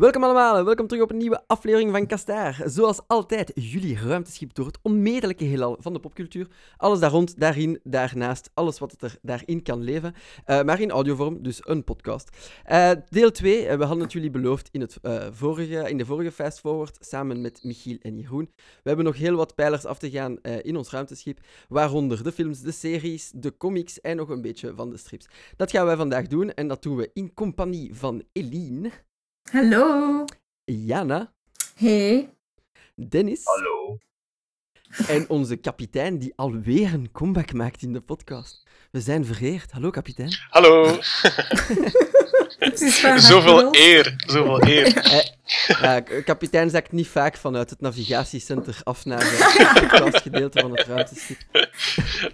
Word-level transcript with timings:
Welkom 0.00 0.24
allemaal, 0.24 0.64
welkom 0.64 0.86
terug 0.86 1.02
op 1.02 1.10
een 1.10 1.16
nieuwe 1.16 1.42
aflevering 1.46 1.90
van 1.90 2.06
Kastaar. 2.06 2.62
Zoals 2.64 3.00
altijd, 3.06 3.52
jullie 3.54 3.98
ruimteschip 3.98 4.54
door 4.54 4.66
het 4.66 4.78
onmetelijke 4.82 5.44
heelal 5.44 5.76
van 5.80 5.92
de 5.92 6.00
popcultuur. 6.00 6.48
Alles 6.76 6.98
daar 7.00 7.10
rond, 7.10 7.40
daarin, 7.40 7.80
daarnaast, 7.82 8.50
alles 8.54 8.78
wat 8.78 9.02
er 9.02 9.18
daarin 9.22 9.62
kan 9.62 9.82
leven. 9.82 10.14
Uh, 10.46 10.62
maar 10.62 10.80
in 10.80 10.90
audiovorm, 10.90 11.42
dus 11.42 11.60
een 11.64 11.84
podcast. 11.84 12.28
Uh, 12.70 12.90
deel 13.08 13.30
2, 13.30 13.62
uh, 13.62 13.74
we 13.76 13.84
hadden 13.84 14.02
het 14.02 14.12
jullie 14.12 14.30
beloofd 14.30 14.68
in, 14.72 14.80
het, 14.80 14.98
vorige, 15.30 15.90
in 15.90 15.96
de 15.96 16.06
vorige 16.06 16.32
Fast 16.32 16.60
Forward, 16.60 16.96
samen 17.00 17.40
met 17.40 17.64
Michiel 17.64 17.96
en 18.00 18.18
Jeroen. 18.18 18.50
We 18.56 18.88
hebben 18.88 19.04
nog 19.04 19.16
heel 19.16 19.36
wat 19.36 19.54
pijlers 19.54 19.84
af 19.84 19.98
te 19.98 20.10
gaan 20.10 20.40
in 20.40 20.76
ons 20.76 20.90
ruimteschip, 20.90 21.40
waaronder 21.68 22.22
de 22.22 22.32
films, 22.32 22.60
de 22.60 22.72
series, 22.72 23.30
de 23.34 23.56
comics 23.56 24.00
en 24.00 24.16
nog 24.16 24.28
een 24.28 24.42
beetje 24.42 24.72
van 24.74 24.90
de 24.90 24.96
strips. 24.96 25.28
Dat 25.56 25.70
gaan 25.70 25.86
wij 25.86 25.96
vandaag 25.96 26.26
doen 26.26 26.54
en 26.54 26.68
dat 26.68 26.82
doen 26.82 26.96
we 26.96 27.10
in 27.12 27.34
compagnie 27.34 27.94
van 27.94 28.22
Eline. 28.32 28.90
Hallo. 29.52 30.24
Jana. 30.64 31.32
Hey. 31.74 32.28
Dennis. 32.94 33.40
Hallo. 33.44 33.98
En 35.08 35.28
onze 35.28 35.56
kapitein 35.56 36.18
die 36.18 36.32
alweer 36.36 36.94
een 36.94 37.10
comeback 37.12 37.52
maakt 37.52 37.82
in 37.82 37.92
de 37.92 38.00
podcast. 38.00 38.62
We 38.90 39.00
zijn 39.00 39.24
vereerd. 39.24 39.70
Hallo 39.70 39.90
kapitein. 39.90 40.36
Hallo. 40.50 40.84
zoveel 43.16 43.68
eer, 43.74 44.14
zoveel 44.26 44.62
eer. 44.76 44.92
Eh, 45.80 45.96
kapitein 46.24 46.70
zakt 46.70 46.92
niet 46.92 47.08
vaak 47.08 47.36
vanuit 47.36 47.70
het 47.70 47.80
navigatiecenter 47.80 48.76
af 48.82 49.04
naar 49.04 49.22
het 49.32 49.80
podcastgedeelte 49.80 50.60
van 50.60 50.70
het 50.70 50.86
ruimteschip. 50.86 51.38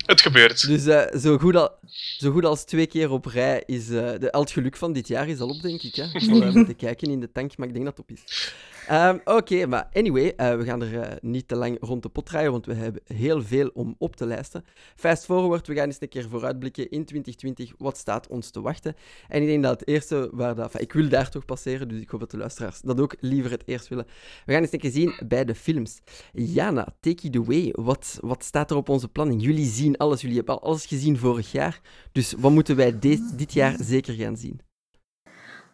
Het 0.07 0.21
gebeurt. 0.21 0.67
Dus 0.67 0.87
uh, 0.87 1.21
zo, 1.21 1.39
goed 1.39 1.57
al, 1.57 1.71
zo 2.19 2.31
goed 2.31 2.45
als 2.45 2.65
twee 2.65 2.87
keer 2.87 3.11
op 3.11 3.27
rij 3.27 3.63
is 3.67 3.89
uh, 3.89 4.11
de 4.19 4.31
El 4.31 4.45
Geluk 4.45 4.77
van 4.77 4.93
dit 4.93 5.09
jaar 5.09 5.29
is 5.29 5.41
al 5.41 5.49
op, 5.49 5.63
denk 5.63 5.83
ik. 5.83 5.95
Hè? 5.95 6.05
Ik 6.13 6.21
zal 6.21 6.43
even 6.43 6.77
kijken 6.77 7.11
in 7.11 7.21
de 7.21 7.33
tank, 7.33 7.57
maar 7.57 7.67
ik 7.67 7.73
denk 7.73 7.85
dat 7.85 7.97
het 7.97 8.07
op 8.11 8.17
is. 8.17 8.53
Um, 8.91 9.21
Oké, 9.25 9.67
maar 9.67 9.89
anyway, 9.93 10.33
uh, 10.37 10.57
we 10.57 10.65
gaan 10.65 10.83
er 10.83 10.93
uh, 10.93 11.17
niet 11.21 11.49
te 11.49 11.57
lang 11.57 11.77
rond 11.81 12.03
de 12.03 12.09
pot 12.09 12.27
draaien, 12.27 12.51
want 12.51 12.67
we 12.67 12.75
hebben 12.75 13.03
heel 13.05 13.43
veel 13.43 13.71
om 13.75 13.95
op 13.99 14.17
te 14.17 14.27
lijsten. 14.27 14.65
Fast 14.97 15.25
forward, 15.25 15.67
we 15.67 15.75
gaan 15.75 15.87
eens 15.87 15.97
een 16.01 16.09
keer 16.09 16.29
vooruitblikken 16.29 16.91
in 16.91 17.05
2020. 17.05 17.73
Wat 17.79 17.97
staat 17.97 18.29
ons 18.29 18.51
te 18.51 18.61
wachten? 18.61 18.95
En 19.29 19.43
ik 19.43 19.49
denk 19.49 19.63
dat 19.63 19.81
het 19.81 19.89
eerste 19.89 20.31
waar 20.33 20.55
dat... 20.55 20.81
Ik 20.81 20.93
wil 20.93 21.09
daar 21.09 21.31
toch 21.31 21.45
passeren, 21.45 21.89
dus 21.89 22.01
ik 22.01 22.11
hoop 22.11 22.21
dat 22.21 22.31
de 22.31 22.37
luisteraars 22.37 22.81
dat 22.81 23.01
ook 23.01 23.17
liever 23.21 23.51
het 23.51 23.63
eerst 23.67 23.89
willen. 23.89 24.07
We 24.45 24.53
gaan 24.53 24.63
eens 24.63 24.73
een 24.73 24.79
keer 24.79 24.91
zien 24.91 25.21
bij 25.27 25.45
de 25.45 25.55
films. 25.55 26.01
Jana, 26.33 26.95
take 27.01 27.27
it 27.27 27.37
away. 27.37 27.73
Wat, 27.73 28.19
wat 28.21 28.45
staat 28.45 28.71
er 28.71 28.77
op 28.77 28.89
onze 28.89 29.09
planning? 29.09 29.43
Jullie 29.43 29.67
zien 29.67 29.97
alles, 29.97 30.21
jullie 30.21 30.37
hebben 30.37 30.61
alles 30.61 30.87
gezien 30.87 31.19
vorig 31.19 31.53
jaar. 31.53 31.81
Dus 32.13 32.35
wat 32.39 32.53
moeten 32.53 32.77
wij 32.77 32.99
dit, 32.99 33.39
dit 33.39 33.53
jaar 33.53 33.77
zeker 33.81 34.15
gaan 34.15 34.37
zien? 34.37 34.61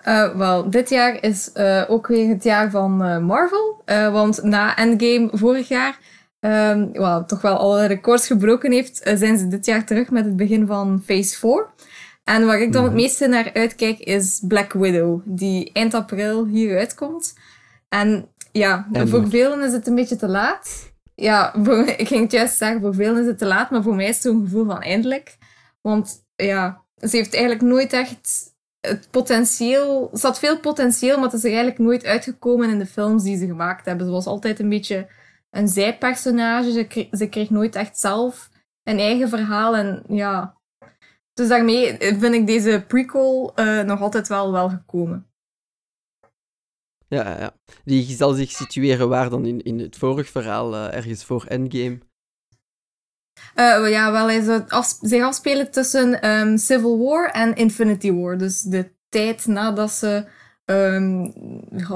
Uh, 0.05 0.37
wel, 0.37 0.71
dit 0.71 0.89
jaar 0.89 1.23
is 1.23 1.51
uh, 1.55 1.85
ook 1.89 2.07
weer 2.07 2.29
het 2.29 2.45
jaar 2.45 2.71
van 2.71 3.07
uh, 3.07 3.19
Marvel. 3.19 3.83
want 3.87 4.43
na 4.43 4.77
Endgame 4.77 5.29
vorig 5.33 5.69
jaar, 5.69 5.99
um, 6.41 6.93
well, 6.93 7.23
toch 7.27 7.41
wel 7.41 7.57
alle 7.57 7.87
records 7.87 8.27
gebroken 8.27 8.73
heeft, 8.73 9.01
zijn 9.15 9.39
ze 9.39 9.49
dit 9.49 9.67
jaar 9.67 9.85
terug 9.85 10.11
met 10.11 10.25
het 10.25 10.37
begin 10.37 10.67
van 10.67 11.03
Phase 11.05 11.39
4. 11.39 11.67
En 12.25 12.47
waar 12.47 12.61
ik 12.61 12.73
dan 12.73 12.83
het 12.83 12.93
mhm. 12.93 13.03
meeste 13.03 13.27
naar 13.27 13.51
uitkijk 13.53 13.99
is 13.99 14.43
Black 14.49 14.73
Widow, 14.73 15.21
die 15.25 15.71
eind 15.73 15.95
april 15.95 16.47
hier 16.47 16.79
uitkomt. 16.79 17.35
En 17.89 18.29
ja, 18.53 18.89
voor 18.93 19.29
velen 19.29 19.63
is 19.63 19.73
het 19.73 19.87
een 19.87 19.95
beetje 19.95 20.17
te 20.17 20.29
laat. 20.29 20.93
Ja, 21.15 21.55
voor, 21.63 21.79
ik 21.97 22.09
ging 22.09 22.23
het 22.23 22.33
juist 22.33 22.57
zeggen, 22.57 22.81
voor 22.81 22.95
velen 22.95 23.21
is 23.21 23.27
het 23.27 23.39
te 23.39 23.47
laat, 23.47 23.71
maar 23.71 23.83
voor 23.83 23.95
mij 23.95 24.09
is 24.09 24.15
het 24.15 24.23
zo'n 24.23 24.45
gevoel 24.45 24.65
van 24.65 24.83
eindelijk. 24.83 25.37
Want 25.81 26.25
ja, 26.37 26.83
ze 26.97 27.17
heeft 27.17 27.35
eigenlijk 27.35 27.65
nooit 27.65 27.93
echt 27.93 28.52
het 28.89 29.09
potentieel, 29.11 30.09
er 30.13 30.19
zat 30.19 30.39
veel 30.39 30.61
potentieel, 30.61 31.15
maar 31.15 31.25
het 31.25 31.33
is 31.33 31.45
er 31.45 31.49
eigenlijk 31.49 31.79
nooit 31.79 32.05
uitgekomen 32.05 32.71
in 32.71 32.79
de 32.79 32.87
films 32.87 33.23
die 33.23 33.37
ze 33.37 33.47
gemaakt 33.47 33.87
hebben. 33.87 34.07
Ze 34.07 34.13
was 34.13 34.27
altijd 34.27 34.61
een 34.61 34.69
beetje 34.69 35.09
een 35.51 35.69
zijpersonage. 35.69 36.73
Ze 36.73 36.87
kreeg, 36.87 37.09
ze 37.13 37.29
kreeg 37.29 37.51
nooit 37.51 37.75
echt 37.75 37.99
zelf 37.99 38.51
een 38.83 38.99
eigen 38.99 39.29
verhaal. 39.29 39.77
En 39.77 40.03
ja. 40.09 40.61
Dus 41.33 41.49
daarmee 41.49 41.97
vind 41.99 42.35
ik 42.35 42.47
deze 42.47 42.85
prequel 42.89 43.53
uh, 43.57 43.83
nog 43.83 44.01
altijd 44.01 44.29
wel, 44.29 44.53
wel 44.53 44.69
gekomen. 44.69 45.27
Ja, 47.09 47.39
ja, 47.39 47.57
die 47.85 48.05
zal 48.05 48.33
zich 48.33 48.51
situeren 48.51 49.09
waar 49.09 49.31
dan 49.31 49.47
in, 49.47 49.63
in 49.63 49.79
het 49.79 49.97
vorige 49.97 50.31
verhaal, 50.31 50.75
uh, 50.75 50.95
ergens 50.95 51.25
voor 51.25 51.45
Endgame. 51.47 51.99
Uh, 53.57 53.91
ja, 53.91 54.13
wel, 54.13 54.27
hij 54.27 54.43
zou 54.43 54.63
af, 54.69 54.99
zich 55.01 55.23
afspelen 55.23 55.71
tussen 55.71 56.31
um, 56.31 56.59
Civil 56.59 56.99
War 56.99 57.31
en 57.31 57.55
Infinity 57.55 58.13
War. 58.13 58.39
Dus 58.39 58.61
de 58.61 58.91
tijd 59.09 59.47
nadat 59.47 59.91
ze... 59.91 60.25
Um, 60.65 61.33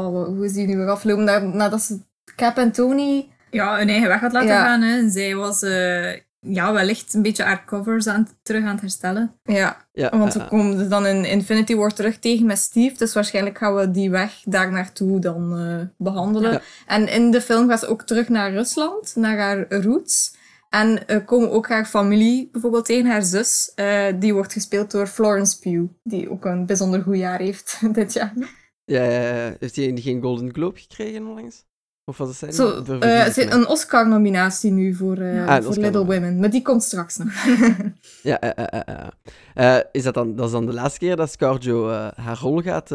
hoe 0.01 0.45
is 0.45 0.53
die 0.53 0.67
nu 0.67 0.77
weer 0.77 0.89
afgelopen? 0.89 1.57
Nadat 1.57 1.83
ze 1.83 1.99
Cap 2.37 2.57
en 2.57 2.73
Tony... 2.73 3.29
Ja, 3.51 3.79
hun 3.79 3.89
eigen 3.89 4.09
weg 4.09 4.21
had 4.21 4.33
laten 4.33 4.49
gaan. 4.49 4.83
Hè. 4.83 5.11
Zij 5.11 5.35
was 5.35 5.63
uh, 5.63 6.13
ja, 6.41 6.73
wellicht 6.73 7.15
een 7.15 7.23
beetje 7.23 7.43
haar 7.43 7.65
covers 7.65 8.07
aan, 8.07 8.29
terug 8.43 8.65
aan 8.65 8.71
het 8.71 8.81
herstellen. 8.81 9.35
Ja, 9.43 9.77
ja 9.93 10.19
want 10.19 10.35
we 10.35 10.45
komen 10.49 10.79
dus 10.79 10.89
dan 10.89 11.07
in 11.07 11.25
Infinity 11.25 11.75
War 11.75 11.93
terug 11.93 12.19
tegen 12.19 12.47
met 12.47 12.59
Steve. 12.59 12.97
Dus 12.97 13.15
waarschijnlijk 13.15 13.59
gaan 13.59 13.75
we 13.75 13.91
die 13.91 14.11
weg 14.11 14.43
daar 14.45 14.73
naartoe 14.73 15.21
dan 15.21 15.61
uh, 15.61 15.77
behandelen. 15.97 16.61
En 16.87 17.09
in 17.09 17.31
de 17.31 17.41
film 17.41 17.69
gaat 17.69 17.81
ze 17.81 17.87
ook 17.87 18.03
terug 18.03 18.29
naar 18.29 18.53
Rusland, 18.53 19.13
naar 19.17 19.39
haar 19.39 19.67
roots. 19.69 20.36
En 20.69 21.03
uh, 21.07 21.25
komen 21.25 21.51
ook 21.51 21.69
haar 21.69 21.85
familie 21.85 22.49
bijvoorbeeld 22.53 22.85
tegen, 22.85 23.11
haar 23.11 23.23
zus. 23.23 23.73
Uh, 23.77 24.07
die 24.19 24.35
wordt 24.35 24.53
gespeeld 24.53 24.91
door 24.91 25.07
Florence 25.07 25.59
Pugh, 25.59 25.93
die 26.03 26.31
ook 26.31 26.45
een 26.45 26.67
bijzonder 26.67 27.03
goed 27.03 27.17
jaar 27.17 27.39
heeft 27.39 27.81
dit 27.95 28.13
jaar. 28.13 28.33
Ja, 28.85 29.03
heeft 29.59 29.77
hij 29.77 29.93
geen 29.95 30.23
Golden 30.23 30.53
Globe 30.53 30.79
gekregen 30.79 31.27
onlangs? 31.27 31.65
Of 32.05 32.17
wat 32.17 32.29
is 32.29 32.41
het 32.41 32.55
Zo, 32.55 32.85
uh, 32.89 33.37
een 33.37 33.67
Oscar-nominatie 33.67 34.71
nu 34.71 34.95
voor, 34.95 35.23
ah, 35.47 35.63
voor 35.63 35.75
Little 35.75 36.05
Women, 36.05 36.39
maar 36.39 36.51
die 36.51 36.63
komt 36.63 36.83
straks 36.83 37.17
nog. 37.17 37.33
ja, 38.23 38.57
uh, 39.55 39.81
is 39.93 40.03
dat 40.03 40.15
dan, 40.15 40.37
dat 40.37 40.47
is 40.47 40.53
dan 40.53 40.67
de 40.67 40.73
laatste 40.73 40.99
keer 40.99 41.17
dat 41.17 41.31
Scarjo 41.31 41.89
haar 42.15 42.39
rol 42.39 42.61
gaat, 42.61 42.89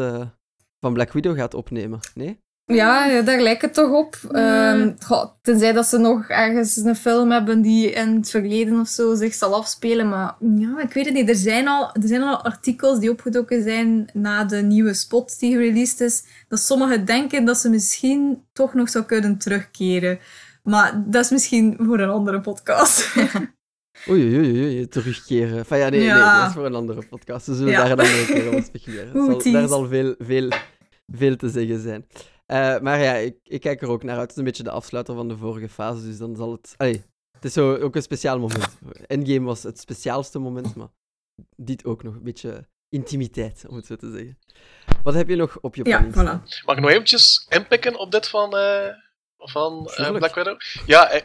van 0.80 0.92
Black 0.92 1.12
Widow 1.12 1.36
gaat 1.36 1.54
opnemen? 1.54 2.00
Nee? 2.14 2.40
Ja, 2.64 3.22
daar 3.22 3.40
lijkt 3.40 3.62
het 3.62 3.74
toch 3.74 3.90
op. 3.90 4.18
Um, 4.32 4.96
tenzij 5.42 5.72
dat 5.72 5.86
ze 5.86 5.98
nog 5.98 6.28
ergens 6.28 6.76
een 6.76 6.96
film 6.96 7.30
hebben 7.30 7.62
die 7.62 7.90
in 7.90 8.16
het 8.16 8.30
verleden 8.30 8.80
of 8.80 8.88
zo 8.88 9.14
zich 9.14 9.34
zal 9.34 9.54
afspelen. 9.54 10.08
Maar 10.08 10.36
ja, 10.38 10.80
ik 10.80 10.92
weet 10.92 11.04
het 11.04 11.14
niet. 11.14 11.28
Er 11.28 11.34
zijn 11.34 11.68
al, 11.68 11.90
er 11.92 12.08
zijn 12.08 12.22
al 12.22 12.44
artikels 12.44 12.98
die 12.98 13.10
opgedoken 13.10 13.62
zijn 13.62 14.10
na 14.12 14.44
de 14.44 14.56
nieuwe 14.56 14.94
spot 14.94 15.38
die 15.38 15.52
gereleased 15.52 16.00
is. 16.00 16.24
Dat 16.48 16.60
sommigen 16.60 17.04
denken 17.04 17.44
dat 17.44 17.58
ze 17.58 17.68
misschien 17.68 18.44
toch 18.52 18.74
nog 18.74 18.88
zou 18.88 19.04
kunnen 19.04 19.38
terugkeren. 19.38 20.18
Maar 20.62 21.04
dat 21.06 21.24
is 21.24 21.30
misschien 21.30 21.76
voor 21.80 22.00
een 22.00 22.10
andere 22.10 22.40
podcast. 22.40 23.14
Oei, 24.08 24.36
oei, 24.38 24.62
oei, 24.62 24.88
terugkeren. 24.88 25.58
Enfin, 25.58 25.78
ja, 25.78 25.88
nee, 25.88 26.00
nee, 26.00 26.08
dat 26.08 26.46
is 26.46 26.52
voor 26.52 26.66
een 26.66 26.74
andere 26.74 27.06
podcast. 27.06 27.46
We 27.46 27.54
zullen 27.54 27.72
daar 27.72 27.90
een 27.90 27.98
andere 27.98 28.26
keer 28.26 28.46
over 28.48 28.62
speculeren. 28.62 29.12
Zal, 29.42 29.52
daar 29.52 29.68
zal 29.68 29.86
veel, 29.86 30.14
veel, 30.18 30.50
veel 31.06 31.36
te 31.36 31.48
zeggen 31.48 31.80
zijn. 31.80 32.06
Uh, 32.52 32.78
maar 32.78 33.00
ja, 33.00 33.14
ik, 33.14 33.36
ik, 33.42 33.60
kijk 33.60 33.82
er 33.82 33.88
ook 33.88 34.02
naar 34.02 34.14
uit. 34.14 34.20
Het 34.20 34.30
is 34.30 34.36
een 34.36 34.44
beetje 34.44 34.62
de 34.62 34.70
afsluiter 34.70 35.14
van 35.14 35.28
de 35.28 35.36
vorige 35.36 35.68
fase, 35.68 36.06
dus 36.06 36.18
dan 36.18 36.36
zal 36.36 36.52
het... 36.52 36.74
Allee, 36.76 37.04
het 37.32 37.44
is 37.44 37.52
zo, 37.52 37.76
ook 37.76 37.96
een 37.96 38.02
speciaal 38.02 38.38
moment. 38.38 38.78
Endgame 39.06 39.46
was 39.46 39.62
het 39.62 39.80
speciaalste 39.80 40.38
moment, 40.38 40.74
maar 40.74 40.88
dit 41.56 41.84
ook 41.84 42.02
nog. 42.02 42.14
Een 42.14 42.22
beetje 42.22 42.68
intimiteit, 42.88 43.64
om 43.68 43.76
het 43.76 43.86
zo 43.86 43.96
te 43.96 44.10
zeggen. 44.10 44.38
Wat 45.02 45.14
heb 45.14 45.28
je 45.28 45.36
nog 45.36 45.58
op 45.60 45.74
je 45.74 45.82
planning? 45.82 46.14
Ja, 46.14 46.22
voilà. 46.22 46.64
Mag 46.64 46.76
ik 46.76 46.82
nog 46.82 46.90
eventjes 46.90 47.46
inpikken 47.48 47.98
op 47.98 48.10
dit 48.10 48.28
van, 48.28 48.56
uh, 48.56 48.88
van 49.36 49.90
uh, 49.98 50.10
Black 50.10 50.34
Widow? 50.34 50.60
Ja, 50.86 51.20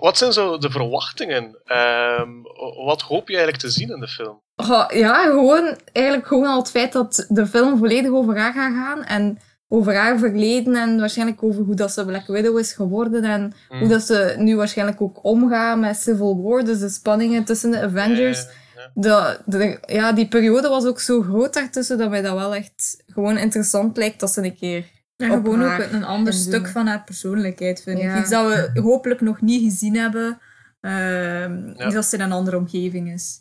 wat 0.00 0.18
zijn 0.18 0.32
zo 0.32 0.58
de 0.58 0.70
verwachtingen? 0.70 1.60
Ehm, 1.64 2.42
wat 2.84 3.02
hoop 3.02 3.28
je 3.28 3.34
eigenlijk 3.34 3.64
te 3.64 3.70
zien 3.70 3.90
in 3.90 4.00
de 4.00 4.08
film? 4.08 4.40
ja, 4.88 5.22
gewoon, 5.24 5.78
eigenlijk 5.92 6.26
gewoon 6.26 6.46
al 6.46 6.58
het 6.58 6.70
feit 6.70 6.92
dat 6.92 7.26
de 7.28 7.46
film 7.46 7.78
volledig 7.78 8.10
over 8.10 8.38
haar 8.38 8.52
gaat 8.52 8.72
gaan 8.72 9.04
en 9.04 9.38
over 9.72 9.94
haar 9.94 10.18
verleden 10.18 10.74
en 10.74 10.98
waarschijnlijk 10.98 11.42
over 11.42 11.64
hoe 11.64 11.74
dat 11.74 11.92
ze 11.92 12.04
Black 12.04 12.26
Widow 12.26 12.58
is 12.58 12.72
geworden 12.72 13.24
en 13.24 13.52
mm. 13.68 13.78
hoe 13.78 13.88
dat 13.88 14.02
ze 14.02 14.34
nu 14.38 14.56
waarschijnlijk 14.56 15.00
ook 15.00 15.24
omgaan 15.24 15.80
met 15.80 15.96
Civil 15.96 16.42
War, 16.42 16.64
dus 16.64 16.78
de 16.78 16.88
spanningen 16.88 17.44
tussen 17.44 17.70
de 17.70 17.80
Avengers. 17.80 18.46
De, 18.94 19.40
de, 19.46 19.78
ja, 19.86 20.12
die 20.12 20.28
periode 20.28 20.68
was 20.68 20.84
ook 20.84 21.00
zo 21.00 21.22
groot 21.22 21.54
daartussen 21.54 21.98
dat 21.98 22.10
mij 22.10 22.22
dat 22.22 22.34
wel 22.34 22.54
echt 22.54 23.02
gewoon 23.06 23.36
interessant 23.36 23.96
lijkt 23.96 24.20
dat 24.20 24.30
ze 24.30 24.42
een 24.42 24.56
keer 24.56 24.84
en 25.16 25.30
gewoon 25.30 25.62
ook 25.62 25.78
een 25.78 26.04
ander 26.04 26.32
stuk 26.32 26.68
van 26.68 26.86
haar 26.86 27.04
persoonlijkheid, 27.04 27.82
vind 27.82 27.98
ik. 27.98 28.16
Iets 28.18 28.30
dat 28.30 28.46
we 28.46 28.80
hopelijk 28.80 29.20
nog 29.20 29.40
niet 29.40 29.62
gezien 29.62 29.96
hebben. 29.96 30.40
Uh, 30.80 31.86
Iets 31.86 31.94
dat 31.94 32.04
ze 32.04 32.16
in 32.16 32.22
een 32.22 32.32
andere 32.32 32.56
omgeving 32.56 33.12
is. 33.12 33.40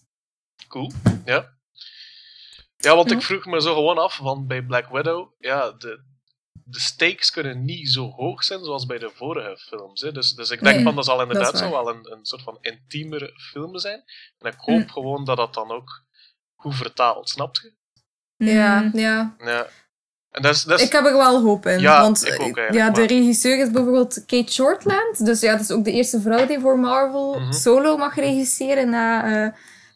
Cool, 0.68 0.92
ja. 1.26 1.50
Ja, 2.78 2.96
want 2.96 3.12
ik 3.12 3.22
vroeg 3.22 3.46
me 3.46 3.62
zo 3.62 3.74
gewoon 3.74 3.98
af 3.98 4.16
van 4.16 4.48
bij 4.48 4.62
Black 4.62 4.88
Widow, 4.92 5.30
ja, 5.40 5.72
de, 5.72 6.10
de 6.66 6.80
stakes 6.80 7.32
kunnen 7.32 7.66
niet 7.66 7.90
zo 7.90 8.10
hoog 8.10 8.44
zijn 8.44 8.64
zoals 8.64 8.86
bij 8.86 8.98
de 8.98 9.12
vorige 9.14 9.58
films. 9.58 10.02
Hè. 10.02 10.12
Dus, 10.12 10.34
dus 10.34 10.50
ik 10.50 10.64
denk 10.64 10.84
van 10.84 10.96
dat 10.96 11.06
zal 11.06 11.22
inderdaad 11.22 11.58
zo 11.58 11.70
wel 11.72 11.90
een, 11.90 12.12
een 12.12 12.26
soort 12.26 12.42
van 12.42 12.58
intiemere 12.62 13.34
film 13.52 13.78
zijn. 13.78 14.04
En 14.38 14.52
ik 14.52 14.58
hoop 14.58 14.90
gewoon 14.90 15.26
dat 15.26 15.38
dat 15.38 15.54
dan 15.54 15.72
ook 15.72 16.04
goed 16.56 16.76
vertaalt, 16.76 17.30
snap 17.30 17.56
je? 17.56 17.74
Ja, 18.36 18.90
ja. 18.94 19.36
ja. 19.38 19.68
En 20.32 20.42
dat 20.42 20.56
is, 20.56 20.64
dat 20.64 20.80
is... 20.80 20.86
Ik 20.86 20.92
heb 20.92 21.06
er 21.06 21.18
wel 21.18 21.42
hoop 21.42 21.66
in. 21.66 21.80
Ja, 21.80 22.02
want 22.02 22.26
ik 22.28 22.42
ook 22.42 22.56
ja, 22.56 22.90
de 22.90 23.00
maar... 23.00 23.10
regisseur 23.10 23.60
is 23.60 23.72
bijvoorbeeld 23.72 24.26
Kate 24.26 24.52
Shortland. 24.52 25.26
Dus 25.26 25.42
ja, 25.42 25.52
dat 25.52 25.62
is 25.62 25.72
ook 25.72 25.84
de 25.84 25.92
eerste 25.92 26.22
vrouw 26.22 26.46
die 26.46 26.60
voor 26.60 26.80
Marvel 26.80 27.40
Mhm. 27.40 27.52
solo 27.52 27.98
mag 27.98 28.16
regisseren 28.16 28.90
na 28.90 29.26
uh, 29.46 29.54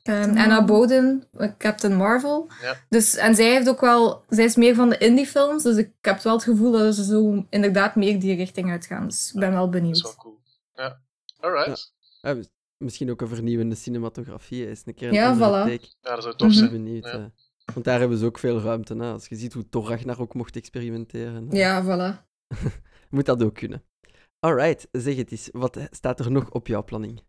um, 0.09 0.37
Anna 0.37 0.65
Boden, 0.65 1.27
Captain 1.57 1.95
Marvel. 1.95 2.47
Ja. 2.61 2.75
Dus, 2.89 3.15
en 3.15 3.35
zij 3.35 3.51
heeft 3.51 3.69
ook 3.69 3.81
wel... 3.81 4.23
Zij 4.29 4.45
is 4.45 4.55
meer 4.55 4.75
van 4.75 4.89
de 4.89 4.97
indie 4.97 5.25
films, 5.25 5.63
dus 5.63 5.77
ik 5.77 5.91
heb 6.01 6.21
wel 6.21 6.33
het 6.33 6.43
gevoel 6.43 6.71
dat 6.71 6.95
ze 6.95 7.03
zo 7.03 7.45
inderdaad 7.49 7.95
meer 7.95 8.19
die 8.19 8.35
richting 8.35 8.69
uitgaan. 8.71 9.07
Dus 9.07 9.31
ik 9.33 9.39
ben 9.39 9.51
wel 9.51 9.69
benieuwd. 9.69 10.01
Dat 10.01 10.11
is 10.11 10.15
wel 10.15 10.23
cool. 10.23 10.39
Ja, 10.73 11.01
alright. 11.39 11.93
Ja. 12.21 12.33
Ja, 12.33 12.41
misschien 12.77 13.11
ook 13.11 13.21
een 13.21 13.27
vernieuwende 13.27 13.75
cinematografie 13.75 14.69
is. 14.69 14.81
Een 14.85 14.93
keer 14.93 15.07
een 15.07 15.13
ja, 15.13 15.29
andere 15.29 15.49
voilà. 15.49 15.69
take. 15.71 15.93
Ja, 16.01 16.13
dat 16.15 16.23
zou 16.23 16.35
tof 16.35 16.53
zijn. 16.53 16.71
Benieuwd, 16.71 17.05
Ja. 17.05 17.11
ja. 17.11 17.31
Want 17.73 17.85
daar 17.85 17.99
hebben 17.99 18.17
ze 18.17 18.25
ook 18.25 18.39
veel 18.39 18.59
ruimte. 18.59 18.95
Hè. 18.95 19.11
Als 19.11 19.27
je 19.27 19.35
ziet 19.35 19.53
hoe 19.53 19.69
Thor 19.69 19.87
Ragnar 19.89 20.21
ook 20.21 20.33
mocht 20.33 20.55
experimenteren. 20.55 21.47
Ja, 21.51 21.83
voilà. 21.83 22.25
Moet 23.09 23.25
dat 23.25 23.43
ook 23.43 23.53
kunnen. 23.53 23.83
Alright, 24.39 24.87
zeg 24.91 25.15
het 25.15 25.31
eens. 25.31 25.49
Wat 25.51 25.79
staat 25.89 26.19
er 26.19 26.31
nog 26.31 26.49
op 26.49 26.67
jouw 26.67 26.83
planning? 26.83 27.21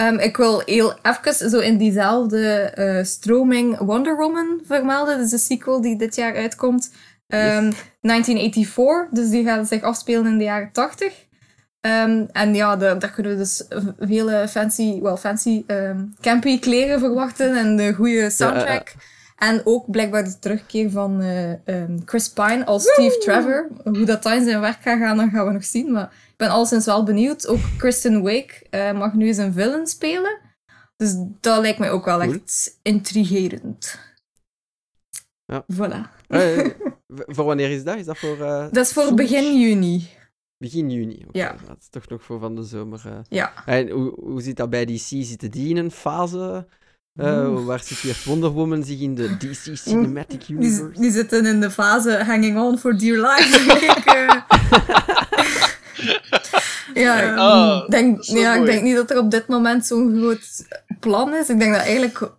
Um, 0.00 0.18
ik 0.18 0.36
wil 0.36 0.62
heel 0.64 0.94
even 1.02 1.50
zo 1.50 1.58
in 1.58 1.76
diezelfde 1.76 2.72
uh, 2.78 3.04
stroming 3.04 3.78
Wonder 3.78 4.16
Woman 4.16 4.60
vermelden. 4.66 5.16
Dat 5.16 5.24
is 5.24 5.30
de 5.30 5.38
sequel 5.38 5.80
die 5.80 5.96
dit 5.96 6.14
jaar 6.14 6.34
uitkomt. 6.34 6.90
Um, 7.28 7.64
yes. 7.64 7.74
1984, 8.00 9.08
dus 9.10 9.30
die 9.30 9.44
gaat 9.44 9.68
zich 9.68 9.82
afspelen 9.82 10.26
in 10.26 10.38
de 10.38 10.44
jaren 10.44 10.72
80. 10.72 11.26
Um, 11.80 12.28
en 12.32 12.54
ja, 12.54 12.76
daar 12.76 13.10
kunnen 13.10 13.32
we 13.32 13.38
dus 13.38 13.64
vele 13.98 14.48
fancy, 14.48 15.00
well, 15.02 15.16
fancy 15.16 15.64
um, 15.66 16.14
campy 16.20 16.58
kleren 16.58 16.98
verwachten 16.98 17.56
en 17.56 17.76
de 17.76 17.94
goede 17.94 18.30
soundtrack. 18.30 18.88
Ja, 18.88 18.94
uh, 18.94 19.15
en 19.36 19.60
ook 19.64 19.90
blijkbaar 19.90 20.24
de 20.24 20.38
terugkeer 20.38 20.90
van 20.90 21.22
uh, 21.22 21.50
um, 21.64 22.02
Chris 22.04 22.28
Pine 22.28 22.66
als 22.66 22.82
Steve 22.82 23.18
Trevor. 23.18 23.68
Hoe 23.84 24.04
dat 24.04 24.22
dan 24.22 24.32
in 24.32 24.44
zijn 24.44 24.60
werk 24.60 24.82
gaat 24.82 24.98
gaan, 24.98 25.16
dan 25.16 25.30
gaan 25.30 25.46
we 25.46 25.52
nog 25.52 25.64
zien. 25.64 25.92
Maar 25.92 26.04
ik 26.04 26.36
ben 26.36 26.48
alleszins 26.48 26.84
wel 26.84 27.04
benieuwd. 27.04 27.46
Ook 27.46 27.60
Kristen 27.78 28.22
Wiig 28.22 28.62
uh, 28.70 28.92
mag 28.92 29.14
nu 29.14 29.26
eens 29.26 29.36
een 29.36 29.52
villain 29.52 29.86
spelen. 29.86 30.38
Dus 30.96 31.14
dat 31.40 31.60
lijkt 31.60 31.78
mij 31.78 31.90
ook 31.90 32.04
wel 32.04 32.18
cool. 32.18 32.32
echt 32.32 32.78
intrigerend. 32.82 33.98
Ja. 35.44 35.64
Voilà. 35.72 36.28
Uh, 36.28 36.68
voor 37.34 37.44
wanneer 37.44 37.70
is 37.70 37.84
dat? 37.84 37.96
Is 37.96 38.04
dat 38.04 38.18
voor... 38.18 38.38
Uh, 38.38 38.66
dat 38.70 38.84
is 38.84 38.92
voor 38.92 39.14
begin 39.14 39.60
juni. 39.60 40.08
Begin 40.58 40.90
juni. 40.90 41.24
Okay. 41.28 41.42
Ja. 41.42 41.56
Dat 41.66 41.76
is 41.80 41.88
toch 41.88 42.08
nog 42.08 42.22
voor 42.22 42.38
van 42.38 42.54
de 42.54 42.62
zomer. 42.62 43.24
Ja. 43.28 43.66
En 43.66 43.88
hoe, 43.90 44.14
hoe 44.20 44.42
zit 44.42 44.56
dat 44.56 44.70
bij 44.70 44.84
DC? 44.84 45.06
Zitten 45.06 45.50
die 45.50 45.68
in 45.68 45.76
een 45.76 45.90
fase 45.90 46.66
uh, 47.16 47.64
waar 47.64 47.80
situeert 47.80 48.24
Wonder 48.24 48.50
Woman 48.50 48.84
zich 48.84 49.00
in 49.00 49.14
de 49.14 49.36
DC 49.36 49.76
Cinematic 49.76 50.48
Universe? 50.48 50.90
Die, 50.90 51.00
die 51.00 51.10
zitten 51.10 51.46
in 51.46 51.60
de 51.60 51.70
fase 51.70 52.24
hanging 52.24 52.58
on 52.58 52.78
for 52.78 52.98
dear 52.98 53.16
life. 53.16 53.58
ik, 53.96 54.14
uh... 54.14 54.40
ja, 57.04 57.34
oh, 57.34 57.88
denk, 57.88 58.22
ja 58.22 58.54
ik 58.54 58.66
denk 58.66 58.82
niet 58.82 58.96
dat 58.96 59.10
er 59.10 59.18
op 59.18 59.30
dit 59.30 59.46
moment 59.48 59.86
zo'n 59.86 60.16
groot 60.16 60.66
plan 61.00 61.34
is. 61.34 61.48
Ik 61.48 61.58
denk 61.58 61.72
dat 61.74 61.82
eigenlijk 61.82 62.30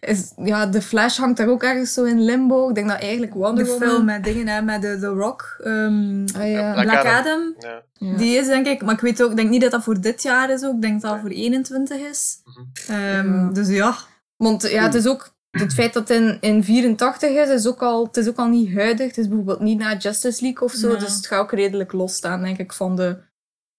is, 0.00 0.32
ja, 0.36 0.66
de 0.66 0.82
Flash 0.82 1.18
hangt 1.18 1.36
daar 1.36 1.48
ook 1.48 1.62
ergens 1.62 1.92
zo 1.92 2.04
in 2.04 2.24
limbo. 2.24 2.68
Ik 2.68 2.74
denk 2.74 2.88
dat 2.88 3.00
eigenlijk 3.00 3.34
Wonder 3.34 3.64
de 3.64 3.70
Woman... 3.70 3.88
film 3.88 4.04
met 4.04 4.24
dingen, 4.24 4.48
hè, 4.48 4.62
met 4.62 4.82
de, 4.82 4.98
The 5.00 5.06
Rock, 5.06 5.56
um, 5.64 6.24
ah, 6.36 6.50
ja. 6.50 6.72
Black, 6.72 6.84
Black 6.84 7.04
Adam. 7.04 7.16
Adam. 7.16 7.54
Ja. 7.58 7.82
Ja. 7.92 8.16
Die 8.16 8.36
is 8.36 8.46
denk 8.46 8.66
ik, 8.66 8.82
maar 8.82 8.94
ik 8.94 9.00
weet 9.00 9.22
ook, 9.22 9.30
ik 9.30 9.36
denk 9.36 9.50
niet 9.50 9.60
dat 9.60 9.70
dat 9.70 9.82
voor 9.82 10.00
dit 10.00 10.22
jaar 10.22 10.50
is 10.50 10.64
ook. 10.64 10.74
Ik 10.74 10.82
denk 10.82 11.00
dat 11.00 11.10
dat 11.10 11.20
voor 11.20 11.30
21 11.30 11.98
is. 11.98 12.38
Mhm. 12.44 12.98
Um, 12.98 13.34
Ja. 13.34 13.50
Dus 13.52 13.68
ja. 13.68 13.96
Want 14.42 14.70
ja, 14.70 14.82
het 14.82 14.94
is 14.94 15.06
ook... 15.06 15.34
Het 15.50 15.74
feit 15.74 15.92
dat 15.92 16.08
het 16.08 16.18
in, 16.18 16.38
in 16.40 16.64
84 16.64 17.30
is, 17.30 17.48
is 17.48 17.66
ook 17.66 17.82
al, 17.82 18.06
het 18.06 18.16
is 18.16 18.28
ook 18.28 18.36
al 18.36 18.48
niet 18.48 18.74
huidig. 18.74 19.06
Het 19.06 19.18
is 19.18 19.26
bijvoorbeeld 19.28 19.60
niet 19.60 19.78
na 19.78 19.96
Justice 19.96 20.42
League 20.42 20.62
of 20.62 20.72
zo. 20.72 20.90
Ja. 20.90 20.96
Dus 20.96 21.14
het 21.14 21.26
gaat 21.26 21.40
ook 21.40 21.52
redelijk 21.52 21.92
losstaan, 21.92 22.42
denk 22.42 22.58
ik, 22.58 22.72
van 22.72 22.96
de 22.96 23.18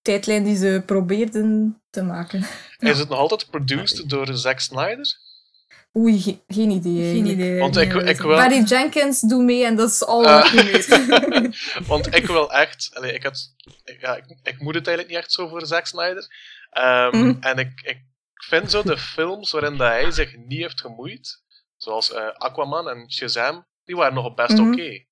tijdlijn 0.01 0.43
die 0.43 0.55
ze 0.55 0.83
probeerden 0.85 1.81
te 1.89 2.03
maken. 2.03 2.45
Is 2.79 2.99
het 2.99 3.09
nog 3.09 3.17
altijd 3.19 3.49
produced 3.49 4.09
door 4.09 4.35
Zack 4.37 4.59
Snyder? 4.59 5.17
Oei, 5.97 6.21
ge 6.21 6.37
geen 6.47 6.69
idee. 6.69 6.93
Geen 6.93 7.03
eigenlijk. 7.03 7.33
idee. 7.33 7.59
Want 7.59 7.77
ik, 7.77 7.93
ik 7.93 8.21
wil... 8.21 8.35
Barry 8.35 8.63
Jenkins 8.63 9.19
doet 9.19 9.43
mee 9.43 9.65
en 9.65 9.75
dat 9.75 9.89
is 9.89 10.05
al 10.05 10.23
wat 10.23 10.49
je 10.49 10.63
weet. 10.63 11.87
Want 11.87 12.15
ik 12.15 12.25
wil 12.27 12.51
echt... 12.51 12.89
Allee, 12.93 13.13
ik, 13.13 13.23
had, 13.23 13.53
ik, 13.83 14.01
ja, 14.01 14.15
ik, 14.15 14.23
ik 14.43 14.59
moet 14.59 14.75
het 14.75 14.87
eigenlijk 14.87 15.07
niet 15.07 15.17
echt 15.25 15.31
zo 15.31 15.47
voor 15.47 15.65
Zack 15.65 15.85
Snyder. 15.85 16.27
Ehm, 16.69 17.17
Mhm. 17.17 17.35
En 17.39 17.57
ik, 17.57 17.81
ik 17.83 17.97
vind 18.49 18.71
zo 18.71 18.83
de 18.83 18.97
films 18.97 19.51
waarin 19.51 19.77
dat 19.77 19.87
hij 19.87 20.11
zich 20.11 20.37
niet 20.37 20.59
heeft 20.61 20.81
gemoeid, 20.81 21.43
zoals 21.77 22.11
eh, 22.11 22.27
Aquaman 22.37 22.89
en 22.89 23.11
Shazam, 23.11 23.65
die 23.85 23.95
waren 23.95 24.13
nog 24.13 24.33
best 24.33 24.57
Mhm. 24.57 24.71
oké. 24.71 25.03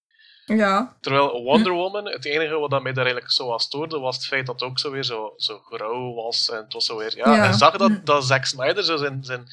ja. 0.46 0.98
Terwijl 1.02 1.44
Wonder 1.44 1.72
Woman, 1.72 2.06
het 2.06 2.26
enige 2.26 2.54
wat 2.60 2.70
dat 2.70 2.82
mij 2.84 2.94
daar 2.94 3.04
eigenlijk 3.04 3.34
zo 3.34 3.48
was 3.48 3.64
stoorde, 3.64 4.00
was 4.00 4.16
het 4.16 4.26
feit 4.26 4.46
dat 4.46 4.60
het 4.60 4.70
ook 4.70 4.80
zo 4.80 4.92
weer 4.92 5.04
zo, 5.04 5.34
zo 5.38 5.60
grauw 5.60 6.14
was. 6.14 6.50
En 6.50 6.58
het 6.64 6.74
was 6.74 6.86
zo 6.86 6.98
weer... 6.98 7.18
Ja, 7.18 7.36
Ja. 7.36 7.46
en 7.48 7.54
zag 7.54 7.78
dat, 7.78 7.90
Mm. 7.90 8.02
dat 8.04 8.26
Zack 8.26 8.46
Snyder 8.46 8.84
zo 8.84 8.98
zijn... 8.98 9.24
zijn 9.24 9.46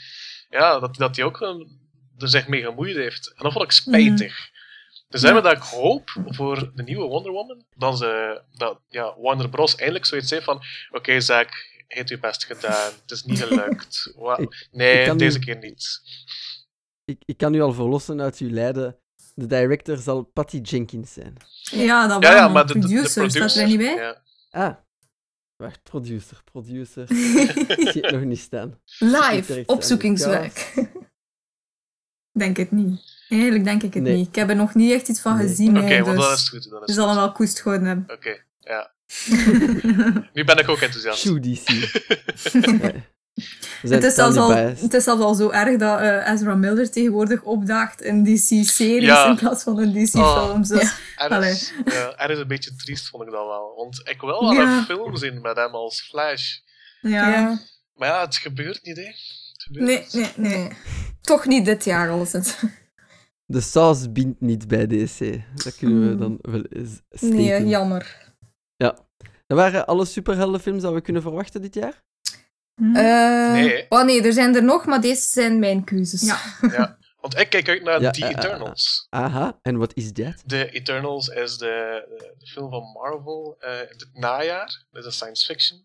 ja, 0.50 0.78
dat, 0.78 0.96
dat 0.96 1.16
hij 1.16 1.24
ook 1.24 1.40
eh, 1.40 1.48
er 2.18 2.28
zich 2.28 2.48
mee 2.48 2.62
gemoeid 2.62 2.96
heeft. 2.96 3.32
En 3.36 3.42
dat 3.42 3.52
vond 3.52 3.64
ik 3.64 3.70
spijtig. 3.70 4.50
Dus 5.08 5.20
daarom 5.20 5.42
dat 5.42 5.52
ik 5.52 5.62
hoop 5.62 6.10
voor 6.26 6.70
de 6.74 6.82
nieuwe 6.82 7.06
Wonder 7.06 7.32
Woman, 7.32 7.64
dat, 7.76 7.98
ze, 7.98 8.42
dat 8.52 8.80
ja, 8.88 9.14
Warner 9.20 9.48
Bros. 9.48 9.74
eindelijk 9.74 10.04
zoiets 10.06 10.30
heeft 10.30 10.44
van 10.44 10.62
oké 10.90 11.20
Zack, 11.20 11.50
je 11.88 11.96
hebt 11.96 12.08
je 12.08 12.18
best 12.18 12.44
gedaan, 12.44 12.92
het 13.02 13.10
is 13.10 13.24
niet 13.24 13.42
gelukt. 13.42 14.12
Ik- 14.36 14.68
nee, 14.70 15.04
ik 15.10 15.18
deze 15.18 15.38
keer 15.38 15.58
niet. 15.58 16.00
Ik, 17.04 17.22
ik 17.24 17.36
kan 17.36 17.54
u 17.54 17.60
al 17.60 17.72
verlossen 17.72 18.20
uit 18.20 18.38
uw 18.38 18.50
lijden. 18.50 18.98
De 19.34 19.46
director 19.46 19.96
zal 19.96 20.22
Patty 20.22 20.56
Jenkins 20.60 21.12
zijn. 21.12 21.36
Ja, 21.62 22.06
dat 22.06 22.22
Ja, 22.22 22.34
ja, 22.34 22.48
maar 22.48 22.66
de, 22.66 22.72
de, 22.72 22.78
de 22.78 22.86
producer, 22.86 23.30
staat 23.30 23.54
er 23.54 23.66
niet 23.66 23.78
bij? 23.78 23.94
Ja. 23.94 24.22
Ah. 24.50 24.74
Wacht, 25.56 25.82
producer, 25.82 26.40
producer. 26.44 27.02
Ik 27.80 27.88
zie 27.92 28.02
het 28.02 28.10
nog 28.10 28.22
niet 28.22 28.38
staan. 28.38 28.80
Live, 28.98 29.62
opzoekingswerk. 29.66 30.74
denk 32.38 32.56
het 32.56 32.70
niet. 32.70 33.16
Eigenlijk 33.28 33.64
denk 33.64 33.82
ik 33.82 33.94
het 33.94 34.02
Nee. 34.02 34.16
niet. 34.16 34.28
Ik 34.28 34.34
heb 34.34 34.48
er 34.48 34.56
nog 34.56 34.74
niet 34.74 34.92
echt 34.92 35.08
iets 35.08 35.20
van 35.20 35.36
Nee. 35.36 35.46
gezien. 35.48 35.78
Oké, 35.78 35.86
hè, 35.86 36.02
want 36.04 36.16
dus 36.16 36.26
dat 36.28 36.38
is 36.38 36.48
goed. 36.48 36.70
Dat 36.70 36.80
we 36.80 36.86
is 36.86 36.94
zullen 36.94 37.08
goed. 37.08 37.18
wel 37.18 37.32
koest 37.32 37.60
gehouden 37.60 37.88
hebben. 37.88 38.16
Oké, 38.16 38.42
ja. 38.60 38.92
Nu 40.34 40.44
ben 40.44 40.58
ik 40.58 40.68
ook 40.68 40.80
enthousiast. 40.80 41.18
Shoe 41.20 41.40
DC. 41.40 41.66
Het 43.80 44.04
is, 44.04 44.18
al, 44.18 44.50
het 44.56 44.94
is 44.94 45.04
zelfs 45.04 45.22
al 45.22 45.34
zo 45.34 45.50
erg 45.50 45.78
dat 45.78 46.00
eh, 46.00 46.32
Ezra 46.32 46.54
Miller 46.54 46.90
tegenwoordig 46.90 47.42
opdaagt 47.42 48.02
in 48.02 48.24
DC-series 48.24 49.02
Ja. 49.04 49.26
in 49.28 49.36
plaats 49.36 49.62
van 49.62 49.80
in 49.82 49.92
DC-films. 50.04 50.68
Dus, 50.68 50.94
Ergens, 51.16 51.72
ja, 51.84 52.14
ergens 52.16 52.38
een 52.40 52.46
beetje 52.48 52.74
triest 52.74 53.08
vond 53.08 53.22
ik 53.22 53.30
dat 53.30 53.46
wel. 53.46 53.72
Want 53.76 54.00
ik 54.04 54.20
wil 54.20 54.40
wel 54.40 54.52
Ja. 54.52 54.78
een 54.78 54.84
film 54.84 55.16
zien 55.16 55.40
met 55.40 55.56
hem 55.56 55.74
als 55.74 56.00
Flash. 56.00 56.56
ja. 57.00 57.28
Ja. 57.30 57.60
Maar 57.94 58.08
ja, 58.08 58.20
het 58.24 58.36
gebeurt 58.36 58.80
niet, 58.82 58.96
hè. 58.96 59.02
Het 59.02 59.62
gebeurt 59.62 59.86
Nee, 59.86 60.04
nee, 60.12 60.32
nee. 60.36 60.68
Toch 61.20 61.46
niet 61.46 61.64
dit 61.64 61.84
jaar, 61.84 62.10
alleszins. 62.10 62.56
De 63.46 63.60
saus 63.60 64.12
bindt 64.12 64.40
niet 64.40 64.68
bij 64.68 64.86
DC. 64.86 65.40
Dat 65.64 65.76
kunnen 65.76 66.08
we 66.08 66.16
dan 66.16 66.38
wel 66.42 66.62
eens 66.68 67.00
steken. 67.10 67.36
Nee, 67.36 67.66
jammer. 67.66 68.27
Dat 69.48 69.58
waren 69.58 69.86
alle 69.86 70.04
superheldenfilms 70.04 70.82
dat 70.82 70.92
we 70.92 71.00
kunnen 71.00 71.22
verwachten 71.22 71.62
dit 71.62 71.74
jaar? 71.74 72.02
Eh, 72.74 73.52
Nee. 73.52 73.86
Oh 73.88 74.04
nee, 74.04 74.22
er 74.22 74.32
zijn 74.32 74.54
er 74.54 74.64
nog, 74.64 74.86
maar 74.86 75.00
deze 75.00 75.28
zijn 75.28 75.58
mijn 75.58 75.84
keuzes. 75.84 76.22
Ja. 76.22 76.38
Want 77.20 77.38
ik 77.38 77.50
kijk 77.50 77.68
uit 77.68 77.82
naar 77.82 78.00
Ja, 78.00 78.10
The 78.10 78.20
eh, 78.24 78.30
eh. 78.30 78.36
Eternals. 78.36 79.06
Aha, 79.10 79.58
en 79.62 79.76
wat 79.76 79.94
is 79.94 80.12
dat? 80.12 80.42
The 80.46 80.70
Eternals 80.70 81.28
is 81.28 81.56
de, 81.56 82.04
film 82.44 82.70
van 82.70 82.82
Marvel 82.82 83.56
eh, 83.58 83.80
in 83.80 83.86
het 83.88 84.08
najaar. 84.12 84.84
Dat 84.90 85.00
is 85.00 85.06
een 85.06 85.12
science 85.12 85.46
fiction. 85.46 85.84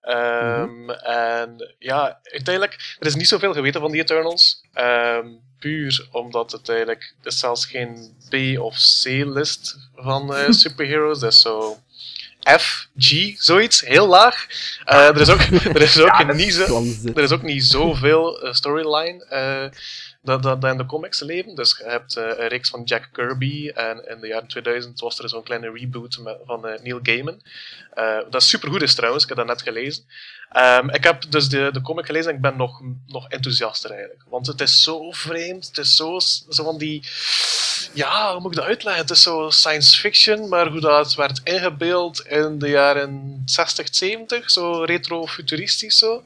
Ehm, 0.00 0.90
En 0.90 1.74
ja, 1.78 2.20
uiteindelijk, 2.22 2.96
er 2.98 3.06
is 3.06 3.14
niet 3.14 3.28
zoveel 3.28 3.52
geweten 3.52 3.80
van 3.80 3.90
The 3.90 3.98
Eternals. 3.98 4.64
Ehm, 4.72 5.28
puur 5.58 6.08
omdat 6.12 6.52
het 6.52 6.68
eigenlijk, 6.68 7.14
het 7.16 7.32
is 7.32 7.38
zelfs 7.38 7.66
geen 7.66 8.16
B 8.28 8.60
of 8.60 8.74
C-list 8.74 9.76
van 9.94 10.34
eh, 10.34 10.50
superheroes. 10.64 11.18
Dat 11.18 11.32
is 11.32 11.40
zo 11.40 11.78
F, 12.50 12.88
G, 12.98 13.34
zoiets, 13.38 13.80
heel 13.80 14.06
laag. 14.06 14.46
Eh, 14.84 15.08
er 15.08 15.20
is 15.20 15.28
ook, 15.28 15.40
er 15.76 15.82
is 15.82 16.00
ook 16.00 16.34
niet 16.34 16.54
zo... 16.54 16.84
Er 17.14 17.22
is 17.22 17.30
ook 17.32 17.42
niet 17.42 17.64
zoveel 17.64 18.42
eh, 18.42 18.52
storyline 18.52 19.24
eh, 19.24 19.78
dat, 20.22 20.42
dat, 20.42 20.60
dat 20.60 20.70
in 20.70 20.76
de 20.76 20.86
comics 20.86 21.20
leven. 21.20 21.54
Dus 21.54 21.76
je 21.78 21.90
hebt 21.90 22.16
een 22.16 22.48
reeks 22.48 22.68
van 22.68 22.82
Jack 22.84 23.08
Kirby 23.12 23.68
en 23.68 24.08
in 24.08 24.20
de 24.20 24.26
jaren 24.26 24.48
2000 24.48 25.00
was 25.00 25.18
er 25.18 25.28
zo'n 25.28 25.42
kleine 25.42 25.70
reboot 25.70 26.18
met, 26.18 26.36
van 26.44 26.60
Neil 26.60 27.00
Gaiman. 27.02 27.42
Dat 28.30 28.42
super 28.42 28.70
goed 28.70 28.82
is 28.82 28.94
trouwens, 28.94 29.22
ik 29.22 29.28
heb 29.28 29.38
dat 29.38 29.46
net 29.46 29.62
gelezen. 29.62 30.04
Ehm, 30.52 30.88
ik 30.88 31.04
heb 31.04 31.30
dus 31.30 31.48
de, 31.48 31.70
de 31.72 31.80
comic 31.80 32.06
gelezen 32.06 32.30
en 32.30 32.36
ik 32.36 32.42
ben 32.42 32.56
nog, 32.56 32.80
nog 33.06 33.28
enthousiaster 33.28 33.90
eigenlijk. 33.90 34.22
Want 34.28 34.46
het 34.46 34.60
is 34.60 34.82
zo 34.82 35.10
vreemd, 35.10 35.66
het 35.66 35.78
is 35.78 35.96
zo, 35.96 36.18
zo 36.48 36.64
van 36.64 36.78
die... 36.78 37.02
Ja, 37.94 38.32
hoe 38.32 38.40
moet 38.40 38.50
ik 38.50 38.56
dat 38.56 38.66
uitleggen? 38.66 39.02
Het 39.02 39.10
is 39.10 39.22
zo 39.22 39.50
science 39.50 40.00
fiction, 40.00 40.48
maar 40.48 40.68
hoe 40.68 40.80
dat 40.80 41.14
werd 41.14 41.40
ingebeeld 41.44 42.26
in 42.26 42.58
de 42.58 42.68
jaren 42.68 43.42
60, 43.44 43.88
70, 43.90 44.50
zo 44.50 44.82
retro-futuristisch 44.82 45.98
zo. 45.98 46.24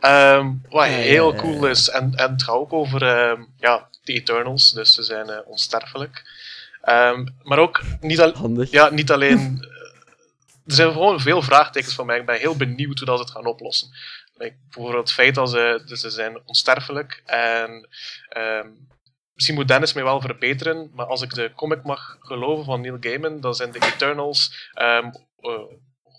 Ehm, 0.00 0.52
wat 0.68 0.86
heel 0.86 1.34
cool 1.34 1.66
is. 1.66 1.88
En, 1.88 2.14
en 2.14 2.32
het 2.32 2.42
gaat 2.42 2.54
ook 2.54 2.72
over 2.72 3.02
ehm, 3.02 3.42
ja, 3.58 3.88
de 4.04 4.12
Eternals, 4.12 4.72
dus 4.72 4.94
ze 4.94 5.02
zijn 5.02 5.28
eh, 5.28 5.38
onsterfelijk. 5.44 6.24
Ehm, 6.82 7.26
maar 7.42 7.58
ook 7.58 7.82
niet, 8.00 8.20
al 8.20 8.64
ja, 8.70 8.90
niet 8.90 9.10
alleen. 9.10 9.58
Eh, 9.60 9.68
er 10.66 10.74
zijn 10.74 10.92
gewoon 10.92 11.20
veel 11.20 11.42
vraagtekens 11.42 11.94
van 11.94 12.06
mij. 12.06 12.18
Ik 12.18 12.26
ben 12.26 12.38
heel 12.38 12.56
benieuwd 12.56 12.98
hoe 12.98 13.06
dat 13.06 13.18
ze 13.18 13.24
het 13.24 13.32
gaan 13.32 13.46
oplossen. 13.46 13.88
bijvoorbeeld 14.36 15.08
het 15.08 15.12
feit 15.12 15.34
dat 15.34 15.50
ze, 15.50 15.82
dat 15.86 15.98
ze 15.98 16.10
zijn 16.10 16.40
onsterfelijk 16.44 17.22
en 17.24 17.88
um, 18.36 18.92
misschien 19.34 19.54
moet 19.54 19.68
Dennis 19.68 19.92
mij 19.92 20.04
wel 20.04 20.20
verbeteren, 20.20 20.90
maar 20.94 21.06
als 21.06 21.22
ik 21.22 21.34
de 21.34 21.52
comic 21.54 21.82
mag 21.82 22.16
geloven 22.20 22.64
van 22.64 22.80
Neil 22.80 22.96
Gaiman, 23.00 23.40
dan 23.40 23.54
zijn 23.54 23.70
de 23.72 23.78
Eternals 23.78 24.70
um, 24.80 25.12
uh, 25.40 25.60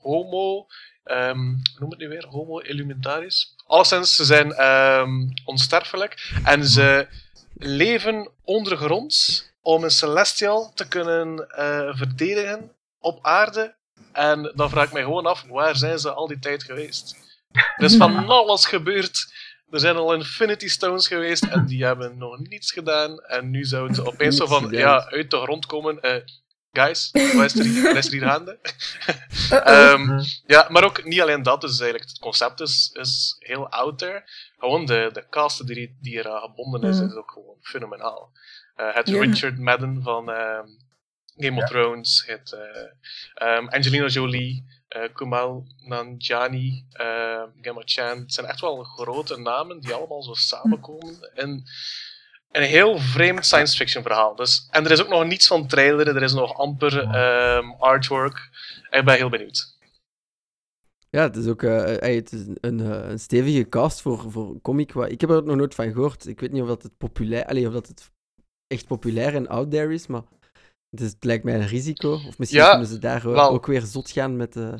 homo. 0.01 0.67
Um, 1.05 1.61
noem 1.79 1.89
het 1.89 1.99
nu 1.99 2.07
weer? 2.07 2.25
Homo 2.29 2.59
Illumentaris. 2.59 3.55
Alleszins, 3.67 4.15
ze 4.15 4.25
zijn 4.25 4.63
um, 4.65 5.33
onsterfelijk 5.45 6.31
en 6.43 6.65
ze 6.65 7.07
leven 7.53 8.31
ondergronds 8.43 9.49
om 9.61 9.83
een 9.83 9.91
Celestial 9.91 10.71
te 10.73 10.87
kunnen 10.87 11.47
uh, 11.59 11.95
verdedigen 11.95 12.71
op 12.99 13.19
aarde. 13.21 13.75
En 14.11 14.51
dan 14.55 14.69
vraag 14.69 14.85
ik 14.85 14.93
mij 14.93 15.03
gewoon 15.03 15.25
af, 15.25 15.43
waar 15.49 15.75
zijn 15.75 15.99
ze 15.99 16.11
al 16.11 16.27
die 16.27 16.39
tijd 16.39 16.63
geweest? 16.63 17.15
Er 17.51 17.83
is 17.83 17.95
van 17.95 18.27
alles 18.29 18.65
gebeurd 18.65 19.33
er 19.69 19.79
zijn 19.79 19.95
al 19.95 20.13
Infinity 20.13 20.67
Stones 20.67 21.07
geweest 21.07 21.43
en 21.43 21.65
die 21.65 21.85
hebben 21.85 22.17
nog 22.17 22.39
niets 22.39 22.71
gedaan. 22.71 23.19
En 23.19 23.49
nu 23.49 23.63
zouden 23.63 23.95
ze 23.95 24.05
opeens 24.05 24.35
zo 24.35 24.45
van 24.45 24.69
ja, 24.71 25.09
uit 25.09 25.31
de 25.31 25.37
grond 25.37 25.65
komen. 25.65 25.97
Uh, 26.01 26.15
guys, 26.71 27.09
wat 27.11 27.45
is 27.45 27.55
er 27.55 27.65
hier, 27.65 27.95
er 27.95 28.11
hier 28.11 28.21
gaande? 28.21 28.59
um, 29.93 30.19
ja, 30.45 30.67
maar 30.69 30.83
ook 30.83 31.03
niet 31.03 31.21
alleen 31.21 31.43
dat, 31.43 31.61
dus 31.61 31.79
eigenlijk 31.79 32.09
het 32.09 32.19
concept 32.19 32.59
is, 32.59 32.89
is 32.93 33.35
heel 33.39 33.69
out 33.69 33.97
there. 33.97 34.23
Gewoon 34.57 34.85
de, 34.85 35.09
de 35.13 35.25
cast 35.29 35.67
die, 35.67 35.97
die 36.01 36.17
eraan 36.17 36.41
gebonden 36.41 36.89
is, 36.89 36.99
is 36.99 37.13
ook 37.13 37.31
gewoon 37.31 37.57
fenomenaal. 37.61 38.31
Uh, 38.77 38.93
het 38.93 39.09
Richard 39.09 39.57
Madden 39.57 40.03
van 40.03 40.29
um, 40.29 40.77
Game 41.37 41.61
of 41.61 41.69
Thrones, 41.69 42.23
het 42.25 42.55
uh, 43.39 43.57
um, 43.57 43.67
Angelina 43.69 44.07
Jolie, 44.07 44.65
uh, 44.95 45.03
Kumail 45.13 45.67
Nanjiani, 45.77 46.85
uh, 47.01 47.43
Gemma 47.61 47.81
Chan. 47.85 48.19
Het 48.19 48.33
zijn 48.33 48.47
echt 48.47 48.61
wel 48.61 48.83
grote 48.83 49.37
namen 49.37 49.79
die 49.79 49.93
allemaal 49.93 50.23
zo 50.23 50.33
samenkomen 50.33 51.31
in 51.33 51.65
een 52.51 52.63
heel 52.63 52.99
vreemd 52.99 53.45
science 53.45 53.77
fiction 53.77 54.03
verhaal. 54.03 54.35
Dus, 54.35 54.67
en 54.71 54.85
er 54.85 54.91
is 54.91 55.01
ook 55.01 55.09
nog 55.09 55.25
niets 55.25 55.47
van 55.47 55.67
trailer, 55.67 56.07
er 56.07 56.23
is 56.23 56.33
nog 56.33 56.57
amper 56.57 56.97
um, 57.57 57.71
artwork. 57.71 58.49
Ik 58.89 59.05
ben 59.05 59.15
heel 59.15 59.29
benieuwd. 59.29 59.73
Ja, 61.09 61.21
het 61.21 61.35
is 61.35 61.47
ook 61.47 61.61
uh, 61.61 61.85
het 61.85 62.31
is 62.31 62.45
een, 62.61 62.79
een, 62.79 63.19
stevige 63.19 63.69
cast 63.69 64.01
voor, 64.01 64.31
voor 64.31 64.61
comic. 64.61 64.93
Ik 64.93 65.21
heb 65.21 65.29
er 65.29 65.43
nog 65.43 65.55
nooit 65.55 65.75
van 65.75 65.91
gehoord. 65.91 66.27
Ik 66.27 66.39
weet 66.39 66.51
niet 66.51 66.61
of 66.61 66.67
dat 66.67 66.83
het 66.83 66.97
populair, 66.97 67.67
of 67.67 67.73
dat 67.73 67.87
het 67.87 68.11
echt 68.67 68.87
populair 68.87 69.35
en 69.35 69.47
out 69.47 69.71
there 69.71 69.93
is, 69.93 70.07
maar 70.07 70.23
dus 70.95 71.11
het 71.11 71.23
lijkt 71.23 71.43
mij 71.43 71.53
een 71.53 71.67
risico. 71.67 72.11
Of 72.11 72.37
misschien 72.37 72.61
ja, 72.61 72.69
kunnen 72.69 72.87
ze 72.87 72.99
daar 72.99 73.25
ook 73.25 73.65
weer 73.65 73.81
zot 73.81 74.11
gaan 74.11 74.35
met 74.35 74.53
de, 74.53 74.75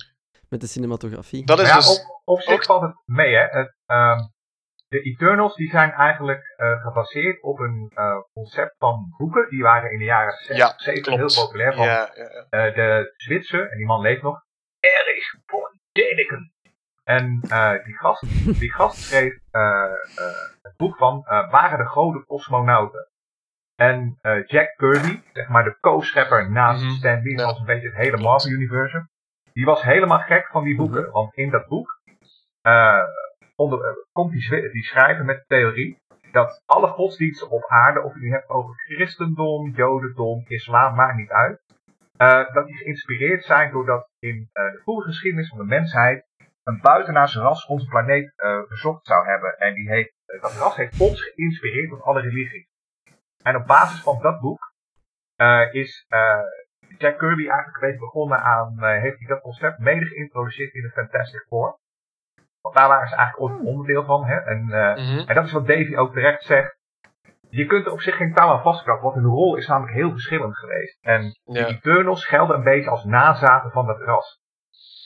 met 0.49 0.61
de 0.61 0.67
cinematografie. 0.67 1.45
Dat 1.45 1.59
is 1.59 1.67
ja, 1.67 1.75
dus 1.75 1.99
op, 1.99 2.21
op 2.23 2.41
zich 2.41 2.53
ook... 2.53 2.65
valt 2.65 2.81
het 2.81 2.95
mee, 3.05 3.35
hè. 3.35 3.45
Het, 3.45 3.75
uh, 3.87 4.19
de 4.87 5.01
Eternals 5.01 5.55
die 5.55 5.69
zijn 5.69 5.91
eigenlijk 5.91 6.55
uh, 6.57 6.81
gebaseerd 6.81 7.41
op 7.41 7.59
een 7.59 7.91
uh, 7.95 8.17
concept 8.33 8.75
van 8.77 9.13
boeken. 9.17 9.49
Die 9.49 9.61
waren 9.61 9.91
in 9.91 9.97
de 9.97 10.03
jaren 10.03 10.33
60, 10.33 10.81
70 10.81 11.15
heel 11.15 11.43
populair. 11.45 11.73
Van 11.73 11.85
ja, 11.85 12.11
ja, 12.15 12.67
uh, 12.67 12.75
de 12.75 13.13
Zwitser, 13.15 13.71
en 13.71 13.77
die 13.77 13.85
man 13.85 14.01
leeft 14.01 14.21
nog, 14.21 14.43
Erich 14.79 15.41
von 15.45 15.79
Däniken. 15.91 16.53
En 17.03 17.39
die, 17.83 17.97
gast, 17.97 18.21
die 18.59 18.73
gast 18.73 18.97
schreef 18.97 19.39
het 20.61 20.75
boek 20.77 20.97
van 20.97 21.21
Waren 21.49 21.77
de 21.77 21.85
Goden 21.85 22.25
Cosmonauten. 22.25 23.09
En 23.75 24.19
uh, 24.21 24.45
Jack 24.45 24.73
Kirby, 24.75 25.21
zeg 25.33 25.47
maar 25.47 25.63
de 25.63 25.77
co-schepper 25.79 26.51
naast 26.51 26.81
mm 26.81 26.87
-hmm. 26.87 26.95
Stan 26.95 27.21
Lee, 27.23 27.35
was 27.35 27.59
een 27.59 27.65
beetje 27.65 27.87
het 27.87 27.97
hele 27.97 28.17
Marvel-universum. 28.17 29.09
Die 29.53 29.65
was 29.65 29.81
helemaal 29.81 30.19
gek 30.19 30.47
van 30.47 30.63
die 30.63 30.75
boeken. 30.75 31.01
Mhm. 31.01 31.11
Want 31.11 31.33
in 31.33 31.49
dat 31.49 31.67
boek 31.67 31.99
uh, 32.63 33.03
onder, 33.55 33.79
uh, 33.79 33.95
komt 34.11 34.31
die, 34.31 34.71
die 34.71 34.83
schrijver 34.83 35.25
met 35.25 35.37
de 35.37 35.45
theorie 35.47 36.03
dat 36.31 36.63
alle 36.65 36.87
godsdiensten 36.87 37.49
op 37.49 37.65
aarde, 37.67 38.01
of 38.01 38.13
je 38.13 38.25
het 38.25 38.31
hebt 38.31 38.49
over 38.49 38.75
christendom, 38.75 39.69
jodendom, 39.69 40.43
islam, 40.47 40.95
maakt 40.95 41.17
niet 41.17 41.29
uit. 41.29 41.61
dat 42.53 42.65
die 42.65 42.75
geïnspireerd 42.75 43.43
zijn 43.43 43.71
doordat 43.71 44.09
in 44.19 44.49
de 44.53 44.79
vroege 44.83 45.07
geschiedenis 45.07 45.49
van 45.49 45.57
de 45.57 45.63
mensheid 45.63 46.25
een 46.63 46.79
buitenaardse 46.81 47.39
ras 47.39 47.65
onze 47.65 47.87
planeet 47.87 48.33
bezocht 48.69 49.05
zou 49.05 49.27
hebben. 49.27 49.57
En 49.57 49.73
die 49.73 49.89
heeft, 49.89 50.13
dat 50.25 50.57
ras 50.57 50.75
heeft 50.75 50.99
ons 50.99 51.21
geïnspireerd 51.21 51.89
tot 51.89 52.01
alle 52.01 52.21
religies. 52.21 52.74
En 53.47 53.55
op 53.55 53.65
basis 53.65 54.01
van 54.01 54.21
dat 54.21 54.39
boek 54.39 54.73
uh, 55.37 55.73
is 55.73 56.05
uh, 56.09 56.39
Jack 56.97 57.17
Kirby 57.17 57.47
eigenlijk 57.47 57.75
een 57.75 57.87
beetje 57.87 58.05
begonnen 58.05 58.39
aan, 58.39 58.75
uh, 58.79 59.01
heeft 59.01 59.19
hij 59.19 59.27
dat 59.27 59.41
concept 59.41 59.79
mede 59.79 60.05
geïntroduceerd 60.05 60.73
in 60.73 60.81
de 60.81 60.89
Fantastic 60.89 61.45
Four. 61.47 61.79
Want 62.61 62.75
daar 62.75 62.87
waren 62.87 63.07
ze 63.07 63.15
eigenlijk 63.15 63.51
ooit 63.51 63.59
een 63.59 63.67
onderdeel 63.67 64.05
van. 64.05 64.25
Hè? 64.25 64.35
En, 64.35 64.61
mm-hmm. 64.63 65.27
en 65.27 65.35
dat 65.35 65.45
is 65.45 65.51
wat 65.51 65.67
Davy 65.67 65.95
ook 65.95 66.13
terecht 66.13 66.43
zegt. 66.43 66.77
Je 67.49 67.65
kunt 67.65 67.85
er 67.85 67.91
op 67.91 68.01
zich 68.01 68.15
geen 68.15 68.33
touw 68.33 68.49
aan 68.49 68.63
want 69.01 69.15
hun 69.15 69.25
rol 69.25 69.55
is 69.55 69.67
namelijk 69.67 69.93
heel 69.93 70.11
verschillend 70.11 70.57
geweest. 70.57 70.97
En 71.01 71.23
ja. 71.23 71.53
de 71.53 71.65
Eternals 71.65 72.25
gelden 72.25 72.55
een 72.55 72.63
beetje 72.63 72.89
als 72.89 73.03
nazaten 73.03 73.71
van 73.71 73.85
dat 73.85 73.99
ras. 73.99 74.39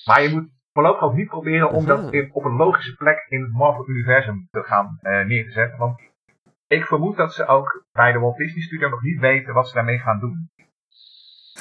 Maar 0.06 0.22
je 0.22 0.30
moet 0.30 0.50
voorlopig 0.74 1.02
ook 1.02 1.14
niet 1.14 1.28
proberen 1.28 1.72
om 1.72 1.86
dat 1.86 2.14
in, 2.14 2.34
op 2.34 2.44
een 2.44 2.56
logische 2.56 2.96
plek 2.96 3.26
in 3.28 3.42
het 3.42 3.52
Marvel-universum 3.52 4.48
te 4.52 4.64
gaan 4.64 4.98
neer 5.02 5.46
te 5.46 5.52
zetten. 5.52 5.78
Want 5.80 6.02
ik 6.70 6.86
vermoed 6.86 7.18
dat 7.18 7.34
ze 7.34 7.46
ook 7.46 7.86
bij 7.92 8.12
de 8.12 8.20
Walt 8.20 8.38
Disney 8.38 8.64
Studio 8.64 8.90
nog 8.90 9.02
niet 9.02 9.20
weten 9.20 9.54
wat 9.54 9.68
ze 9.68 9.74
daarmee 9.74 10.00
gaan 10.00 10.20
doen. 10.20 10.50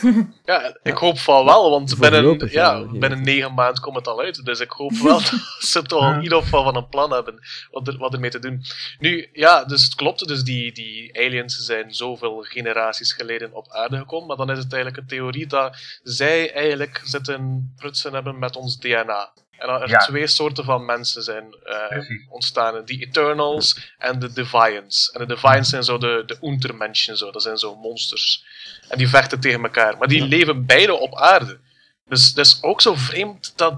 Ja, 0.45 0.79
ik 0.83 0.97
hoop 0.97 1.19
van 1.19 1.45
wel, 1.45 1.71
want 1.71 1.99
binnen, 1.99 2.50
ja, 2.50 2.85
binnen 2.85 3.23
negen 3.23 3.55
maanden 3.55 3.83
komt 3.83 3.97
het 3.97 4.07
al 4.07 4.21
uit. 4.21 4.45
Dus 4.45 4.61
ik 4.61 4.71
hoop 4.71 4.93
wel 4.93 5.19
dat 5.31 5.57
ze 5.59 5.83
toch 5.83 6.15
in 6.15 6.23
ieder 6.23 6.43
geval 6.43 6.65
van 6.65 6.77
een 6.77 6.88
plan 6.88 7.12
hebben 7.12 7.38
wat, 7.71 7.88
er, 7.88 7.99
wat 7.99 8.12
ermee 8.12 8.31
te 8.31 8.38
doen. 8.38 8.62
Nu, 8.99 9.29
ja, 9.33 9.65
dus 9.65 9.85
het 9.85 9.95
klopt. 9.95 10.29
Dus 10.29 10.43
die, 10.43 10.73
die 10.73 11.19
aliens 11.19 11.57
zijn 11.57 11.95
zoveel 11.95 12.43
generaties 12.43 13.12
geleden 13.12 13.53
op 13.53 13.69
aarde 13.69 13.97
gekomen. 13.97 14.27
Maar 14.27 14.47
dan 14.47 14.50
is 14.50 14.62
het 14.62 14.73
eigenlijk 14.73 15.03
een 15.03 15.09
theorie 15.09 15.47
dat 15.47 15.99
zij 16.03 16.53
eigenlijk 16.53 17.00
zitten 17.05 17.73
prutsen 17.77 18.15
hebben 18.15 18.38
met 18.38 18.57
ons 18.57 18.79
DNA. 18.79 19.33
En 19.59 19.67
dat 19.69 19.91
er 19.91 19.99
twee 19.99 20.27
soorten 20.27 20.65
van 20.65 20.85
mensen 20.85 21.23
zijn 21.23 21.57
uh, 21.65 22.31
ontstaan. 22.31 22.85
Die 22.85 23.07
Eternals 23.07 23.95
en 23.99 24.19
de 24.19 24.33
Defiants. 24.33 25.11
En 25.11 25.27
de 25.27 25.35
Defiants 25.35 25.69
zijn 25.69 25.85
zo 25.85 25.99
de, 25.99 26.23
de 26.27 26.38
Untermenschen, 26.43 27.17
zo. 27.17 27.31
dat 27.31 27.43
zijn 27.43 27.59
zo 27.59 27.77
monsters. 27.77 28.45
En 28.88 28.99
die 28.99 29.09
vechten 29.09 29.41
tegen 29.41 29.62
elkaar. 29.62 29.99
Maar 29.99 30.09
die 30.09 30.23
leven 30.23 30.67
beide 30.67 30.95
op 30.95 31.17
aarde. 31.17 31.61
Dus 32.09 32.35
dat 32.35 32.47
is 32.47 32.62
ook 32.62 32.81
zo 32.81 32.95
vreemd 32.95 33.53
dat... 33.57 33.75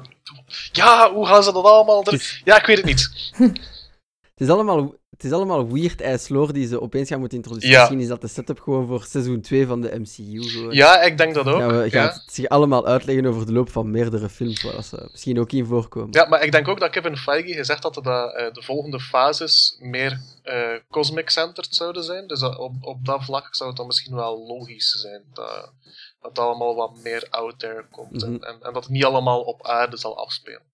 Ja, 0.72 1.12
hoe 1.12 1.26
gaan 1.26 1.42
ze 1.42 1.52
dat 1.52 1.64
allemaal... 1.64 2.04
Er... 2.04 2.40
Ja, 2.44 2.58
ik 2.58 2.66
weet 2.66 2.76
het 2.76 2.86
niet. 2.86 3.32
het 4.34 4.40
is 4.40 4.48
allemaal 4.48 4.94
het 5.22 5.30
is 5.30 5.36
allemaal 5.36 5.72
weird 5.72 6.00
ijsloor 6.00 6.52
die 6.52 6.66
ze 6.66 6.80
opeens 6.80 7.08
gaan 7.08 7.18
moeten 7.18 7.38
introduceren. 7.38 7.78
Misschien 7.78 8.00
is 8.00 8.08
dat 8.08 8.20
de 8.20 8.28
setup 8.28 8.60
gewoon 8.60 8.86
voor 8.86 9.04
seizoen 9.04 9.40
2 9.40 9.66
van 9.66 9.80
de 9.80 10.00
MCU. 10.00 10.66
Ja, 10.70 11.00
ik 11.02 11.18
denk 11.18 11.34
dat 11.34 11.46
ook. 11.46 11.58
Ja, 11.58 11.66
we 11.66 11.90
gaan 11.90 12.06
het 12.06 12.22
zich 12.26 12.48
allemaal 12.48 12.86
uitleggen 12.86 13.26
over 13.26 13.46
de 13.46 13.52
loop 13.52 13.70
van 13.70 13.90
meerdere 13.90 14.28
films, 14.28 14.62
waar 14.62 14.82
ze 14.82 15.08
misschien 15.10 15.40
ook 15.40 15.52
in 15.52 15.66
voorkomen. 15.66 16.12
Ja, 16.12 16.28
maar 16.28 16.42
ik 16.42 16.52
denk 16.52 16.68
ook 16.68 16.80
dat 16.80 16.90
Kevin 16.90 17.16
Feige 17.16 17.52
gezegd 17.52 17.82
had 17.82 17.94
dat 17.94 18.06
uh, 18.06 18.12
de 18.52 18.62
volgende 18.62 19.00
fases 19.00 19.76
meer 19.80 20.20
uh, 20.44 20.68
cosmic-centered 20.90 21.74
zouden 21.74 22.04
zijn. 22.04 22.26
Dus 22.26 22.42
op, 22.42 22.72
op 22.80 23.04
dat 23.04 23.24
vlak 23.24 23.54
zou 23.54 23.68
het 23.68 23.78
dan 23.78 23.86
misschien 23.86 24.14
wel 24.14 24.46
logisch 24.46 24.90
zijn 24.90 25.22
dat, 25.32 25.72
dat 26.20 26.30
het 26.30 26.38
allemaal 26.38 26.74
wat 26.74 27.02
meer 27.02 27.26
out 27.30 27.58
there 27.58 27.84
komt. 27.90 28.22
en, 28.22 28.32
mhm. 28.32 28.44
en, 28.44 28.56
en 28.62 28.72
dat 28.72 28.82
het 28.82 28.92
niet 28.92 29.04
allemaal 29.04 29.40
op 29.40 29.66
aarde 29.66 29.96
zal 29.96 30.18
afspelen. 30.18 30.69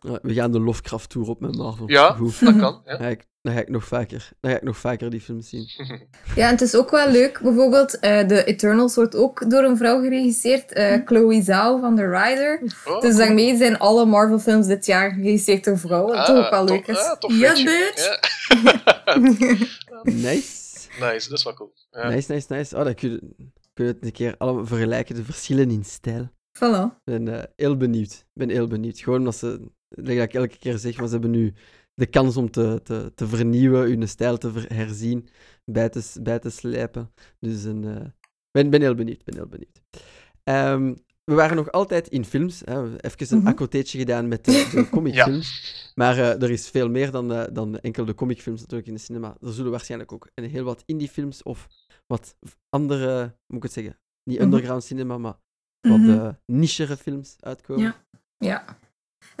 We 0.00 0.34
gaan 0.34 0.52
de 0.52 0.60
Lovecraft 0.60 1.10
Tour 1.10 1.28
op 1.28 1.40
met 1.40 1.56
Marvel. 1.56 1.90
Ja, 1.90 2.16
dat 2.40 2.56
kan. 2.58 2.82
Ja. 2.84 2.96
Dan, 2.96 2.98
ga 2.98 3.06
ik, 3.06 3.26
dan, 3.42 3.54
ga 3.54 3.60
ik, 3.60 3.68
nog 3.68 3.84
vaker, 3.84 4.30
dan 4.40 4.50
ga 4.50 4.56
ik 4.56 4.62
nog 4.62 4.76
vaker 4.76 5.10
die 5.10 5.20
films 5.20 5.48
zien. 5.48 5.68
Ja, 6.34 6.46
en 6.46 6.50
het 6.50 6.60
is 6.60 6.74
ook 6.74 6.90
wel 6.90 7.10
leuk. 7.10 7.40
Bijvoorbeeld, 7.42 7.94
uh, 7.94 8.28
de 8.28 8.44
Eternals 8.44 8.94
wordt 8.94 9.16
ook 9.16 9.50
door 9.50 9.62
een 9.62 9.76
vrouw 9.76 10.02
geregisseerd. 10.02 10.76
Uh, 10.76 10.94
Chloe 11.04 11.42
Zhao 11.42 11.78
van 11.78 11.96
The 11.96 12.06
Rider. 12.06 12.62
Oh, 12.84 13.00
dus 13.00 13.16
daarmee 13.16 13.56
zijn 13.56 13.78
alle 13.78 14.04
Marvel-films 14.04 14.66
dit 14.66 14.86
jaar 14.86 15.10
geregisseerd 15.10 15.64
door 15.64 15.78
vrouwen. 15.78 16.16
Wat 16.16 16.26
ah, 16.26 16.34
toch 16.34 16.44
ook 16.44 16.50
wel 16.50 16.64
leuk 16.64 16.86
is. 16.86 17.16
Ja, 17.28 17.52
bitch! 17.54 18.18
nice. 20.24 20.58
Nice, 21.00 21.28
dat 21.28 21.38
is 21.38 21.44
wel 21.44 21.54
cool. 21.54 21.72
Ja. 21.90 22.08
Nice, 22.08 22.32
nice, 22.32 22.46
nice. 22.48 22.76
Oh, 22.76 22.84
dan 22.84 22.94
kun 22.94 23.10
je, 23.10 23.18
kun 23.74 23.84
je 23.84 23.92
het 23.92 24.04
een 24.04 24.12
keer 24.12 24.34
allemaal 24.38 24.66
vergelijken, 24.66 25.14
de 25.14 25.24
verschillen 25.24 25.70
in 25.70 25.84
stijl. 25.84 26.28
Voilà. 26.58 26.92
Ik 26.94 27.04
ben 27.04 27.26
uh, 27.26 27.42
heel 27.56 27.76
benieuwd. 27.76 28.26
ben 28.32 28.50
heel 28.50 28.66
benieuwd. 28.66 28.98
Gewoon 28.98 29.18
omdat 29.18 29.36
ze 29.36 29.70
dat 29.88 30.08
ik 30.08 30.34
elke 30.34 30.58
keer 30.58 30.78
zeg, 30.78 30.96
maar 30.96 31.06
ze 31.06 31.12
hebben 31.12 31.30
nu 31.30 31.54
de 31.94 32.06
kans 32.06 32.36
om 32.36 32.50
te, 32.50 32.80
te, 32.82 33.12
te 33.14 33.26
vernieuwen, 33.26 33.88
hun 33.88 34.08
stijl 34.08 34.38
te 34.38 34.52
herzien, 34.68 35.28
bij 35.64 35.88
te, 35.88 36.20
bij 36.22 36.38
te 36.38 36.50
slijpen. 36.50 37.12
Dus 37.40 37.64
ik 37.64 37.74
uh, 37.74 37.96
ben, 38.50 38.70
ben 38.70 38.80
heel 38.80 38.94
benieuwd. 38.94 39.24
Ben 39.24 39.34
heel 39.34 39.46
benieuwd. 39.46 39.80
Um, 40.44 40.96
we 41.24 41.34
waren 41.34 41.56
nog 41.56 41.72
altijd 41.72 42.08
in 42.08 42.24
films. 42.24 42.62
Hè. 42.64 42.96
Even 43.00 43.36
een 43.36 43.42
mm 43.42 43.68
gedaan 43.84 44.28
met 44.28 44.44
de, 44.44 44.68
de 44.72 44.88
comicfilms. 44.96 45.92
Maar 45.94 46.16
uh, 46.16 46.42
er 46.42 46.50
is 46.50 46.68
veel 46.68 46.88
meer 46.88 47.10
dan, 47.10 47.32
uh, 47.32 47.44
dan 47.52 47.78
enkel 47.78 48.04
de 48.04 48.14
comicfilms 48.14 48.60
natuurlijk 48.60 48.88
in 48.88 48.94
de 48.94 49.00
cinema. 49.00 49.36
Er 49.40 49.52
zullen 49.52 49.70
waarschijnlijk 49.70 50.12
ook 50.12 50.30
een 50.34 50.44
heel 50.44 50.64
wat 50.64 50.82
indie-films 50.86 51.42
of 51.42 51.68
wat 52.06 52.36
andere, 52.68 53.36
moet 53.46 53.56
ik 53.56 53.62
het 53.62 53.72
zeggen, 53.72 53.98
niet 54.22 54.38
mhm. 54.38 54.44
underground 54.44 54.84
cinema, 54.84 55.18
maar 55.18 55.36
wat 55.80 55.98
mm 55.98 56.18
-hmm. 56.18 56.38
nichere 56.46 56.96
films 56.96 57.36
uitkomen. 57.40 57.82
Ja, 57.82 58.04
ja. 58.36 58.78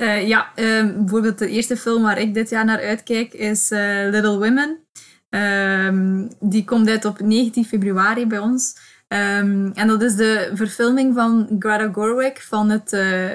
Uh, 0.00 0.28
ja 0.28 0.52
ehm, 0.54 0.96
bijvoorbeeld 0.98 1.38
de 1.38 1.48
eerste 1.48 1.76
film 1.76 2.02
waar 2.02 2.18
ik 2.18 2.34
dit 2.34 2.50
jaar 2.50 2.64
naar 2.64 2.80
uitkijk 2.80 3.32
is 3.32 3.68
Little 4.10 4.38
Women. 4.38 4.86
Um, 5.30 6.28
die 6.40 6.64
komt 6.64 6.88
uit 6.88 7.04
op 7.04 7.20
19 7.20 7.64
februari 7.64 8.26
bij 8.26 8.38
ons. 8.38 8.76
Um, 9.08 9.72
en 9.72 9.86
dat 9.86 10.02
is 10.02 10.14
de 10.14 10.50
verfilming 10.54 11.14
van 11.14 11.56
Greta 11.58 11.92
Gerwig 11.92 12.44
van 12.44 12.70
het 12.70 12.92
uh, 12.92 13.30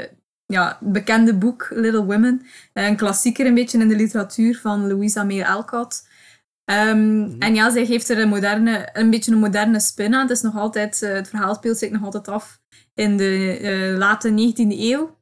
ja, 0.45 0.77
bekende 0.81 1.35
boek 1.35 1.67
Little 1.69 2.05
Women. 2.05 2.41
Een 2.73 2.95
klassieker 2.95 3.45
een 3.45 3.53
beetje 3.53 3.79
in 3.79 3.87
de 3.87 3.95
literatuur 3.95 4.59
van 4.59 4.87
Louisa 4.87 5.23
May 5.23 5.43
Alcott. 5.43 6.07
Um, 6.65 6.97
mm 6.97 7.23
-hmm. 7.23 7.35
En 7.39 7.55
ja, 7.55 7.71
zij 7.71 7.85
geeft 7.85 8.09
er 8.09 8.19
een, 8.19 8.29
moderne, 8.29 8.89
een 8.93 9.09
beetje 9.09 9.31
een 9.31 9.39
moderne 9.39 9.79
spin 9.79 10.13
aan. 10.13 10.21
Het, 10.21 10.29
is 10.29 10.41
nog 10.41 10.57
altijd, 10.57 10.99
het 10.99 11.29
verhaal 11.29 11.55
speelt 11.55 11.77
zich 11.77 11.91
nog 11.91 12.03
altijd 12.03 12.27
af 12.27 12.59
in 12.93 13.17
de 13.17 13.95
late 13.97 14.29
19e 14.29 14.79
eeuw. 14.79 15.21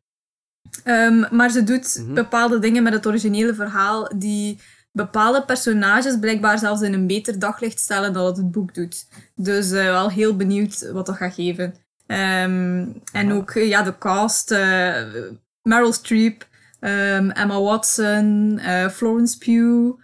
Um, 0.86 1.26
maar 1.32 1.50
ze 1.50 1.64
doet 1.64 1.98
mm 1.98 2.06
-hmm. 2.06 2.14
bepaalde 2.14 2.60
dingen 2.60 2.84
met 2.84 2.94
het 2.94 3.08
originele 3.08 3.54
verhaal 3.54 4.12
die 4.16 4.60
bepaalde 4.92 5.46
personages 5.46 6.20
blijkbaar 6.20 6.60
zelfs 6.60 6.82
in 6.82 6.94
een 6.94 7.08
beter 7.08 7.40
daglicht 7.40 7.80
stellen 7.80 8.14
dan 8.14 8.26
het 8.26 8.38
het 8.38 8.52
boek 8.52 8.74
doet. 8.74 9.08
Dus 9.36 9.72
uh, 9.72 9.84
wel 9.84 10.10
heel 10.10 10.36
benieuwd 10.36 10.92
wat 10.92 11.06
dat 11.06 11.16
gaat 11.16 11.34
geven. 11.34 11.74
Um, 12.08 13.02
en 13.14 13.32
ook 13.32 13.54
ja, 13.54 13.82
de 13.82 13.98
cast. 13.98 14.52
Uh, 14.52 14.96
Meryl 15.62 15.94
Streep, 15.94 16.48
um, 16.80 17.32
Emma 17.32 17.62
Watson, 17.62 18.60
Florence 18.92 19.38
Pugh, 19.38 20.00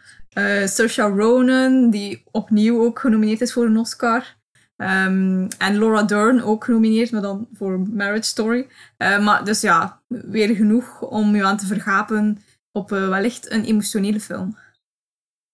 Saoirse 0.68 1.02
Ronan, 1.02 1.90
die 1.90 2.24
opnieuw 2.32 2.84
ook 2.84 3.00
genomineerd 3.00 3.42
is 3.42 3.54
voor 3.54 3.66
een 3.66 3.78
Oscar. 3.78 4.36
Um, 4.78 5.48
en 5.58 5.78
Laura 5.78 6.04
Dern 6.04 6.44
ook 6.44 6.64
genomineerd, 6.64 7.12
maar 7.12 7.22
dan 7.22 7.48
voor 7.54 7.80
Marriage 7.80 8.28
Story. 8.28 8.68
maar 8.98 9.46
dus 9.46 9.62
ja, 9.62 10.02
weer 10.08 10.56
genoeg 10.56 11.02
om 11.02 11.36
je 11.36 11.44
aan 11.44 11.58
te 11.58 11.66
vergapen 11.66 12.42
op 12.72 12.90
wellicht 12.90 13.52
een 13.52 13.64
emotionele 13.64 14.20
film. 14.20 14.58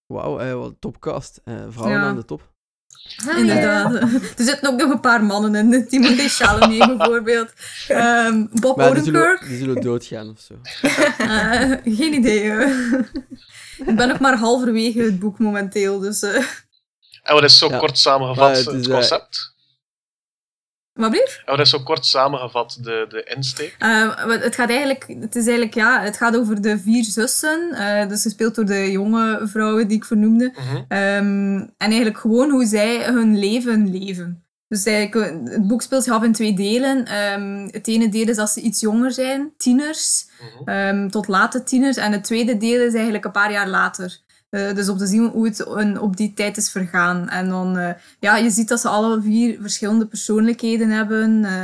Wauw, 0.05 0.41
uh, 0.41 0.53
wat 0.53 0.75
topcast. 0.79 1.41
Uh, 1.45 1.55
vrouwen 1.69 2.01
aan 2.01 2.15
de 2.15 2.25
top. 2.25 2.51
Ah, 3.25 3.37
Inderdaad. 3.37 3.93
er 4.37 4.45
zitten 4.45 4.69
ook 4.69 4.79
nog 4.79 4.91
een 4.91 4.99
paar 4.99 5.23
mannen 5.23 5.55
in. 5.55 5.87
Timothée 5.89 6.29
Chalamet 6.29 6.97
bijvoorbeeld. 6.97 7.53
Um, 7.89 8.49
Bob 8.51 8.77
maar 8.77 8.89
Odenkirk. 8.89 9.39
Die, 9.39 9.49
die 9.49 9.57
zullen, 9.57 9.81
doodgaan 9.81 10.29
of 10.29 10.39
zo. 10.39 10.53
uh, 11.21 11.71
geen 11.99 12.13
idee. 12.13 12.51
ik 13.85 13.95
ben 13.95 14.07
nog 14.07 14.19
maar 14.19 14.37
halverwege 14.37 15.01
het 15.01 15.19
boek 15.19 15.39
momenteel. 15.39 15.99
Dus, 15.99 16.25
En 17.23 17.33
wat 17.33 17.43
is 17.43 17.57
zo 17.57 17.69
ja. 17.69 17.77
kort 17.77 17.97
samengevat 17.97 18.57
het, 18.57 18.65
het 18.65 18.87
concept? 18.87 19.51
Wat 20.93 21.09
blieft? 21.09 21.41
Oh, 21.45 21.57
dat 21.57 21.59
is 21.59 21.69
zo 21.69 21.79
kort 21.79 22.05
samengevat, 22.05 22.77
de, 22.81 23.05
de 23.09 23.23
insteek. 23.35 23.75
Uh, 23.79 24.17
het, 24.27 24.55
gaat 24.55 24.69
eigenlijk, 24.69 25.05
het, 25.19 25.35
is 25.35 25.45
eigenlijk, 25.45 25.73
ja, 25.73 26.01
het 26.01 26.17
gaat 26.17 26.37
over 26.37 26.61
de 26.61 26.79
vier 26.79 27.03
zussen. 27.03 27.69
Uh, 27.71 28.07
dus 28.07 28.21
gespeeld 28.21 28.55
door 28.55 28.65
de 28.65 28.91
jonge 28.91 29.39
vrouwen 29.43 29.87
die 29.87 29.97
ik 29.97 30.05
vernoemde. 30.05 30.53
Uh-huh. 30.57 31.17
um, 31.17 31.57
en 31.57 31.73
eigenlijk 31.77 32.17
gewoon 32.17 32.49
hoe 32.49 32.65
zij 32.65 33.03
hun 33.03 33.39
leven 33.39 33.91
leven. 33.91 34.45
Dus 34.67 34.85
eigenlijk, 34.85 35.49
het 35.49 35.67
boek 35.67 35.81
speelt 35.81 36.03
zich 36.03 36.13
af 36.13 36.23
in 36.23 36.33
twee 36.33 36.53
delen. 36.53 37.15
Um, 37.33 37.69
het 37.71 37.87
ene 37.87 38.09
deel 38.09 38.27
is 38.27 38.37
als 38.37 38.53
ze 38.53 38.61
iets 38.61 38.79
jonger 38.79 39.11
zijn, 39.11 39.53
tieners, 39.57 40.25
uh-huh. 40.65 40.87
um, 40.87 41.11
tot 41.11 41.27
late 41.27 41.63
tieners. 41.63 41.97
En 41.97 42.11
het 42.11 42.23
tweede 42.23 42.57
deel 42.57 42.81
is 42.81 42.93
eigenlijk 42.93 43.25
een 43.25 43.31
paar 43.31 43.51
jaar 43.51 43.67
later. 43.67 44.19
Uh, 44.53 44.73
dus 44.75 44.89
om 44.89 44.97
te 44.97 45.05
zien 45.05 45.27
hoe 45.27 45.45
het 45.45 45.67
een, 45.67 45.99
op 45.99 46.17
die 46.17 46.33
tijd 46.33 46.57
is 46.57 46.71
vergaan. 46.71 47.29
En 47.29 47.49
dan, 47.49 47.77
uh, 47.77 47.93
ja, 48.19 48.37
je 48.37 48.49
ziet 48.49 48.67
dat 48.67 48.79
ze 48.79 48.87
alle 48.87 49.21
vier 49.21 49.61
verschillende 49.61 50.07
persoonlijkheden 50.07 50.89
hebben. 50.89 51.43
Uh, 51.43 51.63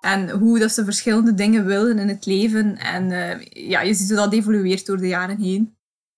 en 0.00 0.30
hoe 0.30 0.58
dat 0.58 0.72
ze 0.72 0.84
verschillende 0.84 1.34
dingen 1.34 1.64
willen 1.64 1.98
in 1.98 2.08
het 2.08 2.26
leven. 2.26 2.76
En 2.76 3.08
ja, 3.50 3.80
je 3.80 3.94
ziet 3.94 4.08
hoe 4.08 4.16
dat 4.16 4.32
evolueert 4.32 4.86
door 4.86 4.96
de 4.96 5.08
jaren 5.08 5.40
heen. 5.40 5.76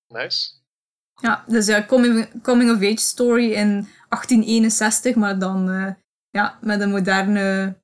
Nice. 0.08 0.50
Ja, 1.14 1.44
dus 1.46 1.66
ja, 1.66 1.84
coming, 1.84 2.42
coming 2.42 2.70
of 2.70 2.76
age 2.76 2.96
story 2.96 3.52
in 3.52 3.88
1861, 4.08 5.14
maar 5.14 5.38
dan 5.38 5.96
ja, 6.30 6.58
met 6.60 6.80
een 6.80 6.90
moderne 6.90 7.76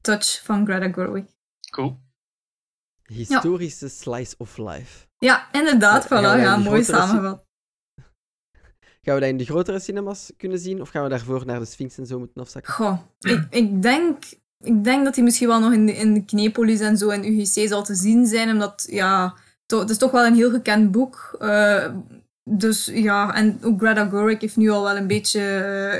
touch 0.00 0.40
van 0.44 0.66
Greta 0.66 0.92
Gerwig. 0.92 1.24
Cool. 1.70 2.00
Historische 3.02 3.84
ja. 3.84 3.90
slice 3.90 4.34
of 4.38 4.56
life. 4.56 5.06
Ja, 5.18 5.48
inderdaad. 5.52 6.04
Voilà, 6.04 6.40
ja, 6.40 6.56
mooi 6.56 6.84
samengevat. 6.84 7.48
Gaan 9.02 9.14
we 9.14 9.20
dat 9.20 9.30
in 9.30 9.36
de 9.36 9.44
grotere 9.44 9.80
cinemas 9.80 10.32
kunnen 10.36 10.58
zien? 10.58 10.80
Of 10.80 10.88
gaan 10.88 11.02
we 11.02 11.08
daarvoor 11.08 11.46
naar 11.46 11.58
de 11.58 11.64
Sphinx 11.64 11.98
en 11.98 12.06
zo 12.06 12.18
moeten 12.18 12.42
afzakken? 12.42 12.72
Goh, 12.72 12.98
ik, 13.18 13.46
ik, 13.50 13.82
denk, 13.82 14.24
ik 14.60 14.84
denk 14.84 15.04
dat 15.04 15.14
hij 15.14 15.24
misschien 15.24 15.48
wel 15.48 15.60
nog 15.60 15.72
in 15.72 15.86
de, 15.86 15.92
in 15.92 16.14
de 16.14 16.24
Knepolis 16.24 16.80
en 16.80 16.96
zo 16.96 17.08
en 17.08 17.24
UGC 17.24 17.68
zal 17.68 17.82
te 17.82 17.94
zien 17.94 18.26
zijn. 18.26 18.50
Omdat, 18.50 18.86
ja, 18.90 19.34
to, 19.66 19.78
het 19.78 19.90
is 19.90 19.98
toch 19.98 20.10
wel 20.10 20.26
een 20.26 20.34
heel 20.34 20.50
gekend 20.50 20.90
boek. 20.90 21.36
Uh, 21.40 21.86
dus 22.44 22.90
ja, 22.92 23.34
en 23.34 23.58
ook 23.62 23.80
Greta 23.80 24.08
Gerwig 24.08 24.40
heeft 24.40 24.56
nu 24.56 24.70
al 24.70 24.82
wel 24.82 24.96
een 24.96 25.06
beetje 25.06 25.40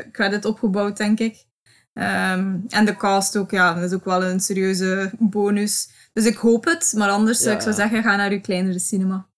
uh, 0.04 0.12
credit 0.12 0.44
opgebouwd, 0.44 0.96
denk 0.96 1.18
ik. 1.18 1.48
Um, 1.92 2.64
en 2.68 2.84
de 2.84 2.96
cast 2.96 3.36
ook, 3.36 3.50
ja, 3.50 3.74
dat 3.74 3.82
is 3.82 3.92
ook 3.92 4.04
wel 4.04 4.24
een 4.24 4.40
serieuze 4.40 5.10
bonus. 5.18 5.90
Dus 6.12 6.24
ik 6.24 6.36
hoop 6.36 6.64
het, 6.64 6.92
maar 6.96 7.10
anders 7.10 7.42
ja, 7.42 7.52
ik 7.52 7.60
zou 7.60 7.74
zeggen, 7.74 8.02
ga 8.02 8.16
naar 8.16 8.30
uw 8.30 8.40
kleinere 8.40 8.78
cinema. 8.78 9.29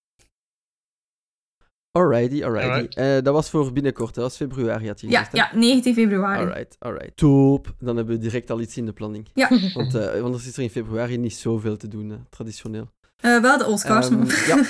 Alrighty, 1.92 2.44
alrighty. 2.44 3.00
Uh, 3.00 3.22
dat 3.22 3.34
was 3.34 3.50
voor 3.50 3.72
binnenkort, 3.72 4.14
dat 4.14 4.24
was 4.24 4.36
februari 4.36 4.86
had 4.86 5.00
je 5.00 5.08
ja, 5.08 5.24
gezegd. 5.24 5.52
Ja, 5.52 5.58
19 5.58 5.94
februari. 5.94 6.40
Alright, 6.40 6.76
alright. 6.78 7.16
Top. 7.16 7.74
Dan 7.78 7.96
hebben 7.96 8.14
we 8.14 8.20
direct 8.20 8.50
al 8.50 8.60
iets 8.60 8.76
in 8.76 8.86
de 8.86 8.92
planning. 8.92 9.28
Ja. 9.34 9.48
Want 9.74 9.94
uh, 9.94 10.22
anders 10.22 10.46
is 10.46 10.56
er 10.56 10.62
in 10.62 10.70
februari 10.70 11.16
niet 11.16 11.34
zoveel 11.34 11.76
te 11.76 11.88
doen, 11.88 12.10
uh, 12.10 12.16
traditioneel. 12.30 12.88
wel 13.20 13.58
de 13.58 13.66
Oscars. 13.66 14.10
Um, 14.10 14.24
ja. 14.26 14.64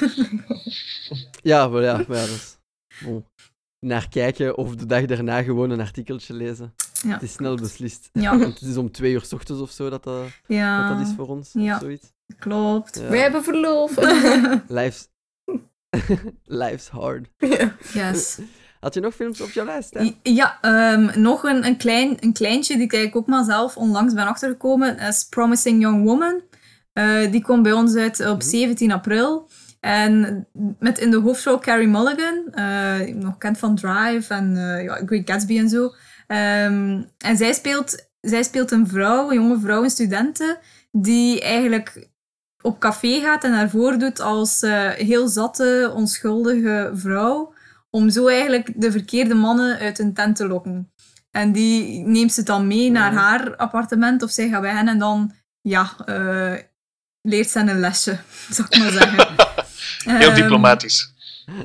ja, 1.53 1.69
maar 1.69 1.83
ja, 1.83 1.97
maar 2.09 2.17
ja, 2.17 2.27
dat 2.27 2.29
is... 2.29 2.59
Bon. 3.05 3.25
Naar 3.87 4.09
kijken 4.09 4.57
of 4.57 4.77
de 4.77 4.87
dag 4.87 5.05
daarna 5.05 5.43
gewoon 5.43 5.71
een 5.71 5.81
artikeltje 5.81 6.35
lezen. 6.35 6.75
Ja. 7.03 7.13
Het 7.13 7.23
is 7.23 7.33
snel 7.33 7.57
beslist. 7.57 8.11
Ja. 8.13 8.31
Want 8.39 8.61
het 8.61 8.69
is 8.69 8.77
om 8.77 8.91
twee 8.91 9.13
uur 9.13 9.25
s 9.25 9.33
ochtends 9.33 9.63
of 9.63 9.71
zo 9.71 9.91
dat 9.91 10.05
dat, 10.05 10.27
ja. 10.47 10.89
dat, 10.89 10.99
dat 10.99 11.07
is 11.07 11.15
voor 11.17 11.29
ons. 11.29 11.51
Ja. 11.53 11.79
zoiets. 11.79 12.13
Klopt. 12.39 12.99
Ja. 12.99 13.09
Wij 13.09 13.21
hebben 13.21 13.45
verlof. 13.45 13.97
Life's, 14.69 15.09
Life's 16.63 16.89
hard. 16.89 17.29
Yes. 17.93 18.39
Had 18.81 18.95
je 18.95 19.01
nog 19.01 19.15
films 19.15 19.41
op 19.41 19.51
je 19.51 19.65
lijst? 19.65 19.95
Hè? 19.95 20.15
Ja, 20.23 20.59
um, 20.93 21.11
nog 21.21 21.43
een, 21.43 21.67
een, 21.67 21.77
klein, 21.77 22.17
een 22.21 22.33
kleintje 22.33 22.77
die 22.77 22.93
ik 22.93 23.17
ook 23.17 23.27
maar 23.27 23.45
zelf 23.45 23.77
onlangs 23.77 24.15
ben 24.15 24.27
achtergekomen. 24.27 24.99
is 24.99 25.27
Promising 25.31 25.81
Young 25.81 26.05
Woman. 26.05 26.43
Uh, 26.95 27.31
die 27.31 27.43
komt 27.43 27.63
bij 27.63 27.73
ons 27.73 27.95
uit 27.95 28.27
op 28.27 28.43
17 28.43 28.87
mhm. 28.87 28.97
april. 28.97 29.49
En 29.81 30.47
met 30.79 30.99
in 30.99 31.11
de 31.11 31.21
hoofdrol 31.21 31.59
Carrie 31.59 31.89
Mulligan, 31.89 32.43
uh, 32.55 33.15
nog 33.15 33.39
kent 33.39 33.59
van 33.59 33.75
Drive 33.75 34.35
en 34.35 34.57
uh, 34.57 34.83
ja, 34.83 35.03
Great 35.07 35.31
Gatsby 35.31 35.59
en 35.59 35.69
zo. 35.69 35.85
Um, 35.85 37.11
en 37.19 37.37
zij 37.37 37.53
speelt, 37.53 38.09
zij 38.21 38.43
speelt 38.43 38.71
een 38.71 38.89
vrouw, 38.89 39.29
een 39.29 39.35
jonge 39.35 39.61
vrouw, 39.61 39.83
een 39.83 39.91
studente, 39.91 40.59
die 40.91 41.41
eigenlijk 41.41 42.11
op 42.63 42.79
café 42.79 43.21
gaat 43.21 43.45
en 43.45 43.53
haar 43.53 43.71
voordoet 43.71 44.21
als 44.21 44.63
uh, 44.63 44.89
heel 44.91 45.29
zatte, 45.29 45.93
onschuldige 45.95 46.91
vrouw. 46.95 47.55
Om 47.91 48.11
zo 48.11 48.27
eigenlijk 48.27 48.73
de 48.77 48.91
verkeerde 48.91 49.35
mannen 49.35 49.79
uit 49.79 49.99
een 49.99 50.15
tent 50.15 50.37
te 50.37 50.47
lokken. 50.47 50.93
En 51.31 51.53
die 51.53 52.07
neemt 52.07 52.33
ze 52.33 52.43
dan 52.43 52.67
mee 52.67 52.91
naar 52.91 53.13
haar 53.13 53.57
appartement 53.57 54.23
of 54.23 54.31
zij 54.31 54.49
gaat 54.49 54.61
bij 54.61 54.71
hen 54.71 54.89
en 54.89 54.99
dan, 54.99 55.33
ja, 55.61 55.93
uh, 56.07 56.55
leert 57.23 57.51
ze 57.51 57.59
een 57.59 57.81
lesje, 57.81 58.19
zou 58.51 58.69
ik 58.71 58.79
maar 58.79 58.91
zeggen. 58.91 59.35
heel 60.19 60.29
um, 60.29 60.35
diplomatisch. 60.35 61.13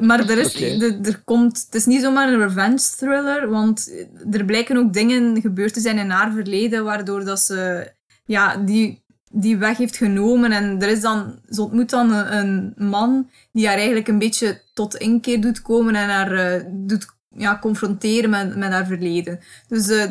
Maar 0.01 0.29
er, 0.29 0.37
is, 0.37 0.55
okay. 0.55 0.77
de, 0.77 0.99
er 1.03 1.21
komt, 1.23 1.63
het 1.65 1.75
is 1.75 1.85
niet 1.85 2.01
zomaar 2.01 2.27
een 2.27 2.39
revenge 2.39 2.95
thriller, 2.97 3.49
want 3.49 3.91
er 4.31 4.45
blijken 4.45 4.77
ook 4.77 4.93
dingen 4.93 5.41
gebeurd 5.41 5.73
te 5.73 5.79
zijn 5.79 5.97
in 5.97 6.09
haar 6.09 6.31
verleden, 6.31 6.83
waardoor 6.83 7.25
dat 7.25 7.39
ze 7.39 7.91
ja, 8.25 8.57
die 8.57 9.03
die 9.31 9.57
weg 9.57 9.77
heeft 9.77 9.97
genomen. 9.97 10.51
En 10.51 10.81
er 10.81 10.89
is 10.89 11.01
dan, 11.01 11.39
ze 11.49 11.61
ontmoet 11.61 11.89
dan 11.89 12.11
een, 12.11 12.73
man 12.77 13.29
die 13.51 13.67
haar 13.67 13.75
eigenlijk 13.75 14.07
een 14.07 14.19
beetje 14.19 14.61
tot 14.73 14.95
inkeer 14.95 15.41
doet 15.41 15.61
komen 15.61 15.95
en 15.95 16.09
haar 16.09 16.33
uh, 16.33 16.63
doet 16.69 17.15
ja, 17.35 17.59
confronteren 17.59 18.29
met, 18.29 18.55
met 18.55 18.71
haar 18.71 18.85
verleden. 18.85 19.39
Dus 19.67 19.87
uh, 19.89 20.03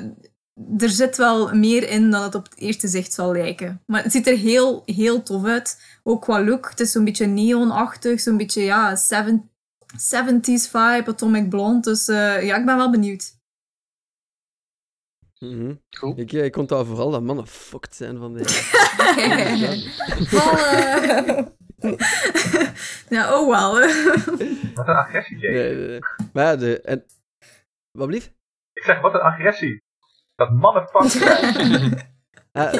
er 0.78 0.88
zit 0.88 1.16
wel 1.16 1.54
meer 1.54 1.88
in 1.88 2.10
dan 2.10 2.22
het 2.22 2.34
op 2.34 2.44
het 2.44 2.58
eerste 2.58 2.88
zicht 2.88 3.12
zal 3.12 3.32
lijken. 3.32 3.82
Maar 3.86 4.02
het 4.02 4.12
ziet 4.12 4.26
er 4.26 4.36
heel, 4.36 4.82
heel 4.86 5.22
tof 5.22 5.44
uit. 5.44 5.80
Ook 6.02 6.22
qua 6.22 6.44
look. 6.44 6.70
Het 6.70 6.80
is 6.80 6.92
zo'n 6.92 7.04
beetje 7.04 7.26
neonachtig, 7.26 8.20
zo'n 8.20 8.36
beetje 8.36 8.62
ja, 8.62 8.96
70s 8.96 10.70
vibe, 10.70 11.04
Atomic 11.06 11.48
Blonde. 11.48 11.90
Dus 11.90 12.08
uh, 12.08 12.42
ja, 12.42 12.56
ik 12.56 12.64
ben 12.64 12.76
wel 12.76 12.90
benieuwd. 12.90 13.35
Mhm. 15.38 15.74
Cool. 15.90 16.18
Ik, 16.18 16.32
ik 16.32 16.56
onthoud 16.56 16.86
vooral 16.86 17.10
dat 17.10 17.22
mannen 17.22 17.46
fucked 17.46 17.94
zijn 17.94 18.18
van 18.18 18.32
deze. 18.32 18.62
Vallen. 20.24 21.54
ja, 23.16 23.40
oh 23.40 23.48
wel. 23.48 23.72
Wat 24.74 24.88
een 24.88 24.94
agressie, 24.94 25.38
Jay. 25.38 25.52
Nee, 25.52 25.74
nee, 25.74 25.86
nee. 25.86 26.00
Maar 26.32 26.44
ja, 26.44 26.56
de... 26.56 26.80
En... 26.80 27.04
Wat 27.90 28.06
blieft? 28.06 28.34
Ik 28.72 28.82
zeg, 28.82 29.00
wat 29.00 29.14
een 29.14 29.20
agressie. 29.20 29.82
Dat 30.34 30.52
mannen 30.52 30.88
fuck 30.88 31.10
zijn. 31.10 31.98
Ah. 32.52 32.72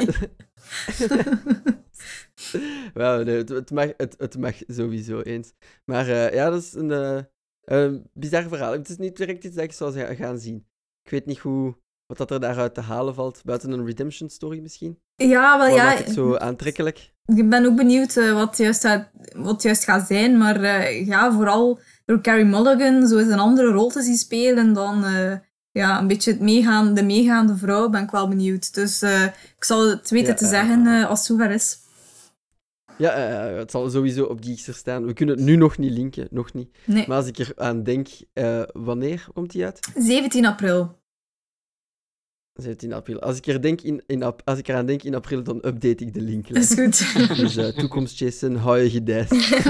Nee, 2.94 3.36
het, 3.36 3.48
het, 3.48 3.70
mag, 3.70 3.92
het, 3.96 4.14
het 4.18 4.38
mag 4.38 4.54
sowieso 4.66 5.20
eens. 5.20 5.52
Maar 5.84 6.08
uh, 6.08 6.32
ja, 6.32 6.50
dat 6.50 6.62
is 6.62 6.72
een 6.72 6.90
uh, 6.90 7.18
uh, 7.64 8.00
bizar 8.12 8.42
verhaal. 8.42 8.72
Het 8.72 8.88
is 8.88 8.96
niet 8.96 9.16
direct 9.16 9.44
iets 9.44 9.54
dat 9.54 9.64
ik 9.64 9.72
zou 9.72 10.14
gaan 10.14 10.38
zien. 10.38 10.66
Ik 11.02 11.10
weet 11.10 11.26
niet 11.26 11.38
hoe, 11.38 11.78
wat 12.06 12.16
dat 12.16 12.30
er 12.30 12.40
daaruit 12.40 12.74
te 12.74 12.80
halen 12.80 13.14
valt. 13.14 13.40
Buiten 13.44 13.70
een 13.70 13.86
redemption 13.86 14.28
story 14.28 14.60
misschien. 14.60 14.98
Ja, 15.16 15.58
wel 15.58 15.68
wat 15.68 15.76
ja. 15.76 15.84
maakt 15.84 16.04
het 16.04 16.14
zo 16.14 16.36
aantrekkelijk? 16.36 17.14
Ik 17.26 17.48
ben 17.50 17.66
ook 17.66 17.76
benieuwd 17.76 18.14
wat, 18.32 18.56
juist 18.56 19.08
wat 19.36 19.62
juist 19.62 19.84
gaat 19.84 20.06
zijn. 20.06 20.38
Maar 20.38 20.92
ja, 20.92 21.32
vooral 21.32 21.80
door 22.04 22.20
Carrie 22.20 22.44
Mulligan 22.44 23.06
zo 23.06 23.18
eens 23.18 23.32
een 23.32 23.38
andere 23.38 23.70
rol 23.70 23.88
te 23.88 24.02
zien 24.02 24.16
spelen 24.16 24.72
dan 24.72 25.04
ja, 25.70 25.98
een 25.98 26.06
beetje 26.06 26.30
het 26.30 26.40
meegaan, 26.40 26.94
de 26.94 27.02
meegaande 27.02 27.56
vrouw, 27.56 27.88
ben 27.88 28.02
ik 28.02 28.10
wel 28.10 28.28
benieuwd. 28.28 28.74
Dus 28.74 29.02
ik 29.56 29.64
zal 29.64 29.88
het 29.88 30.10
weten 30.10 30.28
ja, 30.28 30.34
te 30.34 30.46
zeggen 30.46 31.06
als 31.06 31.18
het 31.18 31.28
zover 31.28 31.50
is. 31.50 31.78
Ja, 32.98 33.12
het 33.12 33.70
zal 33.70 33.90
sowieso 33.90 34.24
op 34.24 34.44
Geekster 34.44 34.74
staan. 34.74 35.06
We 35.06 35.12
kunnen 35.12 35.36
het 35.36 35.44
nu 35.44 35.56
nog 35.56 35.78
niet 35.78 35.92
linken, 35.92 36.28
nog 36.30 36.52
niet. 36.52 36.76
Nee. 36.84 37.04
Maar 37.08 37.16
als 37.16 37.26
ik 37.26 37.38
er 37.38 37.52
aan 37.56 37.82
denk, 37.82 38.08
wanneer 38.72 39.26
komt 39.34 39.50
die 39.50 39.64
uit? 39.64 39.88
17 39.96 40.46
april. 40.46 41.04
17 42.56 42.92
april. 42.92 43.20
Als 43.20 43.36
ik, 43.36 43.46
er 43.46 43.62
denk 43.62 43.80
in, 43.80 44.02
in 44.06 44.22
als 44.22 44.58
ik 44.58 44.68
eraan 44.68 44.86
denk 44.86 45.02
in 45.02 45.14
april, 45.14 45.42
dan 45.42 45.56
update 45.56 46.04
ik 46.04 46.14
de 46.14 46.20
link. 46.20 46.48
Dat 46.48 46.62
is 46.62 46.74
goed. 46.74 47.14
Dus 47.56 47.74
toekomst 47.74 48.18
Jason, 48.18 48.56
hou 48.56 48.78
je 48.78 48.90
gedijst. 48.90 49.32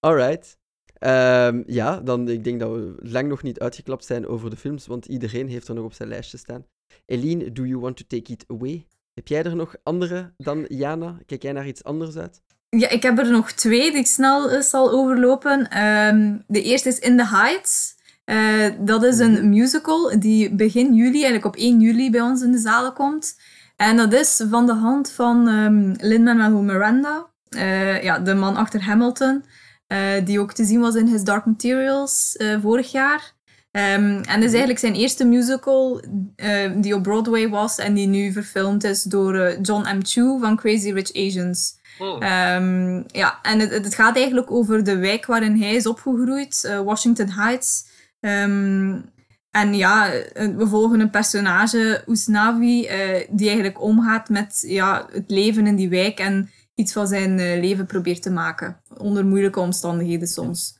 Alright. 0.00 0.56
Um, 1.00 1.62
ja, 1.66 2.00
dan 2.00 2.28
ik 2.28 2.44
denk 2.44 2.60
dat 2.60 2.70
we 2.70 2.94
lang 2.98 3.28
nog 3.28 3.42
niet 3.42 3.58
uitgeklapt 3.58 4.04
zijn 4.04 4.26
over 4.26 4.50
de 4.50 4.56
films, 4.56 4.86
want 4.86 5.06
iedereen 5.06 5.48
heeft 5.48 5.68
er 5.68 5.74
nog 5.74 5.84
op 5.84 5.92
zijn 5.92 6.08
lijstje 6.08 6.38
staan. 6.38 6.66
Eline, 7.06 7.52
do 7.52 7.64
you 7.64 7.80
want 7.80 7.96
to 7.96 8.04
take 8.06 8.32
it 8.32 8.44
away? 8.46 8.86
Heb 9.14 9.28
jij 9.28 9.42
er 9.42 9.56
nog 9.56 9.74
andere 9.82 10.32
dan 10.36 10.64
Jana? 10.68 11.18
Kijk 11.26 11.42
jij 11.42 11.52
naar 11.52 11.66
iets 11.66 11.84
anders 11.84 12.16
uit? 12.16 12.42
Ja, 12.68 12.88
ik 12.88 13.02
heb 13.02 13.18
er 13.18 13.30
nog 13.30 13.52
twee 13.52 13.90
die 13.90 14.00
ik 14.00 14.06
snel 14.06 14.52
uh, 14.52 14.60
zal 14.60 14.90
overlopen. 14.90 15.84
Um, 15.84 16.44
de 16.46 16.62
eerste 16.62 16.88
is 16.88 16.98
In 16.98 17.16
the 17.16 17.26
Heights. 17.26 17.96
Uh, 18.28 18.66
dat 18.78 19.02
is 19.02 19.18
een 19.18 19.48
musical 19.48 20.20
die 20.20 20.54
begin 20.54 20.94
juli, 20.94 21.12
eigenlijk 21.12 21.44
op 21.44 21.56
1 21.56 21.80
juli, 21.80 22.10
bij 22.10 22.20
ons 22.20 22.42
in 22.42 22.52
de 22.52 22.58
zalen 22.58 22.92
komt. 22.92 23.36
En 23.76 23.96
dat 23.96 24.12
is 24.12 24.42
van 24.50 24.66
de 24.66 24.72
hand 24.72 25.10
van 25.10 25.48
um, 25.48 25.94
Lin-Manuel 26.00 26.62
Miranda, 26.62 27.26
uh, 27.50 28.02
ja, 28.02 28.18
de 28.18 28.34
man 28.34 28.56
achter 28.56 28.82
Hamilton. 28.82 29.44
Uh, 29.88 29.98
die 30.24 30.40
ook 30.40 30.52
te 30.52 30.64
zien 30.64 30.80
was 30.80 30.94
in 30.94 31.06
His 31.06 31.24
Dark 31.24 31.44
Materials 31.44 32.36
vorig 32.60 32.92
jaar. 32.92 33.32
Um, 33.70 34.20
en 34.20 34.42
is 34.42 34.50
eigenlijk 34.50 34.78
zijn 34.78 34.94
eerste 34.94 35.24
musical 35.24 36.02
uh, 36.36 36.70
die 36.76 36.94
op 36.94 37.02
Broadway 37.02 37.48
was 37.48 37.78
en 37.78 37.94
die 37.94 38.06
nu 38.06 38.32
verfilmd 38.32 38.84
is 38.84 39.02
door 39.02 39.56
John 39.62 39.96
M. 39.96 40.00
Chu 40.02 40.38
van 40.40 40.56
Crazy 40.56 40.92
Rich 40.92 41.12
Asians. 41.14 41.76
Oh. 41.98 42.14
Um, 42.14 43.04
ja, 43.06 43.38
en 43.42 43.58
het, 43.58 43.70
het, 43.70 43.94
gaat 43.94 44.16
eigenlijk 44.16 44.50
over 44.50 44.84
de 44.84 44.96
wijk 44.96 45.26
waarin 45.26 45.60
hij 45.60 45.74
is 45.74 45.86
opgegroeid, 45.86 46.80
Washington 46.84 47.30
Heights. 47.30 47.87
Um, 48.20 49.12
en 49.50 49.74
ja, 49.74 50.10
we 50.34 50.66
volgen 50.66 51.00
een 51.00 51.10
personage, 51.10 52.02
Usnavi, 52.06 52.88
die 53.30 53.46
eigenlijk 53.46 53.80
omgaat 53.80 54.28
met 54.28 54.64
ja, 54.66 55.08
het 55.12 55.30
leven 55.30 55.66
in 55.66 55.76
die 55.76 55.88
wijk 55.88 56.18
en 56.18 56.50
iets 56.78 56.92
van 56.92 57.06
zijn 57.06 57.38
uh, 57.38 57.60
leven 57.60 57.86
probeert 57.86 58.22
te 58.22 58.30
maken. 58.30 58.82
Onder 58.96 59.26
moeilijke 59.26 59.60
omstandigheden 59.60 60.28
soms. 60.28 60.78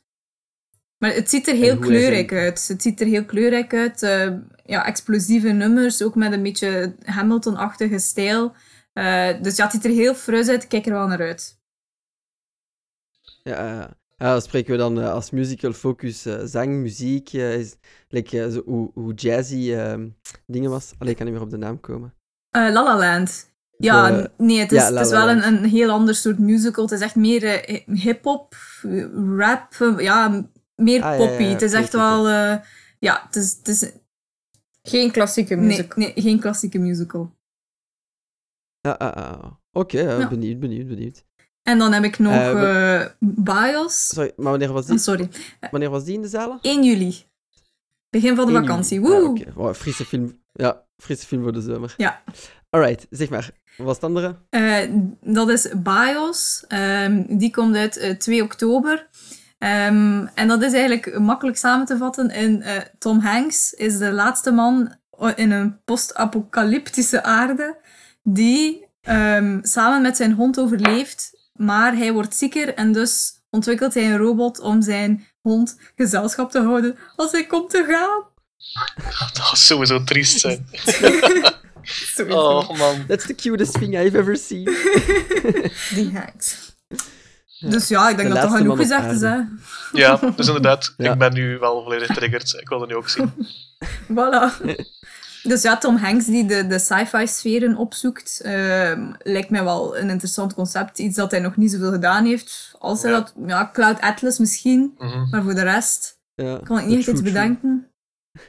Maar 0.99 1.15
het 1.15 1.31
ziet 1.31 1.49
er 1.49 1.55
heel 1.55 1.79
kleurrijk 1.79 2.33
uit. 2.33 2.69
Het 2.69 2.83
ziet 2.83 3.01
er 3.01 3.07
heel 3.07 3.25
kleurrijk 3.25 3.75
uit. 3.75 4.03
Uh, 4.03 4.37
ja, 4.65 4.87
explosieve 4.87 5.49
nummers, 5.49 6.03
ook 6.03 6.15
met 6.15 6.33
een 6.33 6.43
beetje 6.43 6.95
Hamilton-achtige 7.05 7.99
stijl. 7.99 8.55
Uh, 8.95 9.43
dus 9.43 9.57
ja, 9.57 9.65
het 9.65 9.73
ziet 9.73 9.85
er 9.85 9.91
heel 9.91 10.15
fris 10.15 10.49
uit. 10.49 10.67
Kijk 10.67 10.87
er 10.87 10.93
wel 10.93 11.07
naar 11.07 11.21
uit. 11.21 11.61
Ja, 13.43 13.97
ja 14.19 14.41
spreken 14.41 14.73
we 14.73 14.79
dan 14.79 14.99
als 14.99 15.31
musical 15.31 15.73
focus 15.73 16.27
zang, 16.45 16.69
muziek, 16.69 17.33
is, 17.33 17.77
like, 18.09 18.51
zo, 18.51 18.63
hoe, 18.65 18.91
hoe 18.95 19.15
jazzy 19.15 19.77
dingen 20.47 20.71
was. 20.71 20.93
Alleen 20.99 21.13
ik 21.13 21.17
kan 21.17 21.27
niet 21.27 21.35
meer 21.35 21.45
op 21.45 21.51
de 21.51 21.57
naam 21.57 21.81
komen. 21.81 22.15
La 22.51 22.73
La 22.73 22.99
Land. 22.99 23.47
Ja, 23.79 24.11
de... 24.11 24.31
nee, 24.37 24.59
het 24.59 24.73
is, 24.73 24.79
ja, 24.79 24.93
het 24.93 25.07
is 25.07 25.11
wel 25.11 25.29
een, 25.29 25.47
een 25.47 25.65
heel 25.65 25.91
ander 25.91 26.15
soort 26.15 26.39
musical. 26.39 26.85
Het 26.85 26.93
is 26.93 27.01
echt 27.01 27.15
meer 27.15 27.71
uh, 27.71 27.97
hip-hop, 27.97 28.55
rap, 29.37 29.75
uh, 29.81 29.99
ja, 29.99 30.49
meer 30.75 31.03
ah, 31.03 31.17
poppy. 31.17 31.43
Ja, 31.43 31.49
ja, 31.49 31.53
het 31.53 31.63
is 31.63 31.73
echt 31.73 31.93
wel, 31.93 32.29
uh, 32.29 32.57
ja, 32.99 33.23
het 33.27 33.37
is, 33.37 33.57
het 33.59 33.69
is... 33.69 33.93
Geen 34.83 35.11
klassieke 35.11 35.57
musical. 35.57 35.99
Nee, 35.99 36.13
nee 36.15 36.23
geen 36.23 36.41
klassieke 36.41 36.79
musical. 36.79 37.37
Ah, 38.81 38.97
ah, 38.97 39.17
ah. 39.17 39.53
Oké, 39.73 40.01
okay, 40.03 40.29
benieuwd, 40.29 40.61
benieuwd, 40.61 40.89
benieuwd. 40.89 41.25
En 41.69 41.79
dan 41.79 41.93
heb 41.93 42.05
ik 42.05 42.19
nog 42.19 42.53
we... 42.53 43.13
Bios. 43.19 44.07
Sorry, 44.07 44.33
maar 44.37 44.51
wanneer 44.51 44.73
was 44.73 44.87
die? 44.87 44.95
Oh, 44.95 45.01
sorry. 45.01 45.29
Wanneer 45.71 45.91
was 45.91 46.05
die 46.05 46.15
in 46.15 46.23
de 46.23 46.29
zalen? 46.29 46.59
1 46.63 46.85
juli. 46.85 47.25
Begin 48.11 48.37
van 48.37 48.47
de 48.47 48.53
vakantie. 48.53 49.01
Woe! 49.01 49.15
Ah, 49.15 49.29
okay. 49.29 49.53
wow, 49.55 49.75
frisse 49.75 50.05
film. 50.05 50.39
Ja, 50.53 50.83
frisse 50.97 51.27
film 51.27 51.43
voor 51.43 51.53
de 51.53 51.61
zomer. 51.61 51.95
Ja. 51.97 52.23
Alright, 52.71 53.07
zeg 53.11 53.29
maar. 53.29 53.51
Wat 53.77 53.87
was 53.87 53.95
het 53.95 54.05
andere? 54.05 54.37
Uh, 54.51 54.79
dat 55.21 55.49
is 55.49 55.69
BIOS. 55.77 56.65
Um, 56.69 57.39
die 57.39 57.51
komt 57.51 57.77
uit 57.77 57.97
uh, 57.97 58.11
2 58.11 58.43
oktober. 58.43 59.09
Um, 59.59 60.27
en 60.35 60.49
dat 60.49 60.63
is 60.63 60.73
eigenlijk 60.73 61.19
makkelijk 61.19 61.57
samen 61.57 61.87
te 61.87 61.97
vatten 61.97 62.31
in 62.31 62.63
uh, 62.63 62.77
Tom 62.99 63.19
Hanks 63.19 63.73
is 63.73 63.99
de 63.99 64.13
laatste 64.13 64.51
man 64.51 64.95
in 65.35 65.51
een 65.51 65.81
post-apocalyptische 65.85 67.23
aarde 67.23 67.77
die 68.23 68.87
um, 69.03 69.59
samen 69.63 70.03
met 70.03 70.17
zijn 70.17 70.33
hond 70.33 70.61
overleeft, 70.61 71.38
maar 71.59 71.97
hij 71.97 72.13
wordt 72.13 72.37
zieker 72.37 72.75
en 72.75 72.93
dus 72.93 73.33
ontwikkelt 73.51 73.95
hij 73.95 74.05
een 74.05 74.17
robot 74.17 74.61
om 74.61 74.83
zijn 74.83 75.27
hond 75.41 75.77
gezelschap 75.97 76.51
te 76.51 76.61
houden 76.61 76.99
als 77.17 77.33
hij 77.33 77.47
komt 77.47 77.71
te 77.71 77.85
gaan. 77.89 78.27
Dat 79.33 79.47
zou 79.47 79.57
sowieso 79.57 80.05
triest 80.05 80.41
zijn. 80.41 80.69
Oh 82.29 82.69
man. 82.79 83.07
That's 83.07 83.27
the 83.27 83.35
cutest 83.35 83.73
thing 83.73 83.99
I've 83.99 84.19
ever 84.19 84.37
seen. 84.37 84.65
Die. 85.95 86.13
Ja. 86.13 86.33
Dus 87.61 87.89
ja, 87.89 88.09
ik 88.09 88.17
denk 88.17 88.29
de 88.29 88.35
dat 88.35 88.43
dat 88.43 88.59
genoeg 88.59 88.77
gezegd 88.77 89.13
is. 89.13 89.21
Hè. 89.21 89.37
Ja, 89.93 90.17
dus 90.37 90.47
inderdaad, 90.47 90.95
ja. 90.97 91.13
ik 91.13 91.19
ben 91.19 91.33
nu 91.33 91.59
wel 91.59 91.83
volledig 91.83 92.15
triggerd. 92.15 92.55
Ik 92.61 92.69
wil 92.69 92.81
het 92.81 92.91
nu 92.91 92.97
ook 92.97 93.09
zien. 93.09 93.33
voilà. 94.09 94.75
Dus 95.49 95.63
ja, 95.63 95.79
Tom 95.79 95.97
Hanks 95.97 96.25
die 96.25 96.47
de, 96.47 96.67
de 96.67 96.79
sci-fi 96.79 97.27
sferen 97.27 97.77
opzoekt, 97.77 98.41
uh, 98.45 99.11
lijkt 99.23 99.51
mij 99.51 99.65
wel 99.65 99.99
een 99.99 100.11
interessant 100.11 100.55
concept. 100.55 100.99
Iets 100.99 101.17
dat 101.17 101.31
hij 101.31 101.41
nog 101.41 101.57
niet 101.57 101.71
zoveel 101.71 101.91
gedaan 101.91 102.25
heeft. 102.25 102.75
Als 102.79 103.03
hij 103.03 103.11
ja. 103.11 103.19
dat, 103.19 103.35
ja, 103.47 103.71
Cloud 103.73 104.01
Atlas 104.01 104.39
misschien, 104.39 104.81
mm 104.99 105.09
-hmm. 105.09 105.29
maar 105.31 105.43
voor 105.43 105.55
de 105.55 105.63
rest 105.63 106.19
ja, 106.35 106.61
kan 106.65 106.79
ik 106.79 106.87
niet 106.87 106.99
echt 106.99 107.09
iets 107.09 107.23
bedenken. 107.23 107.83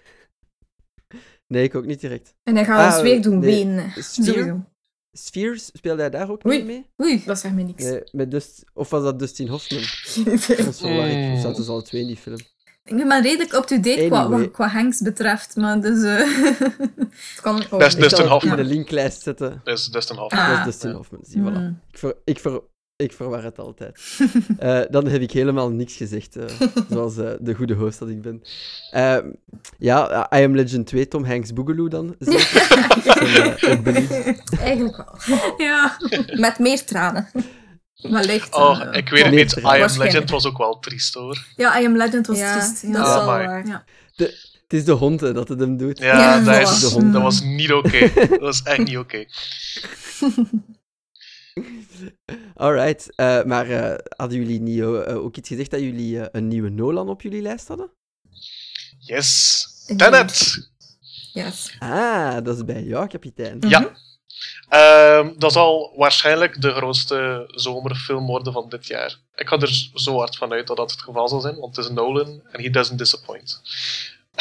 Nee, 1.47 1.63
ik 1.63 1.75
ook 1.75 1.85
niet 1.85 1.99
direct. 1.99 2.33
En 2.43 2.55
hij 2.55 2.65
gaat 2.65 2.85
ons 2.85 2.95
ah, 2.95 3.01
weer 3.01 3.21
doen 3.21 3.39
nee. 3.39 3.55
wenen. 3.55 3.91
Sphere? 3.97 4.59
Spheres, 5.11 5.65
speelde 5.65 6.01
hij 6.01 6.09
daar 6.09 6.29
ook 6.29 6.45
Oei. 6.45 6.57
niet 6.57 6.65
mee? 6.65 6.85
Oei, 7.01 7.23
dat 7.25 7.39
zegt 7.39 7.55
me 7.55 7.63
niks. 7.63 7.83
Nee, 7.83 8.01
met 8.11 8.31
Dust, 8.31 8.63
of 8.73 8.89
was 8.89 9.03
dat 9.03 9.19
Dustin 9.19 9.47
Hoffman? 9.47 9.83
Soms 10.63 10.79
verwar 10.79 11.07
ik. 11.07 11.33
Of 11.33 11.41
zaten 11.41 11.63
ze 11.63 11.71
al 11.71 11.81
twee 11.81 12.01
in 12.01 12.07
die 12.07 12.17
film? 12.17 12.37
Ik 12.89 13.07
ben 13.07 13.21
redelijk 13.21 13.53
up-to-date 13.53 14.01
anyway. 14.01 14.25
qua, 14.25 14.47
qua 14.47 14.67
Hanks 14.67 15.01
betreft, 15.01 15.55
maar 15.55 15.81
dus... 15.81 16.03
Uh... 16.19 17.41
kan 17.41 17.63
dat 17.69 17.81
is 17.81 17.95
Dustin 17.95 18.25
Hoffman. 18.25 18.57
in 18.57 18.63
de 18.63 18.69
linklijst 18.73 19.21
zetten. 19.21 19.61
Dat 19.63 19.77
is 19.77 19.85
Dustin 19.85 20.15
Hoffman. 20.15 20.43
Ah. 20.43 20.49
Dat 20.49 20.57
is 20.57 20.63
Dustin 20.63 20.91
Hoffman, 20.91 21.21
zie, 21.23 21.41
voilà. 21.41 21.57
Mm. 21.57 21.79
Ik, 21.91 21.97
ver, 21.97 22.15
ik, 22.23 22.39
ver, 22.39 22.61
ik 22.95 23.13
verwar 23.13 23.43
het 23.43 23.59
altijd. 23.59 24.01
uh, 24.63 24.81
dan 24.95 25.07
heb 25.07 25.21
ik 25.21 25.31
helemaal 25.31 25.69
niks 25.69 25.95
gezegd, 25.95 26.37
uh, 26.37 26.43
zoals 26.91 27.17
uh, 27.17 27.29
de 27.39 27.53
goede 27.53 27.73
host 27.73 27.99
dat 27.99 28.09
ik 28.09 28.21
ben. 28.21 28.41
Ehm, 28.91 29.27
ja, 29.77 30.29
I 30.35 30.43
Am 30.43 30.55
Legend 30.55 30.87
2, 30.87 31.07
Tom 31.07 31.25
Hanks 31.25 31.53
Boogaloo 31.53 31.87
dan. 31.87 32.15
Eigenlijk 34.59 34.97
wel. 34.97 35.17
Ja. 35.57 35.97
Met 36.35 36.59
meer 36.59 36.85
tranen. 36.85 37.27
Wellicht. 38.01 38.55
Oh, 38.55 38.87
ik 38.91 39.09
weet 39.09 39.23
het 39.23 39.33
niet. 39.33 39.55
I 39.57 39.63
Am 39.63 39.97
Legend 39.97 40.29
was 40.29 40.45
ook 40.45 40.57
wel 40.57 40.79
triest 40.79 41.13
hoor. 41.13 41.45
Ja, 41.55 41.79
I 41.79 41.85
Am 41.85 41.97
Legend 41.97 42.27
was 42.27 42.37
ja, 42.37 42.51
triest. 42.59 42.93
Dat 42.93 43.07
is 43.07 43.13
wel 43.13 43.25
waar. 43.25 43.67
Ja. 43.67 43.83
De, 44.15 44.23
het 44.63 44.73
is 44.73 44.85
de 44.85 44.91
hond 44.91 45.21
hè, 45.21 45.33
dat 45.33 45.47
het 45.47 45.59
hem 45.59 45.77
doet. 45.77 45.99
Ja, 45.99 46.17
Ja, 46.19 46.59
dat, 46.59 46.71
is, 46.71 46.79
De 46.79 46.87
hond. 46.87 47.13
dat 47.13 47.21
was 47.21 47.41
niet 47.41 47.71
oké. 47.71 48.11
Dat 48.29 48.39
was 48.39 48.63
echt 48.63 48.77
niet 48.87 48.97
oké. 48.97 49.25
Alright, 52.55 53.13
uh, 53.15 53.43
maar 53.43 53.69
uh, 53.69 53.93
hadden 54.15 54.37
jullie 54.37 54.61
niet, 54.61 54.77
uh, 54.77 55.15
ook 55.23 55.37
iets 55.37 55.47
gezegd 55.47 55.71
dat 55.71 55.79
jullie 55.79 56.35
een 56.35 56.47
nieuwe 56.47 56.69
Nolan 56.69 57.09
op 57.09 57.21
jullie 57.21 57.41
lijst 57.41 57.67
hadden? 57.67 57.91
Yes. 58.99 59.65
Tenet! 59.97 60.67
Yes. 61.33 61.75
Ah, 61.79 62.43
dat 62.43 62.55
is 62.55 62.65
bij 62.65 62.83
jou, 62.83 63.07
kapitein. 63.07 63.57
Ja. 63.67 63.79
Mhm. 63.79 63.89
Ehm, 64.69 65.29
dat 65.37 65.51
zal 65.51 65.93
waarschijnlijk 65.95 66.61
de 66.61 66.71
grootste 66.71 67.43
zomerfilm 67.47 68.25
worden 68.25 68.53
van 68.53 68.69
dit 68.69 68.87
jaar. 68.87 69.15
Ik 69.35 69.47
ga 69.47 69.57
er 69.57 69.89
zo 69.93 70.17
hard 70.17 70.35
van 70.35 70.51
uit 70.51 70.67
dat 70.67 70.77
dat 70.77 70.91
het 70.91 71.01
geval 71.01 71.27
zal 71.27 71.39
zijn, 71.39 71.59
want 71.59 71.75
het 71.75 71.85
is 71.85 71.91
Nolan 71.91 72.41
en 72.51 72.63
he 72.63 72.69
doesn't 72.69 72.97
disappoint. 72.97 73.61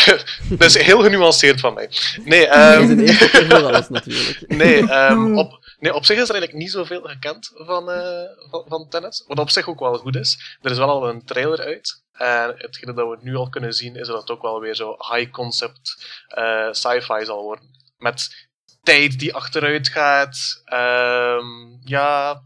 dat 0.58 0.68
is 0.68 0.78
heel 0.78 1.02
genuanceerd 1.02 1.60
van 1.60 1.74
mij. 1.74 1.90
Nee, 2.24 2.48
um... 2.48 2.56
dat 2.58 2.82
is 2.82 2.88
een 2.88 3.00
eerste 3.00 3.66
alles 3.66 3.88
natuurlijk. 3.88 4.44
Nee, 4.62 4.92
um, 4.92 5.38
op, 5.38 5.58
nee, 5.78 5.94
op 5.94 6.04
zich 6.04 6.16
is 6.16 6.28
er 6.28 6.34
eigenlijk 6.34 6.62
niet 6.62 6.70
zoveel 6.70 7.02
gekend 7.02 7.50
van, 7.54 7.90
uh, 7.90 8.22
van, 8.50 8.64
van 8.68 8.88
Tenet, 8.88 9.24
wat 9.26 9.38
op 9.38 9.50
zich 9.50 9.68
ook 9.68 9.80
wel 9.80 9.98
goed 9.98 10.16
is. 10.16 10.56
Er 10.62 10.70
is 10.70 10.78
wel 10.78 10.88
al 10.88 11.08
een 11.08 11.24
trailer 11.24 11.60
uit. 11.60 12.02
En 12.12 12.54
hetgene 12.56 12.92
dat 12.92 13.08
we 13.08 13.16
nu 13.20 13.36
al 13.36 13.48
kunnen 13.48 13.72
zien, 13.72 13.96
is 13.96 14.06
dat 14.06 14.20
het 14.20 14.30
ook 14.30 14.42
wel 14.42 14.60
weer 14.60 14.74
zo 14.74 14.96
high-concept 15.12 15.96
uh, 16.38 16.68
sci-fi 16.72 17.24
zal 17.24 17.42
worden. 17.42 17.76
Met 17.98 18.47
tijd 18.88 19.18
die 19.18 19.34
achteruit 19.34 19.88
gaat. 19.88 20.62
Um, 20.72 21.80
ja, 21.84 22.42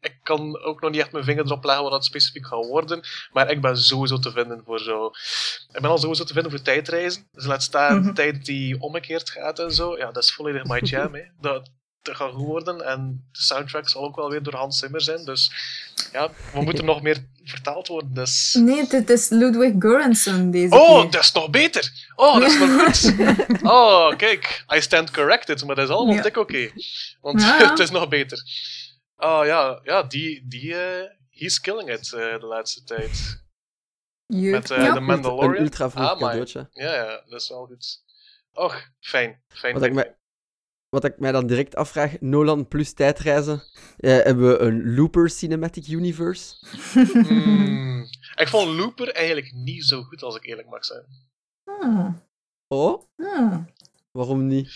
ik 0.00 0.16
kan 0.22 0.62
ook 0.62 0.80
nog 0.80 0.90
niet 0.90 1.00
echt 1.00 1.12
mijn 1.12 1.24
vinger 1.24 1.44
erop 1.44 1.64
leggen 1.64 1.82
wat 1.82 1.92
dat 1.92 2.04
specifiek 2.04 2.46
gaat 2.46 2.66
worden. 2.66 3.02
Maar 3.32 3.50
ik 3.50 3.60
ben 3.60 3.76
sowieso 3.76 4.18
te 4.18 4.32
vinden 4.32 4.62
voor 4.64 4.78
zo. 4.78 5.06
Ik 5.72 5.80
ben 5.80 5.90
al 5.90 5.98
sowieso 5.98 6.24
te 6.24 6.32
vinden 6.32 6.50
voor 6.50 6.62
tijdreizen. 6.62 7.28
Dus 7.32 7.46
laat 7.46 7.62
staan 7.62 7.96
mm 7.96 8.04
-hmm. 8.04 8.14
tijd 8.14 8.44
die 8.44 8.80
omgekeerd 8.80 9.30
gaat 9.30 9.58
en 9.58 9.70
zo. 9.70 9.96
Ja, 9.96 10.12
dat 10.12 10.22
is 10.22 10.32
volledig 10.32 10.64
my 10.64 10.80
jam. 10.82 11.14
hè. 11.14 11.22
Dat, 11.40 11.70
dat 12.02 12.16
gaat 12.16 12.32
goed 12.32 12.46
worden. 12.46 12.80
En 12.80 13.28
de 13.32 13.42
soundtrack 13.42 13.88
zal 13.88 14.04
ook 14.04 14.16
wel 14.16 14.30
weer 14.30 14.42
door 14.42 14.54
Hans 14.54 14.78
Zimmer 14.78 15.00
zijn. 15.00 15.24
Dus 15.24 15.50
ja, 16.14 16.30
we 16.52 16.62
moeten 16.62 16.84
nog 16.84 17.02
meer 17.02 17.24
vertaald 17.44 17.88
worden. 17.88 18.14
Dus... 18.14 18.56
Nee, 18.60 18.86
dit 18.86 19.10
is 19.10 19.28
Ludwig 19.28 19.72
Göransson 19.78 20.50
deze 20.50 20.74
Oh, 20.74 21.00
keer. 21.00 21.10
dat 21.10 21.22
is 21.22 21.32
nog 21.32 21.50
beter. 21.50 21.92
Oh, 22.16 22.40
dat 22.40 22.50
is 22.50 22.58
nog 22.58 22.70
goed. 22.84 23.14
Oh, 23.62 24.16
kijk. 24.16 24.64
I 24.74 24.80
stand 24.80 25.10
corrected. 25.10 25.64
Maar 25.64 25.74
dat 25.74 25.88
is 25.88 25.94
allemaal 25.94 26.14
Ja. 26.14 26.22
dik 26.22 26.36
oké. 26.36 26.70
Want 27.20 27.40
Ja. 27.42 27.58
het 27.70 27.78
is 27.78 27.90
nog 27.90 28.08
beter. 28.08 28.38
Oh 29.16 29.40
ja, 29.44 29.80
ja 29.84 30.02
die, 30.02 30.44
die 30.48 30.74
eh 30.76 31.10
he's 31.30 31.60
killing 31.60 31.90
it 31.90 32.12
eh, 32.12 32.40
de 32.40 32.46
laatste 32.46 32.84
tijd. 32.84 33.42
Jeuk. 34.26 34.52
Met 34.52 34.70
eh, 34.70 34.84
Ja. 34.84 34.92
de 34.94 35.00
Mandalorian. 35.00 35.54
Een 35.54 35.62
ultra 35.62 35.90
vroeg 35.90 36.04
Ah, 36.10 36.18
cadeautje. 36.18 36.68
Ja, 36.72 36.94
ja, 36.94 37.22
dat 37.28 37.40
is 37.40 37.48
wel 37.48 37.66
goed. 37.66 38.02
Och, 38.52 38.82
fijn. 39.00 39.42
fijn, 39.48 39.74
Wat 39.74 39.82
ik, 39.82 39.92
mij, 39.92 40.16
wat 40.94 41.04
ik 41.04 41.18
mij 41.18 41.32
dan 41.32 41.46
direct 41.46 41.76
afvraag, 41.76 42.12
Nolan 42.20 42.68
plus 42.68 42.92
tijdreizen. 42.92 43.62
Eh, 43.98 44.10
hebben 44.22 44.48
we 44.48 44.58
een 44.58 44.94
Looper 44.94 45.30
Cinematic 45.30 45.86
Universe? 45.88 46.54
Hmm. 46.92 48.02
Ik 48.36 48.48
vond 48.48 48.68
Looper 48.76 49.08
eigenlijk 49.12 49.52
niet 49.54 49.84
zo 49.84 50.02
goed, 50.02 50.22
als 50.22 50.36
ik 50.36 50.46
eerlijk 50.46 50.68
mag 50.68 50.84
zijn. 50.84 51.04
Hmm. 51.64 52.22
Oh, 52.68 53.02
Hmm. 53.16 53.66
waarom 54.12 54.46
niet? 54.46 54.72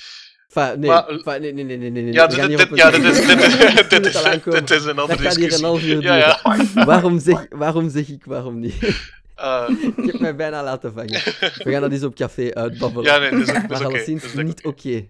Enfin, 0.55 0.81
nee, 0.81 0.91
Maar- 0.91 1.09
enfin, 1.09 1.41
nee, 1.41 1.53
nee, 1.53 1.65
nee, 1.65 1.77
nee, 1.79 1.91
nee. 1.91 2.13
Ja, 2.13 2.27
dit, 2.27 2.37
ja, 2.37 2.45
is, 2.47 2.57
dit, 2.57 2.71
is- 2.71 2.79
dit, 3.89 4.07
is, 4.07 4.23
dit 4.65 4.85
een 4.87 4.99
andere 4.99 5.19
een 5.19 5.25
discussie. 5.25 5.65
half 5.67 5.83
uur 5.83 6.03
Ja, 6.03 6.17
ja. 6.17 6.85
Waarom 6.85 7.19
zeg, 7.21 7.47
waarom 7.51 7.91
zeg 7.91 8.09
ik 8.09 8.25
waarom 8.25 8.59
niet? 8.61 8.77
Eh, 9.39 9.69
ik 9.97 10.05
heb 10.13 10.21
mij 10.21 10.37
bijna 10.37 10.63
laten 10.63 10.93
vangen. 10.93 11.21
We 11.65 11.71
gaan 11.71 11.81
dat 11.81 11.91
eens 11.93 12.03
op 12.05 12.15
café 12.15 12.55
uitbabbelen. 12.55 13.05
ja, 13.13 13.19
nee, 13.19 13.31
dat 13.31 13.41
is, 13.41 13.47
dat 13.47 13.57
is 13.57 13.63
maar 13.69 13.77
oké. 13.79 13.85
alleszins 13.87 14.23
dat 14.23 14.31
is 14.31 14.37
dik 14.37 14.45
niet 14.47 14.65
oké. 14.65 15.09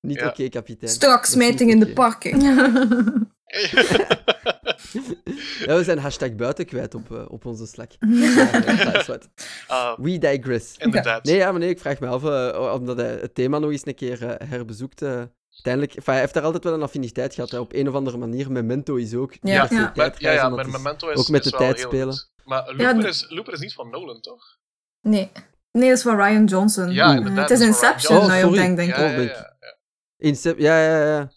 Niet 0.00 0.18
Ja. 0.20 0.26
oké, 0.28 0.48
kapitein. 0.48 0.92
Straks 0.92 1.14
Dat 1.14 1.28
is 1.28 1.34
niet 1.34 1.42
smijting 1.44 1.70
in 1.70 1.80
de 1.80 1.92
parking. 1.92 2.42
Ja, 5.66 5.76
we 5.76 5.84
zijn 5.84 5.98
hashtag 5.98 6.34
buiten 6.34 6.66
kwijt 6.66 6.94
op, 6.94 7.12
eh, 7.12 7.24
op 7.28 7.44
onze 7.44 7.66
Slack. 7.66 7.90
Maar, 8.00 8.84
dat 8.84 8.94
is 9.00 9.06
wat. 9.06 9.28
Ah, 9.66 9.98
We 9.98 10.18
digress. 10.18 10.74
inderdaad. 10.76 11.24
Nee, 11.24 11.36
ja, 11.36 11.50
maar 11.50 11.60
nee, 11.60 11.68
ik 11.68 11.78
vraag 11.80 12.00
me 12.00 12.06
af, 12.06 12.24
eh, 12.24 12.72
omdat 12.74 12.96
hij 12.96 13.10
het 13.20 13.34
thema 13.34 13.58
nog 13.58 13.70
eens 13.70 13.86
een 13.86 13.94
keer 13.94 14.26
eh, 14.26 14.48
herbezoekt. 14.48 15.02
uiteindelijk, 15.02 15.94
enfin, 15.94 16.12
hij 16.12 16.18
heeft 16.20 16.34
daar 16.34 16.42
altijd 16.42 16.64
wel 16.64 16.72
een 16.72 16.82
affiniteit 16.82 17.34
gehad. 17.34 17.50
Hè. 17.50 17.58
Op 17.58 17.72
een 17.72 17.88
of 17.88 17.94
andere 17.94 18.16
manier. 18.16 18.52
Memento 18.52 18.94
is 18.96 19.14
ook. 19.14 19.34
Ja. 19.40 19.66
Ja. 19.70 19.92
Maar, 19.94 20.14
ja, 20.18 20.30
ja, 20.32 20.48
maar 20.48 20.68
Memento 20.68 21.08
is 21.08 21.18
ook 21.18 21.28
met 21.28 21.44
is 21.44 21.50
de 21.50 21.58
wel 21.58 21.66
tijd 21.66 21.78
heel 21.80 21.88
spelen. 21.88 22.12
goed. 22.12 22.30
Maar 22.44 22.76
Ja, 22.76 22.92
Looper, 22.92 23.08
is, 23.08 23.26
Looper 23.28 23.52
is 23.52 23.60
niet 23.60 23.72
van 23.74 23.90
Nolan, 23.90 24.20
toch? 24.20 24.44
Nee. 25.00 25.30
Nee, 25.72 25.88
dat 25.88 25.96
is 25.96 26.02
van 26.02 26.16
Ryan 26.16 26.44
Johnson. 26.44 26.90
Ja, 26.90 27.14
inderdaad, 27.16 27.48
Het 27.48 27.60
is 27.60 27.66
Inception, 27.66 28.16
Johnson. 28.16 28.26
nou 28.28 28.38
je 28.38 28.44
op 28.46 28.50
Oh, 28.52 28.56
denkt, 28.58 28.76
denk 28.76 28.90
Ja, 28.90 28.96
ik. 28.96 29.10
ja, 29.16 29.22
ja, 29.22 29.56
ja. 29.60 29.78
Incep 30.20 30.58
ja, 30.58 30.82
ja, 30.84 31.04
ja. 31.06 31.30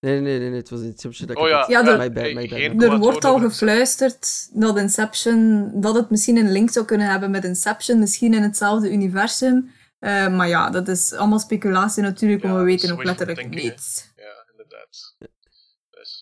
Nee, 0.00 0.20
nee, 0.20 0.38
nee, 0.38 0.48
nee, 0.48 0.58
het 0.58 0.70
was 0.70 0.80
Inception 0.80 1.26
dat 1.26 1.36
ik 1.36 1.42
Oh 1.42 1.48
ja, 1.48 1.64
Ja, 1.68 1.76
had. 1.84 1.92
de- 1.92 1.98
My 1.98 2.12
bad, 2.12 2.24
my 2.24 2.48
bad. 2.48 2.58
geen- 2.58 2.80
Er 2.82 2.98
wordt 2.98 3.24
al 3.24 3.38
gefluisterd 3.38 4.48
dat 4.52 4.78
Inception, 4.78 5.70
dat 5.80 5.94
het 5.94 6.10
misschien 6.10 6.36
een 6.36 6.52
link 6.52 6.70
zou 6.70 6.84
kunnen 6.86 7.10
hebben 7.10 7.30
met 7.30 7.44
Inception, 7.44 7.98
misschien 7.98 8.34
in 8.34 8.42
hetzelfde 8.42 8.90
universum. 8.92 9.70
Eh, 9.98 10.28
maar 10.28 10.48
ja, 10.48 10.70
dat 10.70 10.88
is 10.88 11.12
allemaal 11.12 11.38
speculatie 11.38 12.02
natuurlijk, 12.02 12.42
want 12.42 12.54
Ja, 12.54 12.60
we 12.60 12.64
weten 12.66 12.92
ook 12.92 13.04
letterlijk 13.04 13.48
niets. 13.50 14.10
Ja, 14.16 14.44
inderdaad. 14.50 15.16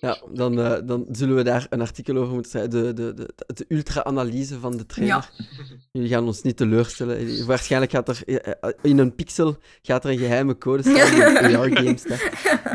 Ja, 0.01 0.23
dan, 0.33 0.61
eh, 0.61 0.79
dan 0.85 1.07
zullen 1.11 1.37
we 1.37 1.43
daar 1.43 1.67
een 1.71 1.81
artikel 1.81 2.17
over 2.17 2.33
moeten 2.33 2.51
schrijven. 2.51 2.71
De, 2.71 2.93
de, 2.93 3.15
de, 3.15 3.55
de 3.55 3.65
ultra-analyse 3.69 4.59
van 4.59 4.77
de 4.77 4.87
trailer. 4.87 5.31
Jullie 5.93 6.09
gaan 6.09 6.27
ons 6.27 6.43
niet 6.43 6.57
teleurstellen. 6.57 7.47
Waarschijnlijk 7.47 7.93
gaat 7.93 8.09
er 8.09 8.25
eh, 8.25 8.71
in 8.83 8.99
een 8.99 9.15
pixel 9.15 9.57
gaat 9.83 10.05
er 10.05 10.11
een 10.11 10.19
geheime 10.19 10.59
code 10.59 10.83
staan 10.83 11.45
in 11.45 11.57
AR-game 11.57 11.97
staat. 11.97 12.21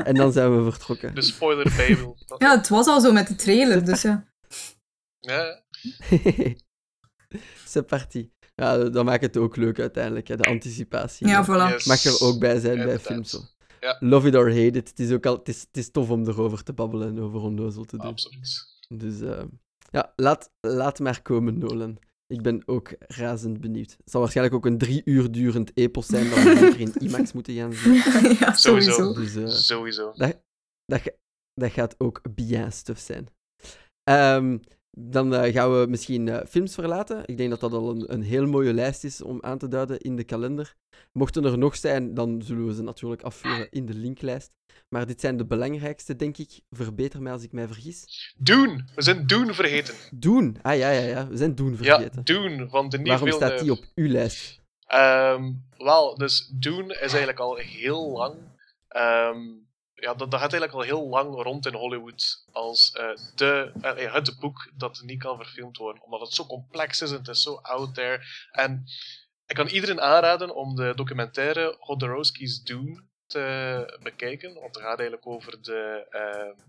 En 0.04 0.16
dan 0.16 0.32
zijn 0.32 0.58
we 0.58 0.72
vertrokken. 0.72 1.16
De 1.16 1.22
spoiler 1.22 1.74
Babel. 1.78 2.18
Ja, 2.38 2.58
het 2.58 2.70
was 2.70 2.88
al 2.88 3.02
zo 3.02 3.12
met 3.12 3.28
de 3.28 3.36
trailer, 3.36 3.86
dus 3.86 4.02
ja. 4.02 4.26
Ja, 5.20 5.64
C'est 7.66 7.86
parti. 7.88 8.32
Ja, 8.56 8.78
dat 8.78 9.06
maakt 9.06 9.22
het 9.22 9.38
ook 9.38 9.56
leuk 9.56 9.80
uiteindelijk, 9.80 10.28
hè, 10.28 10.36
de 10.36 10.44
anticipatie. 10.44 11.28
Ja, 11.28 11.46
voilà. 11.46 11.74
yes. 11.74 11.86
Mag 11.86 12.04
er 12.04 12.22
ook 12.22 12.40
bij 12.40 12.60
zijn 12.60 12.78
bij 12.86 13.00
films. 13.00 13.55
Ja. 13.86 13.98
Love 14.00 14.28
it 14.28 14.36
or 14.36 14.48
hate 14.50 14.78
it. 14.78 14.90
Het 14.90 15.00
is, 15.00 15.12
ook 15.12 15.26
al, 15.26 15.38
het, 15.38 15.48
is, 15.50 15.62
het 15.62 15.78
is 15.78 15.92
tof 15.92 16.10
om 16.10 16.28
erover 16.28 16.64
te 16.64 16.74
babbelen 16.74 17.08
en 17.08 17.20
over 17.22 17.40
onnozel 17.42 17.84
te 17.86 17.98
doen. 17.98 18.06
Absoluut. 18.08 18.64
Dus 18.88 19.22
eh, 19.22 19.44
ja, 19.92 20.14
laat, 20.16 20.52
laat 20.62 21.00
maar 21.00 21.22
komen, 21.22 21.58
Nolan. 21.58 21.98
Ik 22.28 22.42
ben 22.42 22.64
ook 22.66 22.94
razend 23.00 23.62
benieuwd. 23.62 23.92
Het 23.92 24.12
zal 24.12 24.22
waarschijnlijk 24.22 24.56
ook 24.56 24.66
een 24.66 24.78
drie 24.78 25.02
uur 25.06 25.32
durend 25.32 25.78
epos 25.78 26.06
zijn 26.06 26.30
dat 26.30 26.44
we 26.44 26.56
zeker 26.60 26.80
in 26.80 26.94
IMAX 27.00 27.34
moeten 27.34 27.54
gaan 27.56 27.74
zien. 27.74 27.94
ja, 28.40 28.54
Sowieso. 28.54 28.92
sowieso. 28.92 29.14
Dus 29.14 29.36
eh, 29.36 29.48
Sowieso. 29.48 30.14
dat, 30.86 31.02
ga- 31.02 31.16
dat 31.54 31.72
gaat 31.72 31.96
ook 31.98 32.22
bien 32.36 32.72
stuff 32.72 33.00
zijn. 33.00 33.28
Ehm, 34.04 34.58
dan 34.98 35.34
eh, 35.36 35.54
gaan 35.54 35.80
we 35.80 35.86
misschien 35.90 36.28
eh, 36.28 36.46
films 36.48 36.74
verlaten. 36.74 37.24
Ik 37.26 37.38
denk 37.38 37.50
dat 37.50 37.60
dat 37.60 37.74
al 37.74 37.90
een, 37.90 38.14
een 38.14 38.22
heel 38.22 38.46
mooie 38.48 38.74
lijst 38.74 39.04
is 39.04 39.22
om 39.22 39.38
aan 39.42 39.58
te 39.58 39.68
duiden 39.68 40.00
in 40.00 40.16
de 40.16 40.24
kalender. 40.24 40.76
Mochten 41.12 41.46
er 41.46 41.58
nog 41.58 41.76
zijn, 41.76 42.14
dan 42.14 42.42
zullen 42.42 42.66
we 42.68 42.74
ze 42.74 42.82
natuurlijk 42.84 43.22
afvuren 43.22 43.68
in 43.72 43.86
de 43.86 43.94
linklijst. 43.94 44.52
Maar 44.90 45.06
dit 45.06 45.22
zijn 45.22 45.38
de 45.38 45.46
belangrijkste, 45.46 46.16
denk 46.16 46.38
ik. 46.38 46.60
Verbeter 46.70 47.22
mij 47.22 47.32
als 47.32 47.44
ik 47.44 47.52
mij 47.52 47.68
vergis. 47.68 48.34
Dune. 48.38 48.84
We 48.96 49.02
zijn 49.02 49.28
Dune 49.28 49.54
vergeten. 49.54 49.96
Doen. 50.14 50.58
Ah 50.62 50.78
ja, 50.78 50.90
ja, 50.90 51.02
ja. 51.02 51.28
We 51.28 51.38
zijn 51.38 51.56
Doen 51.56 51.78
Ja, 51.80 51.96
vergeten. 51.96 52.24
Dune 52.24 52.70
van 52.70 52.90
de 52.90 52.98
nieuwe 52.98 53.20
Waarom 53.20 53.32
staat 53.32 53.60
die 53.60 53.72
op 53.72 53.84
uw 53.96 54.08
lijst? 54.08 54.62
Ehm, 54.88 55.52
wel, 55.78 56.16
dus 56.18 56.52
Dune 56.60 56.94
is 56.94 57.00
eigenlijk 57.00 57.40
al 57.40 57.56
heel 57.56 58.12
lang. 58.12 58.36
ehm, 58.88 59.38
ja, 59.96 60.14
dat, 60.14 60.32
dat 60.32 60.40
gaat 60.40 60.54
eigenlijk 60.54 60.74
al 60.74 60.82
heel 60.82 61.08
lang 61.08 61.34
rond 61.34 61.66
in 61.66 61.74
Hollywood 61.74 62.46
als 62.52 62.92
eh, 62.92 63.10
de, 63.36 63.72
eh, 63.82 64.14
het 64.14 64.40
boek 64.40 64.72
dat 64.78 65.02
niet 65.02 65.20
kan 65.20 65.38
verfilmd 65.38 65.78
worden, 65.78 66.04
omdat 66.04 66.20
het 66.20 66.34
zo 66.34 66.46
complex 66.46 67.02
is 67.02 67.12
en 67.12 67.18
het 67.18 67.28
is 67.28 67.42
zo 67.42 67.56
out 67.56 67.94
there. 67.94 68.24
En 68.52 68.84
ik 69.46 69.56
kan 69.56 69.68
iedereen 69.68 70.02
aanraden 70.02 70.56
om 70.56 70.76
de 70.76 70.94
documentaire 70.96 71.78
Jodorowsky's 71.88 72.64
Dune 72.64 73.04
te 73.28 74.00
bekijken, 74.04 74.54
want 74.54 74.76
het 74.76 74.84
gaat 74.84 75.00
eigenlijk 75.00 75.28
over 75.28 75.62
de. 75.62 76.08
ehm, 76.10 76.60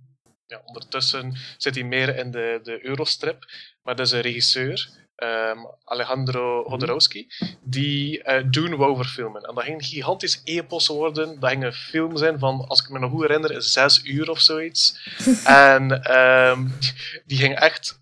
ja, 0.46 0.62
ondertussen 0.64 1.36
zit 1.56 1.74
hij 1.74 1.84
meer 1.84 2.16
in 2.16 2.30
de, 2.30 2.60
de 2.62 2.84
Eurostrip, 2.84 3.44
maar 3.82 3.96
dat 3.96 4.06
is 4.06 4.12
een 4.12 4.20
regisseur. 4.20 5.05
Ehm, 5.16 5.58
Alejandro 5.84 6.64
Jodorowsky, 6.68 7.26
die 7.62 8.22
eh 8.22 8.44
Dune 8.50 8.76
wou 8.76 8.96
verfilmen. 8.96 9.42
En 9.42 9.54
dat 9.54 9.64
ging 9.64 9.76
een 9.76 9.84
gigantisch 9.84 10.40
epos 10.44 10.86
worden. 10.86 11.40
Dat 11.40 11.50
ging 11.50 11.64
een 11.64 11.72
film 11.72 12.16
zijn 12.16 12.38
van, 12.38 12.64
als 12.68 12.82
ik 12.82 12.88
me 12.88 12.98
nog 12.98 13.10
goed 13.10 13.20
herinner, 13.20 13.62
zes 13.62 14.04
uur 14.04 14.30
of 14.30 14.40
zoiets. 14.40 15.10
en 15.44 16.02
ehm, 16.02 16.66
die 17.24 17.38
ging 17.38 17.58
echt 17.58 18.00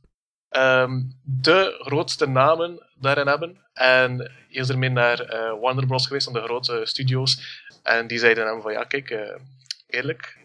ehm, 0.48 1.03
de 1.22 1.77
grootste 1.79 2.27
namen 2.27 2.87
daarin 2.94 3.27
hebben. 3.27 3.62
En 3.72 4.33
is 4.48 4.68
ermee 4.68 4.90
naar 4.90 5.20
eh, 5.20 5.61
Warner 5.61 5.87
Bros. 5.87 6.07
geweest, 6.07 6.27
aan 6.27 6.33
de 6.33 6.42
grote 6.42 6.81
studio's. 6.85 7.62
En 7.83 8.07
die 8.07 8.18
zeiden 8.18 8.46
hem 8.46 8.62
van, 8.62 8.72
ja, 8.72 8.85
kijk, 8.85 9.11
eh, 9.11 9.40
eerlijk, 9.87 10.38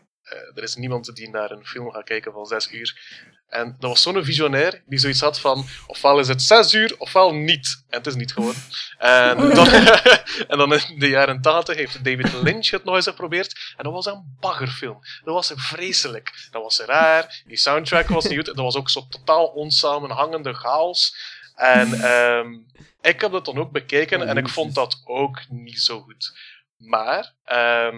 er 0.55 0.63
is 0.63 0.75
niemand 0.75 1.15
die 1.15 1.29
naar 1.29 1.51
een 1.51 1.65
film 1.65 1.91
gaat 1.91 2.03
kijken 2.03 2.32
van 2.32 2.45
zes 2.45 2.71
uur. 2.71 3.17
En 3.49 3.75
dat 3.79 3.89
was 3.89 4.01
zo'n 4.01 4.23
visionair 4.23 4.81
die 4.85 4.99
zoiets 4.99 5.21
had 5.21 5.39
van: 5.39 5.65
ofwel 5.88 6.19
is 6.19 6.27
het 6.27 6.41
zes 6.41 6.73
uur, 6.73 6.95
ofwel 6.97 7.33
niet. 7.33 7.83
En 7.89 7.97
het 7.97 8.07
is 8.07 8.15
niet 8.15 8.33
geworden. 8.33 8.62
En 8.97 9.38
dan, 9.55 9.67
en 10.51 10.57
dan 10.57 10.73
in 10.73 10.99
de 10.99 11.09
jaren 11.09 11.41
tachtig 11.41 11.75
heeft 11.75 12.03
David 12.03 12.33
Lynch 12.33 12.69
het 12.69 12.83
nog 12.83 12.95
eens 12.95 13.07
geprobeerd. 13.07 13.73
En 13.77 13.83
dat 13.83 13.93
was 13.93 14.05
een 14.05 14.38
baggerfilm. 14.39 14.99
Dat 15.23 15.33
was 15.33 15.51
vreselijk. 15.55 16.47
Dat 16.51 16.62
was 16.62 16.79
raar. 16.79 17.41
Die 17.47 17.57
soundtrack 17.57 18.07
was 18.07 18.25
niet 18.25 18.35
goed. 18.35 18.45
Dat 18.45 18.55
was 18.55 18.75
ook 18.75 18.89
zo 18.89 19.07
totaal 19.09 19.45
onsamenhangende 19.45 20.53
chaos. 20.53 21.15
En 21.55 21.93
ehm, 21.93 22.53
ik 23.01 23.21
heb 23.21 23.31
dat 23.31 23.45
dan 23.45 23.57
ook 23.57 23.71
bekeken 23.71 24.27
en 24.27 24.38
ik 24.38 24.49
vond 24.49 24.75
dat 24.75 25.01
ook 25.05 25.39
niet 25.49 25.81
zo 25.81 25.99
goed. 26.01 26.38
Maar 26.77 27.33
ehm, 27.43 27.95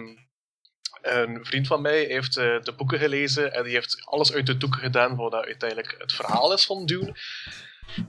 een 1.02 1.44
vriend 1.44 1.66
van 1.66 1.82
mij 1.82 2.04
heeft 2.04 2.36
uh, 2.36 2.60
de 2.62 2.72
boeken 2.76 2.98
gelezen 2.98 3.52
en 3.52 3.62
die 3.64 3.72
heeft 3.72 4.02
alles 4.04 4.32
uit 4.32 4.46
de 4.46 4.56
doeken 4.56 4.80
gedaan 4.80 5.16
voor 5.16 5.30
dat 5.30 5.44
uiteindelijk 5.44 5.94
het 5.98 6.12
verhaal 6.12 6.52
is 6.52 6.64
van 6.64 6.86
Dune. 6.86 7.14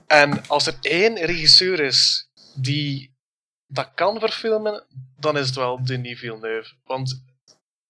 En 0.06 0.48
als 0.48 0.66
er 0.66 0.76
één 0.80 1.24
regisseur 1.24 1.80
is 1.80 2.28
die 2.54 3.14
dat 3.66 3.90
kan 3.94 4.20
verfilmen, 4.20 4.86
dan 5.18 5.38
is 5.38 5.46
het 5.46 5.56
wel 5.56 5.84
Denis 5.84 6.18
Villeneuve. 6.18 6.74
Want 6.84 7.24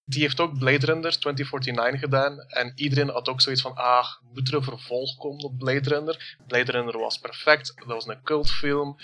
die 0.04 0.22
heeft 0.22 0.40
ook 0.40 0.58
Blade 0.58 0.86
Runner 0.86 1.18
2049 1.18 2.00
gedaan. 2.00 2.40
En 2.40 2.72
iedereen 2.74 3.08
had 3.08 3.28
ook 3.28 3.40
zoiets 3.40 3.62
van, 3.62 3.74
ah, 3.74 4.06
moet 4.32 4.48
er 4.48 4.54
een 4.54 4.62
vervolg 4.62 5.16
komen 5.16 5.44
op 5.44 5.58
Blade 5.58 5.88
Runner? 5.88 6.36
Blade 6.46 6.72
Runner 6.72 6.98
was 6.98 7.18
perfect, 7.18 7.72
dat 7.76 7.86
was 7.86 8.06
een 8.06 8.22
cultfilm. 8.22 8.96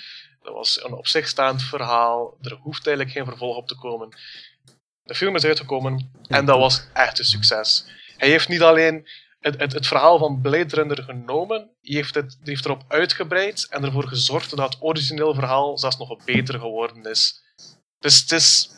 Dat 0.42 0.54
was 0.54 0.84
een 0.84 0.92
op 0.92 1.06
zich 1.06 1.28
staand 1.28 1.62
verhaal. 1.62 2.36
Er 2.40 2.54
hoeft 2.54 2.86
eigenlijk 2.86 3.16
geen 3.16 3.26
vervolg 3.26 3.56
op 3.56 3.68
te 3.68 3.76
komen. 3.76 4.08
De 5.02 5.14
film 5.14 5.34
is 5.36 5.44
uitgekomen 5.44 6.10
en 6.28 6.44
dat 6.44 6.58
was 6.58 6.86
echt 6.92 7.18
een 7.18 7.24
succes. 7.24 7.84
Hij 8.16 8.28
heeft 8.28 8.48
niet 8.48 8.62
alleen 8.62 9.08
het, 9.40 9.60
het, 9.60 9.72
het 9.72 9.86
verhaal 9.86 10.18
van 10.18 10.40
Blade 10.40 10.74
Runner 10.74 11.02
genomen, 11.02 11.58
hij 11.58 11.94
heeft, 11.94 12.14
het, 12.14 12.38
heeft 12.42 12.64
erop 12.64 12.84
uitgebreid 12.88 13.66
en 13.70 13.84
ervoor 13.84 14.08
gezorgd 14.08 14.56
dat 14.56 14.74
het 14.74 14.82
origineel 14.82 15.34
verhaal 15.34 15.78
zelfs 15.78 15.96
nog 15.96 16.24
beter 16.24 16.58
geworden 16.58 17.02
is. 17.02 17.42
Dus, 17.98 18.20
het 18.20 18.32
is, 18.32 18.70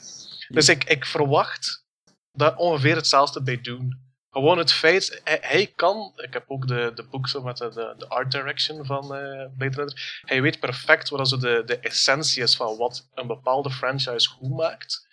dus 0.48 0.68
ik, 0.68 0.84
ik 0.84 1.06
verwacht 1.06 1.84
dat 2.32 2.56
ongeveer 2.56 2.96
hetzelfde 2.96 3.42
bij 3.42 3.60
doen. 3.60 4.00
Gewoon 4.30 4.58
het 4.58 4.72
feit, 4.72 5.20
hij, 5.24 5.72
kan, 5.76 6.12
ik 6.16 6.32
heb 6.32 6.44
ook 6.46 6.68
de, 6.68 6.92
de 6.94 7.04
boek 7.04 7.28
zo 7.28 7.42
met 7.42 7.56
de, 7.56 7.94
de, 7.98 8.08
art 8.08 8.30
direction 8.30 8.86
van 8.86 9.04
uh, 9.04 9.46
Blade 9.56 9.76
Runner, 9.76 10.20
hij 10.26 10.42
weet 10.42 10.60
perfect 10.60 11.08
wat 11.08 11.28
zo 11.28 11.36
de, 11.36 11.62
de 11.66 11.78
essentie 11.78 12.42
is 12.42 12.56
van 12.56 12.76
wat 12.76 13.08
een 13.14 13.26
bepaalde 13.26 13.70
franchise 13.70 14.28
goed 14.28 14.56
maakt. 14.56 15.06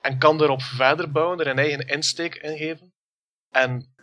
En 0.00 0.18
kan 0.18 0.42
erop 0.42 0.62
verder 0.62 1.10
bouwen, 1.10 1.40
er 1.40 1.46
een 1.46 1.58
eigen 1.58 1.86
insteek 1.86 2.34
in 2.34 2.56
geven. 2.56 2.92
En 3.50 3.94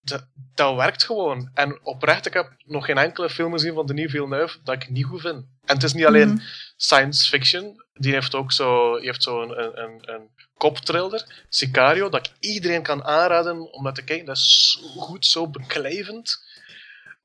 dat, 0.00 0.28
dat 0.54 0.76
werkt 0.76 1.04
gewoon. 1.04 1.50
En 1.54 1.84
oprecht, 1.84 2.26
ik 2.26 2.32
heb 2.32 2.54
nog 2.64 2.84
geen 2.84 2.98
enkele 2.98 3.30
film 3.30 3.52
gezien 3.52 3.74
van 3.74 3.86
Denis 3.86 4.10
Villeneuve 4.10 4.58
dat 4.62 4.74
ik 4.74 4.90
niet 4.90 5.04
goed 5.04 5.20
vind. 5.20 5.46
En 5.64 5.74
het 5.74 5.82
is 5.82 5.92
niet 5.92 6.06
alleen 6.06 6.28
mhm. 6.28 6.44
science 6.76 7.28
fiction, 7.28 7.84
die 7.92 8.12
heeft 8.12 8.34
ook 8.34 8.52
zo, 8.52 8.96
die 8.96 9.06
heeft 9.06 9.22
zo 9.22 9.42
een, 9.42 9.82
een, 9.82 10.12
een 10.14 10.30
koptrailer, 10.56 11.44
Sicario, 11.48 12.08
dat 12.08 12.26
ik 12.26 12.32
iedereen 12.38 12.82
kan 12.82 13.04
aanraden 13.04 13.72
om 13.72 13.84
dat 13.84 13.94
te 13.94 14.04
kijken. 14.04 14.26
Dat 14.26 14.36
is 14.36 14.72
zo 14.72 15.00
goed, 15.00 15.26
zo 15.26 15.48
beklijvend. 15.48 16.42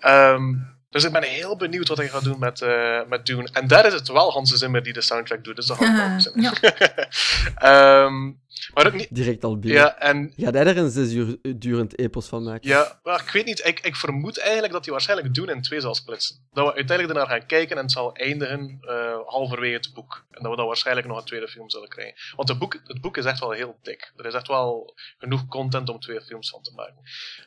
Um, 0.06 0.79
dus 0.90 1.04
ik 1.04 1.12
ben 1.12 1.24
heel 1.24 1.56
benieuwd 1.56 1.88
wat 1.88 1.98
hij 1.98 2.10
gaat 2.10 2.24
doen 2.24 2.40
met, 2.40 2.62
uh, 2.62 3.06
met 3.08 3.26
Dune. 3.26 3.50
En 3.52 3.68
daar 3.68 3.86
is 3.86 3.94
het 3.94 4.08
wel 4.08 4.32
Hans 4.32 4.52
Zimmer 4.52 4.84
die 4.84 4.94
de 4.94 5.02
soundtrack 5.02 5.44
doet, 5.44 5.56
dus 5.56 5.66
dat 5.66 5.78
gaat 5.78 6.24
wel 6.24 6.44
ja. 6.44 8.06
um, 8.06 8.40
maar 8.74 8.86
ook 8.86 8.94
niet... 8.94 9.16
Direct 9.16 9.44
al 9.44 9.60
binnen. 9.60 9.82
Ja, 9.82 9.98
en... 9.98 10.34
Gaat 10.38 10.54
hij 10.54 10.66
er 10.66 10.78
een 10.78 10.90
zes 10.90 11.12
uur 11.12 11.38
durend 11.58 12.00
epos 12.00 12.28
van 12.28 12.44
maken? 12.44 12.70
Ja, 12.70 13.00
maar 13.04 13.22
ik 13.22 13.30
weet 13.30 13.46
niet. 13.46 13.66
Ik, 13.66 13.80
ik 13.80 13.96
vermoed 13.96 14.40
eigenlijk 14.40 14.74
dat 14.74 14.84
hij 14.84 14.94
waarschijnlijk 14.94 15.34
Dune 15.34 15.52
in 15.52 15.62
twee 15.62 15.80
zal 15.80 15.96
splitsen. 15.96 16.48
Dat 16.52 16.66
we 16.66 16.74
uiteindelijk 16.74 17.20
ernaar 17.20 17.38
gaan 17.38 17.48
kijken 17.48 17.78
en 17.78 17.82
het 17.82 17.92
zal 17.92 18.14
eindigen 18.14 18.80
uh, 18.82 19.18
halverwege 19.26 19.76
het 19.76 19.94
boek. 19.94 20.26
En 20.32 20.42
dat 20.42 20.52
we 20.52 20.58
dan 20.58 20.68
waarschijnlijk 20.68 21.08
nog 21.08 21.18
een 21.18 21.26
tweede 21.26 21.48
film 21.48 21.70
zullen 21.70 21.90
krijgen. 21.90 22.16
Want 22.36 22.50
het 22.50 22.60
boek, 22.60 22.82
het 22.84 23.02
boek 23.02 23.18
is 23.18 23.26
echt 23.26 23.40
wel 23.40 23.52
heel 23.52 23.78
dik. 23.82 24.12
Er 24.16 24.26
is 24.26 24.34
echt 24.34 24.48
wel 24.48 24.96
genoeg 25.18 25.48
content 25.48 25.90
om 25.90 26.00
twee 26.00 26.22
films 26.22 26.50
van 26.50 26.62
te 26.62 26.74
maken. 26.76 27.02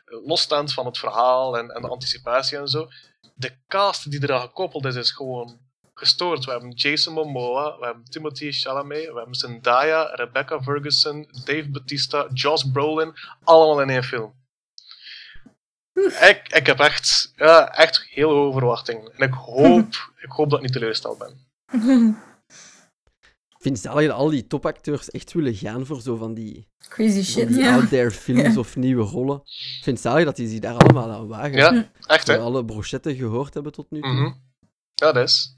Losstaand 0.04 0.72
van 0.72 0.86
het 0.86 0.98
verhaal 0.98 1.58
en, 1.58 1.70
en 1.70 1.82
de 1.82 1.88
anticipatie 1.88 2.58
en 2.58 2.68
zo 2.68 2.88
de 3.34 3.52
cast 3.68 4.10
die 4.10 4.22
eraan 4.22 4.40
gekoppeld 4.40 4.84
is, 4.84 4.94
is 4.94 5.10
gewoon 5.10 5.58
gestoord. 5.94 6.44
We 6.44 6.50
hebben 6.50 6.70
Jason 6.70 7.14
Momoa, 7.14 7.78
we 7.78 7.84
hebben 7.84 8.04
Timothy 8.04 8.52
Chalamet, 8.52 9.12
we 9.12 9.16
hebben 9.16 9.34
Zendaya, 9.34 10.14
Rebecca 10.14 10.62
Ferguson, 10.62 11.28
Dave 11.44 11.68
Bautista, 11.68 12.26
Josh 12.32 12.64
Brolin, 12.72 13.14
allemaal 13.44 13.80
in 13.80 13.90
één 13.90 14.04
film. 14.04 14.40
Ik, 16.20 16.42
ik 16.54 16.66
heb 16.66 16.78
echt, 16.78 17.32
ja, 17.36 17.74
echt 17.74 18.06
heel 18.10 18.30
hoge 18.30 18.58
verwachtingen. 18.58 19.12
En 19.16 19.28
ik 19.28 19.34
hoop, 19.34 20.12
ik 20.20 20.30
hoop 20.30 20.50
dat 20.50 20.58
ik 20.58 20.64
niet 20.64 20.72
teleurgesteld 20.72 21.18
ben. 21.18 21.46
vind 23.62 23.78
zelf 23.78 24.00
dat 24.00 24.10
al 24.10 24.30
die 24.30 24.46
topacteurs 24.46 25.10
echt 25.10 25.32
willen 25.32 25.54
gaan 25.54 25.86
voor 25.86 26.00
zo 26.00 26.16
van 26.16 26.34
die... 26.34 26.66
Crazy 26.88 27.22
shit, 27.22 27.48
die 27.48 27.68
out 27.68 27.88
there 27.88 28.10
films 28.24 28.56
of 28.56 28.76
nieuwe 28.76 29.02
rollen. 29.02 29.40
Ik 29.44 29.80
vind 29.82 30.00
zalig 30.00 30.24
dat 30.24 30.36
die 30.36 30.48
zich 30.48 30.58
daar 30.58 30.76
allemaal 30.76 31.10
aan 31.10 31.28
wagen. 31.28 31.52
Ja, 31.52 31.90
echt 32.06 32.26
hè. 32.26 32.38
alle 32.38 32.64
brochetten 32.64 33.16
gehoord 33.16 33.54
hebben 33.54 33.72
tot 33.72 33.90
nu 33.90 34.00
toe. 34.00 34.10
Mm 34.10 34.40
Ja, 34.94 35.12
dat 35.12 35.28
is. 35.28 35.56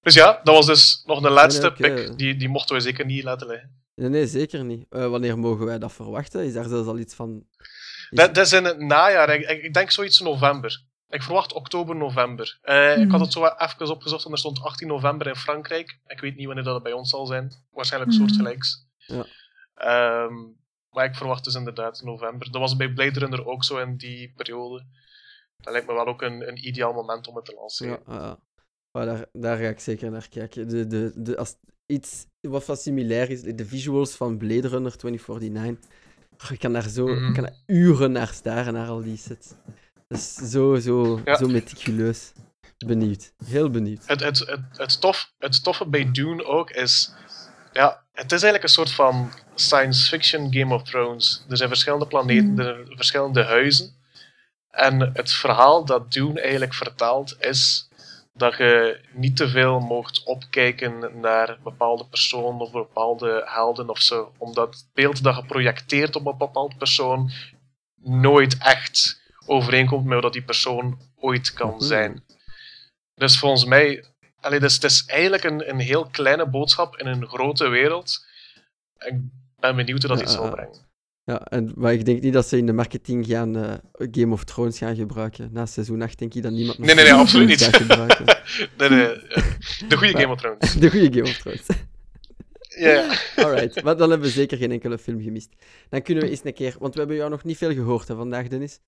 Dus 0.00 0.14
ja, 0.14 0.40
dat 0.42 0.54
was 0.54 0.66
dus 0.66 1.02
nog 1.06 1.22
een 1.22 1.32
laatste 1.32 1.74
nee, 1.78 1.92
pick. 1.92 2.18
Die, 2.18 2.36
die 2.36 2.48
mochten 2.48 2.76
we 2.76 2.80
zeker 2.80 3.04
niet 3.04 3.24
laten 3.24 3.46
liggen. 3.46 3.70
Nee, 3.94 4.08
nee 4.08 4.26
zeker 4.26 4.64
niet. 4.64 4.86
Uh, 4.90 5.08
wanneer 5.08 5.38
mogen 5.38 5.66
wij 5.66 5.78
dat 5.78 5.92
verwachten? 5.92 6.44
Is 6.44 6.52
daar 6.52 6.68
zelfs 6.68 6.88
al 6.88 6.98
iets 6.98 7.14
van... 7.14 7.46
Dat, 8.10 8.34
dat 8.34 8.46
is 8.46 8.52
in 8.52 8.64
het 8.64 8.78
najaar. 8.78 9.34
Ik, 9.34 9.62
ik 9.62 9.74
denk 9.74 9.90
zoiets 9.90 10.18
in 10.18 10.24
november. 10.24 10.84
Ik 11.08 11.22
verwacht 11.22 11.52
oktober, 11.52 11.96
november. 11.96 12.58
Uh, 12.64 12.98
Ik 12.98 13.10
had 13.10 13.20
het 13.20 13.32
zo 13.32 13.44
even 13.44 13.90
opgezocht 13.90 14.24
en 14.24 14.32
er 14.32 14.38
stond 14.38 14.60
18 14.62 14.88
november 14.88 15.26
in 15.26 15.36
Frankrijk. 15.36 15.98
Ik 16.06 16.20
weet 16.20 16.36
niet 16.36 16.46
wanneer 16.46 16.64
dat 16.64 16.82
bij 16.82 16.92
ons 16.92 17.10
zal 17.10 17.26
zijn. 17.26 17.52
Waarschijnlijk 17.70 18.12
mm. 18.12 18.18
soortgelijks. 18.18 18.86
Ja. 18.96 19.26
Um, 20.24 20.56
maar 20.90 21.04
ik 21.04 21.14
verwacht 21.14 21.44
dus 21.44 21.54
inderdaad 21.54 22.02
november. 22.02 22.50
Dat 22.50 22.60
was 22.60 22.76
bij 22.76 22.92
Blade 22.92 23.18
Runner 23.18 23.46
ook 23.46 23.64
zo 23.64 23.78
in 23.78 23.96
die 23.96 24.32
periode. 24.36 24.84
Dat 25.56 25.72
lijkt 25.72 25.88
me 25.88 25.94
wel 25.94 26.06
ook 26.06 26.22
een, 26.22 26.48
een 26.48 26.66
ideaal 26.66 26.92
moment 26.92 27.28
om 27.28 27.36
het 27.36 27.44
te 27.44 27.54
lanceren. 27.54 28.00
Ja, 28.06 28.38
uh, 28.92 29.04
daar, 29.04 29.26
daar 29.32 29.56
ga 29.56 29.68
ik 29.68 29.80
zeker 29.80 30.10
naar 30.10 30.28
kijken. 30.28 30.68
De, 30.68 30.86
de, 30.86 31.12
de, 31.14 31.36
als 31.36 31.56
iets 31.86 32.26
wat 32.40 32.66
wat 32.66 32.80
similair 32.80 33.30
is, 33.30 33.42
de 33.42 33.66
visuals 33.66 34.16
van 34.16 34.38
Blade 34.38 34.68
Runner 34.68 34.96
2049. 34.96 35.90
Ik 36.50 36.58
kan 36.58 36.72
daar 36.72 36.88
zo 36.88 37.06
mm 37.06 37.34
kan 37.34 37.50
uren 37.66 38.12
naar 38.12 38.28
staren, 38.28 38.72
naar 38.72 38.88
al 38.88 39.02
die 39.02 39.16
sets. 39.16 39.54
Dat 40.08 40.18
is 40.18 40.34
zo, 40.34 40.74
zo, 40.74 41.20
zo 41.24 41.48
meticuleus. 41.48 42.32
Benieuwd. 42.86 43.32
Heel 43.44 43.70
benieuwd. 43.70 44.02
Het, 44.06 44.20
het, 44.20 44.38
het, 44.38 44.60
het, 44.72 45.00
tof, 45.00 45.32
het 45.38 45.64
toffe 45.64 45.86
bij 45.86 46.10
Dune 46.12 46.44
ook 46.44 46.70
is... 46.70 47.12
Ja, 47.72 48.04
het 48.12 48.32
is 48.32 48.42
eigenlijk 48.42 48.62
een 48.62 48.68
soort 48.68 48.90
van 48.90 49.32
science 49.54 50.08
fiction 50.08 50.52
Game 50.54 50.74
of 50.74 50.82
Thrones. 50.82 51.44
Er 51.48 51.56
zijn 51.56 51.68
verschillende 51.68 52.06
planeten, 52.06 52.50
mm. 52.50 52.58
er 52.58 52.74
zijn 52.84 52.96
verschillende 52.96 53.44
huizen. 53.44 53.94
En 54.70 55.00
het 55.00 55.32
verhaal 55.32 55.84
dat 55.84 56.12
Dune 56.12 56.40
eigenlijk 56.40 56.74
vertaalt 56.74 57.36
is 57.38 57.88
dat 58.32 58.56
je 58.56 59.00
niet 59.12 59.36
te 59.36 59.48
veel 59.48 59.80
mocht 59.80 60.22
opkijken 60.24 61.20
naar 61.20 61.58
bepaalde 61.62 62.06
personen 62.06 62.60
of 62.60 62.70
bepaalde 62.72 63.42
helden 63.46 63.88
of 63.88 63.98
zo. 63.98 64.32
Omdat 64.38 64.74
het 64.74 64.86
beeld 64.94 65.22
dat 65.22 65.36
je 65.36 65.46
projecteert 65.46 66.16
op 66.16 66.26
een 66.26 66.38
bepaald 66.38 66.78
persoon 66.78 67.30
nooit 68.02 68.56
echt 68.58 69.24
overeenkomt 69.46 70.04
met 70.04 70.22
wat 70.22 70.32
die 70.32 70.42
persoon 70.42 70.98
ooit 71.16 71.52
kan 71.52 71.70
mhm. 71.70 71.82
zijn. 71.82 72.24
Dus 73.14 73.38
volgens 73.38 73.64
mij, 73.64 74.04
allee, 74.40 74.60
dus, 74.60 74.74
het 74.74 74.84
is 74.84 75.04
eigenlijk 75.06 75.44
een, 75.44 75.68
een 75.68 75.78
heel 75.78 76.06
kleine 76.06 76.46
boodschap 76.46 76.96
in 76.96 77.06
een 77.06 77.26
grote 77.26 77.68
wereld. 77.68 78.26
Ik 78.98 79.14
ben 79.58 79.76
benieuwd 79.76 80.02
hoe 80.02 80.10
dat 80.10 80.20
iets 80.20 80.32
zal 80.32 80.50
brengen. 80.50 80.84
Ja, 81.26 81.44
en, 81.44 81.72
maar 81.76 81.92
ik 81.92 82.04
denk 82.04 82.22
niet 82.22 82.32
dat 82.32 82.46
ze 82.46 82.56
in 82.56 82.66
de 82.66 82.72
marketing 82.72 83.26
gaan 83.26 83.56
uh, 83.56 83.72
Game 84.10 84.32
of 84.32 84.44
Thrones 84.44 84.78
gaan 84.78 84.96
gebruiken. 84.96 85.48
Na 85.52 85.66
seizoen 85.66 86.02
8 86.02 86.18
denk 86.18 86.34
ik 86.34 86.42
dat 86.42 86.52
niemand 86.52 86.78
Nee, 86.78 86.94
nee, 86.94 87.04
nee, 87.04 87.12
absoluut 87.12 87.48
niet. 87.48 87.62
gebruiken. 87.62 88.24
nee, 88.78 88.88
nee, 88.88 89.06
de 89.88 89.96
goede 89.96 90.20
Game 90.20 90.32
of 90.32 90.40
Thrones. 90.40 90.74
De 90.74 90.90
goede 90.90 91.12
Game 91.12 91.28
of 91.28 91.36
Thrones. 91.36 91.66
Ja. 92.68 92.88
Yeah. 92.88 93.16
Alright, 93.36 93.82
maar 93.82 93.96
dan 93.96 94.10
hebben 94.10 94.28
we 94.28 94.34
zeker 94.34 94.58
geen 94.58 94.70
enkele 94.70 94.98
film 94.98 95.22
gemist. 95.22 95.48
Dan 95.88 96.02
kunnen 96.02 96.24
we 96.24 96.30
eens 96.30 96.44
een 96.44 96.54
keer, 96.54 96.76
want 96.78 96.92
we 96.92 96.98
hebben 96.98 97.16
jou 97.16 97.30
nog 97.30 97.44
niet 97.44 97.56
veel 97.56 97.72
gehoord 97.72 98.08
hè, 98.08 98.14
vandaag, 98.14 98.48
Dennis. 98.48 98.80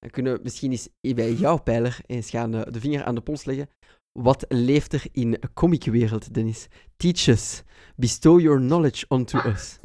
Dan 0.00 0.10
kunnen 0.10 0.32
we 0.32 0.40
misschien 0.42 0.70
eens 0.70 0.88
bij 1.00 1.32
jouw 1.32 1.56
pijler 1.56 1.98
eens 2.06 2.30
gaan 2.30 2.54
eh, 2.54 2.72
de 2.72 2.80
vinger 2.80 3.04
aan 3.04 3.14
de 3.14 3.20
pols 3.20 3.44
leggen. 3.44 3.68
Wat 4.12 4.44
leeft 4.48 4.92
er 4.92 5.04
in 5.12 5.30
de 5.30 5.52
comicwereld, 5.54 6.34
Dennis? 6.34 6.68
Teach 6.96 7.26
us. 7.26 7.62
Bestow 7.96 8.40
your 8.40 8.58
knowledge 8.58 9.04
onto 9.08 9.38
us. 9.38 9.78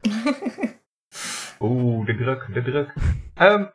Oeh, 1.60 2.06
de 2.06 2.16
druk, 2.16 2.48
de 2.52 2.62
druk. 2.62 2.94
um, 3.40 3.72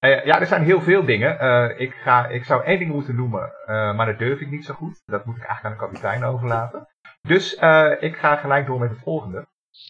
ja, 0.28 0.40
er 0.40 0.46
zijn 0.46 0.64
heel 0.64 0.80
veel 0.80 1.04
dingen. 1.04 1.36
Uh, 1.44 1.80
ik, 1.80 1.92
ga, 1.92 2.26
ik 2.26 2.44
zou 2.44 2.64
één 2.64 2.78
ding 2.78 2.92
moeten 2.92 3.16
noemen, 3.16 3.52
maar 3.66 4.06
dat 4.06 4.18
durf 4.18 4.40
ik 4.40 4.50
niet 4.50 4.64
zo 4.64 4.74
goed. 4.74 5.02
Dat 5.04 5.24
moet 5.24 5.36
ik 5.36 5.42
eigenlijk 5.42 5.64
aan 5.64 5.88
de 5.88 5.92
kapitein 5.92 6.24
overlaten. 6.24 6.88
Dus 7.20 7.54
ik 8.00 8.16
ga 8.16 8.36
gelijk 8.36 8.66
door 8.66 8.78
met 8.78 8.90
het 8.90 9.02
volgende. 9.02 9.46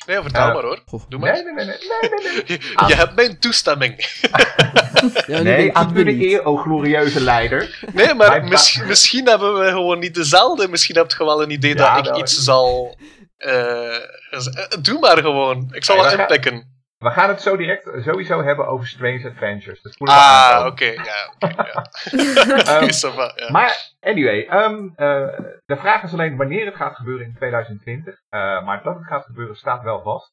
Nee, 0.06 0.20
vertel 0.20 0.48
uh, 0.48 0.54
maar 0.54 0.62
hoor. 0.62 0.78
Doe 1.08 1.20
maar. 1.20 1.32
Nee, 1.32 1.42
nee, 1.42 1.52
nee. 1.52 1.64
nee, 1.64 2.10
nee, 2.10 2.32
nee. 2.32 2.44
Je, 2.60 2.84
je 2.86 2.94
hebt 2.94 3.14
mijn 3.14 3.38
toestemming. 3.38 3.94
ja, 5.26 5.40
nee, 5.40 5.76
aan 5.76 5.94
de 5.94 6.28
eer, 6.28 6.44
o 6.44 6.56
glorieuze 6.56 7.20
leider. 7.20 7.84
Nee, 7.92 8.14
maar 8.14 8.44
misschien, 8.44 8.86
misschien 8.86 9.28
hebben 9.28 9.58
we 9.58 9.68
gewoon 9.68 9.98
niet 9.98 10.14
dezelfde. 10.14 10.68
Misschien 10.68 10.96
heb 10.96 11.10
je 11.10 11.24
wel 11.24 11.42
een 11.42 11.50
idee 11.50 11.74
ja, 11.74 12.00
dat 12.00 12.06
ik 12.06 12.22
iets 12.22 12.38
zal... 12.38 12.96
Uh, 13.38 13.96
doe 14.80 14.98
maar 14.98 15.18
gewoon. 15.18 15.68
Ik 15.72 15.84
zal 15.84 15.96
nee, 15.96 16.04
het 16.04 16.18
inpikken. 16.18 16.69
We 17.00 17.10
gaan 17.10 17.28
het 17.28 17.40
zo 17.40 17.56
direct 17.56 17.90
sowieso 18.04 18.42
hebben 18.42 18.66
over 18.66 18.86
Strange 18.86 19.28
Adventures. 19.28 19.82
Dus 19.82 19.98
ah, 19.98 20.66
oké, 20.66 20.84
ja. 20.84 21.34
um, 22.80 23.50
Maar, 23.56 23.92
anyway, 24.00 24.64
um, 24.64 24.84
uh, 24.84 25.38
de 25.64 25.76
vraag 25.76 26.02
is 26.02 26.12
alleen 26.12 26.36
wanneer 26.36 26.64
het 26.64 26.74
gaat 26.74 26.96
gebeuren 26.96 27.26
in 27.26 27.34
2020. 27.34 28.14
Uh, 28.14 28.64
maar 28.64 28.82
dat 28.82 28.94
het 28.94 29.06
gaat 29.06 29.24
gebeuren 29.24 29.56
staat 29.56 29.82
wel 29.82 30.02
vast. 30.02 30.32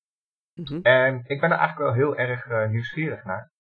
Mm 0.54 0.66
-hmm. 0.66 0.82
En 0.82 1.24
ik 1.28 1.40
ben 1.40 1.52
er 1.52 1.58
eigenlijk 1.58 1.78
wel 1.78 1.94
heel 1.94 2.18
erg 2.18 2.46
uh, 2.46 2.68
nieuwsgierig 2.68 3.24
naar. 3.24 3.52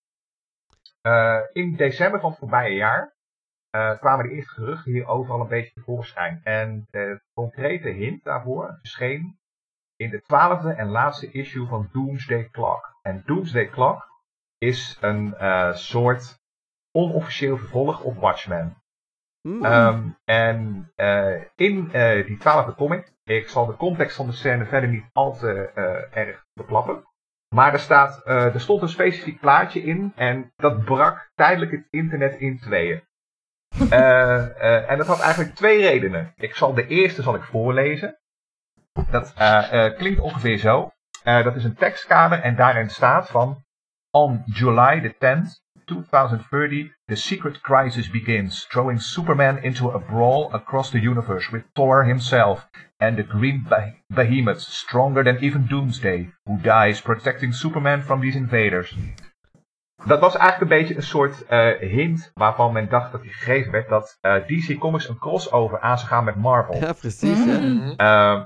in 1.53 1.75
december 1.75 2.19
van 2.19 2.29
het 2.29 2.39
voorbije 2.39 2.75
jaar 2.75 3.15
kwamen 3.99 4.27
de 4.27 4.33
eerste 4.33 4.53
geruchten 4.53 4.91
hier 4.91 5.07
overal 5.07 5.41
een 5.41 5.47
beetje 5.47 5.73
tevoorschijn. 5.73 6.41
En 6.43 6.87
de 6.89 7.21
concrete 7.33 7.89
hint 7.89 8.23
daarvoor 8.23 8.77
verscheen 8.81 9.36
in 9.97 10.09
de 10.09 10.21
twaalfde 10.21 10.71
en 10.71 10.87
laatste 10.87 11.31
issue 11.31 11.67
van 11.67 11.89
Doomsday 11.91 12.49
Clock. 12.51 12.95
En 13.01 13.23
Doomsday 13.25 13.69
Clock 13.69 14.07
is 14.57 14.97
een 15.01 15.35
uh, 15.41 15.73
soort 15.73 16.39
onofficieel 16.91 17.57
vervolg 17.57 18.01
op 18.01 18.17
Watchmen. 18.17 18.81
Mm. 19.41 19.65
Um, 19.65 20.17
en 20.25 20.91
uh, 20.95 21.41
in 21.55 21.89
uh, 21.93 22.25
die 22.25 22.37
twaalfde 22.37 22.75
comic, 22.75 23.13
ik 23.23 23.49
zal 23.49 23.65
de 23.65 23.75
context 23.75 24.15
van 24.15 24.25
de 24.25 24.33
scène 24.33 24.65
verder 24.65 24.89
niet 24.89 25.09
al 25.13 25.37
te 25.37 25.69
erg 26.11 26.45
beklappen. 26.53 27.05
Maar 27.55 27.73
er, 27.73 27.79
staat, 27.79 28.21
er 28.25 28.61
stond 28.61 28.81
een 28.81 28.89
specifiek 28.89 29.39
plaatje 29.39 29.83
in 29.83 30.11
en 30.15 30.51
dat 30.55 30.85
brak 30.85 31.31
tijdelijk 31.35 31.71
het 31.71 31.87
internet 31.89 32.39
in 32.39 32.59
tweeën. 32.59 33.01
en 34.89 34.97
dat 34.97 35.07
had 35.07 35.19
eigenlijk 35.19 35.55
twee 35.55 35.81
redenen. 35.81 36.33
Ik 36.35 36.55
zal 36.55 36.73
de 36.73 36.87
eerste 36.87 37.21
zal 37.21 37.35
ik 37.35 37.43
voorlezen. 37.43 38.19
Dat 39.11 39.33
klinkt 39.97 40.19
ongeveer 40.19 40.57
zo. 40.57 40.91
Uh, 41.23 41.43
dat 41.43 41.55
is 41.55 41.63
een 41.63 41.75
tekstkader 41.75 42.41
en 42.41 42.55
daarin 42.55 42.89
staat 42.89 43.29
van 43.29 43.65
On 44.11 44.43
July 44.45 45.01
the 45.01 45.13
10th, 45.13 45.61
2030, 45.85 46.91
the 47.07 47.15
secret 47.15 47.61
crisis 47.61 48.09
begins, 48.09 48.65
throwing 48.65 49.01
Superman 49.01 49.57
into 49.63 49.91
a 49.91 49.99
brawl 49.99 50.49
across 50.53 50.89
the 50.89 50.99
universe 50.99 51.51
with 51.51 51.63
Thor 51.73 52.03
himself 52.03 52.67
and 52.97 53.17
the 53.17 53.23
Green 53.23 53.67
Behemoth, 54.09 54.61
stronger 54.61 55.23
than 55.23 55.37
even 55.43 55.67
Doomsday, 55.67 56.29
who 56.45 56.57
dies 56.57 57.01
protecting 57.01 57.53
Superman 57.53 58.01
from 58.01 58.21
these 58.21 58.37
invaders. 58.37 58.97
Dat 60.05 60.19
was 60.19 60.35
eigenlijk 60.35 60.71
een 60.71 60.77
beetje 60.77 60.95
een 60.95 61.03
soort 61.03 61.43
uh, 61.49 61.79
hint 61.79 62.31
waarvan 62.33 62.73
men 62.73 62.89
dacht 62.89 63.11
dat 63.11 63.21
hij 63.21 63.29
gegeven 63.29 63.71
werd 63.71 63.89
dat 63.89 64.17
uh, 64.21 64.35
DC 64.35 64.77
Comics 64.79 65.09
een 65.09 65.17
crossover 65.17 65.79
aan 65.79 65.97
zou 65.97 66.09
gaan 66.09 66.23
met 66.23 66.35
Marvel. 66.35 66.75
Ja, 66.75 66.93
precies. 66.93 67.37
Mm 67.37 67.59
-hmm. 67.59 67.93
Uh, 67.97 68.43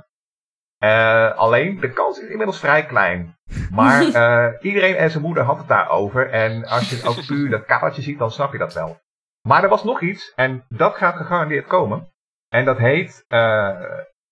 alleen, 1.35 1.79
de 1.79 1.91
kans 1.93 2.19
is 2.19 2.29
inmiddels 2.29 2.59
vrij 2.59 2.85
klein. 2.85 3.37
Maar 3.71 4.03
uh, 4.03 4.47
iedereen 4.69 4.95
en 4.95 5.11
zijn 5.11 5.23
moeder 5.23 5.43
had 5.43 5.57
het 5.57 5.67
daarover. 5.67 6.29
En 6.29 6.65
als 6.65 6.89
je 6.89 7.07
ook 7.07 7.25
puur 7.25 7.49
dat 7.49 7.65
kaartje 7.65 8.01
ziet, 8.01 8.19
dan 8.19 8.31
snap 8.31 8.51
je 8.51 8.57
dat 8.57 8.73
wel. 8.73 8.99
Maar 9.47 9.63
er 9.63 9.69
was 9.69 9.83
nog 9.83 10.01
iets, 10.01 10.33
en 10.35 10.65
dat 10.69 10.95
gaat 10.95 11.15
gegarandeerd 11.15 11.67
komen. 11.67 12.09
En 12.49 12.65
dat 12.65 12.77
heet, 12.77 13.25
uh, 13.29 13.81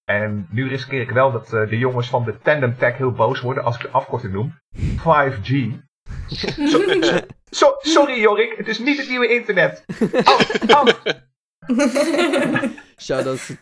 en 0.05 0.47
nu 0.49 0.67
riskeer 0.67 1.01
ik 1.01 1.11
wel 1.11 1.31
dat 1.31 1.49
de 1.49 1.77
jongens 1.77 2.09
van 2.09 2.23
de 2.23 2.37
Tandem 2.37 2.77
Tech 2.77 2.97
heel 2.97 3.11
boos 3.11 3.41
worden 3.41 3.63
als 3.63 3.75
ik 3.75 3.81
de 3.81 3.89
afkorting 3.89 4.33
noem. 4.33 4.59
5G. 4.97 5.51
So, 6.69 6.77
so, 7.49 7.75
sorry 7.79 8.19
Jorik, 8.19 8.57
het 8.57 8.67
is 8.67 8.79
niet 8.79 8.97
het 8.97 9.09
nieuwe 9.09 9.27
internet. 9.27 9.85
Oh, 10.25 10.39
oh. 10.67 10.85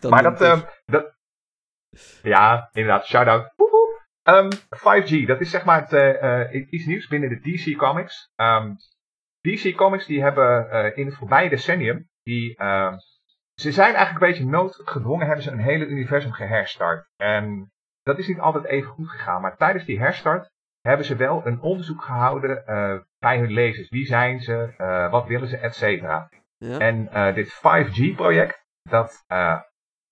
Maar 0.08 0.22
dat, 0.22 0.38
dat, 0.84 1.17
ja, 2.22 2.68
inderdaad. 2.72 3.06
Shout-out. 3.06 3.56
Um, 4.28 4.48
5G, 4.76 5.26
dat 5.26 5.40
is 5.40 5.50
zeg 5.50 5.64
maar 5.64 5.80
het, 5.80 5.92
uh, 6.52 6.66
iets 6.70 6.86
nieuws 6.86 7.08
binnen 7.08 7.28
de 7.28 7.40
DC 7.40 7.76
Comics. 7.76 8.32
Um, 8.36 8.76
DC 9.40 9.76
Comics 9.76 10.06
die 10.06 10.22
hebben 10.22 10.68
uh, 10.72 10.96
in 10.96 11.06
het 11.06 11.14
voorbije 11.14 11.48
decennium, 11.48 12.08
die, 12.22 12.62
uh, 12.62 12.96
ze 13.54 13.72
zijn 13.72 13.94
eigenlijk 13.94 14.24
een 14.24 14.30
beetje 14.30 14.50
noodgedwongen, 14.50 15.26
hebben 15.26 15.44
ze 15.44 15.50
een 15.50 15.58
hele 15.58 15.86
universum 15.86 16.32
geherstart. 16.32 17.08
En 17.16 17.72
dat 18.02 18.18
is 18.18 18.28
niet 18.28 18.38
altijd 18.38 18.64
even 18.64 18.90
goed 18.90 19.08
gegaan, 19.08 19.40
maar 19.40 19.56
tijdens 19.56 19.84
die 19.84 19.98
herstart 19.98 20.50
hebben 20.80 21.06
ze 21.06 21.16
wel 21.16 21.46
een 21.46 21.60
onderzoek 21.60 22.02
gehouden 22.02 22.62
bij 23.18 23.38
hun 23.38 23.52
lezers. 23.52 23.88
Wie 23.88 24.06
zijn 24.06 24.40
ze, 24.40 24.74
wat 25.10 25.26
willen 25.26 25.48
ze, 25.48 25.56
et 25.56 25.74
cetera. 25.74 26.28
Ja. 26.56 26.78
En 26.78 27.34
dit 27.34 27.54
5G-project, 27.54 28.64
dat 28.82 29.24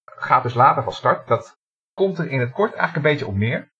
gaat 0.05 0.43
dus 0.43 0.55
later 0.55 0.83
van 0.83 0.93
start. 0.93 1.29
Dat 1.29 1.59
komt 1.97 2.19
er 2.19 2.29
in 2.29 2.41
het 2.41 2.53
kort 2.53 2.75
eigenlijk 2.75 2.97
een 2.97 3.13
beetje 3.13 3.27
op 3.27 3.37
neer. 3.37 3.73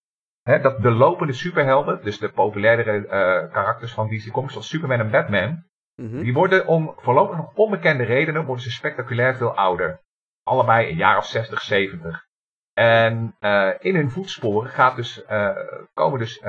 Hè, 0.43 0.61
dat 0.61 0.83
de 0.83 0.91
lopende 0.91 1.33
superhelden, 1.33 2.03
dus 2.03 2.19
de 2.19 2.29
populairdere 2.29 2.97
uh, 2.99 3.53
karakters 3.53 3.93
van 3.93 4.09
DC 4.09 4.31
Comics 4.31 4.53
zoals 4.53 4.69
Superman 4.69 5.01
en 5.01 5.11
Batman, 5.11 5.65
mhm. 5.95 6.23
die 6.23 6.33
worden 6.33 6.67
om 6.67 6.95
voorlopig 6.97 7.37
nog 7.37 7.55
onbekende 7.55 8.05
redenen 8.05 8.45
worden 8.45 8.65
ze 8.65 8.71
spectaculair 8.71 9.37
veel 9.37 9.57
ouder. 9.57 10.01
Allebei 10.43 10.91
een 10.91 10.97
jaar 10.97 11.17
of 11.17 11.27
60, 11.27 11.61
70. 11.61 12.27
En 12.73 13.37
uh, 13.41 13.71
in 13.79 13.95
hun 13.95 14.11
voetsporen 14.11 14.71
gaat 14.71 14.97
dus, 14.97 15.25
uh, 15.31 15.57
komen 15.95 16.19
dus 16.19 16.43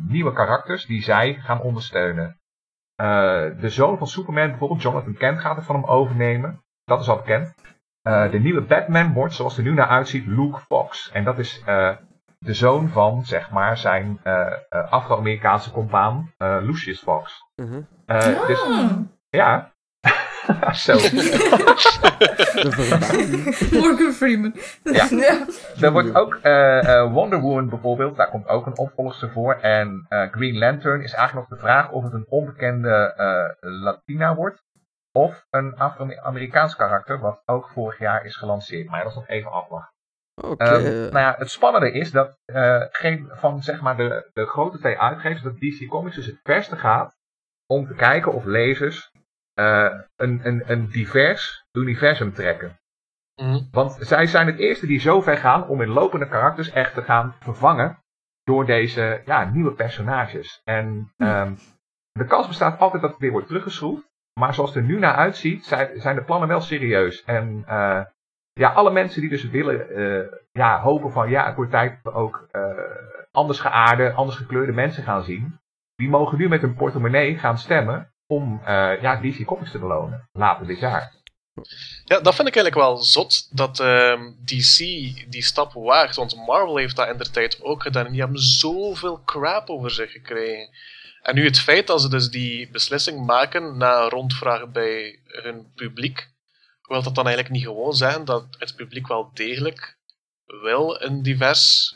nieuwe 0.00 0.32
karakters 0.32 0.86
die 0.86 1.02
zij 1.02 1.34
gaan 1.34 1.60
ondersteunen. 1.60 2.38
de 3.60 3.68
zoon 3.68 3.98
van 3.98 4.06
Superman, 4.06 4.48
bijvoorbeeld 4.48 4.82
Jonathan 4.82 5.14
Kent, 5.14 5.40
gaat 5.40 5.56
het 5.56 5.64
van 5.64 5.74
hem 5.74 5.84
overnemen. 5.84 6.64
Dat 6.84 7.00
is 7.00 7.08
al 7.08 7.16
bekend. 7.16 7.54
Uh, 8.08 8.30
de 8.30 8.38
nieuwe 8.38 8.60
Batman 8.60 9.12
wordt, 9.12 9.34
zoals 9.34 9.56
er 9.56 9.62
nu 9.62 9.72
naar 9.72 9.86
uitziet, 9.86 10.26
Luke 10.26 10.58
Fox. 10.58 11.10
En 11.12 11.24
dat 11.24 11.38
is 11.38 11.62
uh, 11.68 11.90
de 12.38 12.54
zoon 12.54 12.88
van, 12.88 13.24
zeg 13.24 13.50
maar, 13.50 13.76
zijn 13.76 14.20
uh, 14.24 14.52
Afro-Amerikaanse 14.90 15.70
compaan 15.70 16.32
Lucius 16.38 17.00
Fox. 17.00 17.44
Mm 17.56 17.66
-hmm. 17.66 17.86
Dus, 18.46 18.66
ja. 19.30 19.72
Zo. 20.72 20.92
Morgan 23.80 24.12
Freeman. 24.12 24.54
ja. 24.82 25.06
ja. 25.26 25.46
Er 25.80 25.92
wordt 25.92 26.14
ook 26.14 26.38
Wonder 27.12 27.40
Woman 27.40 27.68
bijvoorbeeld, 27.68 28.16
daar 28.16 28.30
komt 28.30 28.48
ook 28.48 28.66
een 28.66 28.78
opvolger 28.78 29.30
voor. 29.30 29.54
En 29.54 30.06
Green 30.08 30.58
Lantern 30.58 31.02
is 31.02 31.12
eigenlijk 31.12 31.48
nog 31.48 31.58
de 31.58 31.66
vraag 31.66 31.90
of 31.90 32.02
het 32.02 32.12
een 32.12 32.26
onbekende 32.28 33.14
Latina 33.60 34.34
wordt. 34.34 34.62
Of 35.16 35.46
een 35.50 35.76
Afro-Amerikaans 35.76 36.76
karakter, 36.76 37.20
wat 37.20 37.42
ook 37.46 37.68
vorig 37.68 37.98
jaar 37.98 38.24
is 38.24 38.36
gelanceerd. 38.36 38.88
Maar 38.88 39.02
dat 39.02 39.08
is 39.08 39.16
nog 39.16 39.28
even 39.28 39.50
afwachten. 39.50 39.92
Okay. 40.42 40.84
Um, 40.84 41.12
nou 41.12 41.18
ja, 41.18 41.34
het 41.38 41.50
spannende 41.50 41.92
is 41.92 42.10
dat 42.10 42.38
uh, 42.46 42.84
geen 42.90 43.28
van 43.32 43.62
zeg 43.62 43.80
maar, 43.80 43.96
de, 43.96 44.30
de 44.32 44.46
grote 44.46 44.78
twee 44.78 44.98
uitgevers, 44.98 45.42
dat 45.42 45.58
DC 45.58 45.88
Comics 45.88 46.16
dus 46.16 46.26
het 46.26 46.40
verste 46.42 46.76
gaat 46.76 47.14
om 47.66 47.86
te 47.86 47.94
kijken 47.94 48.32
of 48.32 48.44
lezers 48.44 49.10
uh, 49.60 50.00
een, 50.16 50.40
een, 50.46 50.62
een 50.70 50.88
divers 50.88 51.64
universum 51.72 52.32
trekken. 52.32 52.78
Mm. 53.42 53.68
Want 53.70 53.96
zij 54.00 54.26
zijn 54.26 54.46
het 54.46 54.58
eerste 54.58 54.86
die 54.86 55.00
zo 55.00 55.20
ver 55.20 55.36
gaan 55.36 55.68
om 55.68 55.80
in 55.80 55.88
lopende 55.88 56.28
karakters 56.28 56.70
echt 56.70 56.94
te 56.94 57.02
gaan 57.02 57.36
vervangen 57.40 57.98
door 58.42 58.66
deze 58.66 59.22
ja, 59.24 59.44
nieuwe 59.44 59.72
personages. 59.72 60.60
En 60.64 61.12
um, 61.16 61.58
de 62.12 62.24
kans 62.26 62.46
bestaat 62.46 62.80
altijd 62.80 63.02
dat 63.02 63.10
het 63.10 63.20
weer 63.20 63.30
wordt 63.30 63.46
teruggeschroefd. 63.46 64.12
Maar 64.40 64.54
zoals 64.54 64.74
het 64.74 64.78
er 64.78 64.90
nu 64.90 64.98
naar 64.98 65.14
uitziet, 65.14 65.64
zijn, 65.94 66.14
de 66.14 66.24
plannen 66.24 66.48
wel 66.48 66.60
serieus. 66.60 67.24
En 67.24 67.64
uh, 67.68 68.00
ja, 68.52 68.72
alle 68.72 68.90
mensen 68.90 69.20
die 69.20 69.30
dus 69.30 69.44
willen, 69.44 69.98
uh, 69.98 70.26
ja, 70.52 70.80
hopen 70.80 71.12
van 71.12 71.30
ja, 71.30 71.46
het 71.46 71.56
wordt 71.56 71.70
tijd 71.70 71.98
ook 72.02 72.48
uh, 72.52 72.62
anders 73.30 73.60
geaarde, 73.60 74.12
anders 74.12 74.36
gekleurde 74.36 74.72
mensen 74.72 75.02
gaan 75.02 75.24
zien. 75.24 75.58
Die 75.94 76.08
mogen 76.08 76.38
nu 76.38 76.48
met 76.48 76.60
hun 76.60 76.74
portemonnee 76.74 77.38
gaan 77.38 77.58
stemmen 77.58 78.12
om 78.26 78.60
ja, 78.64 79.20
DC 79.20 79.44
Comics 79.44 79.70
te 79.70 79.78
belonen, 79.78 80.28
later 80.32 80.66
dit 80.66 80.78
jaar. 80.78 81.12
Ja, 82.04 82.20
dat 82.20 82.34
vind 82.34 82.48
ik 82.48 82.56
eigenlijk 82.56 82.74
wel 82.74 82.96
zot, 82.96 83.56
dat 83.56 83.80
uh, 83.80 84.20
DC 84.44 84.78
die 85.30 85.42
stap 85.42 85.72
waagt. 85.72 86.16
Want 86.16 86.36
Marvel 86.36 86.76
heeft 86.76 86.96
dat 86.96 87.08
in 87.08 87.18
de 87.18 87.30
tijd 87.30 87.62
ook 87.62 87.82
gedaan. 87.82 88.06
En 88.06 88.12
die 88.12 88.20
hebben 88.20 88.40
zoveel 88.40 89.22
crap 89.24 89.70
over 89.70 89.90
zich 89.90 90.12
gekregen. 90.12 90.68
En 91.24 91.34
nu 91.34 91.44
het 91.44 91.58
feit 91.58 91.86
dat 91.86 92.00
ze 92.00 92.08
dus 92.08 92.30
die 92.30 92.70
beslissing 92.70 93.26
maken 93.26 93.76
na 93.76 94.02
een 94.02 94.08
rondvraag 94.08 94.68
bij 94.68 95.20
hun 95.26 95.72
publiek, 95.74 96.30
wil 96.82 97.02
dat 97.02 97.14
dan 97.14 97.26
eigenlijk 97.26 97.54
niet 97.54 97.64
gewoon 97.64 97.94
zeggen 97.94 98.24
dat 98.24 98.46
het 98.58 98.76
publiek 98.76 99.06
wel 99.06 99.30
degelijk 99.34 99.98
wil 100.44 101.02
een 101.02 101.22
divers 101.22 101.94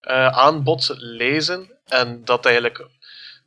uh, 0.00 0.26
aanbod 0.26 0.94
lezen 0.96 1.78
en 1.84 2.24
dat 2.24 2.46
eigenlijk 2.46 2.88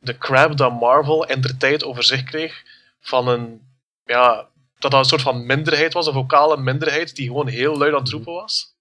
de 0.00 0.18
crap 0.18 0.56
dat 0.56 0.80
Marvel 0.80 1.26
in 1.26 1.40
de 1.40 1.56
tijd 1.56 1.84
over 1.84 2.02
zich 2.02 2.24
kreeg 2.24 2.62
van 3.00 3.28
een, 3.28 3.62
ja, 4.04 4.48
dat 4.78 4.90
dat 4.90 5.00
een 5.00 5.04
soort 5.04 5.22
van 5.22 5.46
minderheid 5.46 5.92
was, 5.92 6.06
een 6.06 6.12
vocale 6.12 6.56
minderheid 6.56 7.16
die 7.16 7.26
gewoon 7.26 7.48
heel 7.48 7.78
luid 7.78 7.92
aan 7.92 8.00
het 8.00 8.10
roepen 8.10 8.32
was? 8.32 8.76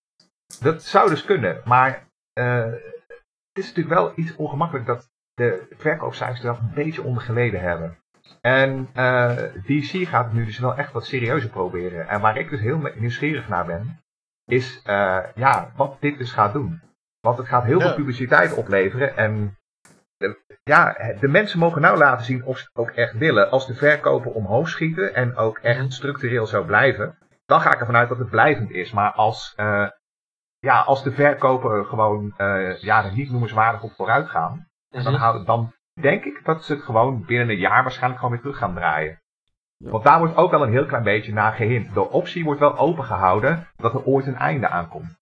Dat 0.60 0.84
zou 0.84 1.10
dus 1.10 1.26
kunnen, 1.26 1.62
maar 1.66 2.10
uh, 2.34 2.72
het 3.54 3.64
is 3.64 3.66
natuurlijk 3.68 3.96
wel 3.96 4.14
iets 4.16 4.36
ongemakkelijk 4.36 4.86
dat 4.86 5.12
de 5.34 5.68
verkoopcijfers 5.78 6.44
er 6.44 6.50
een 6.50 6.72
beetje 6.74 7.04
onder 7.04 7.24
geleden 7.24 7.62
hebben. 7.62 7.98
En 8.42 8.90
uh, 8.96 9.44
eh, 9.44 9.54
DC 9.66 10.08
gaat 10.08 10.26
het 10.26 10.34
nu 10.34 10.46
dus 10.46 10.60
wel 10.60 10.76
echt 10.76 10.92
wat 10.92 11.06
serieuzer 11.06 11.50
proberen. 11.50 12.08
En 12.08 12.22
waar 12.22 12.38
ik 12.38 12.50
dus 12.50 12.60
heel 12.60 12.90
nieuwsgierig 12.96 13.48
naar 13.48 13.66
ben, 13.66 14.00
is 14.46 14.82
uh, 14.88 15.24
ja, 15.36 15.72
wat 15.76 15.98
dit 16.00 16.18
dus 16.18 16.32
gaat 16.32 16.54
doen. 16.54 16.82
Want 17.20 17.38
het 17.38 17.48
gaat 17.48 17.64
heel 17.64 17.82
veel 17.82 17.94
publiciteit 17.94 18.54
opleveren. 18.54 19.18
En 19.18 19.58
ja, 20.64 20.96
de 21.20 21.28
mensen 21.28 21.60
mogen 21.60 21.82
nou 21.82 21.98
laten 21.98 22.26
zien 22.26 22.44
of 22.44 22.58
ze 22.58 22.64
het 22.64 22.76
ook 22.76 22.92
echt 22.92 23.14
willen. 23.14 23.52
Als 23.52 23.68
de 23.68 23.76
verkopen 23.76 24.34
omhoog 24.34 24.70
schieten 24.70 25.16
en 25.16 25.36
ook 25.36 25.58
echt 25.58 25.94
structureel 25.94 26.48
zou 26.48 26.66
blijven, 26.66 27.18
dan 27.46 27.62
ga 27.62 27.74
ik 27.74 27.80
ervan 27.80 27.96
uit 27.96 28.10
dat 28.10 28.18
het 28.18 28.30
blijvend 28.30 28.72
is. 28.72 28.92
Maar 28.92 29.12
als, 29.12 29.54
uh, 29.58 29.88
ja, 30.60 30.82
als 30.82 31.04
de 31.04 31.12
verkopen 31.12 31.86
gewoon 31.86 32.34
ja, 32.80 33.06
er 33.06 33.14
niet 33.14 33.32
noemenswaardig 33.32 33.84
op 33.84 33.92
vooruit 33.92 34.30
gaan, 34.30 34.68
dan, 34.94 35.14
mhm. 35.14 35.46
dan 35.46 35.74
denk 36.02 36.24
ik 36.24 36.42
dat 36.44 36.64
ze 36.64 36.74
het 36.74 36.84
gewoon 36.84 37.26
binnen 37.26 37.50
een 37.50 37.58
jaar 37.58 37.84
waarschijnlijk 37.84 38.20
gewoon 38.20 38.34
weer 38.34 38.44
terug 38.44 38.58
gaan 38.58 38.76
draaien. 38.76 39.22
Want 39.78 40.04
daar 40.04 40.20
wordt 40.20 40.36
ook 40.36 40.52
wel 40.52 40.64
een 40.64 40.72
heel 40.72 40.86
klein 40.86 41.04
beetje 41.04 41.34
naar 41.34 41.54
gehind. 41.54 41.94
De 41.94 42.10
optie 42.10 42.44
wordt 42.44 42.60
wel 42.60 42.78
opengehouden 42.78 43.68
dat 43.76 43.94
er 43.94 44.04
ooit 44.06 44.28
een 44.28 44.36
einde 44.36 44.68
aankomt. 44.68 45.22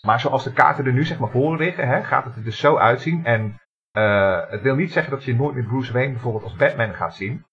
Maar 0.00 0.20
zoals 0.20 0.44
de 0.44 0.52
kaarten 0.52 0.86
er 0.86 0.92
nu 0.92 1.04
zeg 1.04 1.18
maar 1.18 1.30
voor 1.30 1.56
liggen, 1.56 1.88
hè, 1.88 2.02
gaat 2.02 2.24
het 2.24 2.36
er 2.36 2.44
dus 2.44 2.58
zo 2.58 2.76
uitzien. 2.76 3.24
En 3.24 3.60
uh, 3.92 4.40
het 4.48 4.62
wil 4.62 4.74
niet 4.74 4.92
zeggen 4.92 5.12
dat 5.12 5.24
je 5.24 5.34
nooit 5.34 5.54
meer 5.54 5.64
Bruce 5.64 5.92
Wayne 5.92 6.12
bijvoorbeeld 6.12 6.44
als 6.44 6.56
Batman 6.56 6.94
gaat 6.94 7.14
zien. 7.14 7.44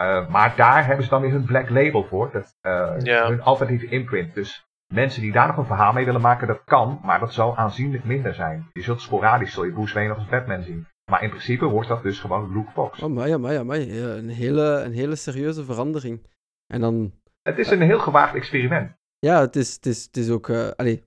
Uh, 0.00 0.28
maar 0.28 0.56
daar 0.56 0.86
hebben 0.86 1.04
ze 1.04 1.10
dan 1.10 1.20
weer 1.20 1.30
hun 1.30 1.44
black 1.44 1.68
label 1.68 2.04
voor. 2.04 2.30
Dat, 2.32 2.56
uh, 2.62 3.26
Hun 3.26 3.42
alternatieve 3.42 3.86
imprint. 3.86 4.34
Dus 4.34 4.66
mensen 4.92 5.22
die 5.22 5.32
daar 5.32 5.46
nog 5.46 5.56
een 5.56 5.66
verhaal 5.66 5.92
mee 5.92 6.04
willen 6.04 6.20
maken, 6.20 6.46
dat 6.46 6.64
kan. 6.64 7.00
Maar 7.02 7.20
dat 7.20 7.32
zal 7.32 7.56
aanzienlijk 7.56 8.04
minder 8.04 8.34
zijn. 8.34 8.68
Je 8.72 8.82
zult 8.82 9.00
sporadisch 9.00 9.52
zul 9.52 9.64
je 9.64 9.72
Bruce 9.72 9.94
Wayne 9.94 10.08
nog 10.08 10.18
als 10.18 10.28
Batman 10.28 10.62
zien. 10.62 10.86
Maar 11.10 11.22
in 11.22 11.28
principe 11.28 11.66
wordt 11.66 11.88
dat 11.88 12.02
dus 12.02 12.20
gewoon 12.20 12.52
Luke 12.52 12.70
Fox. 12.70 13.02
Oh, 13.02 13.10
maar 13.10 13.28
ja, 13.28 13.38
maar 13.38 13.52
ja, 13.52 13.64
maar 13.64 13.78
ja. 13.78 14.06
Een, 14.06 14.28
hele, 14.28 14.82
een 14.84 14.92
hele 14.92 15.16
serieuze 15.16 15.64
verandering. 15.64 16.26
En 16.66 16.80
dan... 16.80 17.12
Het 17.42 17.58
is 17.58 17.70
een 17.70 17.82
heel 17.82 17.98
gewaagd 17.98 18.34
experiment. 18.34 18.92
Ja, 19.18 19.40
het 19.40 19.56
is, 19.56 19.74
het 19.74 19.86
is, 19.86 20.02
het 20.04 20.16
is 20.16 20.30
ook... 20.30 20.48
Uh, 20.48 20.68
allee, 20.76 21.04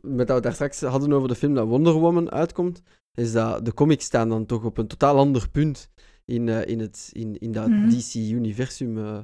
met 0.00 0.26
dat 0.26 0.36
we 0.36 0.42
daar 0.42 0.52
straks 0.52 0.80
hadden 0.80 1.12
over 1.12 1.28
de 1.28 1.34
film 1.34 1.54
dat 1.54 1.66
Wonder 1.66 1.92
Woman 1.92 2.30
uitkomt, 2.30 2.82
is 3.14 3.32
dat 3.32 3.64
de 3.64 3.74
comics 3.74 4.04
staan 4.04 4.28
dan 4.28 4.46
toch 4.46 4.64
op 4.64 4.78
een 4.78 4.86
totaal 4.86 5.16
ander 5.16 5.50
punt 5.50 5.90
in, 6.24 6.46
uh, 6.46 6.66
in, 6.66 6.80
het, 6.80 7.10
in, 7.12 7.38
in 7.38 7.52
dat 7.52 7.68
mhm. 7.68 7.88
DC-universum, 7.88 8.96
uh, 8.98 9.18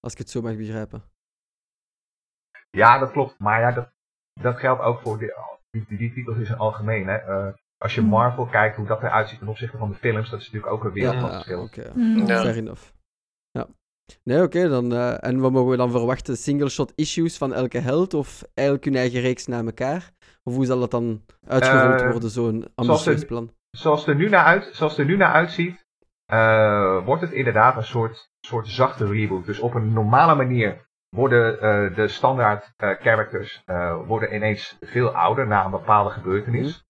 als 0.00 0.12
ik 0.12 0.18
het 0.18 0.30
zo 0.30 0.40
mag 0.40 0.56
begrijpen. 0.56 1.02
Ja, 2.74 2.98
dat 2.98 3.10
klopt. 3.10 3.38
Maar 3.38 3.60
ja, 3.60 3.72
dat, 3.72 3.88
dat 4.40 4.58
geldt 4.58 4.82
ook 4.82 5.00
voor 5.00 5.18
die, 5.18 5.32
die, 5.70 5.98
die 5.98 6.12
titels 6.12 6.36
in 6.36 6.46
zijn 6.46 6.58
algemeen. 6.58 7.06
Hè. 7.06 7.46
Uh, 7.46 7.52
als 7.78 7.94
je 7.94 8.00
mhm. 8.00 8.10
Marvel 8.10 8.46
kijkt, 8.46 8.76
hoe 8.76 8.86
dat 8.86 9.02
eruit 9.02 9.28
ziet 9.28 9.38
ten 9.38 9.48
opzichte 9.48 9.76
van 9.76 9.88
de 9.88 9.96
films, 9.96 10.30
dat 10.30 10.40
is 10.40 10.50
natuurlijk 10.50 10.72
ook 10.72 10.84
een 10.84 10.92
wereld 10.92 11.20
van 11.20 11.30
verschil. 11.30 11.62
Oké, 11.62 11.80
okay. 11.80 12.26
ja. 12.26 12.40
fair 12.40 12.56
enough. 12.56 12.82
Ja. 13.50 13.66
Nee, 14.22 14.42
oké, 14.42 14.68
dan. 14.68 14.92
Uh, 14.92 15.24
en 15.24 15.40
wat 15.40 15.52
mogen 15.52 15.70
we 15.70 15.76
dan 15.76 15.90
verwachten? 15.90 16.36
Single-shot 16.36 16.92
issues 16.94 17.38
van 17.38 17.52
elke 17.52 17.78
held 17.78 18.14
of 18.14 18.42
eigenlijk 18.54 18.86
hun 18.86 18.96
eigen 18.96 19.20
reeks 19.20 19.46
naar 19.46 19.64
elkaar? 19.64 20.10
Of 20.42 20.54
hoe 20.54 20.64
zal 20.64 20.80
dat 20.80 20.90
dan 20.90 21.24
uitgerold 21.46 22.00
uh, 22.00 22.10
worden, 22.10 22.30
zo'n 22.30 22.66
ambitieus 22.74 23.24
plan? 23.24 23.52
Zoals 23.70 24.00
het 24.00 24.08
er 24.08 24.14
nu 24.14 24.28
naar, 24.28 24.44
uit, 24.44 24.70
zoals 24.72 24.98
er 24.98 25.04
nu 25.04 25.16
naar 25.16 25.32
uitziet, 25.32 25.84
uh, 26.32 27.04
wordt 27.04 27.22
het 27.22 27.32
inderdaad 27.32 27.76
een 27.76 27.84
soort, 27.84 28.30
soort 28.40 28.68
zachte 28.68 29.06
reboot. 29.06 29.46
Dus 29.46 29.58
op 29.58 29.74
een 29.74 29.92
normale 29.92 30.34
manier 30.34 30.88
worden 31.14 31.54
uh, 31.54 31.96
de 31.96 32.08
standaard 32.08 32.72
characters 32.76 33.62
worden 34.06 34.34
ineens 34.34 34.76
veel 34.80 35.10
ouder 35.16 35.46
na 35.46 35.64
een 35.64 35.70
bepaalde 35.70 36.10
gebeurtenis. 36.10 36.76
Mm 36.76 36.82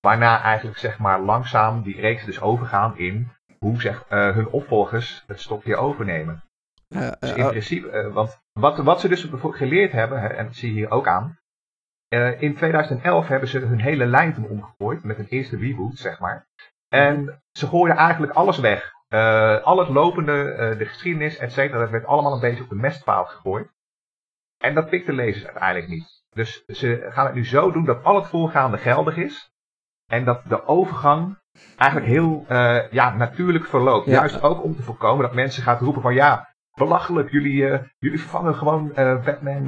Waarna 0.00 0.42
eigenlijk 0.42 0.78
zeg 0.78 0.98
maar 0.98 1.20
langzaam 1.20 1.82
die 1.82 2.00
reeks 2.00 2.24
dus 2.24 2.40
overgaan 2.40 2.98
in 2.98 3.32
hoe 3.58 3.80
zeg, 3.80 4.04
hun 4.08 4.48
opvolgers 4.48 5.24
het 5.26 5.40
stokje 5.40 5.76
overnemen. 5.76 6.42
dus 7.18 7.32
in 7.32 7.48
principe, 7.48 8.10
want 8.12 8.42
wat, 8.52 8.76
wat 8.76 9.00
ze 9.00 9.08
dus 9.08 9.28
geleerd 9.40 9.92
hebben, 9.92 10.36
en 10.36 10.44
dat 10.44 10.54
zie 10.54 10.68
je 10.68 10.74
hier 10.74 10.90
ook 10.90 11.06
aan, 11.06 11.38
in 12.38 12.54
2011 12.54 13.28
hebben 13.28 13.48
ze 13.48 13.58
hun 13.58 13.80
hele 13.80 14.06
lijn 14.06 14.34
toen 14.34 14.48
omgegooid 14.48 15.04
met 15.04 15.18
een 15.18 15.28
eerste 15.28 15.56
reboot, 15.56 15.96
zeg 15.96 16.20
maar. 16.20 16.46
En 16.88 17.42
ze 17.52 17.66
gooiden 17.66 17.96
eigenlijk 17.96 18.32
alles 18.32 18.58
weg. 18.58 18.92
Uh, 19.14 19.62
al 19.62 19.78
het 19.78 19.88
lopende, 19.88 20.32
uh, 20.32 20.78
de 20.78 20.84
geschiedenis, 20.84 21.36
et 21.36 21.52
cetera, 21.52 21.78
dat 21.78 21.90
werd 21.90 22.06
allemaal 22.06 22.32
een 22.32 22.40
beetje 22.40 22.62
op 22.62 22.68
de 22.68 22.74
mestpaal 22.74 23.24
gegooid. 23.24 23.68
En 24.58 24.74
dat 24.74 24.88
pikt 24.88 25.06
de 25.06 25.12
lezers 25.12 25.44
uiteindelijk 25.44 25.88
niet. 25.88 26.24
Dus 26.30 26.64
ze 26.66 27.06
gaan 27.10 27.26
het 27.26 27.34
nu 27.34 27.46
zo 27.46 27.70
doen 27.72 27.84
dat 27.84 28.04
al 28.04 28.14
het 28.14 28.26
voorgaande 28.26 28.78
geldig 28.78 29.16
is. 29.16 29.52
En 30.06 30.24
dat 30.24 30.42
de 30.48 30.66
overgang 30.66 31.38
eigenlijk 31.76 32.10
heel 32.10 32.44
uh, 32.48 32.90
ja, 32.90 33.14
natuurlijk 33.14 33.64
verloopt. 33.64 34.06
Juist 34.06 34.42
ook 34.42 34.62
om 34.62 34.76
te 34.76 34.82
voorkomen 34.82 35.22
dat 35.22 35.34
mensen 35.34 35.62
gaan 35.62 35.78
roepen 35.78 36.02
van 36.02 36.14
ja, 36.14 36.54
belachelijk. 36.74 37.30
Jullie, 37.30 37.88
jullie 37.98 38.20
vervangen 38.20 38.54
gewoon 38.54 38.92
Batman 38.94 39.66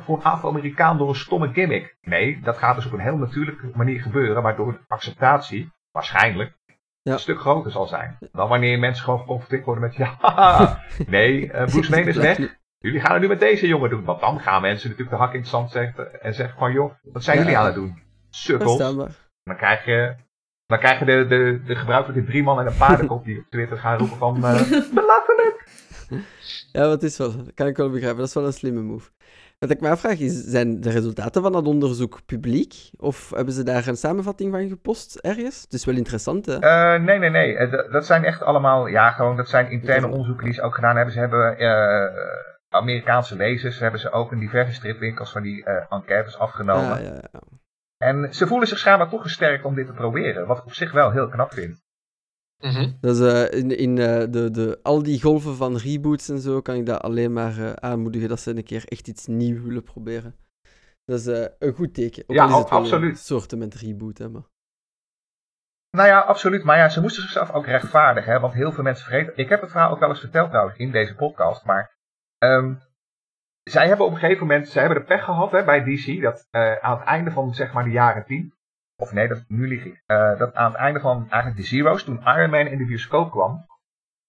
voor 0.00 0.16
een 0.16 0.22
Afro-Amerikaan 0.22 0.98
door 0.98 1.08
een 1.08 1.14
stomme 1.14 1.52
gimmick. 1.52 1.96
Nee, 2.00 2.40
dat 2.40 2.56
gaat 2.56 2.74
dus 2.74 2.86
op 2.86 2.92
een 2.92 3.00
heel 3.00 3.16
natuurlijke 3.16 3.70
manier 3.74 4.00
gebeuren, 4.00 4.42
waardoor 4.42 4.72
de 4.72 4.80
acceptatie 4.86 5.72
waarschijnlijk 5.90 6.58
ja. 7.02 7.12
een 7.12 7.18
stuk 7.18 7.40
groter 7.40 7.70
zal 7.70 7.86
zijn. 7.86 8.18
Dan 8.32 8.48
wanneer 8.48 8.78
mensen 8.78 9.04
gewoon 9.04 9.20
geconfronteerd 9.20 9.64
worden 9.64 9.82
met, 9.84 9.94
ja, 10.20 10.84
nee, 11.06 11.46
Bruce 11.70 11.90
Wayne 11.90 12.08
is 12.08 12.16
weg. 12.16 12.58
Jullie 12.78 13.00
gaan 13.00 13.12
het 13.12 13.22
nu 13.22 13.28
met 13.28 13.40
deze 13.40 13.66
jongen 13.66 13.90
doen. 13.90 14.04
Want 14.04 14.20
dan 14.20 14.40
gaan 14.40 14.62
mensen 14.62 14.88
natuurlijk 14.88 15.16
de 15.16 15.22
hak 15.22 15.34
in 15.34 15.40
het 15.40 15.48
zand 15.48 15.70
zetten 15.70 16.22
en 16.22 16.34
zeggen 16.34 16.58
van, 16.58 16.72
joh, 16.72 16.92
wat 17.02 17.24
zijn 17.24 17.38
jullie 17.38 17.56
aan 17.56 17.66
het 17.66 17.74
doen? 17.74 18.02
Sukkels. 18.30 18.78
Dan 19.42 19.56
krijg 19.56 19.84
je 19.84 20.16
dan 20.70 20.78
krijg 20.78 20.98
je 20.98 21.04
de, 21.04 21.26
de, 21.26 21.60
de 21.66 21.76
gebruikelijke 21.76 22.30
drie 22.30 22.42
man 22.42 22.60
en 22.60 22.66
een 22.66 22.76
paardenkop 22.76 23.24
die 23.24 23.38
op 23.38 23.44
Twitter 23.50 23.78
gaan 23.78 23.98
roepen 23.98 24.16
van 24.16 24.36
uh, 24.36 24.42
belachelijk. 25.00 25.68
Ja, 26.72 26.86
wat 26.86 27.02
is 27.02 27.18
wel. 27.18 27.36
Dat 27.36 27.54
kan 27.54 27.66
ik 27.66 27.76
wel 27.76 27.90
begrijpen. 27.90 28.18
Dat 28.18 28.28
is 28.28 28.34
wel 28.34 28.46
een 28.46 28.52
slimme 28.52 28.80
move. 28.80 29.10
Wat 29.60 29.70
ik 29.70 29.80
me 29.80 29.88
afvraag 29.88 30.18
is, 30.18 30.44
zijn 30.44 30.80
de 30.80 30.90
resultaten 30.90 31.42
van 31.42 31.52
dat 31.52 31.66
onderzoek 31.66 32.20
publiek? 32.26 32.90
Of 32.96 33.30
hebben 33.34 33.54
ze 33.54 33.62
daar 33.62 33.86
een 33.86 33.96
samenvatting 33.96 34.52
van 34.52 34.68
gepost 34.68 35.16
ergens? 35.16 35.62
Het 35.62 35.72
is 35.72 35.84
wel 35.84 35.94
interessant, 35.96 36.46
hè? 36.46 36.54
Uh, 36.54 37.04
nee, 37.04 37.18
nee, 37.18 37.30
nee. 37.30 37.52
Uh, 37.52 37.92
dat 37.92 38.06
zijn 38.06 38.24
echt 38.24 38.42
allemaal, 38.42 38.86
ja, 38.86 39.10
gewoon, 39.10 39.36
dat 39.36 39.48
zijn 39.48 39.70
interne 39.70 40.06
onderzoeken 40.06 40.44
die 40.44 40.54
ze 40.54 40.62
ook 40.62 40.74
gedaan 40.74 40.96
hebben. 40.96 41.14
Ze 41.14 41.20
hebben 41.20 41.62
uh, 41.62 42.24
Amerikaanse 42.68 43.36
lezers, 43.36 43.78
hebben 43.78 44.00
ze 44.00 44.10
ook 44.10 44.32
in 44.32 44.38
diverse 44.38 44.74
stripwinkels 44.74 45.32
van 45.32 45.42
die 45.42 45.64
enquêtes 45.88 46.38
afgenomen. 46.38 47.02
Ja, 47.02 47.08
ja, 47.08 47.22
ja. 47.32 47.40
En 47.96 48.34
ze 48.34 48.46
voelen 48.46 48.68
zich 48.68 48.78
schijnbaar 48.78 49.08
toch 49.08 49.22
gesterkt 49.22 49.64
om 49.64 49.74
dit 49.74 49.86
te 49.86 49.92
proberen, 49.92 50.46
wat 50.46 50.58
ik 50.58 50.64
op 50.64 50.74
zich 50.74 50.92
wel 50.92 51.10
heel 51.10 51.28
knap 51.28 51.52
vind. 51.52 51.82
Mm 52.60 52.96
Dus 53.00 53.20
uh, 53.20 53.58
in, 53.58 53.78
in 53.78 53.96
uh, 53.96 54.18
de, 54.30 54.50
de, 54.50 54.78
al 54.82 55.02
die 55.02 55.22
golven 55.22 55.56
van 55.56 55.76
reboots 55.76 56.28
en 56.28 56.38
zo 56.38 56.60
kan 56.60 56.74
ik 56.74 56.86
dat 56.86 57.00
alleen 57.00 57.32
maar 57.32 57.58
uh, 57.58 57.72
aanmoedigen 57.72 58.28
dat 58.28 58.40
ze 58.40 58.56
een 58.56 58.64
keer 58.64 58.84
echt 58.84 59.08
iets 59.08 59.26
nieuws 59.26 59.62
willen 59.62 59.82
proberen. 59.82 60.34
Dat 61.04 61.18
is 61.18 61.26
een 61.58 61.74
goed 61.74 61.94
teken. 61.94 62.24
Ook 62.26 62.36
ja, 62.36 62.48
is 62.48 62.54
het 62.54 62.68
absoluut. 62.68 63.10
Een 63.10 63.16
soorten 63.16 63.58
met 63.58 63.74
reboot, 63.74 64.18
hè, 64.18 64.28
maar... 64.28 64.42
Nou 65.90 66.08
ja, 66.08 66.20
absoluut. 66.20 66.64
Maar 66.64 66.76
ja, 66.76 66.88
ze 66.88 67.00
moesten 67.00 67.22
zichzelf 67.22 67.52
ook 67.52 67.66
rechtvaardigen, 67.66 68.32
hè, 68.32 68.40
want 68.40 68.52
heel 68.52 68.72
veel 68.72 68.84
mensen 68.84 69.06
vergeten... 69.06 69.36
Ik 69.36 69.48
heb 69.48 69.60
het 69.60 69.70
verhaal 69.70 69.90
ook 69.90 69.98
wel 69.98 70.08
eens 70.08 70.20
verteld 70.20 70.50
trouwens 70.50 70.78
in 70.78 70.90
deze 70.90 71.14
podcast, 71.14 71.64
maar... 71.64 71.98
Um, 72.38 72.80
zij 73.62 73.88
hebben 73.88 74.06
op 74.06 74.12
een 74.12 74.18
gegeven 74.18 74.46
moment, 74.46 74.68
zij 74.68 74.82
hebben 74.82 75.00
de 75.00 75.06
pech 75.06 75.24
gehad 75.24 75.50
hè, 75.50 75.64
bij 75.64 75.84
DC, 75.84 76.22
dat 76.22 76.46
aan 76.80 76.98
het 76.98 77.06
einde 77.06 77.30
van 77.30 77.54
zeg 77.54 77.72
maar 77.72 77.84
de 77.84 77.90
jaren 77.90 78.24
10, 78.24 78.54
of 79.00 79.12
nee, 79.12 79.28
dat, 79.28 79.44
nu 79.48 79.68
lieg 79.68 79.84
ik. 79.84 80.02
Uh, 80.06 80.38
dat 80.38 80.54
aan 80.54 80.70
het 80.70 80.80
einde 80.80 81.00
van 81.00 81.26
eigenlijk 81.30 81.56
de 81.56 81.66
Zero's, 81.66 82.04
toen 82.04 82.22
Iron 82.24 82.50
Man 82.50 82.66
in 82.66 82.78
de 82.78 82.86
bioscoop 82.86 83.30
kwam, 83.30 83.66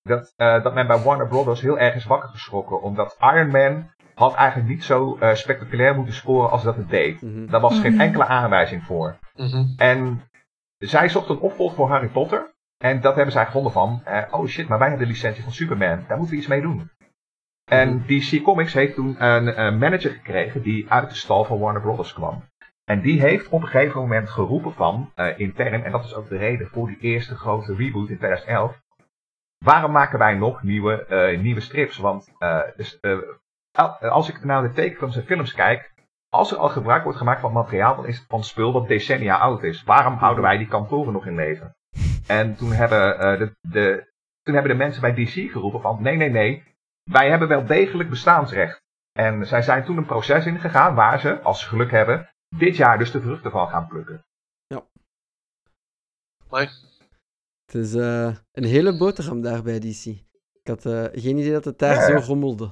dat, 0.01 0.33
uh, 0.37 0.63
dat 0.63 0.73
men 0.73 0.87
bij 0.87 0.97
Warner 0.97 1.27
Brothers 1.27 1.61
heel 1.61 1.79
erg 1.79 1.95
is 1.95 2.05
wakker 2.05 2.29
geschrokken. 2.29 2.81
Omdat 2.81 3.17
Iron 3.19 3.47
Man 3.47 3.89
had 4.15 4.33
eigenlijk 4.33 4.69
niet 4.69 4.83
zo 4.83 5.17
uh, 5.21 5.33
spectaculair 5.33 5.95
moeten 5.95 6.13
scoren 6.13 6.49
als 6.49 6.63
dat 6.63 6.75
het 6.75 6.89
deed. 6.89 7.21
Mm 7.21 7.33
-hmm. 7.33 7.49
Daar 7.49 7.61
was 7.61 7.79
geen 7.79 7.91
mhm. 7.91 8.01
enkele 8.01 8.25
aanwijzing 8.25 8.83
voor. 8.83 9.17
Mm 9.35 9.47
-hmm. 9.47 9.73
En 9.77 10.21
zij 10.77 11.09
zochten 11.09 11.35
een 11.35 11.41
opvolger 11.41 11.75
voor 11.75 11.89
Harry 11.89 12.07
Potter. 12.07 12.53
En 12.77 13.01
dat 13.01 13.15
hebben 13.15 13.33
zij 13.33 13.45
gevonden 13.45 13.71
van, 13.71 14.03
oh 14.31 14.47
shit, 14.47 14.67
maar 14.67 14.79
wij 14.79 14.87
hebben 14.87 15.07
de 15.07 15.13
licentie 15.13 15.43
van 15.43 15.51
Superman. 15.51 16.05
Daar 16.07 16.17
moeten 16.17 16.35
we 16.35 16.41
iets 16.41 16.47
mee 16.47 16.61
doen. 16.61 16.89
En 17.71 17.95
mhm. 17.95 18.07
DC 18.07 18.43
Comics 18.43 18.73
heeft 18.73 18.95
toen 18.95 19.23
een, 19.23 19.61
een 19.61 19.77
manager 19.77 20.11
gekregen 20.11 20.61
die 20.61 20.91
uit 20.91 21.09
de 21.09 21.15
stal 21.15 21.43
van 21.43 21.59
Warner 21.59 21.81
Brothers 21.81 22.13
kwam. 22.13 22.43
En 22.83 23.01
die 23.01 23.21
heeft 23.21 23.49
op 23.49 23.61
een 23.61 23.67
gegeven 23.67 23.99
moment 23.99 24.29
geroepen 24.29 24.73
van, 24.73 25.11
uh, 25.15 25.39
intern, 25.39 25.83
en 25.83 25.91
dat 25.91 26.03
is 26.03 26.13
ook 26.13 26.29
de 26.29 26.37
reden 26.37 26.67
voor 26.67 26.87
die 26.87 26.99
eerste 26.99 27.35
grote 27.35 27.75
reboot 27.75 28.09
in 28.09 28.17
2011. 28.17 28.81
Waarom 29.57 29.91
maken 29.91 30.19
wij 30.19 30.33
nog 30.33 30.63
nieuwe, 30.63 31.05
uh, 31.09 31.39
nieuwe 31.39 31.59
strips? 31.59 31.97
Want 31.97 32.31
uh, 32.39 32.61
dus, 32.75 32.99
als 33.99 34.29
ik 34.29 34.43
naar 34.43 34.61
de 34.61 34.71
tekenfilms 34.71 35.15
en 35.15 35.23
films 35.23 35.53
kijk, 35.53 35.93
als 36.29 36.51
er 36.51 36.57
al 36.57 36.69
gebruik 36.69 37.03
wordt 37.03 37.17
gemaakt 37.17 37.41
van 37.41 37.53
materiaal, 37.53 37.95
dan 37.95 38.07
is 38.07 38.17
het 38.17 38.27
van 38.27 38.43
spul 38.43 38.71
dat 38.71 38.87
decennia 38.87 39.37
oud 39.37 39.63
is. 39.63 39.83
Waarom 39.83 40.13
houden 40.13 40.43
wij 40.43 40.57
die 40.57 40.67
kantoren 40.67 41.13
nog 41.13 41.25
in 41.25 41.35
leven? 41.35 41.75
En 42.27 42.55
toen 42.55 42.71
hebben, 42.71 43.17
de, 43.39 43.55
de, 43.61 44.11
toen 44.43 44.53
hebben 44.53 44.71
de 44.71 44.77
mensen 44.77 45.01
bij 45.01 45.13
DC 45.13 45.51
geroepen 45.51 45.81
van, 45.81 46.01
nee, 46.01 46.15
nee, 46.15 46.29
nee, 46.29 46.63
wij 47.03 47.29
hebben 47.29 47.47
wel 47.47 47.65
degelijk 47.65 48.09
bestaansrecht. 48.09 48.81
En 49.11 49.47
zij 49.47 49.61
zijn 49.61 49.83
toen 49.83 49.97
een 49.97 50.05
proces 50.05 50.45
ingegaan 50.45 50.95
waar 50.95 51.19
ze, 51.19 51.41
als 51.41 51.61
ze 51.61 51.67
geluk 51.67 51.91
hebben, 51.91 52.29
dit 52.57 52.75
jaar 52.75 52.97
dus 52.97 53.11
de 53.11 53.21
vruchten 53.21 53.51
van 53.51 53.67
gaan 53.67 53.87
plukken. 53.87 54.25
Ja. 54.67 54.85
Mooi. 56.49 56.69
Het 57.65 57.75
is 57.75 57.93
uh, 57.93 58.35
een 58.51 58.63
hele 58.63 58.97
boterham 58.97 59.41
daar 59.41 59.63
bij 59.63 59.79
DC. 59.79 60.05
Ik 60.05 60.67
had 60.67 60.85
uh, 60.85 61.03
geen 61.03 61.37
idee 61.37 61.51
dat 61.51 61.65
het 61.65 61.79
daar 61.79 62.11
ja, 62.11 62.19
zo 62.19 62.25
rommelde. 62.27 62.71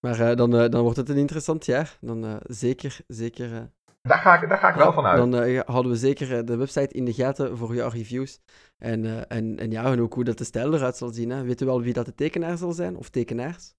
Maar 0.00 0.20
uh, 0.20 0.36
dan, 0.36 0.50
dan 0.50 0.82
wordt 0.82 0.96
het 0.96 1.08
een 1.08 1.16
interessant 1.16 1.64
jaar. 1.64 1.96
Dan 2.00 2.40
zeker, 2.46 3.00
zeker 3.06 3.70
Daar 4.00 4.18
ga 4.18 4.42
ik, 4.42 4.48
daar 4.48 4.58
ga 4.58 4.68
ik 4.68 4.74
wel 4.74 4.92
van 4.92 5.06
uit. 5.06 5.18
Dan 5.18 5.44
uh, 5.44 5.60
houden 5.60 5.92
we 5.92 5.98
zeker 5.98 6.44
de 6.44 6.56
website 6.56 6.94
in 6.94 7.04
de 7.04 7.12
gaten 7.12 7.56
voor 7.56 7.74
jouw 7.74 7.88
reviews. 7.88 8.40
En, 8.76 9.04
uh, 9.04 9.20
en, 9.28 9.58
en 9.58 9.70
ja, 9.70 9.84
en 9.84 10.00
ook 10.00 10.14
hoe 10.14 10.24
dat 10.24 10.38
de 10.38 10.44
stijl 10.44 10.74
eruit 10.74 10.96
zal 10.96 11.08
zien. 11.08 11.30
Hè. 11.30 11.42
Weet 11.42 11.60
u 11.60 11.66
wel 11.66 11.82
wie 11.82 11.92
dat 11.92 12.06
de 12.06 12.14
tekenaar 12.14 12.56
zal 12.56 12.72
zijn? 12.72 12.96
Of 12.96 13.08
tekenaars? 13.08 13.74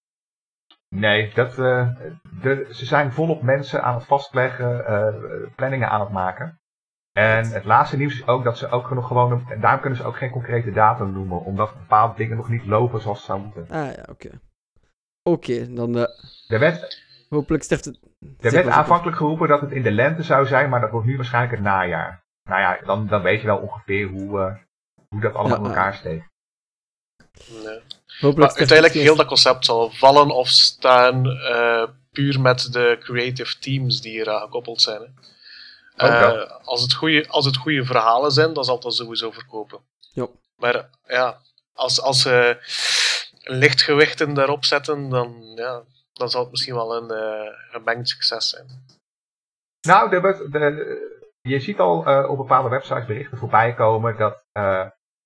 Nee, 0.96 1.32
dat, 1.34 1.58
uh, 1.58 1.90
de, 2.42 2.68
ze 2.72 2.86
zijn 2.86 3.12
volop 3.12 3.42
mensen 3.42 3.84
aan 3.84 3.96
het 3.96 4.06
vastleggen, 4.06 5.54
planningen 5.56 5.90
aan 5.90 6.02
het 6.02 6.10
maken. 6.10 6.60
En 7.12 7.52
het 7.52 7.64
laatste 7.64 7.98
nieuws 7.98 8.14
is 8.14 8.28
ook 8.28 8.44
dat 8.44 8.58
ze 8.58 8.70
ook 8.70 8.92
nog 8.92 9.08
gewoon, 9.08 9.50
en 9.50 9.60
daarom 9.60 9.80
kunnen 9.80 10.00
ze 10.00 10.06
ook 10.06 10.18
geen 10.18 10.30
concrete 10.30 10.72
datum 10.72 11.12
noemen, 11.12 11.44
omdat 11.44 11.74
bepaalde 11.74 12.16
dingen 12.16 12.38
nog 12.38 12.50
niet 12.50 12.66
lopen 12.66 13.02
zoals 13.02 13.20
ze 13.20 13.26
zouden 13.26 13.52
moeten. 13.56 13.76
Ah 13.76 13.96
ja, 13.96 14.06
oké. 14.10 14.30
Oké, 15.24 15.74
dan... 15.74 15.98
Uh, 15.98 16.04
de 16.48 16.58
wet... 16.58 17.08
Hopelijk 17.30 17.64
sterft 17.64 17.86
het... 17.86 18.00
Er 18.40 18.52
werd 18.52 18.68
aanvankelijk 18.68 19.18
geroepen 19.18 19.48
dat 19.48 19.62
het 19.62 19.72
in 19.72 19.84
de 19.84 19.92
lente 19.92 20.24
zou 20.24 20.46
zijn, 20.46 20.70
maar 20.70 20.82
dat 20.82 20.92
wordt 20.92 21.08
nu 21.08 21.16
waarschijnlijk 21.16 21.54
het 21.54 21.64
najaar. 21.64 22.24
Nou 22.44 22.62
ja, 22.62 22.80
dan, 22.86 23.08
dan 23.08 23.22
weet 23.22 23.42
je 23.42 23.48
wel 23.48 23.58
ongeveer 23.58 24.08
hoe, 24.08 24.40
uh, 24.40 24.56
hoe 25.08 25.22
dat 25.22 25.34
allemaal 25.34 25.58
in 25.58 25.66
elkaar 25.66 25.94
steekt. 25.94 26.26
Nee. 27.64 27.82
Hopelijk 28.20 28.52
maar 28.52 28.60
uiteindelijk 28.60 29.00
heel 29.00 29.16
dat 29.16 29.26
concept 29.26 29.66
zal 29.66 29.92
vallen 29.92 30.30
of 30.30 30.48
staan 30.48 31.26
uh, 31.26 31.84
puur 32.12 32.42
met 32.42 32.74
de 32.74 32.98
creative 33.00 33.60
teams 33.60 34.02
die 34.02 34.20
eraan 34.20 34.42
gekoppeld 34.42 34.82
zijn. 34.82 35.18
Uh, 35.98 36.42
als, 36.64 36.82
het 36.82 36.94
goede, 36.94 37.28
als 37.28 37.46
het 37.46 37.58
goede 37.58 37.86
verhalen 37.86 38.32
zijn, 38.32 38.54
dan 38.54 38.64
zal 38.64 38.80
dat 38.80 38.96
sowieso 38.96 39.32
verkopen. 39.32 39.80
Ja. 40.14 40.28
Maar 40.56 40.90
ja, 41.08 41.42
als, 41.74 42.02
als 42.02 42.22
ze 42.22 42.58
lichtgewichten 43.44 44.34
daarop 44.34 44.66
zetten, 44.66 45.10
dan, 45.10 45.52
ja, 45.56 45.84
dan 46.14 46.30
zal 46.30 46.42
het 46.42 46.52
misschien 46.52 46.76
wel 46.76 46.96
een 46.96 47.12
uh, 47.12 47.54
gemengd 47.72 48.10
succes 48.10 48.50
zijn. 48.50 48.86
Nou, 49.82 50.10
de, 50.10 50.48
de, 50.52 51.28
je 51.42 51.60
ziet 51.60 51.80
al 51.80 52.08
uh, 52.08 52.30
op 52.30 52.38
bepaalde 52.38 52.70
websites 52.70 53.06
berichten 53.06 53.38
voorbij 53.38 53.74
komen 53.74 54.18
dat, 54.18 54.44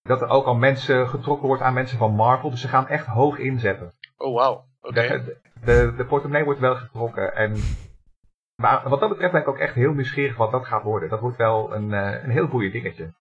dat 0.03 0.21
er 0.21 0.29
ook 0.29 0.45
al 0.45 0.55
mensen 0.55 1.09
getrokken 1.09 1.47
wordt 1.47 1.61
aan 1.61 1.73
mensen 1.73 1.97
van 1.97 2.15
Marvel. 2.15 2.49
Dus 2.49 2.61
ze 2.61 2.67
gaan 2.67 2.87
echt 2.87 3.05
hoog 3.05 3.37
inzetten. 3.37 3.93
Oh, 4.17 4.35
wauw. 4.35 4.65
Oké. 4.81 5.01
De, 5.01 5.37
de, 5.65 5.93
de, 5.97 6.05
portemonnee 6.05 6.43
wordt 6.43 6.59
wel 6.59 6.75
getrokken. 6.75 7.35
En 7.35 7.55
maar 8.61 8.89
wat 8.89 8.99
dat 8.99 9.09
betreft 9.09 9.31
ben 9.31 9.41
ik 9.41 9.47
ook 9.47 9.57
echt 9.57 9.75
heel 9.75 9.93
nieuwsgierig 9.93 10.37
wat 10.37 10.51
dat 10.51 10.65
gaat 10.65 10.83
worden. 10.83 11.09
Dat 11.09 11.19
wordt 11.19 11.37
wel 11.37 11.73
een, 11.73 11.89
uh, 11.89 12.23
een 12.23 12.29
heel 12.29 12.47
goede 12.47 12.69
dingetje. 12.69 13.13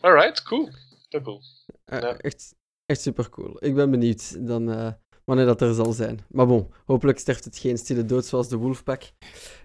Alright, 0.00 0.42
cool. 0.42 0.68
Heel 1.08 1.20
cool. 1.20 1.40
Uh, 1.92 2.00
ja. 2.00 2.16
echt, 2.16 2.54
echt 2.86 3.00
super 3.00 3.30
cool. 3.30 3.56
Ik 3.64 3.74
ben 3.74 3.90
benieuwd 3.90 4.46
dan, 4.46 4.70
uh, 4.70 4.92
wanneer 5.24 5.46
dat 5.46 5.60
er 5.60 5.74
zal 5.74 5.92
zijn. 5.92 6.20
Maar 6.28 6.46
bon, 6.46 6.70
hopelijk 6.84 7.18
sterft 7.18 7.44
het 7.44 7.58
geen 7.58 7.78
stille 7.78 8.04
dood 8.04 8.26
zoals 8.26 8.48
de 8.48 8.56
Wolfpack. 8.56 9.02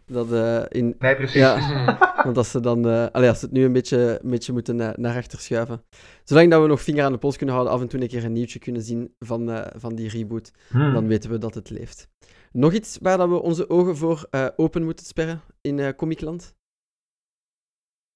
Dat, 0.05 0.27
in, 0.71 0.95
nee, 0.99 1.15
precies. 1.15 1.33
Ja, 1.33 1.97
want 2.25 2.37
als 2.37 2.51
ze 2.51 2.59
dan, 2.59 3.11
allee, 3.11 3.29
als 3.29 3.39
ze 3.39 3.45
het 3.45 3.53
nu 3.53 3.63
een 3.63 3.73
beetje, 3.73 4.19
een 4.23 4.29
beetje 4.29 4.53
moeten 4.53 4.75
naar, 4.75 4.93
naar 4.97 5.17
achter 5.17 5.39
schuiven. 5.39 5.83
Zolang 6.23 6.51
dat 6.51 6.61
we 6.61 6.67
nog 6.67 6.81
vinger 6.81 7.03
aan 7.03 7.11
de 7.11 7.17
pols 7.17 7.37
kunnen 7.37 7.55
houden, 7.55 7.75
af 7.75 7.81
en 7.81 7.87
toe 7.87 8.01
een 8.01 8.07
keer 8.07 8.25
een 8.25 8.33
nieuwtje 8.33 8.59
kunnen 8.59 8.81
zien 8.81 9.13
van, 9.19 9.65
van 9.75 9.95
die 9.95 10.09
reboot, 10.09 10.51
hmm. 10.69 10.93
dan 10.93 11.07
weten 11.07 11.29
we 11.29 11.37
dat 11.37 11.53
het 11.53 11.69
leeft. 11.69 12.07
Nog 12.51 12.73
iets 12.73 12.97
waar 13.01 13.17
dat 13.17 13.29
we 13.29 13.41
onze 13.41 13.69
ogen 13.69 13.97
voor 13.97 14.27
open 14.55 14.83
moeten 14.83 15.05
sperren 15.05 15.41
in 15.61 15.95
Comicland? 15.95 16.57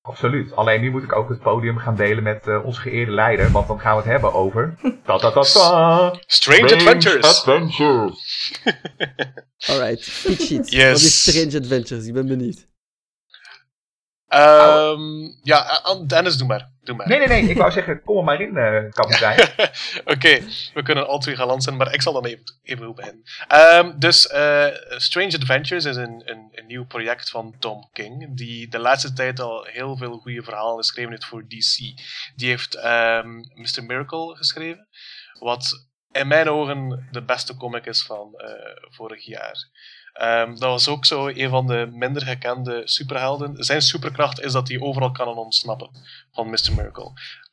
Absoluut. 0.06 0.56
Alleen 0.56 0.82
nu 0.82 0.92
moet 0.92 1.04
ik 1.04 1.16
ook 1.16 1.30
het 1.30 1.40
podium 1.40 1.78
gaan 1.78 1.96
delen 1.96 2.24
met 2.24 2.48
uh, 2.48 2.66
onze 2.66 2.82
geëerde 2.82 3.12
leider, 3.12 3.52
want 3.52 3.68
dan 3.68 3.80
gaan 3.80 3.96
we 3.96 4.02
het 4.02 4.12
hebben 4.12 4.34
over. 4.34 4.76
Ta 5.06 5.18
-ta 5.18 5.32
-ta 5.32 5.44
Strange, 5.44 6.20
Strange 6.28 6.74
Adventures! 6.74 7.26
Adventures! 7.26 8.52
Alright, 9.68 10.22
Peak 10.24 10.40
Sheets. 10.40 10.72
Yes. 10.80 10.92
Wat 10.92 11.02
is 11.02 11.22
Strange 11.22 11.58
Adventures? 11.58 12.06
Ik 12.06 12.14
ben 12.14 12.28
benieuwd. 12.28 12.68
Um, 14.36 15.40
ja, 15.42 15.82
Dennis, 16.08 16.38
doe 16.38 16.48
maar. 16.48 16.70
Doe 16.84 16.96
maar. 16.96 17.08
Nee, 17.08 17.18
nee, 17.18 17.28
nee. 17.28 17.50
Ik 17.50 17.58
wou 17.58 17.72
zeggen, 17.72 18.02
kom 18.04 18.18
er 18.18 18.24
maar 18.24 18.42
in, 18.42 18.56
uh, 18.56 18.92
kapitein. 18.92 19.40
Oké, 20.14 20.40
we 20.74 20.82
kunnen 20.84 21.08
al 21.08 21.20
twee 21.20 21.36
galant 21.36 21.64
zijn, 21.64 21.78
maar 21.78 21.94
ik 21.94 22.02
zal 22.02 22.14
dan 22.14 22.26
even, 22.26 22.44
even 22.64 22.88
op 22.88 22.96
beginnen. 22.96 23.24
Um, 23.74 24.00
dus 24.00 24.32
uh, 24.34 24.68
Strange 24.88 25.36
Adventures 25.36 25.86
is 25.86 25.96
een, 25.96 26.22
een, 26.26 26.50
een, 26.52 26.66
nieuw 26.66 26.86
project 26.86 27.30
van 27.30 27.56
Tom 27.60 27.90
King, 27.92 28.38
die 28.38 28.68
de 28.68 28.80
laatste 28.80 29.14
tijd 29.14 29.40
al 29.40 29.64
heel 29.64 29.98
veel 29.98 30.18
goede 30.18 30.44
verhalen 30.44 30.78
geschreven 30.78 31.12
heeft 31.12 31.26
voor 31.26 31.48
DC. 31.48 31.78
Die 32.36 32.50
heeft 32.50 32.76
um, 32.76 32.82
ehm, 32.84 33.38
Mr. 33.38 33.84
Miracle 33.84 34.36
geschreven, 34.36 34.88
wat 35.40 35.88
in 36.12 36.28
mijn 36.28 36.50
ogen 36.50 37.08
de 37.12 37.24
beste 37.24 37.58
comic 37.58 37.86
is 37.86 38.04
van 38.04 38.34
uh, 38.36 38.50
vorig 38.90 39.26
jaar. 39.26 39.70
Um, 40.22 40.50
dat 40.50 40.70
was 40.70 40.88
ook 40.88 41.06
zo 41.06 41.28
een 41.28 41.50
van 41.50 41.68
de 41.68 41.90
minder 41.92 42.22
gekende 42.22 42.82
superhelden. 42.86 43.64
Zijn 43.64 43.82
superkracht 43.82 44.42
is 44.42 44.52
dat 44.52 44.68
hij 44.68 44.80
overal 44.80 45.12
kan 45.12 45.28
ontsnappen 45.28 45.90
van 46.32 46.50
Mr. 46.50 46.74
Miracle. 46.76 47.12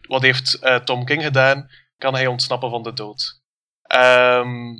Wat 0.08 0.22
heeft 0.22 0.58
uh, 0.62 0.76
Tom 0.76 1.04
King 1.04 1.22
gedaan? 1.22 1.70
Kan 1.96 2.14
hij 2.14 2.26
ontsnappen 2.26 2.70
van 2.70 2.82
de 2.82 2.92
dood. 2.92 3.40
Um, 3.94 4.74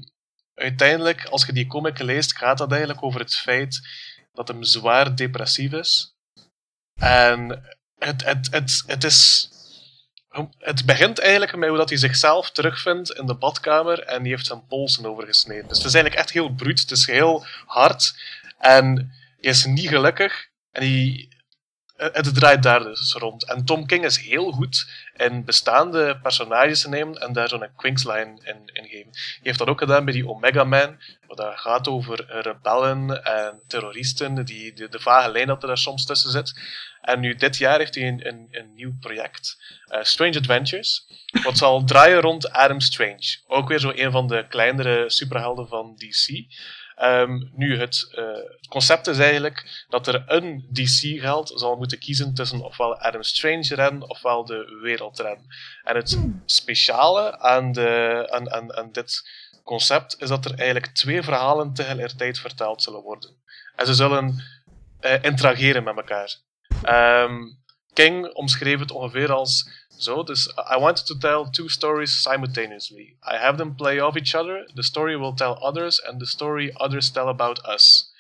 uiteindelijk, 0.55 1.25
als 1.25 1.47
je 1.47 1.53
die 1.53 1.67
comic 1.67 1.99
leest, 1.99 2.37
gaat 2.37 2.59
dat 2.59 2.71
eigenlijk 2.71 3.03
over 3.03 3.21
het 3.21 3.35
feit 3.35 3.81
dat 4.33 4.49
hem 4.49 4.63
zwaar 4.63 5.17
depressief 5.17 5.73
is. 5.73 6.15
En 6.95 7.63
het, 7.99 8.25
het, 8.25 8.49
het, 8.51 8.83
het 8.87 9.05
is 9.05 9.51
het 10.59 10.87
begint 10.87 11.19
eigenlijk 11.19 11.57
met 11.57 11.69
hoe 11.69 11.79
dat 11.79 11.89
hij 11.89 11.99
zichzelf 11.99 12.51
terugvindt 12.51 13.11
in 13.11 13.27
de 13.27 13.35
badkamer 13.35 14.03
en 14.03 14.23
die 14.23 14.33
heeft 14.33 14.47
zijn 14.47 14.67
polsen 14.67 15.07
overgesneden. 15.07 15.69
Dus 15.69 15.77
het 15.79 15.87
is 15.87 15.95
eigenlijk 15.95 16.23
echt 16.23 16.35
heel 16.35 16.55
bruut, 16.55 16.81
het 16.81 16.91
is 16.91 17.07
heel 17.07 17.47
hard 17.67 18.15
en 18.59 18.85
hij 19.41 19.51
is 19.51 19.65
niet 19.65 19.89
gelukkig 19.89 20.49
en 20.73 20.83
hij, 20.83 21.29
het 21.97 22.35
draait 22.35 22.63
daar 22.63 22.83
dus 22.83 23.13
rond. 23.13 23.49
En 23.49 23.65
Tom 23.65 23.87
King 23.87 24.05
is 24.05 24.19
heel 24.19 24.53
goed 24.53 24.87
in 25.17 25.45
bestaande 25.45 26.19
personages 26.23 26.81
te 26.81 26.89
nemen 26.89 27.21
en 27.21 27.33
daar 27.33 27.49
zo'n 27.49 27.69
quinkslijn 27.77 28.41
in, 28.45 28.71
in 28.73 28.89
geven. 28.89 29.11
Hij 29.13 29.41
heeft 29.43 29.59
dat 29.59 29.69
ook 29.69 29.79
gedaan 29.79 30.05
bij 30.05 30.15
die 30.15 30.29
Omega 30.29 30.65
Man, 30.65 30.99
wat 31.27 31.37
dat 31.37 31.59
gaat 31.59 31.89
over 31.89 32.41
rebellen 32.43 33.25
en 33.25 33.61
terroristen, 33.67 34.45
die, 34.45 34.73
de, 34.73 34.89
de 34.89 35.01
vage 35.01 35.31
lijn 35.31 35.47
dat 35.47 35.63
er 35.63 35.69
daar 35.69 35.79
soms 35.79 36.07
tussen 36.07 36.31
zit. 36.31 36.53
En 37.01 37.21
nu 37.21 37.35
dit 37.35 37.57
jaar 37.57 37.79
heeft 37.79 37.95
hij 37.95 38.09
een, 38.09 38.27
een, 38.27 38.49
een 38.51 38.75
nieuw 38.75 38.93
project, 39.01 39.63
uh, 39.93 40.03
Strange 40.03 40.39
Adventures, 40.39 41.07
wat 41.43 41.59
zal 41.59 41.85
draaien 41.85 42.21
rond 42.21 42.51
Adam 42.51 42.81
Strange. 42.81 43.39
Ook 43.47 43.69
weer 43.69 43.79
zo 43.79 43.93
een 43.95 44.11
van 44.11 44.27
de 44.27 44.47
kleinere 44.49 45.11
superhelden 45.11 45.69
van 45.69 45.95
DC. 45.97 46.45
Um, 47.03 47.51
nu, 47.55 47.79
het, 47.79 48.09
het, 48.11 48.67
concept 48.69 49.07
is 49.07 49.19
eigenlijk 49.19 49.85
dat 49.89 50.07
er 50.07 50.25
een 50.27 50.69
DC-geld 50.73 51.53
zal 51.55 51.77
moeten 51.77 51.99
kiezen 51.99 52.35
tussen 52.35 52.61
ofwel 52.61 52.99
Adam 52.99 53.23
Strange 53.23 53.75
ren 53.75 54.11
ofwel 54.11 54.45
de 54.45 54.79
wereldren. 54.83 55.39
En 55.83 55.97
het 55.97 56.19
speciale 56.45 57.39
aan, 57.39 57.73
de, 57.73 58.27
aan, 58.31 58.53
aan, 58.53 58.77
aan 58.77 58.93
dit 58.93 59.31
concept 59.65 60.17
is 60.19 60.29
dat 60.29 60.45
er 60.45 60.55
eigenlijk 60.55 60.87
twee 60.87 61.23
verhalen 61.23 61.73
tegelijkertijd 61.73 62.39
verteld 62.39 62.83
zullen 62.83 63.03
worden. 63.03 63.37
En 63.77 63.87
ze 63.87 63.95
zullen 63.95 64.43
uh, 65.01 65.23
interageren 65.23 65.85
met 65.85 65.97
elkaar. 65.97 66.35
Um, 66.89 67.59
King 67.93 68.35
omschreef 68.35 68.79
het 68.79 68.91
ongeveer 68.91 69.33
als 69.33 69.69
zo. 69.99 70.23
Dus 70.23 70.47
I 70.47 70.79
wanted 70.79 71.07
to 71.07 71.19
tell 71.19 71.51
two 71.51 71.69
stories 71.69 72.23
simultaneously. 72.23 73.17
I 73.23 73.37
have 73.37 73.57
them 73.57 73.75
play 73.75 74.01
off 74.01 74.17
each 74.17 74.35
other. 74.35 74.71
The 74.75 74.83
story 74.83 75.17
will 75.17 75.35
tell 75.35 75.59
others, 75.61 76.03
and 76.03 76.19
the 76.19 76.27
story 76.27 76.73
others 76.75 77.11
tell 77.11 77.29
about 77.29 77.67
us. 77.67 78.11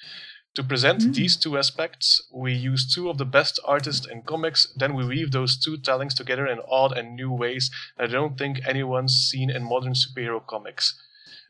To 0.54 0.64
present 0.64 1.00
mm. 1.02 1.14
these 1.14 1.36
two 1.36 1.56
aspects, 1.56 2.26
we 2.32 2.52
use 2.52 2.94
two 2.94 3.08
of 3.08 3.16
the 3.18 3.24
best 3.24 3.60
artists 3.64 4.06
in 4.06 4.22
comics, 4.22 4.72
then 4.76 4.94
we 4.94 5.04
weave 5.04 5.30
those 5.30 5.56
two 5.56 5.76
tellings 5.76 6.14
together 6.14 6.46
in 6.46 6.60
odd 6.68 6.98
and 6.98 7.14
new 7.14 7.32
ways 7.32 7.70
that 7.96 8.08
I 8.08 8.12
don't 8.12 8.36
think 8.36 8.58
anyone's 8.66 9.28
seen 9.30 9.48
in 9.50 9.62
modern 9.62 9.94
superhero 9.94 10.44
comics. 10.44 10.98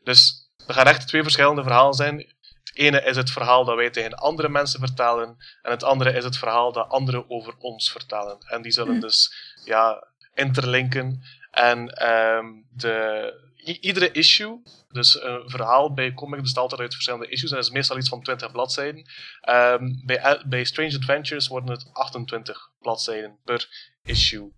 Dus 0.03 0.49
er 0.67 0.73
gaan 0.73 0.87
echt 0.87 1.07
twee 1.07 1.23
verschillende 1.23 1.63
verhalen 1.63 1.93
zijn 1.93 2.25
het 2.71 2.79
ene 2.79 3.03
is 3.03 3.15
het 3.15 3.31
verhaal 3.31 3.65
dat 3.65 3.75
wij 3.75 3.89
tegen 3.89 4.13
andere 4.13 4.49
mensen 4.49 4.79
vertellen, 4.79 5.37
en 5.61 5.71
het 5.71 5.83
andere 5.83 6.13
is 6.13 6.23
het 6.23 6.37
verhaal 6.37 6.71
dat 6.71 6.89
anderen 6.89 7.29
over 7.29 7.53
ons 7.57 7.91
vertellen. 7.91 8.37
En 8.39 8.61
die 8.61 8.71
zullen 8.71 8.95
hm. 8.95 8.99
dus 8.99 9.33
ja, 9.65 10.07
interlinken. 10.33 11.21
En 11.51 12.07
um, 12.11 12.65
de, 12.69 13.33
iedere 13.63 14.11
issue, 14.11 14.61
dus 14.89 15.23
een 15.23 15.49
verhaal 15.49 15.93
bij 15.93 16.13
comic 16.13 16.41
bestaat 16.41 16.63
altijd 16.63 16.81
uit 16.81 16.93
verschillende 16.93 17.27
issues, 17.27 17.49
en 17.49 17.55
dat 17.55 17.65
is 17.65 17.71
meestal 17.71 17.97
iets 17.97 18.09
van 18.09 18.21
20 18.21 18.51
bladzijden. 18.51 19.05
Um, 19.49 20.01
bij, 20.05 20.43
bij 20.45 20.63
Strange 20.63 20.95
Adventures 20.95 21.47
worden 21.47 21.69
het 21.69 21.89
28 21.93 22.71
bladzijden 22.79 23.37
per 23.43 23.93
issue. 24.03 24.53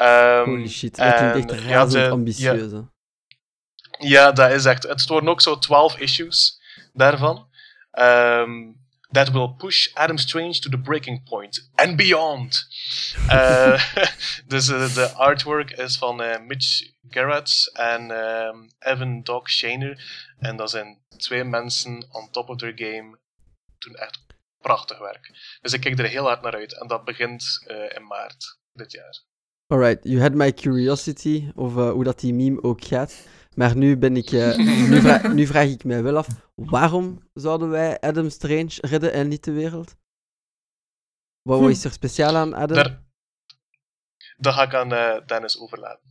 Um, 0.00 0.44
Holy 0.44 0.68
shit, 0.68 0.96
dat 0.96 1.30
klinkt 1.30 1.52
echt 1.52 1.60
razend 1.60 2.04
ja, 2.04 2.10
ambitieus. 2.10 2.70
Ja, 2.70 2.90
ja, 3.98 4.32
dat 4.32 4.50
is 4.50 4.64
echt. 4.64 4.82
Het 4.82 5.06
worden 5.06 5.28
ook 5.28 5.40
zo 5.40 5.58
12 5.58 5.98
issues 5.98 6.60
daarvan. 6.92 7.50
Um, 7.98 8.76
that 9.12 9.32
will 9.32 9.48
push 9.48 9.88
Adam 9.96 10.18
Strange 10.18 10.60
to 10.60 10.68
the 10.68 10.78
breaking 10.78 11.22
point 11.24 11.60
and 11.76 11.96
beyond. 11.96 12.64
uh, 13.30 13.78
dus 14.46 14.68
uh, 14.68 14.94
de 14.94 15.12
artwork 15.16 15.70
is 15.70 15.98
van 15.98 16.22
uh, 16.22 16.40
Mitch 16.46 16.92
Garrett 17.10 17.70
en 17.72 18.10
um, 18.10 18.70
Evan 18.78 19.22
Doc 19.22 19.48
Shaner. 19.50 19.98
En 20.38 20.56
dat 20.56 20.70
zijn 20.70 20.98
twee 21.16 21.44
mensen 21.44 22.06
on 22.10 22.30
top 22.30 22.48
of 22.48 22.56
their 22.56 22.72
game. 22.76 23.18
Doen 23.78 23.94
echt 23.94 24.20
prachtig 24.60 24.98
werk. 24.98 25.30
Dus 25.60 25.72
ik 25.72 25.80
kijk 25.80 25.98
er 25.98 26.08
heel 26.08 26.24
hard 26.24 26.42
naar 26.42 26.54
uit. 26.54 26.80
En 26.80 26.86
dat 26.86 27.04
begint 27.04 27.64
in 27.96 28.06
maart 28.06 28.58
dit 28.72 28.92
jaar. 28.92 29.22
Alright, 29.66 30.04
you 30.04 30.20
had 30.20 30.34
my 30.34 30.52
curiosity 30.52 31.50
over 31.54 31.90
hoe 31.90 32.04
dat 32.04 32.20
die 32.20 32.34
meme 32.34 32.62
ook 32.62 32.84
gaat. 32.84 33.26
Maar 33.54 33.76
nu 33.76 33.96
ben 33.96 34.16
ik... 34.16 34.30
nu, 34.92 35.00
vraag, 35.00 35.32
nu 35.32 35.46
vraag 35.46 35.68
ik 35.68 35.84
mij 35.84 36.02
wel 36.02 36.16
af, 36.16 36.26
waarom 36.54 37.28
zouden 37.34 37.68
wij 37.68 38.00
Adam 38.00 38.28
Strange 38.28 38.78
redden 38.80 39.12
en 39.12 39.28
niet 39.28 39.44
de 39.44 39.52
wereld? 39.52 39.96
Wat 41.42 41.60
hm. 41.60 41.68
is 41.68 41.84
er 41.84 41.92
speciaal 41.92 42.36
aan 42.36 42.54
Adam? 42.54 42.76
Daar, 42.76 43.02
dat 44.36 44.54
ga 44.54 44.62
ik 44.62 44.74
aan 44.74 44.92
uh, 44.92 45.26
Dennis 45.26 45.60
overlaten. 45.60 46.10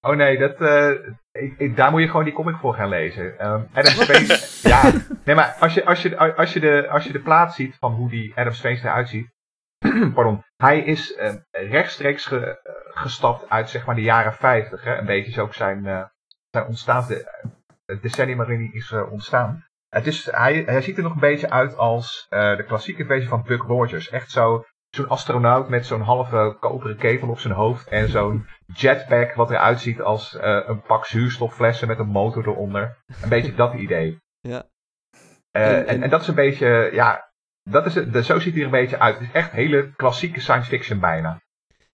Oh 0.00 0.16
nee, 0.16 0.38
dat, 0.38 0.60
uh, 0.60 0.90
ik, 1.32 1.58
ik, 1.58 1.76
daar 1.76 1.90
moet 1.90 2.00
je 2.00 2.06
gewoon 2.06 2.24
die 2.24 2.32
comic 2.32 2.56
voor 2.56 2.74
gaan 2.74 2.88
lezen. 2.88 3.46
Um, 3.46 3.68
Adam 3.72 3.92
Strange, 4.02 4.40
ja. 4.62 4.92
Nee, 5.24 5.34
maar 5.34 5.56
als 5.60 5.74
je, 5.74 5.84
als, 5.84 6.02
je, 6.02 6.16
als, 6.16 6.52
je 6.52 6.60
de, 6.60 6.88
als 6.88 7.04
je 7.04 7.12
de 7.12 7.22
plaats 7.22 7.56
ziet 7.56 7.76
van 7.78 7.92
hoe 7.92 8.10
die 8.10 8.32
Adam 8.36 8.52
Strange 8.52 8.78
eruit 8.78 9.08
ziet. 9.08 9.30
pardon, 10.14 10.44
hij 10.56 10.80
is 10.80 11.16
uh, 11.16 11.34
rechtstreeks 11.50 12.26
ge, 12.26 12.60
gestapt 12.94 13.50
uit 13.50 13.70
zeg 13.70 13.86
maar 13.86 13.94
de 13.94 14.02
jaren 14.02 14.34
50. 14.34 14.84
Hè? 14.84 14.96
Een 14.96 15.06
beetje 15.06 15.30
is 15.30 15.38
ook 15.38 15.54
zijn, 15.54 16.10
zijn 16.52 16.66
ontstaan, 16.66 17.06
de, 17.08 17.48
het 17.84 18.02
decennium 18.02 18.36
waarin 18.36 18.60
hij 18.60 18.70
is 18.72 18.92
ontstaan. 18.92 19.64
Het 19.88 20.06
is, 20.06 20.30
hij, 20.30 20.62
hij 20.66 20.82
ziet 20.82 20.96
er 20.96 21.02
nog 21.02 21.12
een 21.12 21.20
beetje 21.20 21.50
uit 21.50 21.76
als 21.76 22.26
de 22.28 22.64
klassieke 22.66 23.04
versie 23.04 23.28
van 23.28 23.42
Buck 23.42 23.62
Rogers. 23.62 24.10
Echt 24.10 24.30
zo 24.30 24.64
zo'n 24.96 25.08
astronaut 25.08 25.68
met 25.68 25.86
zo'n 25.86 26.00
halve 26.00 26.56
koperen 26.60 26.96
ketel 26.96 27.28
op 27.28 27.38
zijn 27.38 27.54
hoofd 27.54 27.88
en 27.88 28.08
zo'n 28.08 28.46
jetpack 28.74 29.34
wat 29.34 29.50
eruit 29.50 29.80
ziet 29.80 30.00
als 30.00 30.34
uh, 30.34 30.60
een 30.66 30.82
pak 30.82 31.06
zuurstofflessen 31.06 31.88
met 31.88 31.98
een 31.98 32.08
motor 32.08 32.48
eronder. 32.48 32.96
Een 33.22 33.28
beetje 33.28 33.54
dat 33.54 33.74
idee. 33.74 34.18
Ja. 34.48 34.70
Uh, 35.56 35.90
en, 35.90 36.02
en, 36.02 36.10
dat 36.10 36.20
is 36.20 36.28
een 36.28 36.34
beetje, 36.34 36.90
ja, 36.92 37.32
dat 37.62 37.86
is 37.86 37.94
het, 37.94 38.24
zo 38.24 38.38
ziet 38.38 38.52
hij 38.52 38.60
er 38.60 38.66
een 38.66 38.80
beetje 38.80 38.98
uit. 38.98 39.14
Het 39.14 39.22
is 39.22 39.32
echt 39.32 39.50
hele 39.50 39.92
klassieke 39.96 40.40
science 40.40 40.68
fiction 40.68 41.00
bijna. 41.00 41.41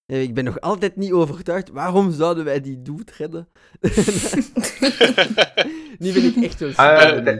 Ik 0.09 0.33
ben 0.33 0.43
nog 0.43 0.59
altijd 0.59 0.95
niet 0.95 1.11
overtuigd. 1.11 1.69
Waarom 1.69 2.11
zouden 2.11 2.45
wij 2.45 2.61
die 2.61 2.81
dude 2.81 3.11
redden? 3.17 3.49
nu 6.03 6.13
ben 6.13 6.23
ik 6.23 6.43
echt 6.43 6.59
wel 6.59 6.69
uh, 6.69 7.37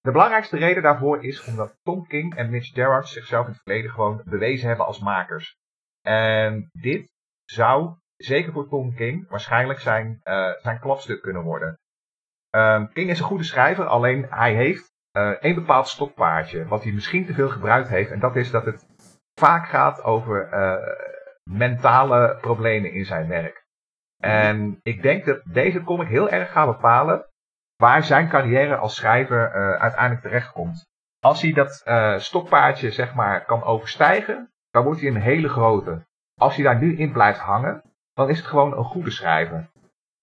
de 0.00 0.10
belangrijkste 0.10 0.56
reden 0.56 0.82
daarvoor 0.82 1.24
is 1.24 1.44
omdat 1.44 1.78
Tom 1.82 2.06
King 2.06 2.34
en 2.34 2.50
Mitch 2.50 2.72
Gerrard 2.72 3.08
zichzelf 3.08 3.46
in 3.46 3.52
het 3.52 3.62
verleden 3.62 3.90
gewoon 3.90 4.22
bewezen 4.24 4.68
hebben 4.68 4.86
als 4.86 4.98
makers. 4.98 5.56
En 6.02 6.70
dit 6.72 7.08
zou, 7.44 7.94
zeker 8.16 8.52
voor 8.52 8.68
Tom 8.68 8.94
King, 8.94 9.28
waarschijnlijk 9.28 9.80
zijn, 9.80 10.20
uh, 10.24 10.52
zijn 10.60 10.80
klapstuk 10.80 11.22
kunnen 11.22 11.42
worden. 11.42 11.78
Um, 12.50 12.92
King 12.92 13.10
is 13.10 13.18
een 13.18 13.24
goede 13.24 13.44
schrijver, 13.44 13.86
alleen 13.86 14.26
hij 14.30 14.54
heeft 14.54 14.92
uh, 15.16 15.32
een 15.40 15.54
bepaald 15.54 15.88
stokpaardje, 15.88 16.66
wat 16.66 16.82
hij 16.82 16.92
misschien 16.92 17.26
te 17.26 17.34
veel 17.34 17.48
gebruikt 17.48 17.88
heeft. 17.88 18.10
En 18.10 18.20
dat 18.20 18.36
is 18.36 18.50
dat 18.50 18.64
het 18.64 18.86
vaak 19.34 19.68
gaat 19.68 20.02
over 20.02 20.48
uh, 20.52 21.08
mentale 21.50 22.38
problemen 22.40 22.92
in 22.92 23.04
zijn 23.04 23.28
werk. 23.28 23.64
En 24.16 24.80
ik 24.82 25.02
denk 25.02 25.24
dat 25.24 25.40
deze 25.44 25.82
comic 25.82 26.08
heel 26.08 26.30
erg 26.30 26.52
gaat 26.52 26.66
bepalen 26.66 27.26
waar 27.76 28.04
zijn 28.04 28.28
carrière 28.28 28.76
als 28.76 28.94
schrijver 28.94 29.54
uh, 29.54 29.80
uiteindelijk 29.80 30.22
terechtkomt. 30.22 30.88
Als 31.20 31.42
hij 31.42 31.52
dat 31.52 31.82
uh, 31.84 32.18
stokpaardje 32.18 32.90
zeg 32.90 33.14
maar 33.14 33.44
kan 33.44 33.62
overstijgen, 33.62 34.52
dan 34.70 34.84
wordt 34.84 35.00
hij 35.00 35.08
een 35.08 35.20
hele 35.20 35.48
grote. 35.48 36.06
Als 36.40 36.54
hij 36.54 36.64
daar 36.64 36.78
nu 36.78 36.96
in 36.96 37.12
blijft 37.12 37.38
hangen, 37.38 37.82
dan 38.12 38.28
is 38.28 38.38
het 38.38 38.46
gewoon 38.46 38.76
een 38.76 38.84
goede 38.84 39.10
schrijver. 39.10 39.70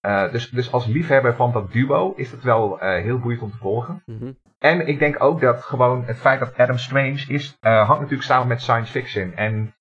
Uh, 0.01 0.32
dus, 0.32 0.49
dus 0.49 0.71
als 0.71 0.86
liefhebber 0.86 1.36
van 1.36 1.51
dat 1.51 1.71
duo 1.71 2.13
is 2.15 2.32
het 2.32 2.43
wel 2.43 2.78
heel 2.80 3.19
boeiend 3.19 3.41
om 3.41 3.51
te 3.51 3.57
volgen. 3.57 4.03
Mm 4.05 4.17
-hmm. 4.19 4.38
En 4.59 4.88
ik 4.88 4.99
denk 4.99 5.23
ook 5.23 5.41
dat 5.41 5.63
gewoon 5.63 6.05
het 6.05 6.17
feit 6.17 6.39
dat 6.39 6.57
Adam 6.57 6.78
Strange 6.78 7.25
is, 7.28 7.57
hangt 7.59 7.88
natuurlijk 7.89 8.23
samen 8.23 8.47
met 8.47 8.61
science 8.61 8.91
fiction. 8.91 9.34
En 9.36 9.75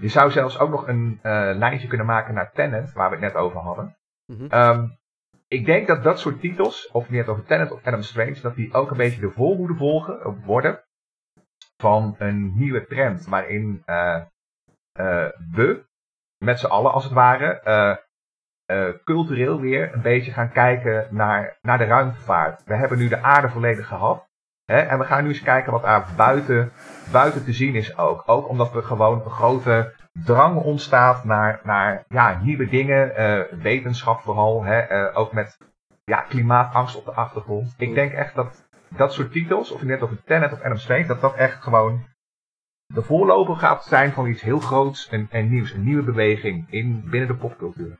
je 0.00 0.08
zou 0.08 0.30
zelfs 0.30 0.58
ook 0.58 0.70
nog 0.70 0.88
een 0.88 1.18
lijntje 1.58 1.88
kunnen 1.88 2.06
maken 2.06 2.34
naar 2.34 2.52
Tenet, 2.52 2.92
waar 2.92 3.10
we 3.10 3.16
het 3.16 3.24
net 3.24 3.34
over 3.34 3.60
hadden. 3.60 3.96
Mm 4.26 4.36
-hmm. 4.36 4.52
um, 4.52 4.98
ik 5.48 5.66
denk 5.66 5.86
dat 5.86 6.02
dat 6.02 6.18
soort 6.18 6.40
titels, 6.40 6.90
of 6.90 7.08
meer 7.08 7.28
over 7.28 7.44
Tenet 7.44 7.70
of 7.70 7.86
Adam 7.86 8.02
Strange, 8.02 8.40
dat 8.40 8.54
die 8.54 8.72
ook 8.72 8.90
een 8.90 8.96
beetje 8.96 9.20
de 9.20 9.30
voorhoede 9.30 9.74
volgen, 9.74 10.26
of 10.26 10.44
worden 10.44 10.84
van 11.76 12.14
een 12.18 12.52
nieuwe 12.56 12.86
trend. 12.86 13.26
Waarin 13.26 13.82
uh, 13.86 14.20
uh, 15.00 15.28
we, 15.52 15.84
met 16.44 16.58
z'n 16.58 16.66
allen 16.66 16.92
als 16.92 17.04
het 17.04 17.12
ware, 17.12 17.60
uh, 18.66 18.94
cultureel 19.04 19.60
weer 19.60 19.94
een 19.94 20.02
beetje 20.02 20.32
gaan 20.32 20.52
kijken 20.52 21.08
naar, 21.10 21.58
naar 21.62 21.78
de 21.78 21.84
ruimtevaart. 21.84 22.64
We 22.64 22.74
hebben 22.74 22.98
nu 22.98 23.08
de 23.08 23.22
aarde 23.22 23.48
volledig 23.48 23.86
gehad. 23.86 24.28
Hè, 24.64 24.80
en 24.80 24.98
we 24.98 25.04
gaan 25.04 25.22
nu 25.22 25.28
eens 25.28 25.42
kijken 25.42 25.72
wat 25.72 25.82
daar 25.82 26.08
buiten, 26.16 26.72
buiten 27.10 27.44
te 27.44 27.52
zien 27.52 27.74
is 27.74 27.96
ook. 27.96 28.22
Ook 28.26 28.48
omdat 28.48 28.72
we 28.72 28.82
gewoon 28.82 29.24
een 29.24 29.30
grote 29.30 29.92
drang 30.24 30.62
ontstaat 30.62 31.24
naar, 31.24 31.60
naar 31.64 32.04
ja, 32.08 32.40
nieuwe 32.42 32.68
dingen, 32.68 33.12
uh, 33.18 33.62
wetenschap 33.62 34.20
vooral, 34.20 34.64
hè, 34.64 34.92
uh, 34.92 35.18
ook 35.18 35.32
met 35.32 35.58
ja, 36.04 36.20
klimaatangst 36.20 36.96
op 36.96 37.04
de 37.04 37.12
achtergrond. 37.12 37.74
Ik 37.78 37.94
denk 37.94 38.12
echt 38.12 38.34
dat 38.34 38.68
dat 38.88 39.12
soort 39.12 39.32
titels, 39.32 39.70
of 39.70 39.80
je 39.80 39.86
net 39.86 40.02
over 40.02 40.24
Tenet 40.24 40.52
of 40.52 40.60
Adam 40.60 40.76
Strange, 40.76 41.06
dat 41.06 41.20
dat 41.20 41.34
echt 41.34 41.62
gewoon 41.62 42.04
de 42.86 43.02
voorloper 43.02 43.56
gaat 43.56 43.84
zijn 43.84 44.12
van 44.12 44.26
iets 44.26 44.42
heel 44.42 44.60
groots 44.60 45.08
en, 45.08 45.26
en 45.30 45.50
nieuws. 45.50 45.72
Een 45.72 45.84
nieuwe 45.84 46.02
beweging 46.02 46.66
in, 46.70 47.04
binnen 47.10 47.28
de 47.28 47.36
popcultuur. 47.36 47.98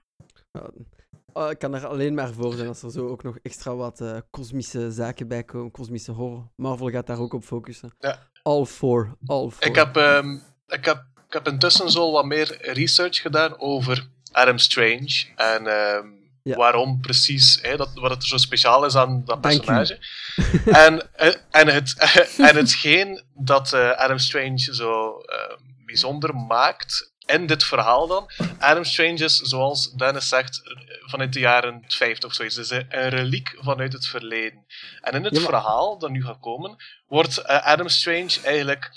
Oh, 1.32 1.50
ik 1.50 1.58
kan 1.58 1.74
er 1.74 1.86
alleen 1.86 2.14
maar 2.14 2.32
voor 2.32 2.52
zijn 2.52 2.68
als 2.68 2.82
er 2.82 2.90
zo 2.90 3.08
ook 3.08 3.22
nog 3.22 3.38
extra 3.42 3.74
wat 3.74 4.00
uh, 4.00 4.18
kosmische 4.30 4.90
zaken 4.92 5.28
bij 5.28 5.44
komen, 5.44 5.70
kosmische 5.70 6.12
horror. 6.12 6.50
Marvel 6.56 6.90
gaat 6.90 7.06
daar 7.06 7.20
ook 7.20 7.32
op 7.32 7.42
focussen. 7.42 7.90
Ja. 7.98 8.29
All 8.42 8.64
for, 8.64 9.16
all 9.26 9.50
for. 9.50 9.66
Ik 9.66 9.74
heb, 9.74 9.96
um, 9.96 10.42
ik 10.66 10.84
heb 10.84 11.04
ik 11.30 11.36
heb 11.36 11.48
intussen 11.48 11.90
zo 11.90 12.10
wat 12.10 12.24
meer 12.24 12.72
research 12.72 13.16
gedaan 13.16 13.60
over 13.60 14.08
Adam 14.32 14.58
Strange. 14.58 15.26
En 15.36 15.64
uh, 15.64 16.56
waarom 16.56 17.00
precies, 17.00 17.58
hè, 17.62 17.76
dat, 17.76 17.90
wat 17.94 18.10
het 18.10 18.24
zo 18.24 18.36
speciaal 18.36 18.84
is 18.84 18.96
aan 18.96 19.22
dat 19.24 19.40
personage. 19.40 19.98
en, 20.86 21.14
eh, 21.14 21.34
en, 21.50 21.68
het, 21.68 21.94
en 22.48 22.56
hetgeen 22.56 23.22
dat 23.34 23.72
uh, 23.72 23.90
Adam 23.90 24.18
Strange 24.18 24.58
zo 24.58 25.08
uh, 25.08 25.56
bijzonder 25.86 26.34
maakt 26.36 27.12
in 27.26 27.46
dit 27.46 27.64
verhaal 27.64 28.06
dan. 28.06 28.30
Adam 28.58 28.84
Strange 28.84 29.24
is, 29.24 29.36
zoals 29.36 29.92
Dennis 29.92 30.28
zegt, 30.28 30.60
vanuit 31.00 31.32
de 31.32 31.40
jaren 31.40 31.84
50 31.86 32.28
of 32.28 32.34
zoiets. 32.34 32.54
Dus 32.54 32.70
een 32.70 33.08
reliek 33.08 33.56
vanuit 33.60 33.92
het 33.92 34.06
verleden. 34.06 34.64
En 35.00 35.12
in 35.12 35.24
het 35.24 35.38
verhaal 35.40 35.98
dat 35.98 36.10
nu 36.10 36.24
gaat 36.24 36.40
komen, 36.40 36.76
wordt 37.06 37.44
Adam 37.44 37.88
Strange 37.88 38.38
eigenlijk 38.44 38.90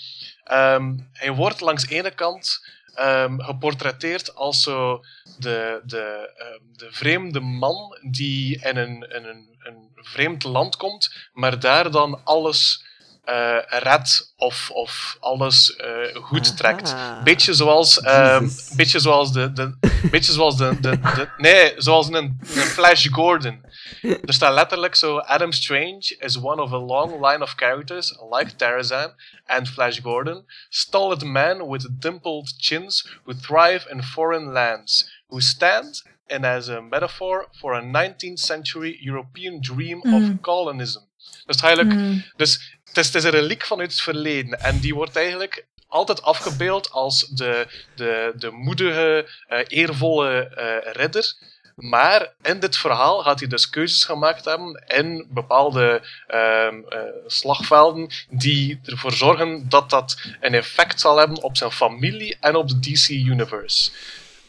Um, 0.51 1.09
hij 1.13 1.31
wordt 1.31 1.61
langs 1.61 1.87
de 1.87 1.95
ene 1.95 2.11
kant 2.11 2.65
um, 2.99 3.41
geportretteerd 3.41 4.35
als 4.35 4.63
zo 4.63 5.01
de, 5.37 5.81
de, 5.85 6.33
um, 6.39 6.77
de 6.77 6.87
vreemde 6.91 7.39
man 7.39 7.97
die 8.11 8.61
in 8.63 8.77
een, 8.77 9.09
in 9.09 9.25
een, 9.25 9.57
een 9.59 9.89
vreemd 9.95 10.43
land 10.43 10.75
komt, 10.75 11.29
maar 11.33 11.59
daar 11.59 11.91
dan 11.91 12.21
alles 12.23 12.85
uh, 13.25 13.57
redt 13.67 14.33
of, 14.35 14.69
of 14.73 15.17
alles 15.19 15.77
uh, 15.77 16.15
goed 16.23 16.57
trekt. 16.57 16.95
Beetje 17.23 17.53
zoals, 17.53 18.05
um, 18.05 18.51
beetje 18.75 18.99
zoals 18.99 19.33
de, 19.33 19.53
de, 19.53 19.77
beetje 20.11 20.31
zoals 20.31 20.57
de, 20.57 20.79
de, 20.79 20.99
de, 20.99 21.29
nee, 21.37 21.73
zoals 21.77 22.07
een, 22.07 22.39
een 22.41 22.61
Flash 22.61 23.07
Gordon. 23.11 23.61
Er 24.01 24.33
staat 24.33 24.53
letterlijk 24.53 24.95
zo: 24.95 25.17
Adam 25.17 25.51
Strange 25.51 26.15
is 26.19 26.37
one 26.37 26.61
of 26.61 26.71
a 26.71 26.77
long 26.77 27.25
line 27.25 27.43
of 27.43 27.53
characters 27.55 28.17
like 28.31 28.55
Tarzan 28.55 29.13
and 29.45 29.69
Flash 29.69 29.99
Gordon, 30.01 30.45
stolid 30.69 31.23
men 31.23 31.67
with 31.67 31.87
dimpled 31.99 32.53
chins 32.57 33.17
who 33.23 33.33
thrive 33.33 33.87
in 33.89 34.03
foreign 34.03 34.51
lands, 34.51 35.21
who 35.27 35.39
stand 35.39 36.03
in 36.27 36.45
as 36.45 36.69
a 36.69 36.81
metaphor 36.81 37.47
for 37.59 37.73
a 37.73 37.81
19th 37.81 38.39
century 38.39 38.97
European 39.01 39.61
dream 39.61 40.01
mm. 40.03 40.13
of 40.13 40.41
colonism. 40.41 41.01
Dus 41.45 41.61
eigenlijk, 41.61 41.95
mm. 41.97 42.23
dus 42.35 42.72
het 42.95 43.15
is, 43.15 43.23
een 43.23 43.31
reliek 43.31 43.65
vanuit 43.65 43.91
het 43.91 44.01
verleden 44.01 44.59
en 44.59 44.79
die 44.79 44.95
wordt 44.95 45.15
eigenlijk 45.15 45.65
altijd 45.87 46.21
afgebeeld 46.21 46.91
als 46.91 47.27
de, 47.27 47.67
de, 47.95 48.33
de 48.35 48.51
moedige, 48.51 49.29
uh, 49.49 49.59
eervolle 49.67 50.51
uh, 50.57 50.93
ridder 50.93 51.35
maar 51.75 52.33
in 52.41 52.59
dit 52.59 52.77
verhaal 52.77 53.21
gaat 53.21 53.39
hij 53.39 53.49
dus 53.49 53.69
keuzes 53.69 54.03
gemaakt 54.03 54.45
hebben 54.45 54.83
in 54.87 55.27
bepaalde 55.29 56.01
uh, 56.33 56.67
uh, 56.89 56.99
slagvelden 57.27 58.09
die 58.29 58.79
ervoor 58.83 59.11
zorgen 59.11 59.69
dat 59.69 59.89
dat 59.89 60.21
een 60.39 60.53
effect 60.53 60.99
zal 60.99 61.17
hebben 61.17 61.43
op 61.43 61.57
zijn 61.57 61.71
familie 61.71 62.37
en 62.39 62.55
op 62.55 62.67
de 62.67 62.79
DC 62.79 63.09
Universe. 63.09 63.91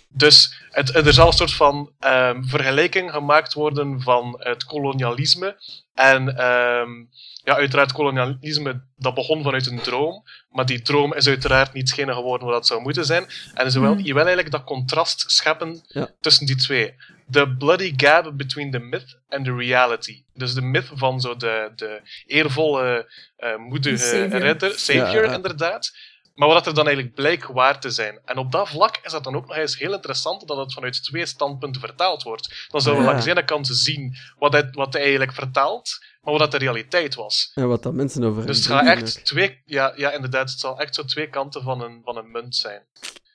Dus 0.09 0.55
er 0.71 1.13
zal 1.13 1.27
een 1.27 1.33
soort 1.33 1.53
van 1.53 1.91
um, 2.01 2.49
vergelijking 2.49 3.11
gemaakt 3.11 3.53
worden 3.53 4.01
van 4.03 4.37
het 4.39 4.65
kolonialisme 4.65 5.57
en 5.95 6.45
um, 6.47 7.11
ja, 7.45 7.57
uiteraard 7.57 7.93
kolonialisme, 7.93 8.83
dat 8.97 9.15
begon 9.15 9.43
vanuit 9.43 9.67
een 9.67 9.81
droom, 9.81 10.23
maar 10.51 10.67
die 10.67 10.83
droom 10.83 11.15
is 11.15 11.29
uiteraard 11.29 11.73
niet 11.73 11.89
hetgene 11.89 12.15
geworden 12.15 12.47
wat 12.47 12.57
dat 12.57 12.67
zou 12.67 12.81
moeten 12.81 13.05
zijn. 13.05 13.27
En 13.55 13.71
ze 13.71 13.81
wil, 13.81 13.95
mm. 13.95 13.99
je 13.99 14.13
wil 14.15 14.23
eigenlijk 14.23 14.51
dat 14.51 14.65
contrast 14.65 15.25
scheppen 15.27 15.83
tussen 16.21 16.47
die 16.47 16.57
twee 16.57 16.95
The 17.31 17.55
bloody 17.59 17.93
gap 17.97 18.37
between 18.37 18.71
the 18.71 18.79
myth 18.79 19.19
and 19.29 19.45
the 19.45 19.55
reality. 19.55 20.25
Dus 20.35 20.55
de 20.55 20.63
myth 20.63 20.91
van 20.95 21.21
zo 21.21 21.37
de, 21.37 21.73
de 21.77 22.01
eervolle, 22.27 23.13
uh, 23.39 23.57
moedige 23.57 24.25
redder, 24.25 24.79
savior 24.79 25.25
inderdaad. 25.25 25.93
Maar 26.35 26.49
wat 26.49 26.67
er 26.67 26.75
dan 26.75 26.87
eigenlijk 26.87 27.15
blijkt 27.15 27.47
waar 27.47 27.81
te 27.81 27.91
zijn. 27.91 28.21
En 28.25 28.37
op 28.37 28.53
dat 28.53 28.69
vlak 28.69 28.99
is 29.03 29.13
dat 29.13 29.25
dan 29.25 29.37
ook 29.37 29.47
nog 29.47 29.57
eens 29.57 29.79
heel 29.79 29.93
interessant 29.93 30.49
dat 30.49 30.57
het 30.57 30.73
vanuit 30.73 31.05
twee 31.05 31.27
standpunten 31.27 31.81
vertaald 31.81 32.23
wordt. 32.23 32.67
Dan 32.69 32.81
zullen 32.81 32.99
we 32.99 33.05
langs 33.05 33.25
de 33.25 33.31
ene 33.31 33.45
kant 33.45 33.67
zien 33.67 34.17
wat 34.39 34.53
hij, 34.53 34.69
wat 34.73 34.93
hij 34.93 35.03
eigenlijk 35.03 35.33
vertaalt, 35.33 36.05
maar 36.25 36.33
wat 36.33 36.39
dat 36.39 36.51
de 36.51 36.59
realiteit 36.59 37.15
was. 37.15 37.51
En 37.55 37.69
wat 37.69 37.83
dat 37.83 37.95
mensen 37.95 38.25
over 38.25 38.47
Dus 38.47 38.57
het 38.57 38.67
gaat 38.67 38.87
echt 38.87 39.25
twee, 39.25 39.63
ja, 39.65 39.93
ja, 39.97 40.11
inderdaad, 40.11 40.51
het 40.51 40.61
zal 40.61 40.79
echt 40.79 40.95
zo 40.95 41.05
twee 41.05 41.29
kanten 41.29 41.63
van 41.63 41.81
een, 41.81 42.01
van 42.05 42.17
een 42.17 42.31
munt 42.31 42.57
zijn. 42.57 42.87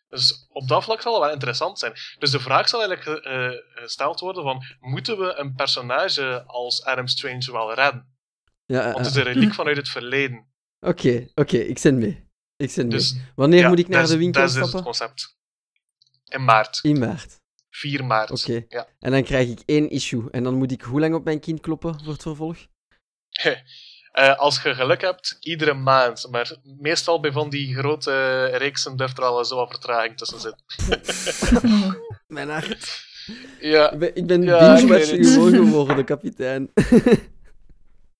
Dus 0.10 0.48
op 0.50 0.68
dat 0.68 0.84
vlak 0.84 1.02
zal 1.02 1.14
het 1.14 1.24
wel 1.24 1.32
interessant 1.32 1.80
zijn. 1.80 1.94
Dus 2.20 2.32
de 2.32 2.40
vraag 2.40 2.70
zal 2.70 2.84
eigenlijk 2.84 3.26
uh, 3.26 3.50
gesteld 3.84 4.20
worden 4.20 4.44
van, 4.44 4.64
moeten 4.80 5.18
we 5.20 5.34
een 5.38 5.54
personage 5.54 6.44
als 6.48 6.84
Adam 6.84 7.08
Strange 7.08 7.52
wel 7.52 7.74
redden? 7.74 8.18
Ja, 8.66 8.84
Want 8.84 9.06
het 9.06 9.16
is 9.16 9.16
een 9.16 9.34
reliek 9.34 9.54
vanuit 9.54 9.78
het 9.78 9.90
verleden. 9.90 10.48
Oké, 10.80 11.28
oké, 11.36 11.58
ik 11.58 11.78
zit 11.78 11.94
mee. 11.94 12.28
Ik 12.56 12.70
zit 12.70 12.92
dus, 12.92 13.14
mee. 13.14 13.24
Wanneer 13.36 13.68
moet 13.68 13.80
ik 13.80 13.88
naar 13.88 14.08
de 14.08 14.18
winkel 14.18 14.50
stappen? 14.50 14.60
Dat 14.60 14.68
is 14.68 14.74
het 14.74 14.84
concept. 14.84 15.38
In 16.26 16.44
maart. 16.44 16.80
In 16.82 17.00
maart. 17.00 17.40
4 17.70 18.06
maart. 18.06 18.32
Oké. 18.32 18.66
Ja. 18.70 18.88
En 19.00 19.12
dan 19.12 19.24
krijg 19.24 19.50
ik 19.50 19.60
één 19.66 19.90
issue. 19.90 20.30
En 20.32 20.44
dan 20.44 20.56
moet 20.56 20.72
ik 20.72 20.82
hoe 20.82 21.00
lang 21.00 21.16
op 21.16 21.24
mijn 21.24 21.40
kind 21.40 21.60
kloppen 21.60 22.00
voor 22.04 22.14
het 22.14 22.22
vervolg? 22.22 22.58
Uh, 23.46 24.38
als 24.38 24.62
je 24.62 24.76
geluk 24.76 25.02
hebt, 25.02 25.38
iedere 25.40 25.74
maand. 25.74 26.28
Maar 26.32 26.56
meestal 26.64 27.20
bij 27.20 27.32
van 27.32 27.50
die 27.50 27.76
grote 27.76 28.46
reeksen 28.46 28.98
durft 28.98 29.18
er 29.18 29.24
al 29.24 29.46
zo 29.46 29.66
vertraging 29.66 30.18
tussen 30.18 30.40
zitten. 30.40 30.64
mijn 32.28 32.50
hart. 32.50 33.08
Ja. 33.60 33.92
Ik 33.92 34.00
ben, 34.00 34.16
ik 34.16 34.28
ben 34.28 34.42
ja, 34.42 34.76
binge-watching 34.76 35.28
geworden, 35.28 36.06
kapitein. 36.06 36.70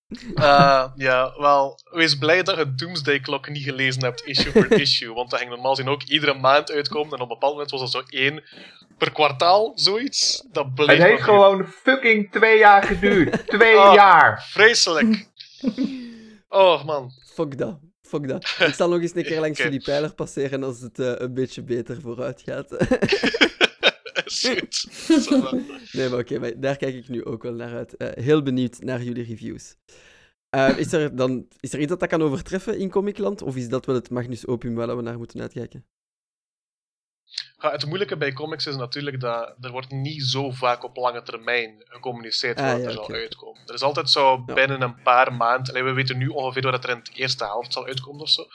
Uh, 0.10 0.86
ja, 0.96 1.34
wel, 1.38 1.80
wees 1.92 2.18
blij 2.18 2.44
dat 2.44 2.58
je 2.58 2.76
Doomsday 2.76 3.20
Clock 3.20 3.50
niet 3.50 3.64
gelezen 3.64 4.04
hebt, 4.04 4.26
issue 4.26 4.52
per 4.52 4.72
issue. 4.82 5.14
Want 5.14 5.30
dat 5.30 5.40
ging 5.40 5.52
normaal 5.52 5.76
gezien 5.76 5.92
ook 5.92 6.04
iedere 6.04 6.34
maand 6.34 6.72
uitkomen. 6.72 7.14
En 7.14 7.16
op 7.16 7.22
een 7.22 7.28
bepaald 7.28 7.54
moment 7.54 7.72
was 7.72 7.80
dat 7.80 7.92
zo 7.92 8.02
één 8.10 8.44
per 8.98 9.12
kwartaal, 9.12 9.72
zoiets. 9.76 10.46
Dat 10.52 10.74
bleef 10.74 10.88
Het 10.88 11.08
heeft 11.08 11.22
gewoon 11.22 11.68
fucking 11.68 12.32
twee 12.32 12.58
jaar 12.58 12.84
geduurd. 12.84 13.48
twee 13.58 13.78
oh, 13.78 13.94
jaar. 13.94 14.46
Vreselijk. 14.50 15.28
Oh, 16.52 16.86
man. 16.86 17.12
Fuck 17.34 17.58
dat. 17.58 17.80
Fuck 18.02 18.28
dat. 18.28 18.56
Ik 18.60 18.74
zal 18.74 18.90
nog 18.90 19.02
eens 19.02 19.16
een 19.16 19.24
keer 19.24 19.40
langs 19.40 19.60
okay. 19.60 19.72
die 19.72 19.82
pijler 19.82 20.14
passeren 20.14 20.64
als 20.64 20.82
het 20.82 21.00
uh, 21.00 21.12
een 21.18 21.34
beetje 21.34 21.64
beter 21.64 22.02
vooruit 22.02 22.42
gaat. 22.46 22.78
nee, 25.92 26.10
maar 26.10 26.20
oké, 26.20 26.36
okay, 26.36 26.60
daar 26.60 26.78
kijk 26.78 26.96
ik 26.96 27.08
nu 27.08 27.26
ook 27.26 27.44
wel 27.44 27.54
naar 27.54 27.76
uit. 27.76 27.96
Uh, 27.98 28.08
heel 28.12 28.42
benieuwd 28.42 28.82
naar 28.82 29.04
jullie 29.04 29.24
reviews. 29.24 29.76
Uh, 30.56 30.78
is, 30.78 30.94
er 30.94 31.16
dan, 31.16 31.48
is 31.60 31.74
er 31.74 31.80
iets 31.80 31.90
dat 31.90 32.00
dat 32.00 32.10
kan 32.10 32.22
overtreffen 32.22 32.78
in 32.78 32.90
Comicland? 32.90 33.42
Of 33.42 33.56
is 33.56 33.70
dat 33.70 33.86
wel 33.86 33.96
het 33.96 34.10
Magnus 34.10 34.48
Opium 34.48 34.76
waar 34.76 34.96
we 34.96 35.02
naar 35.02 35.18
moeten 35.18 35.42
uitkijken? 35.42 35.86
Ja, 37.62 37.72
het 37.72 37.86
moeilijke 37.86 38.18
bij 38.18 38.34
comics 38.34 38.68
is 38.68 38.76
natuurlijk 38.76 39.20
dat 39.20 39.56
er 39.62 39.72
wordt 39.72 39.92
niet 39.92 40.24
zo 40.24 40.52
vaak 40.52 40.84
op 40.84 40.96
lange 40.96 41.22
termijn 41.22 41.84
gecommuniceerd 41.86 42.60
ah, 42.60 42.72
wat 42.72 42.84
er 42.84 42.92
zal 42.92 43.12
uitkomen. 43.12 43.62
Er 43.66 43.74
is 43.74 43.82
altijd 43.82 44.10
zo 44.10 44.44
binnen 44.44 44.82
een 44.82 45.02
paar 45.02 45.34
maanden, 45.34 45.86
we 45.86 45.92
weten 45.92 46.18
nu 46.18 46.28
ongeveer 46.28 46.72
wat 46.72 46.84
er 46.84 46.90
in 46.90 47.02
de 47.04 47.12
eerste 47.14 47.44
helft 47.44 47.74
zal 47.74 47.86
uitkomen 47.86 48.22
of 48.22 48.30
zo. 48.30 48.48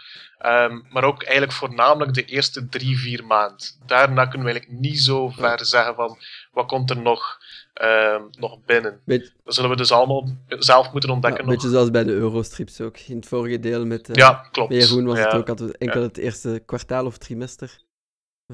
Um, 0.47 0.87
maar 0.91 1.05
ook 1.05 1.23
eigenlijk 1.23 1.53
voornamelijk 1.53 2.15
de 2.15 2.25
eerste 2.25 2.69
drie, 2.69 2.99
vier 2.99 3.25
maanden. 3.25 3.67
Daarna 3.87 4.27
kunnen 4.27 4.47
we 4.47 4.53
eigenlijk 4.53 4.81
niet 4.81 4.99
zo 4.99 5.29
ver 5.29 5.67
zeggen 5.67 5.95
van 5.95 6.19
wat 6.53 6.67
komt 6.67 6.91
er 6.91 6.99
nog, 6.99 7.39
uh, 7.83 8.23
nog 8.31 8.59
binnen. 8.67 9.01
Weet... 9.05 9.33
Dat 9.45 9.55
zullen 9.55 9.71
we 9.71 9.77
dus 9.77 9.93
allemaal 9.93 10.29
zelf 10.49 10.93
moeten 10.93 11.11
ontdekken. 11.11 11.45
Ja, 11.45 11.51
beetje 11.51 11.69
zoals 11.69 11.91
bij 11.91 12.05
de 12.05 12.13
Eurostrips 12.13 12.81
ook. 12.81 12.99
In 12.99 13.17
het 13.17 13.27
vorige 13.27 13.61
deel 13.61 13.87
met, 13.87 14.09
uh, 14.09 14.15
ja, 14.15 14.49
klopt. 14.53 14.73
Jeroen 14.73 15.05
was 15.05 15.19
het 15.19 15.33
ook 15.33 15.49
altijd 15.49 15.77
enkel 15.77 16.03
het 16.03 16.19
eerste 16.19 16.63
kwartaal 16.67 17.07
of 17.07 17.19
trimester 17.19 17.83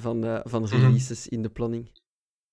van, 0.00 0.24
uh, 0.24 0.40
van 0.44 0.62
mhm. 0.62 0.74
releases 0.74 1.28
in 1.28 1.42
de 1.42 1.48
planning. 1.48 1.90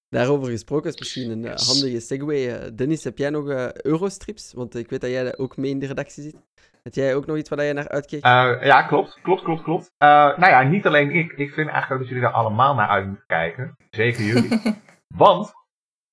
Daarover 0.09 0.49
gesproken 0.49 0.89
is 0.89 0.99
misschien 0.99 1.31
een 1.31 1.43
uh, 1.43 1.55
handige 1.55 1.99
segue. 1.99 2.45
Uh, 2.45 2.75
Dennis, 2.75 3.03
heb 3.03 3.17
jij 3.17 3.29
nog 3.29 3.47
Eurostrips? 3.73 4.53
Want 4.53 4.75
ik 4.75 4.89
weet 4.89 5.01
dat 5.01 5.09
jij 5.09 5.37
ook 5.37 5.57
mee 5.57 5.71
in 5.71 5.79
de 5.79 5.87
redactie 5.87 6.23
zit. 6.23 6.35
Heb 6.83 6.93
jij 6.93 7.15
ook 7.15 7.25
nog 7.25 7.37
iets 7.37 7.49
waar 7.49 7.63
je 7.63 7.73
naar 7.73 7.89
uitkijkt? 7.89 8.25
ja, 8.65 8.81
klopt. 8.81 9.19
Klopt, 9.21 9.43
klopt, 9.43 9.63
klopt. 9.63 9.91
nou 9.97 10.45
ja, 10.45 10.63
niet 10.63 10.85
alleen 10.85 11.11
ik. 11.11 11.31
Ik 11.31 11.53
vind 11.53 11.69
eigenlijk 11.69 11.91
ook 11.91 11.99
dat 11.99 12.07
jullie 12.07 12.23
daar 12.23 12.31
allemaal 12.31 12.75
naar 12.75 12.87
uit 12.87 13.05
moeten 13.05 13.25
kijken. 13.27 13.77
Zeker 13.89 14.23
jullie. 14.23 14.59
Want 15.15 15.53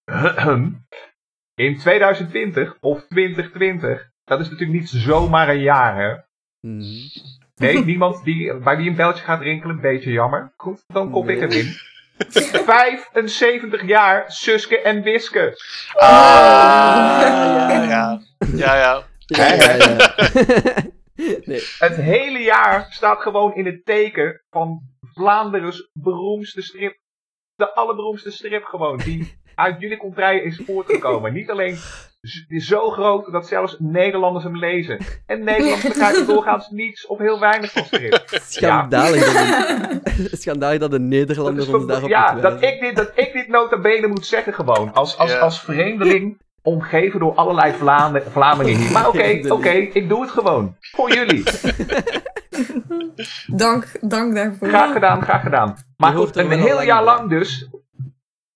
in 1.55 1.79
2020 1.79 2.77
of 2.81 3.07
2020, 3.07 4.11
dat 4.25 4.41
is 4.41 4.51
natuurlijk 4.51 4.81
niet 4.81 4.89
zomaar 4.89 5.49
een 5.49 5.61
jaar, 5.61 5.97
hè? 5.97 6.17
Mhm. 6.69 7.43
Nee, 7.55 7.85
niemand 7.85 8.25
die, 8.25 8.59
bij 8.59 8.77
wie 8.77 8.89
een 8.89 8.97
beltje 8.97 9.25
gaat 9.25 9.41
rinkelen, 9.41 9.77
een 9.77 9.83
beetje 9.83 10.11
jammer. 10.11 10.53
Goed, 10.57 10.85
dan 10.87 11.11
kop 11.11 11.29
ik 11.29 11.41
het 11.41 11.55
in. 11.55 11.75
75 12.19 13.87
jaar 13.87 14.33
Suske 14.33 14.81
en 14.81 15.03
Wiske. 15.03 15.59
Ah, 15.93 16.09
ja, 17.21 17.83
ja. 17.83 18.21
Ja, 18.55 18.77
ja. 18.77 19.03
ja, 19.27 19.55
ja. 19.55 19.97
nee. 21.45 21.63
Het 21.79 21.97
hele 21.97 22.39
jaar 22.39 22.87
staat 22.91 23.21
gewoon 23.21 23.55
in 23.55 23.67
het 23.67 23.85
teken 23.85 24.43
van 24.51 24.81
Vlaanderen's 25.01 25.91
beroemdste 25.93 26.63
strip. 26.63 26.99
De 27.55 27.75
allerberoemdste 27.75 28.31
strip 28.31 28.65
gewoon, 28.65 28.97
die 28.97 29.39
uit 29.55 29.81
jullie 29.81 29.97
contraien 29.97 30.45
is 30.45 30.63
voortgekomen. 30.67 31.33
Niet 31.33 31.51
alleen 31.51 31.77
is 32.49 32.67
zo 32.67 32.91
groot 32.91 33.33
dat 33.33 33.47
zelfs 33.47 33.77
Nederlanders 33.79 34.45
hem 34.45 34.57
lezen. 34.57 34.99
En 35.27 35.45
Nederlanders 35.45 35.83
begrijpen 35.83 36.27
doorgaans 36.35 36.69
niets 36.71 37.07
of 37.07 37.19
heel 37.19 37.41
weinig 37.41 37.73
van 37.73 37.85
strip. 37.85 38.23
Schandalig, 38.29 39.33
ja. 39.33 40.01
dat, 40.17 40.41
schandalig 40.41 40.79
dat 40.79 40.91
de 40.91 41.01
Nederlander 41.01 41.75
ons 41.75 41.87
daarop 41.87 42.09
Ja, 42.09 42.35
dat 42.35 42.63
ik, 42.63 42.81
dit, 42.81 42.97
dat 42.97 43.13
ik 43.15 43.33
dit 43.33 43.49
nota 43.49 43.79
bene 43.79 44.07
moet 44.07 44.27
zeggen 44.27 44.55
gewoon. 44.55 44.93
Als, 44.93 45.19
als, 45.19 45.39
als 45.39 45.61
vreemdeling, 45.61 46.43
omgeven 46.63 47.21
door 47.21 47.35
allerlei 47.35 47.73
Vlamingen 48.31 48.77
hier. 48.77 48.93
Maar 48.93 49.09
oké, 49.09 49.41
oké, 49.49 49.71
ik 49.71 50.09
doe 50.09 50.21
het 50.21 50.31
gewoon. 50.31 50.77
Voor 50.81 51.15
jullie. 51.15 51.43
dank, 53.47 53.87
dank 54.01 54.35
daarvoor. 54.35 54.69
Graag 54.69 54.93
gedaan, 54.93 55.23
graag 55.23 55.43
gedaan. 55.43 55.77
Maar 55.97 56.13
goed, 56.13 56.37
een 56.37 56.51
heel 56.51 56.83
jaar 56.83 57.05
lang 57.05 57.31
dus 57.31 57.69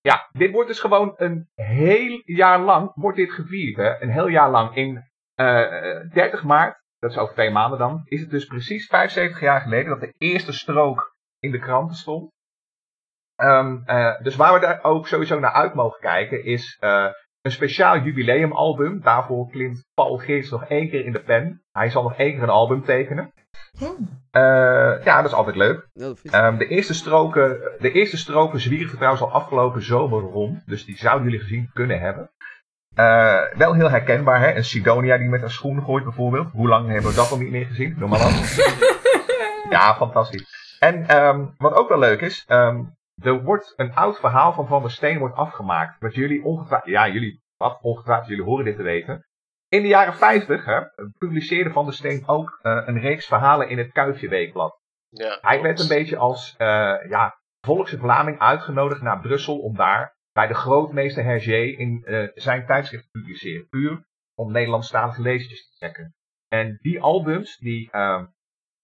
ja, 0.08 0.28
dit 0.32 0.52
wordt 0.52 0.68
dus 0.68 0.80
gewoon 0.80 1.12
een 1.16 1.48
heel 1.54 2.22
jaar 2.24 2.60
lang 2.60 2.92
wordt 2.94 3.16
dit 3.16 3.32
gevierd. 3.32 3.76
Hè? 3.76 4.02
Een 4.02 4.10
heel 4.10 4.28
jaar 4.28 4.50
lang. 4.50 4.76
In 4.76 5.04
uh, 5.36 6.00
eh, 6.00 6.10
30 6.10 6.44
maart, 6.44 6.82
dat 6.98 7.10
is 7.10 7.16
over 7.16 7.34
twee 7.34 7.50
maanden 7.50 7.78
dan, 7.78 8.02
is 8.04 8.20
het 8.20 8.30
dus 8.30 8.44
precies 8.44 8.86
75 8.86 9.40
jaar 9.40 9.60
geleden 9.60 9.88
dat 9.88 10.00
de 10.00 10.14
eerste 10.18 10.52
strook 10.52 11.16
in 11.38 11.50
de 11.50 11.58
kranten 11.58 11.96
stond. 11.96 12.32
Um, 13.36 13.82
uh, 13.86 14.20
dus 14.20 14.36
waar 14.36 14.54
we 14.54 14.60
daar 14.60 14.84
ook 14.84 15.06
sowieso 15.06 15.38
naar 15.38 15.52
uit 15.52 15.74
mogen 15.74 16.00
kijken 16.00 16.44
is 16.44 16.78
uh, 16.80 17.08
een 17.42 17.50
speciaal 17.50 17.98
jubileumalbum. 17.98 19.00
Daarvoor 19.00 19.50
klimt 19.50 19.86
Paul 19.94 20.16
Geerts 20.16 20.50
nog 20.50 20.64
één 20.64 20.88
keer 20.88 21.04
in 21.04 21.12
de 21.12 21.22
pen. 21.22 21.62
Hij 21.72 21.90
zal 21.90 22.02
nog 22.02 22.16
één 22.16 22.32
keer 22.32 22.42
een 22.42 22.48
album 22.48 22.84
tekenen. 22.84 23.32
Uh, 24.32 25.04
ja, 25.04 25.16
dat 25.16 25.24
is 25.24 25.36
altijd 25.36 25.56
leuk. 25.56 25.88
Um, 25.94 26.58
de, 26.58 26.66
eerste 26.66 26.94
stroken, 26.94 27.60
de 27.78 27.92
eerste 27.92 28.16
stroken 28.16 28.60
zwierven 28.60 28.96
trouwens 28.96 29.22
al 29.22 29.32
afgelopen 29.32 29.82
zomer 29.82 30.20
rond. 30.20 30.62
Dus 30.66 30.84
die 30.84 30.96
zouden 30.96 31.24
jullie 31.24 31.40
gezien 31.40 31.70
kunnen 31.72 32.00
hebben. 32.00 32.30
Uh, 32.98 33.42
wel 33.56 33.74
heel 33.74 33.90
herkenbaar, 33.90 34.40
hè? 34.40 34.54
Een 34.54 34.64
Sidonia 34.64 35.18
die 35.18 35.28
met 35.28 35.42
een 35.42 35.50
schoen 35.50 35.82
gooit 35.82 36.04
bijvoorbeeld. 36.04 36.50
Hoe 36.50 36.68
lang 36.68 36.88
hebben 36.88 37.10
we 37.10 37.16
dat 37.16 37.30
al 37.30 37.38
niet 37.38 37.50
meer 37.50 37.66
gezien? 37.66 37.94
Noem 37.98 38.10
maar 38.10 38.26
op. 38.26 38.30
ja, 39.70 39.94
fantastisch. 39.94 40.76
En 40.78 41.24
um, 41.24 41.54
wat 41.56 41.74
ook 41.74 41.88
wel 41.88 41.98
leuk 41.98 42.20
is, 42.20 42.44
um, 42.48 42.96
er 43.22 43.42
wordt 43.42 43.72
een 43.76 43.94
oud 43.94 44.18
verhaal 44.18 44.52
van 44.52 44.66
Van 44.66 44.82
der 44.82 44.90
Steen 44.90 45.18
wordt 45.18 45.36
afgemaakt. 45.36 46.00
Wat 46.00 46.14
jullie 46.14 46.44
ongetwijfeld, 46.44 46.90
ja, 46.90 47.08
jullie, 47.08 47.42
wat 47.56 47.78
ongetwijfeld, 47.82 48.28
jullie 48.28 48.44
horen 48.44 48.64
dit 48.64 48.76
te 48.76 48.82
weten. 48.82 49.26
In 49.68 49.82
de 49.82 49.88
jaren 49.88 50.14
50 50.14 50.64
hè, 50.64 50.80
publiceerde 51.18 51.70
Van 51.70 51.84
der 51.84 51.94
Steen 51.94 52.28
ook 52.28 52.60
uh, 52.62 52.82
een 52.86 53.00
reeks 53.00 53.26
verhalen 53.26 53.68
in 53.68 53.78
het 53.78 53.92
Kuifje 53.92 54.28
Weekblad. 54.28 54.80
Ja, 55.08 55.38
Hij 55.40 55.62
werd 55.62 55.80
een 55.80 55.88
beetje 55.88 56.16
als 56.16 56.54
uh, 56.58 56.96
ja, 57.08 57.38
volkse 57.60 57.98
Vlaming 57.98 58.38
uitgenodigd 58.38 59.02
naar 59.02 59.20
Brussel 59.20 59.58
om 59.58 59.76
daar 59.76 60.16
bij 60.32 60.46
de 60.46 60.54
grootmeester 60.54 61.24
Hergé 61.24 61.60
in 61.62 62.02
uh, 62.04 62.28
zijn 62.34 62.66
tijdschrift 62.66 63.04
te 63.04 63.10
publiceren. 63.10 63.68
Puur 63.68 64.06
om 64.34 64.52
Nederlandstalige 64.52 65.22
lezers 65.22 65.68
te 65.68 65.76
trekken. 65.78 66.14
En 66.48 66.78
die 66.80 67.00
albums, 67.00 67.56
die, 67.56 67.90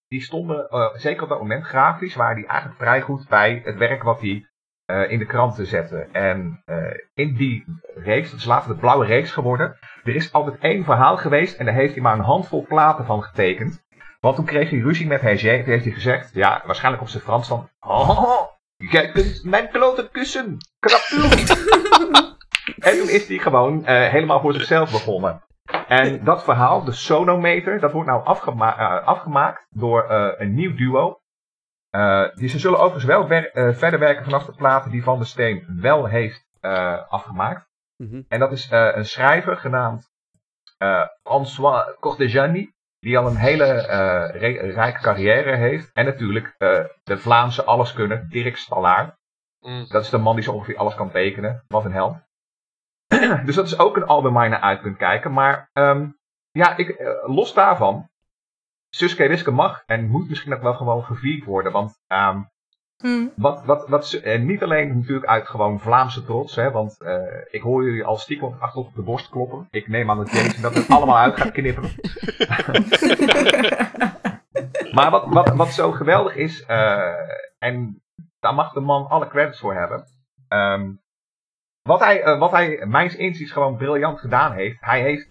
die 0.09 0.21
stonden 0.21 0.69
zeker 0.95 1.23
op 1.23 1.29
dat 1.29 1.39
moment 1.39 1.65
grafisch, 1.65 2.15
waren 2.15 2.37
die 2.37 2.47
eigenlijk 2.47 2.81
vrij 2.81 3.01
goed 3.01 3.29
bij 3.29 3.61
het 3.65 3.77
werk 3.77 4.03
wat 4.03 4.21
hij 4.21 4.49
uh, 4.87 5.11
in 5.11 5.19
de 5.19 5.27
krant 5.27 5.55
te 5.55 5.65
zetten. 5.65 6.13
En 6.13 6.63
uh, 6.67 6.77
in 7.15 7.35
die 7.35 7.65
reeks, 7.95 8.31
dat 8.31 8.39
is 8.39 8.45
later 8.45 8.75
de 8.75 8.81
blauwe 8.81 9.07
reeks 9.07 9.31
geworden, 9.31 9.77
er 10.05 10.15
is 10.15 10.33
altijd 10.33 10.59
één 10.59 10.85
verhaal 10.85 11.17
geweest 11.17 11.59
en 11.59 11.65
daar 11.65 11.75
heeft 11.75 11.93
hij 11.93 12.03
maar 12.03 12.15
een 12.15 12.25
handvol 12.25 12.67
platen 12.69 13.05
van 13.05 13.23
getekend. 13.23 13.83
Want 14.21 14.37
toen 14.37 14.45
kreeg 14.45 14.71
hij 14.71 14.79
ruzie 14.79 15.07
met 15.07 15.21
Hergé, 15.21 15.57
toen 15.57 15.73
heeft 15.73 15.85
hij 15.85 15.93
gezegd, 15.93 16.35
ja, 16.35 16.63
waarschijnlijk 16.67 17.03
op 17.03 17.09
zijn 17.09 17.23
Frans 17.23 17.49
van, 17.49 17.69
oh, 17.81 18.49
jij 18.77 19.11
kunt 19.11 19.45
mijn 19.45 19.69
klote 19.69 20.09
kussen, 20.13 20.57
krapul. 20.79 21.31
En 22.79 22.99
toen 22.99 23.09
is 23.09 23.29
hij 23.29 23.39
gewoon 23.39 23.85
helemaal 23.85 24.41
voor 24.41 24.53
zichzelf 24.53 24.91
begonnen. 24.91 25.43
En 25.89 26.25
dat 26.25 26.45
verhaal, 26.45 26.85
de 26.85 26.93
Sonometer, 26.93 27.81
dat 27.81 27.93
wordt 27.93 28.09
nou 28.09 28.25
afgema 28.25 29.01
afgemaakt 29.01 29.67
door 29.71 30.11
een 30.39 30.55
nieuw 30.55 30.75
duo. 30.75 31.21
Die 32.35 32.49
ze 32.49 32.59
zullen 32.59 32.79
overigens 32.79 33.05
wel 33.05 33.27
verder 33.75 33.99
werken 33.99 34.25
vanaf 34.25 34.47
de 34.47 34.53
platen 34.53 34.91
die 34.91 35.03
Van 35.03 35.19
der 35.19 35.27
Steen 35.27 35.79
wel 35.81 36.07
heeft 36.07 36.45
afgemaakt. 37.09 37.67
Mhm. 37.97 38.23
En 38.29 38.39
dat 38.39 38.53
is 38.53 38.69
een 38.71 39.05
schrijver 39.05 39.57
genaamd 39.57 40.11
François 41.23 41.97
Cortejani 42.01 42.75
die 43.05 43.19
al 43.19 43.27
een 43.27 43.37
hele 43.37 43.67
uh, 43.67 44.75
rijke 44.75 45.01
carrière 45.01 45.57
heeft. 45.57 45.93
En 45.93 46.05
natuurlijk 46.05 46.55
uh, 46.59 46.85
de 47.03 47.19
Vlaamse 47.19 47.65
alleskunner 47.65 48.29
Dirk 48.29 48.57
Stallaar. 48.57 49.19
Mm. 49.61 49.87
Dat 49.89 50.03
is 50.03 50.11
de 50.11 50.19
man 50.19 50.35
die 50.35 50.45
zo 50.45 50.53
ongeveer 50.53 50.77
alles 50.77 50.95
kan 50.95 51.11
tekenen. 51.11 51.65
Wat 51.69 51.85
een 51.85 51.93
held. 51.93 52.17
dus 53.47 53.55
dat 53.55 53.67
is 53.67 53.79
ook 53.79 53.97
een 53.97 54.07
album 54.07 54.33
waar 54.33 54.45
je 54.45 54.51
naar 54.51 54.61
uit 54.61 54.81
kunt 54.81 54.97
kijken. 54.97 55.33
Maar 55.33 55.71
um, 55.73 56.19
ja, 56.51 56.77
ik, 56.77 56.89
uh, 56.89 57.09
los 57.35 57.55
daarvan. 57.55 58.09
Suske 58.95 59.29
Wiske 59.29 59.51
mag 59.51 59.83
en 59.87 60.09
moet 60.09 60.29
misschien 60.29 60.55
ook 60.55 60.63
wel 60.63 60.75
gewoon 60.75 61.05
gevierd 61.05 61.45
worden. 61.45 61.73
Want 61.73 61.99
um, 62.09 62.53
Hmm. 62.97 63.33
Wat, 63.37 63.65
wat, 63.65 63.89
wat, 63.89 64.13
en 64.13 64.47
niet 64.47 64.63
alleen 64.63 64.97
natuurlijk 64.97 65.27
uit 65.27 65.49
gewoon 65.49 65.81
Vlaamse 65.81 66.25
trots, 66.25 66.55
hè, 66.55 66.71
want 66.71 66.97
uh, 67.03 67.23
ik 67.51 67.63
hoor 67.63 67.85
jullie 67.85 68.05
al 68.05 68.17
stiekem 68.17 68.57
achter 68.61 68.81
op 68.81 68.95
de 68.95 69.03
borst 69.03 69.29
kloppen. 69.29 69.69
Ik 69.71 69.89
neem 69.89 70.11
aan 70.11 70.17
dat 70.17 70.31
Jason 70.31 70.63
dat 70.63 70.75
het 70.75 70.89
allemaal 70.89 71.19
uit 71.19 71.37
gaat 71.37 71.53
knipperen. 71.53 71.91
maar 74.97 75.11
wat, 75.11 75.27
wat, 75.27 75.55
wat 75.55 75.69
zo 75.69 75.91
geweldig 75.91 76.35
is, 76.35 76.65
uh, 76.69 77.15
en 77.59 78.03
daar 78.41 78.55
mag 78.55 78.73
de 78.73 78.81
man 78.81 79.09
alle 79.09 79.29
credits 79.29 79.61
voor 79.61 79.75
hebben. 79.75 80.05
Um, 80.49 81.01
wat 81.83 82.01
hij, 82.01 82.27
uh, 82.27 82.39
wat 82.39 82.51
hij 82.51 82.87
mijns 82.87 83.17
inziens 83.17 83.53
gewoon 83.53 83.77
briljant 83.77 84.21
gedaan 84.21 84.53
heeft. 84.53 84.77
Hij 84.81 85.01
heeft, 85.01 85.29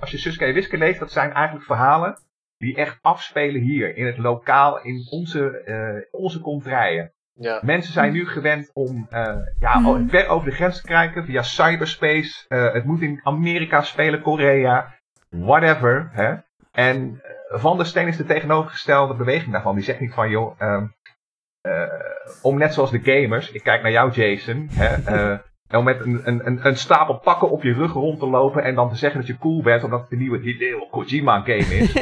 als 0.00 0.10
je 0.10 0.18
Suske 0.18 0.52
Wiske 0.52 0.78
leest, 0.78 0.98
dat 0.98 1.12
zijn 1.12 1.32
eigenlijk 1.32 1.66
verhalen 1.66 2.18
die 2.60 2.76
echt 2.76 2.98
afspelen 3.02 3.60
hier, 3.60 3.96
in 3.96 4.06
het 4.06 4.18
lokaal, 4.18 4.82
in 4.82 5.06
onze, 5.10 5.62
uh, 5.66 6.20
onze 6.20 6.40
kontrijen. 6.40 7.12
Ja. 7.32 7.60
Mensen 7.62 7.92
zijn 7.92 8.12
nu 8.12 8.26
gewend 8.26 8.70
om 8.72 9.08
uh, 9.12 9.36
ja, 9.58 9.78
mm. 9.78 10.08
ver 10.08 10.28
over 10.28 10.48
de 10.48 10.54
grens 10.54 10.80
te 10.80 10.86
kijken 10.86 11.24
via 11.24 11.42
cyberspace. 11.42 12.44
Uh, 12.48 12.72
het 12.72 12.84
moet 12.84 13.00
in 13.00 13.20
Amerika 13.22 13.82
spelen, 13.82 14.22
Korea, 14.22 14.94
whatever. 15.28 16.10
Hè? 16.12 16.34
En 16.72 17.22
Van 17.48 17.76
der 17.76 17.86
Steen 17.86 18.06
is 18.06 18.16
de 18.16 18.24
tegenovergestelde 18.24 19.14
beweging 19.14 19.52
daarvan. 19.52 19.74
Die 19.74 19.84
zegt 19.84 20.00
niet 20.00 20.14
van, 20.14 20.30
joh, 20.30 20.60
uh, 20.60 20.82
om 22.42 22.58
net 22.58 22.74
zoals 22.74 22.90
de 22.90 23.00
gamers, 23.02 23.50
ik 23.50 23.62
kijk 23.62 23.82
naar 23.82 23.90
jou 23.90 24.10
Jason, 24.10 24.68
hè, 24.72 25.38
om 25.70 25.84
met 25.84 26.00
een, 26.00 26.20
een, 26.24 26.66
een, 26.66 26.76
stapel 26.76 27.18
pakken 27.18 27.50
op 27.50 27.62
je 27.62 27.72
rug 27.72 27.92
rond 27.92 28.18
te 28.18 28.26
lopen 28.26 28.62
en 28.64 28.74
dan 28.74 28.88
te 28.88 28.96
zeggen 28.96 29.18
dat 29.20 29.28
je 29.28 29.38
cool 29.38 29.62
bent 29.62 29.84
omdat 29.84 30.00
het 30.00 30.12
een 30.12 30.18
nieuwe 30.18 30.38
Hideo 30.38 30.86
Kojima 30.90 31.40
game 31.40 31.76
is. 31.76 31.92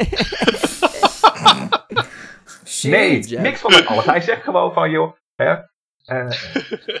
nee, 2.91 3.37
niks 3.39 3.61
van 3.61 3.71
dat 3.71 3.85
alles. 3.85 4.05
Hij 4.05 4.21
zegt 4.21 4.43
gewoon 4.43 4.73
van, 4.73 4.89
joh, 4.89 5.13
hè, 5.35 5.55
uh, 6.05 6.31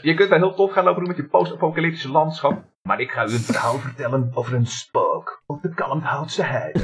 je 0.01 0.13
kunt 0.13 0.29
wel 0.29 0.37
heel 0.37 0.53
tof 0.53 0.71
gaan 0.71 0.83
lopen 0.83 0.99
doen 0.99 1.07
met 1.07 1.17
je 1.17 1.27
post-apocalyptische 1.27 2.11
landschap. 2.11 2.63
Maar 2.81 2.99
ik 2.99 3.11
ga 3.11 3.25
u 3.25 3.31
een 3.33 3.39
verhaal 3.39 3.77
vertellen 3.77 4.31
over 4.33 4.53
een 4.53 4.65
spook 4.65 5.43
op 5.45 5.61
de 5.61 5.73
Kalmthoutse 5.73 6.43
heide. 6.43 6.79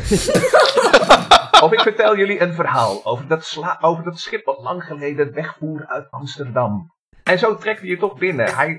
of 1.65 1.71
ik 1.71 1.79
vertel 1.79 2.17
jullie 2.17 2.41
een 2.41 2.53
verhaal 2.53 3.05
over 3.05 3.27
dat, 3.27 3.45
sla 3.45 3.77
over 3.81 4.03
dat 4.03 4.19
schip 4.19 4.45
wat 4.45 4.59
lang 4.59 4.83
geleden 4.83 5.33
wegvoer 5.33 5.85
uit 5.87 6.11
Amsterdam. 6.11 6.93
En 7.23 7.39
zo 7.39 7.55
trekt 7.55 7.79
hij 7.79 7.89
je 7.89 7.97
toch 7.97 8.17
binnen. 8.17 8.55
Hij, 8.55 8.77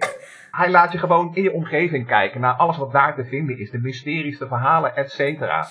hij 0.56 0.70
laat 0.70 0.92
je 0.92 0.98
gewoon 0.98 1.34
in 1.34 1.42
je 1.42 1.52
omgeving 1.52 2.06
kijken 2.06 2.40
naar 2.40 2.54
alles 2.54 2.76
wat 2.76 2.92
daar 2.92 3.14
te 3.14 3.24
vinden 3.24 3.58
is. 3.58 3.70
De 3.70 3.78
mysteries, 3.78 4.38
de 4.38 4.46
verhalen, 4.46 4.96
et 4.96 5.10
cetera. 5.10 5.68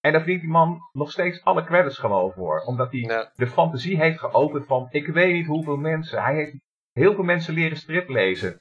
En 0.00 0.12
daar 0.12 0.20
verdient 0.20 0.40
die 0.40 0.50
man 0.50 0.80
nog 0.92 1.10
steeds 1.10 1.44
alle 1.44 1.64
credits 1.64 1.98
gewoon 1.98 2.32
voor. 2.32 2.60
Omdat 2.60 2.92
hij 2.92 3.30
de 3.34 3.46
fantasie 3.46 3.96
heeft 3.96 4.18
geopend 4.18 4.66
van 4.66 4.86
ik 4.90 5.06
weet 5.06 5.32
niet 5.32 5.46
hoeveel 5.46 5.76
mensen. 5.76 6.22
Hij 6.22 6.34
heeft 6.34 6.56
heel 6.92 7.14
veel 7.14 7.24
mensen 7.24 7.54
leren 7.54 7.76
strip 7.76 8.08
lezen. 8.08 8.56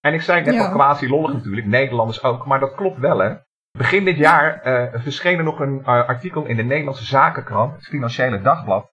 En 0.00 0.14
ik 0.14 0.20
zei 0.20 0.44
net 0.44 0.54
ja. 0.54 0.66
al 0.66 0.72
quasi 0.72 1.08
lollig 1.08 1.32
natuurlijk, 1.32 1.66
Nederlanders 1.66 2.22
ook, 2.22 2.46
maar 2.46 2.60
dat 2.60 2.74
klopt 2.74 2.98
wel 2.98 3.18
hè. 3.18 3.34
Begin 3.78 4.04
dit 4.04 4.16
jaar 4.16 4.66
uh, 4.66 5.00
verscheen 5.02 5.38
er 5.38 5.44
nog 5.44 5.60
een 5.60 5.78
uh, 5.78 5.86
artikel 5.86 6.44
in 6.44 6.56
de 6.56 6.62
Nederlandse 6.62 7.04
Zakenkrant, 7.04 7.74
het 7.74 7.86
Financiële 7.86 8.40
Dagblad. 8.40 8.92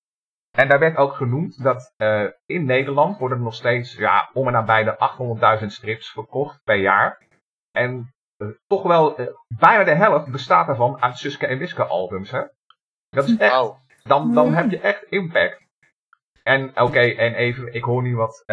En 0.57 0.67
daar 0.67 0.79
werd 0.79 0.97
ook 0.97 1.13
genoemd 1.13 1.63
dat 1.63 1.93
uh, 1.97 2.23
in 2.45 2.65
Nederland 2.65 3.17
worden 3.17 3.37
er 3.37 3.43
nog 3.43 3.53
steeds 3.53 3.95
ja, 3.95 4.29
om 4.33 4.47
en 4.47 4.53
nabij 4.53 4.83
de 4.83 5.59
800.000 5.61 5.65
strips 5.65 6.11
verkocht 6.11 6.63
per 6.63 6.75
jaar. 6.75 7.27
En 7.71 8.13
uh, 8.37 8.49
toch 8.67 8.83
wel 8.83 9.19
uh, 9.19 9.27
bijna 9.57 9.83
de 9.83 9.95
helft 9.95 10.31
bestaat 10.31 10.67
daarvan 10.67 11.01
uit 11.01 11.17
Suske 11.17 11.47
en 11.47 11.57
Wiske 11.57 11.83
albums. 11.83 12.31
Hè? 12.31 12.41
Dat 13.09 13.27
is 13.27 13.37
echt, 13.37 13.53
wow. 13.53 13.75
dan, 14.03 14.33
dan 14.33 14.53
heb 14.53 14.69
je 14.69 14.79
echt 14.79 15.03
impact. 15.03 15.65
En 16.43 16.69
oké, 16.69 16.81
okay, 16.81 17.15
en 17.15 17.33
even, 17.33 17.73
ik 17.73 17.83
hoor 17.83 18.01
nu 18.01 18.15
wat 18.15 18.43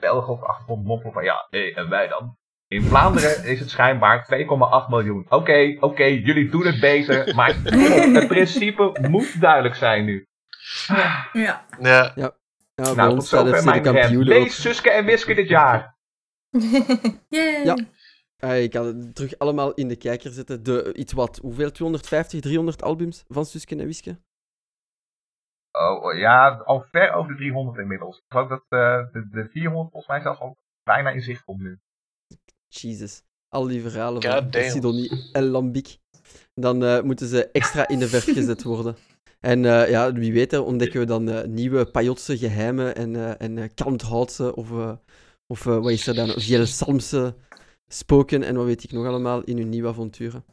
Belgen 0.00 0.32
op 0.32 0.40
de 0.40 0.46
achtergrond 0.46 0.84
moppelen 0.84 1.12
van 1.12 1.24
ja, 1.24 1.46
hey, 1.50 1.74
en 1.74 1.88
wij 1.88 2.08
dan? 2.08 2.36
In 2.66 2.82
Vlaanderen 2.82 3.44
is 3.44 3.60
het 3.60 3.70
schijnbaar 3.70 4.28
2,8 4.84 4.88
miljoen. 4.88 5.24
Oké, 5.24 5.34
okay, 5.34 5.74
oké, 5.74 5.84
okay, 5.84 6.14
jullie 6.14 6.50
doen 6.50 6.66
het 6.66 6.80
beter, 6.80 7.34
maar 7.34 7.54
het 8.18 8.28
principe 8.28 9.06
moet 9.10 9.40
duidelijk 9.40 9.74
zijn 9.74 10.04
nu. 10.04 10.28
Ja. 10.86 11.28
Ja. 11.32 12.12
ja. 12.14 12.38
Nou, 12.74 12.96
nou 12.96 13.14
tot 13.14 13.26
zover 13.26 13.64
mijn 13.64 13.82
kampioen 13.82 14.24
Lees 14.24 14.60
Suske 14.60 14.90
en 14.90 15.04
Wiske 15.04 15.34
dit 15.34 15.48
jaar. 15.48 15.96
Yay. 17.28 17.64
Ja. 17.64 17.76
Uh, 18.44 18.62
ik 18.62 18.70
kan 18.70 18.86
het 18.86 19.14
terug 19.14 19.38
allemaal 19.38 19.74
in 19.74 19.88
de 19.88 19.96
kijker 19.96 20.30
zetten. 20.30 20.62
De, 20.62 20.94
iets 20.94 21.12
wat, 21.12 21.36
hoeveel? 21.36 21.70
250, 21.70 22.40
300 22.40 22.82
albums 22.82 23.24
van 23.28 23.44
Suske 23.44 23.76
en 23.76 23.86
Wiske? 23.86 24.18
Oh, 25.70 26.04
oh, 26.04 26.18
ja, 26.18 26.48
al 26.48 26.84
ver 26.90 27.12
over 27.12 27.32
de 27.32 27.36
300 27.38 27.78
inmiddels. 27.78 28.16
Ik 28.16 28.24
geloof 28.28 28.48
dat 28.48 28.64
uh, 28.68 29.12
de, 29.12 29.28
de 29.30 29.48
400 29.50 29.90
volgens 29.90 30.06
mij 30.06 30.20
zelfs 30.20 30.40
al 30.40 30.58
bijna 30.82 31.10
in 31.10 31.22
zicht 31.22 31.44
komt 31.44 31.60
nu. 31.60 31.80
Jesus. 32.68 33.22
Al 33.48 33.66
die 33.66 33.82
verhalen 33.82 34.22
van 34.22 34.52
Sidonie 34.52 35.30
en 35.32 35.44
Lambiek. 35.44 35.98
Dan 36.54 36.82
uh, 36.82 37.00
moeten 37.00 37.26
ze 37.26 37.50
extra 37.50 37.88
in 37.88 37.98
de 37.98 38.08
verf 38.08 38.24
gezet 38.24 38.62
worden. 38.62 38.96
En 39.40 39.64
uh, 39.64 39.90
ja, 39.90 40.12
wie 40.12 40.32
weet 40.32 40.52
ontdekken 40.58 41.00
we 41.00 41.06
dan 41.06 41.28
uh, 41.28 41.42
nieuwe 41.42 41.84
Pajotse 41.84 42.38
geheimen 42.38 42.94
en, 42.94 43.14
uh, 43.14 43.40
en 43.40 43.70
of, 44.54 44.70
of 45.46 45.64
wat 45.64 45.90
is 45.90 46.06
er 46.06 46.14
dan, 46.14 46.28
Vielsalmse 46.28 47.34
spoken 47.88 48.42
en 48.42 48.56
wat 48.56 48.66
weet 48.66 48.84
ik 48.84 48.92
nog 48.92 49.06
allemaal 49.06 49.42
in 49.42 49.56
hun 49.56 49.68
nieuwe 49.68 49.88
avonturen. 49.88 50.44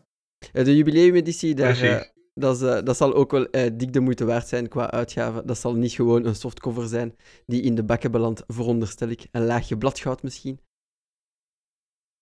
de 0.51 0.75
jubileumeditie, 0.75 1.55
daar, 1.55 2.11
dat, 2.33 2.85
dat 2.85 2.97
zal 2.97 3.13
ook 3.13 3.31
wel 3.31 3.47
dik 3.51 3.93
de 3.93 3.99
moeite 3.99 4.25
waard 4.25 4.47
zijn 4.47 4.67
qua 4.67 4.91
uitgaven. 4.91 5.47
Dat 5.47 5.57
zal 5.57 5.73
niet 5.73 5.91
gewoon 5.91 6.25
een 6.25 6.35
softcover 6.35 6.87
zijn 6.87 7.15
die 7.45 7.61
in 7.61 7.75
de 7.75 7.83
bakken 7.83 8.11
belandt, 8.11 8.43
veronderstel 8.47 9.07
ik. 9.07 9.27
Een 9.31 9.45
laagje 9.45 9.77
bladgoud 9.77 10.23
misschien. 10.23 10.59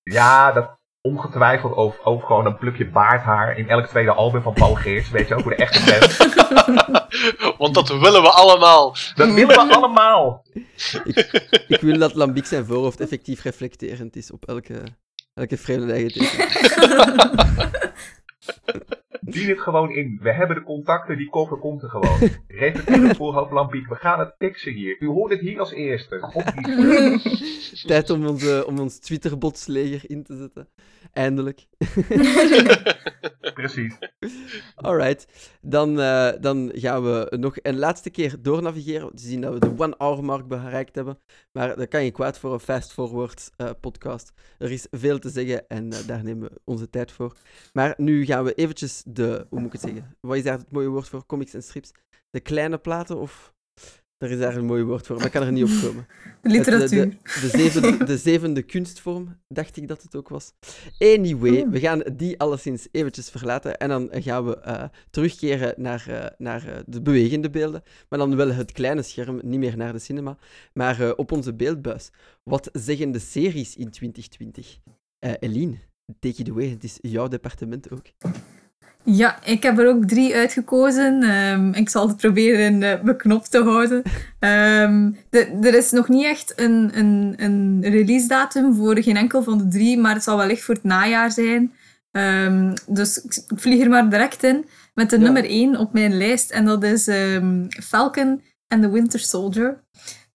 Ja, 0.01 0.51
dat, 0.51 0.79
ongetwijfeld 1.05 1.75
over, 1.75 2.03
over 2.03 2.27
gewoon 2.27 2.45
een 2.45 2.57
plukje 2.57 2.89
baardhaar 2.89 3.57
in 3.57 3.69
elk 3.69 3.87
tweede 3.87 4.11
album 4.11 4.41
van 4.41 4.53
Paul 4.53 4.75
Geerts, 4.75 5.09
weet 5.09 5.27
je 5.27 5.35
ook, 5.35 5.41
voor 5.41 5.55
de 5.55 5.57
echte 5.57 5.79
fans. 5.79 6.17
Want 7.57 7.73
dat 7.73 7.87
willen 7.87 8.21
we 8.21 8.29
allemaal. 8.29 8.95
Dat 9.15 9.33
willen 9.33 9.47
we 9.47 9.73
allemaal. 9.75 10.45
ik, 11.03 11.17
ik, 11.67 11.81
wil 11.81 11.97
dat 11.97 12.15
Lambiek 12.15 12.45
zijn 12.45 12.65
voorhoofd 12.65 12.99
effectief 12.99 13.43
reflecterend 13.43 14.15
is 14.15 14.31
op 14.31 14.45
elke, 14.45 14.83
elke 15.33 15.57
vreemde 15.57 15.93
eigen 15.93 16.21
Dien 19.25 19.49
het 19.49 19.59
gewoon 19.59 19.91
in. 19.91 20.19
We 20.21 20.33
hebben 20.33 20.55
de 20.55 20.63
contacten, 20.63 21.17
die 21.17 21.29
koffer 21.29 21.57
komt 21.57 21.83
er 21.83 21.89
gewoon. 21.89 22.17
Reflecteer 22.47 23.07
het 23.07 23.17
voorhoofd 23.17 23.51
Lambiek. 23.51 23.87
We 23.87 23.95
gaan 23.95 24.19
het 24.19 24.35
fixen 24.37 24.73
hier. 24.73 24.95
U 24.99 25.07
hoort 25.07 25.31
het 25.31 25.39
hier 25.39 25.59
als 25.59 25.71
eerste. 25.71 26.19
Tijd 27.87 28.09
om, 28.09 28.25
onze, 28.25 28.63
om 28.67 28.79
ons 28.79 28.99
Twitter-botsleger 28.99 30.09
in 30.09 30.23
te 30.23 30.35
zetten. 30.35 30.67
Eindelijk. 31.13 31.65
Precies. 33.53 33.97
Alright. 34.75 35.27
Dan, 35.61 35.99
uh, 35.99 36.31
dan 36.39 36.71
gaan 36.73 37.03
we 37.03 37.37
nog 37.39 37.55
een 37.61 37.77
laatste 37.77 38.09
keer 38.09 38.35
doornavigeren. 38.41 39.15
Te 39.15 39.23
zien 39.23 39.41
dat 39.41 39.53
we 39.53 39.59
de 39.59 39.73
one-hour 39.77 40.23
mark 40.23 40.47
bereikt 40.47 40.95
hebben. 40.95 41.19
Maar 41.51 41.75
dat 41.75 41.87
kan 41.87 42.03
je 42.03 42.11
kwaad 42.11 42.39
voor 42.39 42.53
een 42.53 42.59
fast-forward 42.59 43.51
uh, 43.57 43.69
podcast. 43.81 44.31
Er 44.57 44.71
is 44.71 44.87
veel 44.91 45.19
te 45.19 45.29
zeggen 45.29 45.67
en 45.67 45.85
uh, 45.85 45.97
daar 46.07 46.23
nemen 46.23 46.49
we 46.49 46.61
onze 46.63 46.89
tijd 46.89 47.11
voor. 47.11 47.35
Maar 47.73 47.93
nu 47.97 48.25
gaan 48.25 48.43
we 48.43 48.53
eventjes 48.53 49.03
de... 49.15 49.45
Hoe 49.49 49.59
moet 49.59 49.73
ik 49.73 49.81
het 49.81 49.81
zeggen? 49.81 50.15
Wat 50.19 50.37
is 50.37 50.43
daar 50.43 50.57
het 50.57 50.71
mooie 50.71 50.87
woord 50.87 51.09
voor? 51.09 51.25
Comics 51.25 51.53
en 51.53 51.63
strips? 51.63 51.91
De 52.29 52.39
kleine 52.39 52.77
platen 52.77 53.17
of 53.17 53.55
er 54.17 54.31
is 54.31 54.39
daar 54.39 54.55
een 54.55 54.65
mooi 54.65 54.83
woord 54.83 55.05
voor, 55.05 55.15
maar 55.15 55.25
ik 55.25 55.31
kan 55.31 55.43
er 55.43 55.51
niet 55.51 55.63
op 55.63 55.81
komen. 55.81 56.07
Literatuur. 56.41 57.09
de, 57.09 57.17
de, 57.41 57.47
zevende, 57.47 58.03
de, 58.05 58.17
zevende, 58.17 58.61
kunstvorm, 58.61 59.37
dacht 59.47 59.77
ik 59.77 59.87
dat 59.87 60.01
het 60.01 60.15
ook 60.15 60.29
was. 60.29 60.53
Anyway, 60.99 61.61
oh. 61.61 61.71
we 61.71 61.79
gaan 61.79 62.03
die 62.13 62.39
alleszins 62.39 62.87
eventjes 62.91 63.29
verlaten 63.29 63.77
en 63.77 63.89
dan 63.89 64.09
gaan 64.11 64.45
we 64.45 64.61
uh, 64.67 64.83
terugkeren 65.09 65.73
naar, 65.77 66.05
uh, 66.09 66.25
naar 66.37 66.67
uh, 66.67 66.75
de 66.85 67.01
bewegende 67.01 67.49
beelden. 67.49 67.83
Maar 68.09 68.19
dan 68.19 68.35
wel 68.35 68.51
het 68.51 68.71
kleine 68.71 69.01
scherm, 69.01 69.39
niet 69.43 69.59
meer 69.59 69.77
naar 69.77 69.93
de 69.93 69.99
cinema, 69.99 70.37
maar 70.73 71.15
op 71.15 71.31
onze 71.31 71.53
beeldbuis. 71.53 72.11
Wat 72.43 72.69
zeggen 72.73 73.11
de 73.11 73.19
series 73.19 73.75
in 73.75 73.89
2020? 73.89 74.77
Eline, 75.39 75.77
take 76.19 76.41
it 76.41 76.49
away. 76.49 76.69
Het 76.69 76.83
is 76.83 76.97
jouw 77.01 77.27
departement 77.27 77.91
ook. 77.91 78.05
Ja, 79.05 79.43
ik 79.43 79.63
heb 79.63 79.79
er 79.79 79.87
ook 79.87 80.05
drie 80.05 80.35
uitgekozen. 80.35 81.23
Um, 81.23 81.73
ik 81.73 81.89
zal 81.89 82.07
het 82.07 82.17
proberen 82.17 82.81
uh, 82.81 83.01
beknopt 83.01 83.51
te 83.51 83.63
houden. 83.63 83.97
Um, 84.39 85.17
de, 85.29 85.57
er 85.61 85.73
is 85.73 85.91
nog 85.91 86.09
niet 86.09 86.25
echt 86.25 86.53
een, 86.55 86.91
een, 86.93 87.33
een 87.37 87.81
release 87.81 88.27
datum 88.27 88.75
voor 88.75 89.01
geen 89.01 89.17
enkel 89.17 89.43
van 89.43 89.57
de 89.57 89.67
drie, 89.67 89.97
maar 89.97 90.13
het 90.13 90.23
zal 90.23 90.37
wellicht 90.37 90.63
voor 90.63 90.75
het 90.75 90.83
najaar 90.83 91.31
zijn. 91.31 91.73
Um, 92.11 92.73
dus 92.87 93.17
ik 93.17 93.43
vlieg 93.55 93.81
er 93.81 93.89
maar 93.89 94.09
direct 94.09 94.43
in 94.43 94.65
met 94.93 95.09
de 95.09 95.17
ja. 95.17 95.23
nummer 95.23 95.45
één 95.45 95.77
op 95.77 95.93
mijn 95.93 96.17
lijst. 96.17 96.51
En 96.51 96.65
dat 96.65 96.83
is 96.83 97.09
Falcon 97.83 98.41
and 98.67 98.81
the 98.81 98.91
Winter 98.91 99.19
Soldier. 99.19 99.83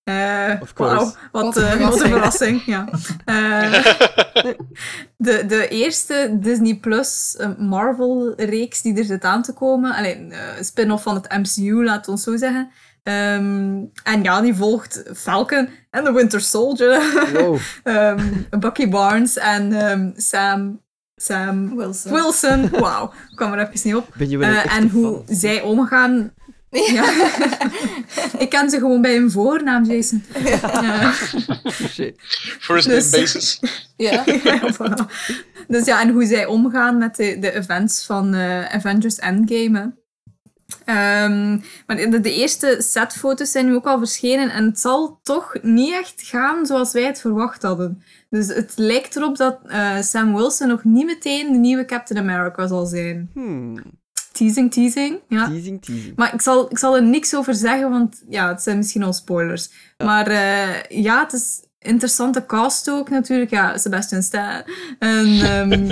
Uh, 0.05 0.61
Wauw, 0.75 1.13
wat, 1.33 1.57
uh, 1.57 1.75
wat, 1.81 2.01
een 2.01 2.11
verrassing. 2.11 2.65
Ja. 2.65 2.89
Uh, 3.27 3.85
de, 5.17 5.47
de 5.47 5.69
eerste 5.69 6.37
Disney 6.41 6.75
Plus 6.75 7.37
Marvel-reeks 7.59 8.83
die 8.83 8.99
er 8.99 9.05
zit 9.05 9.25
aan 9.25 9.43
te 9.43 9.53
komen. 9.53 9.95
Alleen 9.95 10.33
spin-off 10.61 11.03
van 11.03 11.15
het 11.15 11.29
MCU, 11.29 11.85
laat 11.85 12.09
ons 12.09 12.23
zo 12.23 12.37
zeggen. 12.37 12.71
Um, 13.03 13.91
en 14.05 14.23
ja, 14.23 14.41
die 14.41 14.55
volgt 14.55 15.03
Falcon 15.15 15.69
en 15.91 16.05
The 16.05 16.13
Winter 16.13 16.41
Soldier. 16.41 17.01
Wow. 17.33 17.59
um, 17.85 18.47
Bucky 18.61 18.89
Barnes 18.89 19.37
en 19.37 19.91
um, 19.91 20.13
Sam 20.17 20.81
Sam 21.21 21.77
Wilson. 21.77 22.13
Wilson. 22.13 22.69
Wauw, 22.71 23.13
kwam 23.35 23.53
er 23.53 23.59
even 23.59 23.81
niet 23.83 23.95
op. 23.95 24.15
Uh, 24.19 24.77
en 24.77 24.89
hoe 24.89 25.23
fan? 25.27 25.37
zij 25.37 25.61
omgaan 25.61 26.33
ja. 26.71 27.05
ik 28.45 28.49
ken 28.49 28.71
ze 28.71 28.79
gewoon 28.79 29.01
bij 29.01 29.17
hun 29.17 29.31
voornaam, 29.31 29.85
Jason. 29.85 30.25
Ja. 30.45 31.13
First 32.61 32.87
name 32.87 33.01
dus, 33.01 33.11
basis. 33.11 33.61
ja. 33.97 34.25
ja 34.43 35.09
Dus 35.69 35.85
ja, 35.85 36.01
en 36.01 36.11
hoe 36.11 36.27
zij 36.27 36.47
omgaan 36.47 36.99
met 36.99 37.17
de, 37.17 37.39
de 37.39 37.53
events 37.53 38.07
van 38.07 38.35
uh, 38.35 38.75
Avengers 38.75 39.19
Endgame. 39.19 39.99
Um, 40.87 41.63
maar 41.87 41.97
de, 41.97 42.21
de, 42.21 42.35
eerste 42.35 42.77
setfoto's 42.79 43.51
zijn 43.51 43.67
nu 43.67 43.75
ook 43.75 43.87
al 43.87 43.99
verschenen 43.99 44.51
en 44.51 44.65
het 44.65 44.81
zal 44.81 45.21
toch 45.23 45.57
niet 45.63 45.93
echt 45.93 46.23
gaan 46.23 46.67
zoals 46.67 46.93
wij 46.93 47.05
het 47.05 47.21
verwacht 47.21 47.63
hadden. 47.63 48.03
Dus 48.29 48.47
het 48.47 48.73
lijkt 48.77 49.17
erop 49.17 49.37
dat 49.37 49.59
uh, 49.67 50.01
Sam 50.01 50.35
Wilson 50.35 50.69
nog 50.69 50.85
niet 50.85 51.07
meteen 51.07 51.53
de 51.53 51.59
nieuwe 51.59 51.85
Captain 51.85 52.21
America 52.21 52.67
zal 52.67 52.87
zijn. 52.87 53.31
Hmm. 53.33 54.00
Teasing, 54.41 54.73
teasing. 54.73 55.19
Ja. 55.29 55.49
Teasing, 55.49 55.85
teasing. 55.85 56.17
Maar 56.17 56.35
ik 56.35 56.41
zal, 56.41 56.71
ik 56.71 56.79
zal 56.79 56.97
er 56.97 57.03
niks 57.03 57.35
over 57.35 57.55
zeggen, 57.55 57.91
want 57.91 58.23
ja, 58.29 58.49
het 58.49 58.63
zijn 58.63 58.77
misschien 58.77 59.03
al 59.03 59.13
spoilers. 59.13 59.71
Ja. 59.99 60.05
Maar 60.05 60.31
uh, 60.31 60.83
ja, 60.89 61.21
het 61.23 61.33
is 61.33 61.63
interessante 61.79 62.47
cast 62.47 62.91
ook 62.91 63.11
natuurlijk. 63.11 63.51
Ja, 63.51 63.79
Sebastian 63.79 64.23
Stan. 64.23 64.63
En, 64.99 65.27
um, 65.27 65.91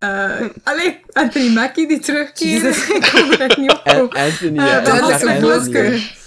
uh, 0.00 0.48
allee, 0.70 1.00
Anthony 1.12 1.52
Mackie 1.52 1.88
die 1.88 1.98
terugkeert. 1.98 2.76
ik 2.96 3.10
kom 3.12 3.30
er 3.30 3.40
echt 3.40 3.56
niet 3.56 3.80
op. 3.84 4.14
En, 4.14 4.30
Anthony, 4.30 4.58
uh, 4.58 4.66
ja. 4.66 4.80
Dat 4.80 5.00
was 5.00 5.22
een 5.22 5.40
masker. 5.40 6.18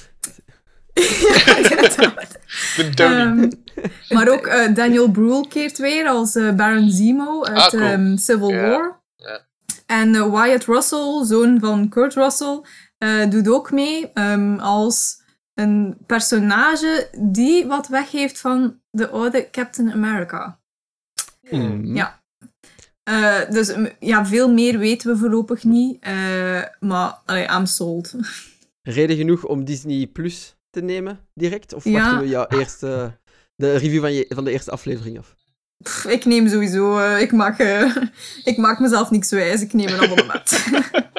um, 3.09 3.49
maar 4.09 4.29
ook 4.29 4.47
uh, 4.47 4.73
Daniel 4.73 5.11
Bruhl 5.11 5.47
keert 5.47 5.77
weer 5.77 6.07
als 6.07 6.35
uh, 6.35 6.51
Baron 6.51 6.89
Zemo 6.89 7.43
uit 7.43 7.57
ah, 7.57 7.67
cool. 7.67 7.91
um, 7.91 8.17
Civil 8.17 8.49
yeah. 8.49 8.69
War. 8.69 9.01
En 9.93 10.13
uh, 10.13 10.29
Wyatt 10.29 10.65
Russell, 10.65 11.25
zoon 11.25 11.59
van 11.59 11.89
Kurt 11.89 12.13
Russell, 12.13 12.61
doet 13.29 13.47
ook 13.47 13.71
mee 13.71 14.11
um, 14.13 14.59
als 14.59 15.21
een 15.53 15.97
personage 16.05 17.09
die 17.17 17.65
wat 17.65 17.87
weggeeft 17.87 18.39
van 18.39 18.79
de 18.91 19.09
oude 19.09 19.49
Captain 19.51 19.91
America. 19.91 20.59
Mm. 21.49 21.95
Ja. 21.95 22.23
Uh, 23.09 23.49
dus 23.49 23.75
ja, 23.99 24.25
veel 24.25 24.53
meer 24.53 24.77
weten 24.77 25.11
we 25.11 25.17
voorlopig 25.17 25.63
niet. 25.63 26.05
Uh, 26.07 26.63
maar 26.79 27.21
allee, 27.25 27.47
I'm 27.47 27.65
sold. 27.65 28.13
Reden 28.81 29.17
genoeg 29.17 29.45
om 29.45 29.65
Disney 29.65 30.07
Plus 30.07 30.55
te 30.69 30.81
nemen 30.81 31.19
direct? 31.33 31.73
Of 31.73 31.83
wachten 31.83 32.13
ja. 32.13 32.19
we 32.19 32.27
jou 32.27 32.57
eerst 32.57 32.83
uh, 32.83 33.05
de 33.55 33.77
review 33.77 34.01
van, 34.01 34.13
je, 34.13 34.25
van 34.29 34.43
de 34.43 34.51
eerste 34.51 34.71
aflevering 34.71 35.19
af? 35.19 35.35
Pff, 35.83 36.05
ik 36.05 36.25
neem 36.25 36.47
sowieso... 36.47 37.15
ik, 37.15 37.31
maak, 37.31 37.59
ik 38.43 38.57
maak 38.57 38.79
mezelf 38.79 39.11
niks 39.11 39.29
wijs. 39.29 39.61
Ik 39.61 39.73
neem 39.73 39.87
een 39.87 40.01
abonnement. 40.01 40.63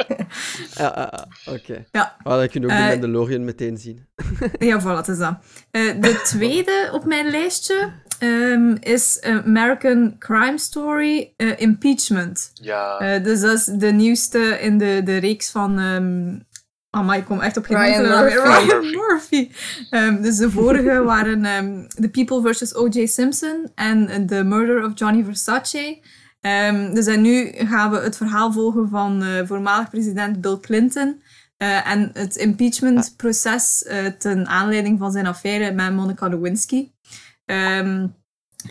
ja, 0.79 1.27
oké. 1.47 1.61
Okay. 1.61 1.87
Ja. 1.93 2.17
Oh, 2.23 2.37
dan 2.37 2.49
kunnen 2.49 2.71
we 2.71 2.77
ook 2.77 2.83
de 2.83 2.89
Mandalorian 2.89 3.45
meteen 3.45 3.79
zien. 3.79 4.07
ja, 4.59 4.81
voilà, 4.81 4.97
het 4.97 5.09
is 5.09 5.19
dat. 5.19 5.35
de 5.71 6.21
tweede 6.33 6.89
op 6.93 7.05
mijn 7.05 7.31
lijstje 7.31 7.93
um, 8.21 8.77
is 8.81 9.21
American 9.23 10.17
Crime 10.19 10.59
Story 10.59 11.33
uh, 11.37 11.61
Impeachment. 11.61 12.51
Ja. 12.55 13.17
Uh, 13.17 13.25
dus 13.25 13.41
dat 13.41 13.59
is 13.59 13.65
de 13.65 13.93
nieuwste 13.93 14.59
in 14.61 14.79
de, 14.79 15.01
de 15.05 15.17
reeks 15.17 15.51
van. 15.51 15.79
Um, 15.79 16.47
oh, 16.95 17.07
maar 17.07 17.17
ik 17.17 17.25
kom 17.25 17.41
echt 17.41 17.57
op 17.57 17.65
geen 17.65 17.77
Ryan 17.77 18.03
Murphy. 18.03 18.37
Ryan 18.49 18.91
Murphy. 18.91 19.51
Um, 19.91 20.23
dus 20.23 20.37
de 20.37 20.51
vorige 20.51 21.03
waren 21.13 21.45
um, 21.45 21.89
The 21.89 22.09
People 22.09 22.53
vs. 22.53 22.75
O.J. 22.75 23.07
Simpson 23.07 23.71
en 23.75 24.27
The 24.27 24.45
Murder 24.45 24.85
of 24.85 24.93
Johnny 24.95 25.25
Versace. 25.25 25.99
Um, 26.41 26.95
dus 26.95 27.07
en 27.07 27.21
nu 27.21 27.53
gaan 27.53 27.91
we 27.91 27.99
het 27.99 28.17
verhaal 28.17 28.53
volgen 28.53 28.89
van 28.89 29.23
uh, 29.23 29.47
voormalig 29.47 29.91
president 29.91 30.41
Bill 30.41 30.59
Clinton. 30.61 31.23
Uh, 31.59 31.91
en 31.91 32.11
het 32.13 32.37
impeachmentproces 32.37 33.87
uh, 33.87 34.07
ten 34.07 34.47
aanleiding 34.47 34.99
van 34.99 35.13
zijn 35.13 35.27
affaire 35.27 35.73
met 35.73 35.93
Monica 35.93 36.29
Lewinsky. 36.29 36.91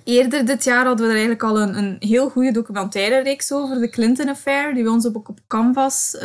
Eerder 0.04 0.46
dit 0.46 0.64
jaar 0.64 0.86
hadden 0.86 1.06
we 1.06 1.12
er 1.12 1.18
eigenlijk 1.18 1.44
al 1.44 1.62
een, 1.62 1.78
een 1.78 1.96
heel 2.00 2.30
goede 2.30 2.52
documentaire 2.52 3.24
reeks 3.24 3.52
over, 3.52 3.80
de 3.80 3.90
Clinton 3.90 4.30
Affair, 4.30 4.74
die 4.74 4.84
bij 4.84 4.92
ons 4.92 5.08
ook 5.08 5.30
op 5.30 5.40
Canvas 5.48 6.18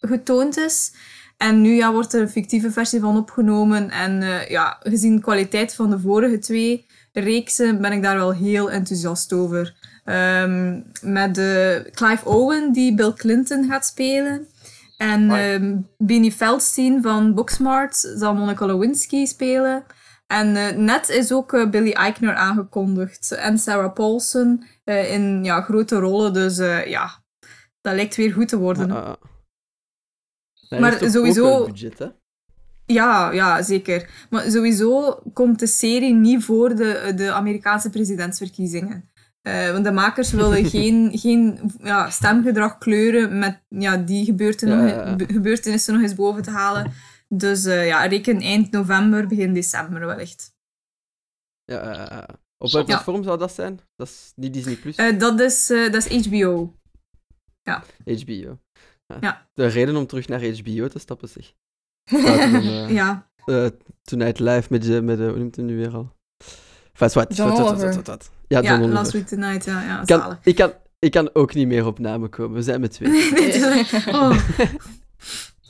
getoond 0.00 0.56
is. 0.56 0.92
En 1.38 1.60
nu 1.60 1.74
ja, 1.74 1.92
wordt 1.92 2.14
er 2.14 2.20
een 2.20 2.28
fictieve 2.28 2.70
versie 2.70 3.00
van 3.00 3.16
opgenomen. 3.16 3.90
En 3.90 4.22
uh, 4.22 4.48
ja, 4.48 4.76
gezien 4.82 5.16
de 5.16 5.22
kwaliteit 5.22 5.74
van 5.74 5.90
de 5.90 6.00
vorige 6.00 6.38
twee 6.38 6.86
reeksen 7.12 7.80
ben 7.80 7.92
ik 7.92 8.02
daar 8.02 8.16
wel 8.16 8.32
heel 8.32 8.70
enthousiast 8.70 9.32
over. 9.32 9.74
Um, 10.04 10.84
met 11.02 11.34
de 11.34 11.82
Clive 11.94 12.28
Owen 12.28 12.72
die 12.72 12.94
Bill 12.94 13.12
Clinton 13.12 13.68
gaat 13.68 13.86
spelen. 13.86 14.46
En 14.96 15.30
um, 15.30 15.88
Beanie 15.96 16.32
Feldstein 16.32 17.02
van 17.02 17.34
Booksmart 17.34 17.96
zal 17.96 18.34
Monica 18.34 18.66
Lewinsky 18.66 19.26
spelen. 19.26 19.84
En 20.26 20.56
uh, 20.56 20.70
net 20.70 21.08
is 21.08 21.32
ook 21.32 21.52
uh, 21.52 21.70
Billy 21.70 21.92
Eichner 21.92 22.34
aangekondigd. 22.34 23.32
En 23.32 23.58
Sarah 23.58 23.92
Paulson 23.92 24.64
uh, 24.84 25.12
in 25.12 25.44
ja, 25.44 25.60
grote 25.60 25.96
rollen. 25.96 26.32
Dus 26.32 26.56
ja, 26.86 27.10
dat 27.80 27.94
lijkt 27.94 28.16
weer 28.16 28.32
goed 28.32 28.48
te 28.48 28.58
worden. 28.58 29.16
Maar 30.68 31.10
sowieso. 31.10 31.66
Budget, 31.66 31.98
hè? 31.98 32.06
Ja, 32.86 33.32
ja, 33.32 33.62
zeker. 33.62 34.10
Maar 34.30 34.50
sowieso 34.50 35.20
komt 35.32 35.58
de 35.58 35.66
serie 35.66 36.14
niet 36.14 36.44
voor 36.44 36.74
de, 36.74 37.12
de 37.16 37.32
Amerikaanse 37.32 37.90
presidentsverkiezingen. 37.90 39.10
want 39.42 39.84
de 39.84 39.92
makers 39.92 40.32
willen 40.32 40.64
geen, 40.74 41.10
geen 41.18 41.72
ja, 41.82 42.10
stemgedrag 42.10 42.78
kleuren 42.78 43.38
met 43.38 43.60
ja, 43.68 43.96
die 43.96 44.24
gebeurtenissen, 44.24 45.26
gebeurtenissen 45.26 45.94
nog 45.94 46.02
eens 46.02 46.14
boven 46.14 46.42
te 46.42 46.50
halen. 46.50 46.92
Dus 47.28 47.66
uh, 47.66 47.86
ja, 47.86 48.06
reken 48.06 48.40
eind 48.40 48.70
november, 48.70 49.26
begin 49.26 49.54
december 49.54 50.06
wellicht. 50.06 50.56
Ja, 51.64 52.12
uh, 52.12 52.34
op 52.58 52.72
welk 52.72 52.86
platform 52.86 53.22
zou 53.22 53.38
dat 53.38 53.54
zijn? 53.54 53.80
Dat 53.96 54.08
is 54.08 54.32
niet 54.34 54.52
Disney+. 54.52 54.76
Plus. 54.76 54.98
Uh, 54.98 55.18
dat, 55.18 55.40
is, 55.40 55.66
dat 55.66 55.94
is 55.94 56.26
HBO. 56.26 56.74
Ja. 57.62 57.84
HBO. 58.04 58.58
Ja. 59.08 59.16
ja. 59.20 59.46
De 59.54 59.66
reden 59.66 59.96
om 59.96 60.06
terug 60.06 60.28
naar 60.28 60.44
HBO 60.44 60.88
te 60.88 60.98
stappen, 60.98 61.28
zeg. 61.28 61.52
Dan, 62.24 62.62
ja. 62.92 63.26
Tonight 64.02 64.38
Live 64.38 64.66
met, 64.70 65.04
met 65.04 65.18
hoe 65.18 65.36
noemt 65.36 65.56
hem 65.56 65.64
nu 65.64 65.76
weer 65.76 65.94
al? 65.94 66.12
Enfin, 66.92 67.10
wat, 67.12 67.36
wat. 67.36 67.36
Wat, 67.36 68.06
wat, 68.06 68.30
Ja, 68.48 68.78
Last 68.86 69.12
Week 69.12 69.26
Tonight, 69.26 69.64
ja. 69.64 69.82
ja 69.82 70.02
kan, 70.04 70.38
ik, 70.42 70.54
kan, 70.54 70.72
ik 70.98 71.10
kan 71.10 71.30
ook 71.32 71.54
niet 71.54 71.66
meer 71.66 71.86
op 71.86 71.98
namen 71.98 72.30
komen. 72.30 72.56
We 72.56 72.62
zijn 72.62 72.80
met 72.80 72.90
twee. 72.90 73.10
nee, 73.32 73.86
oh. 74.06 74.38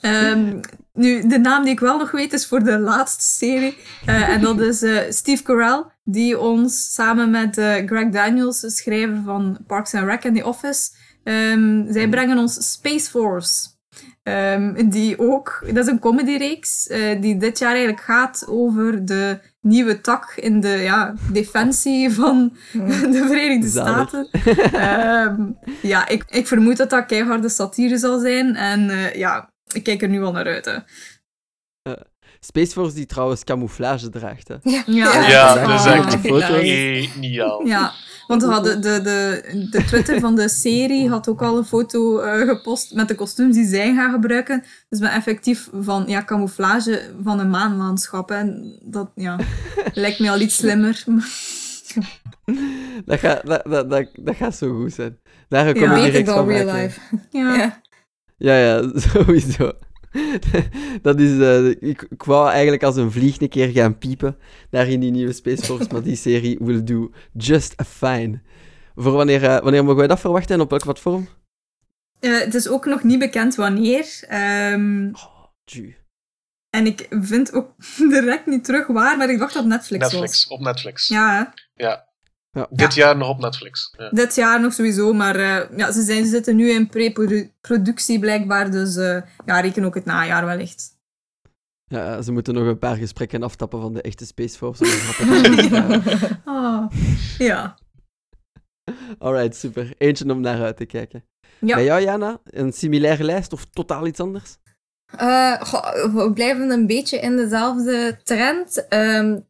Um, 0.02 0.60
nu, 1.02 1.28
de 1.28 1.38
naam 1.38 1.62
die 1.62 1.72
ik 1.72 1.80
wel 1.80 1.98
nog 1.98 2.10
weet 2.10 2.32
is 2.32 2.46
voor 2.46 2.62
de 2.62 2.78
laatste 2.78 3.24
serie. 3.24 3.76
Uh, 4.06 4.28
en 4.28 4.40
dat 4.40 4.60
is 4.60 4.82
uh, 4.82 5.00
Steve 5.08 5.42
Carell, 5.42 5.84
die 6.04 6.38
ons 6.38 6.94
samen 6.94 7.30
met 7.30 7.58
uh, 7.58 7.74
Greg 7.86 8.08
Daniels, 8.08 8.60
de 8.60 8.70
schrijver 8.70 9.22
van 9.24 9.58
Parks 9.66 9.94
and 9.94 10.06
Rec 10.06 10.24
en 10.24 10.34
The 10.34 10.46
Office, 10.46 10.90
um, 11.28 11.86
zij 11.92 12.08
brengen 12.08 12.38
ons 12.38 12.72
Space 12.72 13.10
Force. 13.10 13.68
Um, 14.22 14.90
die 14.90 15.18
ook, 15.18 15.62
dat 15.66 15.76
is 15.76 15.86
een 15.86 15.98
comedyreeks, 15.98 16.88
die 17.20 17.36
dit 17.36 17.58
jaar 17.58 17.70
eigenlijk 17.70 18.00
gaat 18.00 18.44
over 18.48 19.04
de 19.04 19.38
nieuwe 19.60 20.00
tak 20.00 20.32
in 20.36 20.60
de 20.60 20.68
ja, 20.68 21.14
defensie 21.32 22.10
van 22.10 22.56
de 23.12 23.24
Verenigde 23.26 23.68
Staten. 23.68 24.28
ja, 25.82 26.08
ik, 26.08 26.24
ik 26.28 26.46
vermoed 26.46 26.76
dat 26.76 26.90
dat 26.90 27.06
keiharde 27.06 27.48
satire 27.48 27.98
zal 27.98 28.20
zijn. 28.20 28.56
En 28.56 28.90
ja, 29.18 29.50
ik 29.72 29.82
kijk 29.82 30.02
er 30.02 30.08
nu 30.08 30.22
al 30.22 30.32
naar 30.32 30.46
uit. 30.46 30.64
Hè. 30.64 30.76
Uh, 31.88 31.94
Space 32.40 32.72
Force 32.72 32.94
die 32.94 33.06
trouwens 33.06 33.44
camouflage 33.44 34.08
draagt. 34.08 34.48
Hè. 34.48 34.54
Ja, 34.62 34.82
ja, 34.86 35.28
ja 35.28 35.66
dat 35.66 35.80
is 35.80 35.86
echt 35.86 36.16
foto's. 36.16 37.10
geniaal. 37.12 37.66
Ja, 37.66 37.92
want 38.28 38.42
we 38.42 38.48
hadden 38.48 38.80
de, 38.80 39.00
de, 39.00 39.42
de 39.70 39.84
Twitter 39.84 40.20
van 40.20 40.34
de 40.34 40.48
serie 40.48 41.08
had 41.08 41.28
ook 41.28 41.42
al 41.42 41.56
een 41.56 41.64
foto 41.64 42.22
uh, 42.22 42.48
gepost 42.48 42.94
met 42.94 43.08
de 43.08 43.14
kostuums 43.14 43.54
die 43.54 43.66
zij 43.66 43.94
gaan 43.94 44.12
gebruiken. 44.12 44.64
Dus 44.88 45.00
met 45.00 45.10
effectief 45.10 45.68
van 45.80 46.04
ja, 46.06 46.24
camouflage 46.24 47.10
van 47.22 47.38
een 47.38 47.50
maanlandschap. 47.50 48.30
En 48.30 48.78
dat 48.82 49.10
ja, 49.14 49.36
lijkt 49.92 50.18
me 50.18 50.30
al 50.30 50.40
iets 50.40 50.56
slimmer. 50.56 51.04
dat, 53.04 53.18
gaat, 53.18 53.46
dat, 53.46 53.62
dat, 53.64 53.90
dat, 53.90 54.08
dat 54.14 54.36
gaat 54.36 54.56
zo 54.56 54.74
goed 54.74 54.92
zijn. 54.92 55.18
Daar 55.48 55.72
kom 55.72 55.82
ja, 55.82 55.96
ik 55.96 56.02
direct 56.02 56.30
van 56.30 56.48
real 56.48 56.74
life. 56.74 57.00
Ja. 57.30 57.54
ja. 57.54 57.80
Ja, 58.38 58.56
ja, 58.56 58.90
sowieso. 59.12 59.72
dat 61.02 61.20
is, 61.20 61.30
uh, 61.30 61.68
ik, 61.68 62.06
ik 62.10 62.22
wou 62.22 62.50
eigenlijk 62.50 62.82
als 62.82 62.96
een 62.96 63.12
vlieg 63.12 63.40
een 63.40 63.48
keer 63.48 63.68
gaan 63.68 63.98
piepen 63.98 64.36
daar 64.70 64.88
in 64.88 65.00
die 65.00 65.10
nieuwe 65.10 65.32
Space 65.32 65.64
Force, 65.64 65.88
maar 65.92 66.02
die 66.02 66.16
serie 66.16 66.58
will 66.60 66.84
do 66.84 67.10
just 67.32 67.74
fine. 67.86 68.40
Voor 68.94 69.12
wanneer, 69.12 69.42
uh, 69.42 69.58
wanneer 69.58 69.82
mogen 69.82 69.98
wij 69.98 70.06
dat 70.06 70.20
verwachten 70.20 70.54
en 70.54 70.60
op 70.60 70.70
welk 70.70 70.82
platform? 70.82 71.28
Uh, 72.20 72.38
het 72.38 72.54
is 72.54 72.68
ook 72.68 72.86
nog 72.86 73.02
niet 73.02 73.18
bekend 73.18 73.54
wanneer. 73.54 74.06
Um, 74.72 75.10
oh, 75.14 75.44
tju. 75.64 75.96
En 76.70 76.86
ik 76.86 77.06
vind 77.10 77.52
ook 77.52 77.74
direct 78.14 78.46
niet 78.46 78.64
terug 78.64 78.86
waar, 78.86 79.16
maar 79.16 79.30
ik 79.30 79.38
dacht 79.38 79.54
dat 79.54 79.64
Netflix, 79.64 80.02
Netflix 80.02 80.46
was. 80.46 80.58
op 80.58 80.64
Netflix. 80.64 81.08
Ja, 81.08 81.54
ja. 81.74 82.07
Ja. 82.50 82.66
Dit 82.70 82.94
jaar 82.94 83.16
nog 83.16 83.28
op 83.28 83.38
Netflix. 83.38 83.94
Ja. 83.98 84.10
Dit 84.10 84.34
jaar 84.34 84.60
nog 84.60 84.72
sowieso, 84.72 85.12
maar 85.12 85.36
uh, 85.36 85.78
ja, 85.78 85.92
ze, 85.92 86.02
zijn, 86.02 86.24
ze 86.24 86.30
zitten 86.30 86.56
nu 86.56 86.70
in 86.70 86.88
pre-productie 86.88 88.18
blijkbaar, 88.18 88.70
dus 88.70 88.96
uh, 88.96 89.20
ja, 89.46 89.60
reken 89.60 89.84
ook 89.84 89.94
het 89.94 90.04
najaar 90.04 90.46
wellicht. 90.46 90.96
Ja, 91.84 92.22
ze 92.22 92.32
moeten 92.32 92.54
nog 92.54 92.66
een 92.66 92.78
paar 92.78 92.96
gesprekken 92.96 93.42
aftappen 93.42 93.80
van 93.80 93.94
de 93.94 94.02
echte 94.02 94.26
Space 94.26 94.56
Force. 94.56 94.84
oh, 96.44 96.86
ja. 97.48 97.78
Alright, 99.18 99.56
super. 99.56 99.94
Eentje 99.98 100.30
om 100.30 100.40
naar 100.40 100.62
uit 100.62 100.76
te 100.76 100.86
kijken. 100.86 101.24
Ja. 101.58 101.74
Bij 101.74 101.84
jou, 101.84 102.02
Jana, 102.02 102.40
een 102.44 102.72
similaire 102.72 103.24
lijst 103.24 103.52
of 103.52 103.64
totaal 103.64 104.06
iets 104.06 104.20
anders? 104.20 104.58
Uh, 105.20 105.62
goh, 105.62 106.14
we 106.14 106.32
blijven 106.32 106.70
een 106.70 106.86
beetje 106.86 107.18
in 107.18 107.36
dezelfde 107.36 108.20
trend. 108.22 108.86
Um, 108.88 109.46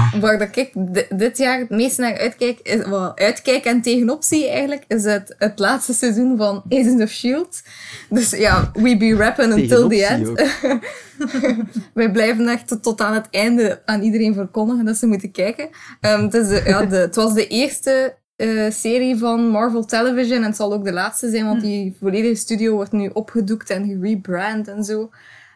waar 0.20 0.38
dat 0.38 0.56
ik 0.56 0.72
dit 1.18 1.38
jaar 1.38 1.58
het 1.58 1.70
meest 1.70 1.98
naar 1.98 2.18
uitkijk, 2.18 2.60
is, 2.62 2.86
well, 2.86 3.12
uitkijk 3.14 3.64
en 3.64 3.82
tegenop 3.82 4.22
zie 4.22 4.48
eigenlijk, 4.48 4.84
is 4.88 5.04
het, 5.04 5.34
het 5.38 5.58
laatste 5.58 5.92
seizoen 5.92 6.36
van 6.36 6.62
Agents 6.68 7.02
of 7.02 7.10
S.H.I.E.L.D. 7.10 7.62
Dus 8.08 8.30
ja, 8.30 8.70
we 8.72 8.96
be 8.96 9.14
rapping 9.14 9.52
until 9.54 9.88
the 9.88 10.06
end. 10.06 10.30
Wij 11.94 12.10
blijven 12.10 12.48
echt 12.48 12.82
tot 12.82 13.00
aan 13.00 13.14
het 13.14 13.28
einde 13.30 13.82
aan 13.84 14.02
iedereen 14.02 14.34
verkondigen 14.34 14.84
dat 14.84 14.96
ze 14.96 15.06
moeten 15.06 15.30
kijken. 15.30 15.68
Um, 16.00 16.22
het, 16.22 16.34
is 16.34 16.48
de, 16.48 16.62
ja, 16.64 16.86
de, 16.86 16.96
het 16.96 17.14
was 17.14 17.34
de 17.34 17.46
eerste 17.46 18.14
uh, 18.36 18.70
serie 18.70 19.16
van 19.16 19.48
Marvel 19.48 19.84
Television 19.84 20.36
en 20.36 20.44
het 20.44 20.56
zal 20.56 20.72
ook 20.72 20.84
de 20.84 20.92
laatste 20.92 21.30
zijn, 21.30 21.46
want 21.46 21.60
die 21.60 21.96
volledige 22.00 22.34
studio 22.34 22.74
wordt 22.74 22.92
nu 22.92 23.10
opgedoekt 23.12 23.70
en 23.70 23.86
gerebrand 23.86 24.68
en 24.68 24.84
zo. 24.84 25.10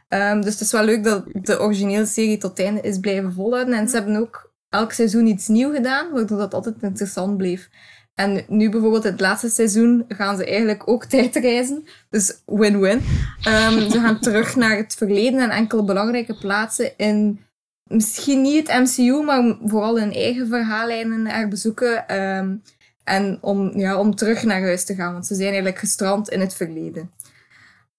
Um, 0.08 0.40
dus 0.40 0.52
het 0.52 0.60
is 0.60 0.72
wel 0.72 0.84
leuk 0.84 1.04
dat 1.04 1.24
de 1.32 1.60
originele 1.60 2.06
serie 2.06 2.38
tot 2.38 2.50
het 2.50 2.66
einde 2.66 2.80
is 2.80 2.98
blijven 2.98 3.32
volhouden. 3.32 3.74
En 3.74 3.88
ze 3.88 3.96
hebben 3.96 4.16
ook 4.16 4.52
elk 4.68 4.92
seizoen 4.92 5.26
iets 5.26 5.48
nieuws 5.48 5.74
gedaan, 5.74 6.12
waardoor 6.12 6.38
dat 6.38 6.54
altijd 6.54 6.74
interessant 6.80 7.36
bleef. 7.36 7.68
En 8.14 8.44
nu 8.48 8.70
bijvoorbeeld 8.70 9.04
het 9.04 9.20
laatste 9.20 9.48
seizoen 9.48 10.04
gaan 10.08 10.36
ze 10.36 10.46
eigenlijk 10.46 10.88
ook 10.88 11.04
tijdreizen. 11.04 11.84
Dus 12.10 12.42
win-win. 12.46 13.02
Um, 13.48 13.80
ze 13.90 14.00
gaan 14.00 14.20
terug 14.20 14.56
naar 14.56 14.76
het 14.76 14.94
verleden 14.94 15.40
en 15.40 15.50
enkele 15.50 15.84
belangrijke 15.84 16.34
plaatsen 16.34 16.96
in 16.96 17.40
misschien 17.86 18.42
niet 18.42 18.68
het 18.68 18.80
MCU, 18.80 19.22
maar 19.22 19.56
vooral 19.64 19.98
hun 19.98 20.12
eigen 20.12 20.48
verhaallijnen 20.48 21.26
er 21.26 21.48
bezoeken. 21.48 22.20
Um, 22.20 22.62
en 23.04 23.38
om, 23.40 23.78
ja, 23.78 23.98
om 23.98 24.14
terug 24.14 24.42
naar 24.42 24.60
huis 24.60 24.84
te 24.84 24.94
gaan, 24.94 25.12
want 25.12 25.26
ze 25.26 25.34
zijn 25.34 25.46
eigenlijk 25.46 25.78
gestrand 25.78 26.28
in 26.28 26.40
het 26.40 26.54
verleden. 26.54 27.10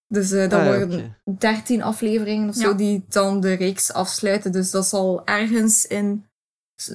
Dus 0.08 0.32
uh, 0.32 0.50
dat 0.50 0.60
Ah, 0.60 0.66
worden 0.66 0.94
oké. 1.24 1.36
13 1.38 1.84
afleveringen 1.84 2.50
of 2.50 2.56
zo 2.56 2.70
Ja. 2.70 2.74
die 2.76 3.06
dan 3.10 3.40
de 3.42 3.54
reeks 3.54 3.94
afsluiten. 3.94 4.52
Dus 4.52 4.72
dat 4.72 4.86
zal 4.88 5.22
ergens 5.26 5.86
in 5.86 6.26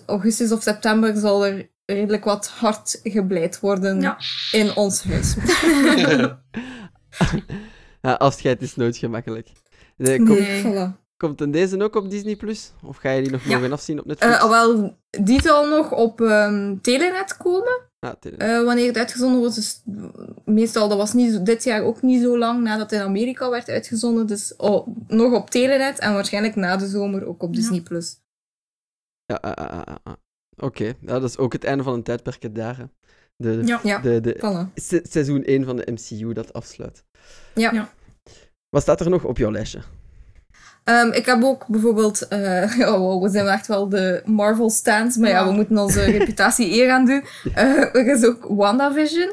augustus 0.06 0.52
of 0.52 0.62
september 0.62 1.16
zal 1.16 1.46
er 1.46 1.70
redelijk 1.84 2.24
wat 2.24 2.48
hard 2.48 3.00
gebleid 3.02 3.60
worden 3.60 4.00
Ja. 4.00 4.16
in 4.52 4.76
ons 4.76 5.04
huis. 5.04 5.34
Ja, 8.02 8.12
afscheid 8.12 8.62
is 8.62 8.76
nooit 8.76 8.96
gemakkelijk. 8.96 9.48
Eh, 9.96 10.16
Komt, 10.16 10.28
Nee. 10.28 10.62
Voilà. 10.64 10.90
komt 11.16 11.40
in 11.40 11.50
deze 11.50 11.82
ook 11.82 11.94
op 11.96 12.10
Disney+? 12.10 12.36
Plus? 12.36 12.72
Of 12.82 12.96
ga 12.96 13.10
je 13.10 13.22
die 13.22 13.30
nog 13.30 13.44
Ja. 13.44 13.54
mogen 13.56 13.72
afzien 13.72 13.98
op 14.00 14.06
Netflix? 14.06 14.34
Eh, 14.36 14.48
wel, 14.48 14.96
die 15.10 15.42
zal 15.42 15.68
nog 15.68 15.90
op 15.92 16.20
ehm, 16.20 16.76
Telenet 16.80 17.36
komen. 17.36 17.80
Ah, 18.02 18.12
eh, 18.38 18.64
wanneer 18.64 18.86
het 18.86 18.96
uitgezonden 18.96 19.38
wordt. 19.40 19.54
Dus 19.54 19.82
meestal, 20.44 20.88
dat 20.88 20.98
was 20.98 21.12
niet, 21.12 21.32
zo- 21.32 21.42
dit 21.42 21.64
jaar 21.64 21.82
ook 21.82 22.02
niet 22.02 22.22
zo 22.22 22.38
lang 22.38 22.62
nadat 22.62 22.90
het 22.90 23.00
in 23.00 23.06
Amerika 23.06 23.50
werd 23.50 23.68
uitgezonden. 23.68 24.26
Dus 24.26 24.56
oh, 24.56 24.86
nog 25.06 25.32
op 25.32 25.50
Telenet 25.50 25.98
en 25.98 26.12
waarschijnlijk 26.12 26.54
na 26.56 26.76
de 26.76 26.86
zomer 26.86 27.26
ook 27.26 27.42
op 27.42 27.54
Ja. 27.54 27.60
Disney+. 27.60 27.80
Plus. 27.82 28.20
Ja, 29.24 29.34
ah, 29.36 29.52
ah, 29.70 29.94
ah. 30.02 30.12
Oké, 30.56 30.84
ja, 30.84 30.92
dat 31.18 31.22
is 31.22 31.38
ook 31.38 31.52
het 31.52 31.64
einde 31.64 31.82
van 31.82 31.94
een 31.94 32.02
tijdperk 32.02 32.54
daar. 32.54 32.76
hè. 32.76 32.84
De, 33.36 33.60
de, 33.60 33.66
Ja. 33.66 33.80
Ja. 33.82 33.98
de, 33.98 34.20
de, 34.20 34.36
Voilà. 34.38 34.72
se- 34.74 35.04
seizoen 35.08 35.42
1 35.44 35.64
van 35.64 35.76
de 35.76 35.92
MCU 35.92 36.32
dat 36.32 36.52
afsluit. 36.52 37.04
Ja. 37.54 37.72
Ja. 37.72 37.92
Wat 38.68 38.82
staat 38.82 39.00
er 39.00 39.10
nog 39.10 39.24
op 39.24 39.38
jouw 39.38 39.50
lijstje? 39.50 39.80
Ehm, 40.84 41.12
ik 41.12 41.26
heb 41.26 41.42
ook 41.42 41.66
bijvoorbeeld, 41.66 42.26
oh, 42.78 42.96
wow, 42.96 43.22
we 43.22 43.30
zijn 43.30 43.46
echt 43.46 43.66
wel 43.66 43.88
de 43.88 44.22
Marvel 44.24 44.70
stands, 44.70 45.16
maar 45.16 45.30
ja, 45.30 45.46
we 45.46 45.52
moeten 45.52 45.78
onze 45.78 46.02
reputatie 46.18 46.72
eer 46.72 46.90
aan 46.90 47.06
doen. 47.06 47.24
Eh, 47.54 47.94
er 47.94 48.06
is 48.06 48.24
ook 48.24 48.44
WandaVision, 48.48 49.32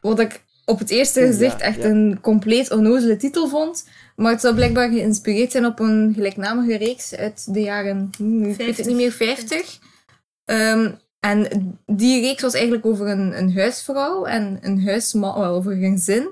wat 0.00 0.20
ik 0.20 0.46
op 0.64 0.78
het 0.78 0.90
eerste 0.90 1.20
gezicht 1.20 1.60
echt 1.60 1.84
een 1.84 2.18
compleet 2.20 2.70
onnozele 2.70 3.16
titel 3.16 3.48
vond. 3.48 3.88
Maar 4.16 4.32
het 4.32 4.40
zou 4.40 4.54
blijkbaar 4.54 4.88
geïnspireerd 4.88 5.50
zijn 5.52 5.66
op 5.66 5.78
een 5.78 6.12
gelijknamige 6.14 6.76
reeks 6.76 7.14
uit 7.14 7.54
de 7.54 7.60
jaren, 7.60 8.10
hmm, 8.16 8.44
ik 8.44 8.56
weet 8.56 8.76
het 8.76 8.76
50. 8.76 8.86
niet 8.86 8.96
meer, 8.96 9.12
50. 9.12 9.78
Ehm, 10.44 10.90
en 11.20 11.48
die 11.86 12.20
reeks 12.20 12.42
was 12.42 12.54
eigenlijk 12.54 12.86
over 12.86 13.08
een, 13.08 13.38
een 13.38 13.54
huisvrouw 13.54 14.24
en 14.24 14.58
een 14.60 14.84
huisman, 14.84 15.40
wel 15.40 15.54
over 15.54 15.72
een 15.72 15.92
gezin. 15.92 16.28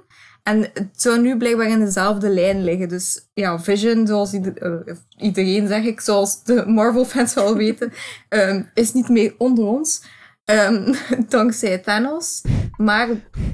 En 0.46 0.60
het 0.74 0.88
zou 0.96 1.20
nu 1.20 1.36
blijkbaar 1.36 1.68
in 1.68 1.78
dezelfde 1.84 2.28
lijn 2.28 2.64
liggen. 2.64 2.88
Dus 2.88 3.28
ja, 3.34 3.58
Vision, 3.60 4.06
zoals 4.06 4.32
ieder- 4.32 4.56
eh, 4.86 4.94
iedereen 5.16 5.68
zeg 5.68 5.84
ik, 5.84 6.00
zoals 6.00 6.44
de 6.44 6.64
Marvel-fans 6.66 7.34
wel 7.34 7.56
weten, 7.64 7.92
ehm, 8.28 8.62
is 8.74 8.92
niet 8.92 9.08
meer 9.08 9.34
onder 9.38 9.64
ons. 9.64 10.02
Ehm, 10.44 10.94
dankzij 11.28 11.78
Thanos. 11.78 12.42
Maar 12.76 13.08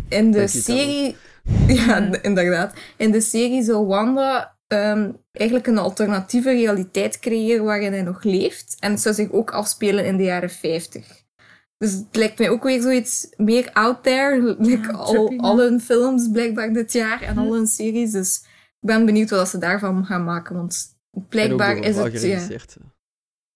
in 0.09 0.31
de 0.31 0.47
serie... 0.48 1.16
Ja, 1.66 2.10
d- 2.10 2.19
inderdaad. 2.23 2.73
In 2.97 3.10
de 3.10 3.20
serie 3.20 3.62
zou 3.62 3.86
Wanda 3.86 4.56
ehm, 4.66 5.10
eigenlijk 5.32 5.66
een 5.66 5.78
alternatieve 5.78 6.51
realiteit 6.51 7.19
creëren 7.19 7.64
waarin 7.64 7.93
hij 7.93 8.02
nog 8.02 8.23
leeft. 8.23 8.77
En 8.78 8.90
het 8.90 9.01
zou 9.01 9.14
zich 9.14 9.31
ook 9.31 9.51
afspelen 9.51 10.05
in 10.06 10.16
de 10.16 10.23
jaren 10.23 10.51
50. 10.51 11.22
Dus 11.82 11.92
het 11.92 12.16
lijkt 12.16 12.38
mij 12.38 12.50
ook 12.50 12.62
weer 12.62 12.82
zoiets 12.82 13.28
meer 13.36 13.70
out 13.72 14.02
there. 14.02 14.56
Like 14.59 14.86
Ja, 14.86 14.88
al, 14.92 15.12
trippy, 15.12 15.36
al 15.36 15.59
hun 15.59 15.80
films 15.80 16.28
blijkbaar 16.32 16.72
dit 16.72 16.92
jaar 16.92 17.22
en 17.22 17.38
al 17.38 17.52
hun 17.54 17.66
series. 17.66 18.10
Dus 18.10 18.36
ik 18.80 18.88
ben 18.88 19.06
benieuwd 19.06 19.30
wat 19.30 19.48
ze 19.48 19.59
daarvan 19.59 20.04
gaan 20.06 20.24
maken. 20.24 20.56
Want 20.56 20.96
blijkbaar 21.28 21.76
En 21.76 21.76
ook 21.88 21.94
door 21.94 22.09
is 22.10 22.22
het... 22.22 22.76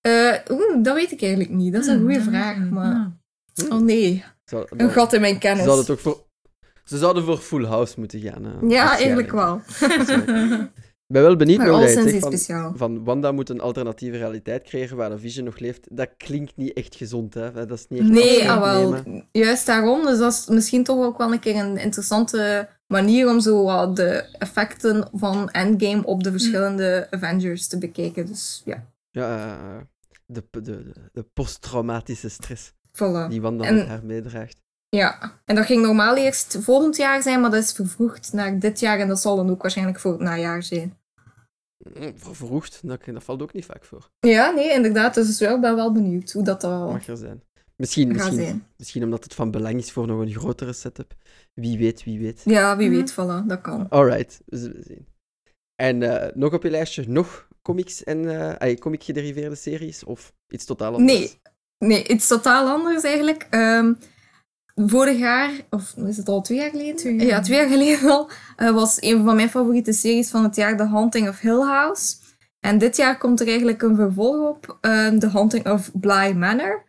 Ja. 0.01 0.31
Eh, 0.40 0.51
Oeh, 0.51 0.82
dat 0.85 0.94
weet 0.94 1.12
ik 1.12 1.20
eigenlijk 1.23 1.51
niet. 1.53 1.73
Dat 1.73 1.82
is 1.82 1.89
een 1.89 2.01
goede 2.01 2.23
vraag. 2.23 2.57
Maar... 2.70 3.12
Oh 3.69 3.81
nee, 3.81 4.24
Zou- 4.44 4.66
een 4.77 4.90
gat 4.90 5.12
in 5.12 5.20
mijn 5.20 5.35
Ze 5.35 5.39
kennis. 5.40 5.65
zouden, 5.65 5.85
het 5.85 5.94
ook 5.94 6.01
voor, 6.01 6.24
ze 6.85 6.98
zouden 6.98 7.24
voor 7.24 7.39
Full 7.39 7.65
House 7.65 7.94
moeten 7.98 8.20
gaan. 8.20 8.44
hè, 8.44 8.66
Ja, 8.74 8.97
eigenlijk 8.97 9.32
wel. 9.32 9.61
Ik 11.09 11.12
ben 11.15 11.23
wel 11.23 11.37
benieuwd 11.37 11.61
zegt 12.05 12.07
iets 12.15 12.19
van, 12.19 12.33
speciaal. 12.33 12.73
van 12.77 13.05
Wanda 13.05 13.33
moet 13.33 13.49
een 13.49 13.61
alternatieve 13.61 14.16
realiteit 14.16 14.62
creëren 14.62 14.97
waar 14.97 15.11
de 15.11 15.19
Vision 15.19 15.45
nog 15.45 15.59
leeft. 15.59 15.97
Dat 15.97 16.09
klinkt 16.16 16.57
niet 16.57 16.73
echt 16.73 16.95
gezond, 16.95 17.35
hè? 17.35 17.53
Dat 17.53 17.70
is 17.78 17.87
niet 17.89 18.01
echt 18.01 18.09
Nee, 18.11 18.51
ah, 18.51 18.61
wel. 18.62 18.91
nemen. 18.93 19.28
Juist 19.33 19.66
daarom. 19.66 20.07
Dus 20.07 20.19
dat 20.19 20.33
is 20.33 20.47
misschien 20.49 20.85
toch 20.85 21.05
ook 21.05 21.19
wel 21.19 21.33
een 21.33 21.39
keer 21.39 21.57
een 21.57 21.77
interessante 21.77 22.69
manier 22.87 23.28
om 23.28 23.41
zo 23.41 23.93
de 23.93 24.37
effecten 24.39 25.09
van 25.12 25.51
Endgame 25.51 26.05
op 26.05 26.23
de 26.23 26.31
verschillende 26.31 27.07
Avengers 27.11 27.66
te 27.66 27.78
bekijken. 27.78 28.27
Dus 28.27 28.62
ja, 28.65 28.87
Ja, 29.11 29.57
eh, 29.59 29.83
de, 30.27 30.45
de, 30.51 30.61
de, 30.62 30.93
de 31.12 31.23
posttraumatische 31.33 32.28
stress 32.28 32.73
voilà. 32.73 33.28
die 33.28 33.41
Wanda 33.41 33.65
En- 33.65 33.74
met 33.74 33.87
haar 33.87 34.05
meedraagt. 34.05 34.65
Ja, 34.89 35.41
en 35.45 35.55
dat 35.55 35.67
ging 35.67 35.83
normaal 35.83 36.17
eerst 36.17 36.59
volgend 36.61 36.97
jaar 36.97 37.23
zijn, 37.23 37.41
maar 37.41 37.51
dat 37.51 37.63
is 37.63 37.73
vervroegd 37.73 38.33
naar 38.33 38.59
dit 38.59 38.81
jaar 38.81 38.99
en 38.99 39.09
dat 39.09 39.21
zal 39.21 39.37
dan 39.37 39.51
ook 39.51 39.63
waarschijnlijk 39.63 39.99
voor 40.01 40.13
het 40.13 40.21
najaar 40.21 40.63
zijn. 40.63 40.99
Mm, 41.95 42.13
Vervroegd, 42.19 42.81
dat, 42.83 43.05
dat 43.05 43.25
valt 43.25 43.43
ook 43.43 43.53
niet 43.53 43.65
vaak 43.65 43.85
voor. 43.85 44.11
Ja, 44.21 44.51
nee, 44.51 44.73
inderdaad. 44.73 45.15
Dus 45.15 45.41
ik 45.41 45.61
ben 45.61 45.77
wel 45.77 45.93
benieuwd 45.93 46.33
hoe 46.33 46.45
dat 46.45 46.65
al 46.65 46.91
Mag 46.93 47.07
er 47.07 47.17
zijn. 47.17 47.43
Misschien, 47.77 48.09
misschien, 48.09 48.35
zijn. 48.35 48.67
misschien 48.77 49.03
omdat 49.05 49.25
het 49.25 49.35
van 49.35 49.51
belang 49.51 49.79
is 49.79 49.93
voor 49.93 50.07
nog 50.07 50.21
een 50.21 50.35
grotere 50.35 50.73
setup. 50.73 51.15
Wie 51.55 51.79
weet, 51.79 52.05
wie 52.05 52.19
weet. 52.21 52.43
Ja, 52.45 52.77
wie 52.77 52.89
Mhm. 52.89 52.97
weet, 52.97 53.13
voilà, 53.13 53.47
dat 53.47 53.61
kan. 53.61 53.87
Alright, 53.89 54.41
we 54.47 54.57
zullen 54.57 54.83
zien. 54.83 55.07
En 55.75 56.03
eh, 56.03 56.35
nog 56.35 56.53
op 56.53 56.63
je 56.63 56.71
lijstje, 56.71 57.05
nog 57.09 57.49
comics 57.63 58.05
en 58.05 58.23
uh, 58.63 58.75
comic 58.75 59.03
gederiveerde 59.03 59.55
series? 59.55 60.05
Of 60.05 60.33
iets 60.49 60.65
totaal 60.65 60.95
anders? 60.95 61.13
Nee, 61.19 61.41
nee 61.79 62.09
iets 62.09 62.27
totaal 62.27 62.69
anders 62.69 63.03
eigenlijk. 63.03 63.47
Um, 63.51 63.99
vorig 64.77 65.19
jaar, 65.19 65.51
of 65.70 65.94
is 66.07 66.16
het 66.16 66.28
al 66.28 66.40
twee 66.40 66.59
jaar 66.59 66.70
geleden? 66.70 67.27
Ja, 67.27 67.40
twee 67.40 67.59
jaar 67.59 67.69
geleden 67.69 68.11
al, 68.11 68.31
uh, 68.57 68.70
was 68.70 68.97
een 69.01 69.24
van 69.24 69.36
mijn 69.36 69.51
favoriete 69.51 69.93
series 69.93 70.31
van 70.31 70.43
het 70.43 70.57
jaar 70.57 70.77
The 70.77 70.85
Haunting 70.85 71.28
of 71.28 71.40
Hill 71.40 71.61
House. 71.61 72.16
En 72.61 72.78
dit 72.78 72.97
jaar 72.97 73.19
komt 73.19 73.40
er 73.40 73.47
eigenlijk 73.47 73.82
een 73.82 73.97
vervolg 73.97 74.48
op, 74.48 74.78
uh, 74.81 75.09
The 75.09 75.28
Haunting 75.28 75.69
of 75.69 75.90
Bly 75.93 76.32
Manor. 76.32 76.85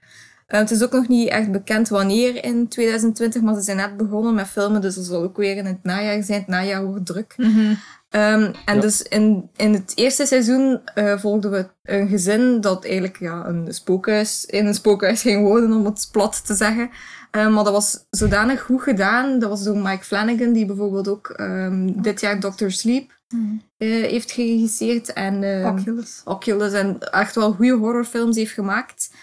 Uh, 0.47 0.59
het 0.59 0.71
is 0.71 0.83
ook 0.83 0.91
nog 0.91 1.07
niet 1.07 1.29
echt 1.29 1.51
bekend 1.51 1.89
wanneer 1.89 2.43
in 2.43 2.67
2020, 2.67 3.41
maar 3.41 3.55
ze 3.55 3.61
zijn 3.61 3.77
net 3.77 3.97
begonnen 3.97 4.33
met 4.33 4.47
filmen, 4.47 4.81
dus 4.81 4.95
dat 4.95 5.05
zal 5.05 5.23
ook 5.23 5.37
weer 5.37 5.57
in 5.57 5.65
het 5.65 5.83
najaar 5.83 6.23
zijn. 6.23 6.39
Het 6.39 6.47
najaar 6.47 6.85
wordt 6.85 7.05
druk. 7.05 7.33
Mm 7.37 7.77
Um, 8.11 8.51
en 8.65 8.79
dus 8.79 9.01
in, 9.01 9.49
in 9.55 9.73
het 9.73 9.91
eerste 9.95 10.25
seizoen 10.25 10.81
uh, 10.95 11.17
volgden 11.17 11.51
we 11.51 11.67
een 11.83 12.07
gezin 12.07 12.61
dat 12.61 12.85
eigenlijk 12.85 13.19
ja, 13.19 13.45
een 13.45 13.73
spookhuis, 13.73 14.45
in 14.45 14.65
een 14.65 14.73
spookhuis 14.73 15.21
ging 15.21 15.43
wonen, 15.43 15.73
om 15.73 15.85
het 15.85 16.09
plat 16.11 16.45
te 16.45 16.53
zeggen. 16.53 16.89
Um, 17.31 17.53
maar 17.53 17.63
dat 17.63 17.73
was 17.73 18.05
zodanig 18.09 18.61
goed 18.61 18.81
gedaan. 18.81 19.39
Dat 19.39 19.49
was 19.49 19.63
door 19.63 19.77
Mike 19.77 20.03
Flanagan, 20.03 20.53
die 20.53 20.65
bijvoorbeeld 20.65 21.07
ook 21.07 21.33
um, 21.39 22.01
dit 22.01 22.21
jaar 22.21 22.39
Doctor 22.39 22.71
Sleep 22.71 23.11
mm. 23.29 23.61
uh, 23.77 23.89
heeft 24.05 24.31
geregisseerd. 24.31 25.13
En 25.13 25.65
Oculus. 25.65 26.21
Oculus. 26.25 26.73
En 26.73 26.99
echt 26.99 27.35
wel 27.35 27.51
goede 27.53 27.73
horrorfilms 27.75 28.35
heeft 28.35 28.53
gemaakt. 28.53 29.13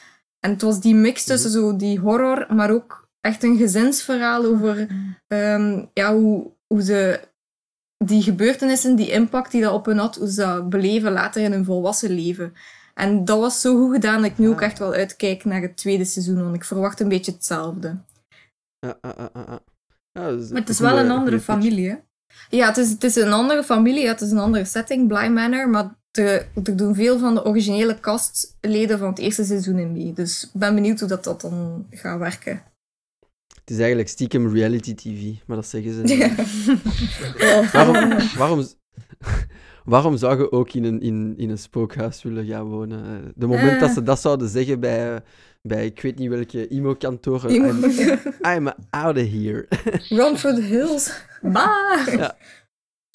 En 0.41 0.51
het 0.51 0.63
was 0.63 0.81
die 0.81 0.95
mix 0.95 1.25
tussen 1.25 1.51
zo 1.51 1.77
die 1.77 1.99
horror, 1.99 2.47
maar 2.55 2.71
ook 2.71 3.09
echt 3.21 3.43
een 3.43 3.57
gezinsverhaal 3.57 4.45
over 4.45 4.87
um, 5.29 5.91
ja, 5.93 6.15
hoe, 6.15 6.51
hoe 6.67 6.83
ze 6.83 7.21
die 8.05 8.23
gebeurtenissen, 8.23 8.97
die 8.97 9.11
impact 9.11 9.51
die 9.51 9.63
dat 9.63 9.73
op 9.73 9.87
hun 9.87 9.99
had, 9.99 10.17
hoe 10.17 10.31
ze 10.31 10.41
dat 10.41 10.69
beleven 10.69 11.13
later 11.13 11.43
in 11.43 11.53
hun 11.53 11.65
volwassen 11.65 12.11
leven. 12.11 12.55
En 12.95 13.25
dat 13.25 13.39
was 13.41 13.61
zo 13.61 13.77
goed 13.77 13.93
gedaan 13.93 14.23
dat 14.23 14.31
ik 14.31 14.39
nu 14.39 14.49
ook 14.49 14.61
echt 14.61 14.79
wel 14.79 14.93
uitkijk 14.93 15.45
naar 15.45 15.63
het 15.63 15.77
tweede 15.77 16.05
seizoen, 16.05 16.43
want 16.43 16.55
ik 16.55 16.65
verwacht 16.65 17.01
een 17.01 17.09
beetje 17.09 17.33
hetzelfde. 17.33 17.97
Ja, 18.79 18.99
ja, 20.13 20.31
maar 20.31 20.61
het 20.61 20.69
is 20.69 20.79
wel 20.79 20.99
een 20.99 21.11
andere 21.11 21.41
familie, 21.41 21.89
hè? 21.89 21.97
Ja, 22.49 22.69
het 22.69 22.77
is, 22.77 22.91
het 22.91 23.05
is 23.05 23.17
een 23.17 23.33
andere 23.33 23.65
familie, 23.65 24.09
het 24.09 24.21
is 24.21 24.31
een 24.31 24.39
andere 24.39 24.65
setting, 24.65 25.09
Bly 25.09 25.27
Manor, 25.27 25.69
maar 25.69 25.95
de, 26.11 26.47
er 26.65 26.77
doen 26.77 26.95
veel 26.95 27.19
van 27.19 27.35
de 27.35 27.45
originele 27.45 28.01
castleden 28.01 28.99
van 28.99 29.09
het 29.09 29.19
eerste 29.19 29.45
seizoen 29.45 29.79
in 29.79 29.93
mee. 29.93 30.13
Dus 30.13 30.45
ik 30.45 30.51
ben 30.53 30.75
benieuwd 30.75 31.01
hoe 31.01 31.09
dat, 31.09 31.25
dat 31.25 31.41
dan 31.41 31.87
gaat 31.91 32.19
werken. 32.19 32.63
Het 33.61 33.71
is 33.71 33.79
eigenlijk 33.79 34.09
stiekem 34.09 34.55
reality 34.55 34.95
TV, 34.95 35.47
maar 35.47 35.57
dat 35.57 35.67
zeggen 35.67 35.93
ze 35.93 36.03
niet. 36.15 37.73
waarom, 37.73 38.19
waarom, 38.37 38.67
waarom 39.85 40.17
zou 40.17 40.39
je 40.39 40.53
ook 40.53 40.73
in 40.73 40.85
een, 40.85 41.01
in, 41.01 41.35
in 41.37 41.51
een 41.51 41.59
spookhuis 41.59 42.23
willen 42.23 42.47
gaan 42.47 42.65
wonen? 42.65 43.33
De 43.37 43.47
moment 43.47 43.81
dat 43.81 43.91
ze 43.91 44.03
dat 44.03 44.21
zouden 44.21 44.49
zeggen 44.49 44.81
bij, 44.81 45.23
bij 45.63 45.87
ik 45.87 46.01
weet 46.01 46.19
niet 46.19 46.29
welke 46.29 46.69
imo-kantoren. 46.69 47.51
I'm, 47.51 47.85
I'm 48.55 48.73
out 48.91 49.17
of 49.17 49.31
here. 49.31 49.67
Run 50.19 50.39
for 50.39 50.55
the 50.55 50.63
hills. 50.63 51.25
Bye! 51.43 52.17
Ja. 52.17 52.37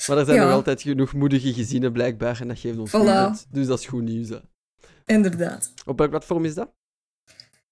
Maar 0.08 0.18
er 0.18 0.26
zijn 0.26 0.40
nog 0.40 0.52
altijd 0.52 0.82
genoeg 0.82 1.14
moedige 1.14 1.54
gezinnen 1.54 1.92
blijkbaar 1.92 2.42
en 2.42 2.48
dat 2.48 2.60
geeft 2.60 2.78
ons 2.78 2.90
voilà. 2.90 3.50
Dus 3.50 3.68
dat 3.68 3.80
is 3.80 3.86
goed 3.86 4.04
nieuws. 4.04 4.30
Hè. 4.30 4.40
Inderdaad. 5.06 5.74
Op 5.86 5.98
welk 5.98 6.10
platform 6.10 6.46
is 6.46 6.54
dat? 6.54 6.72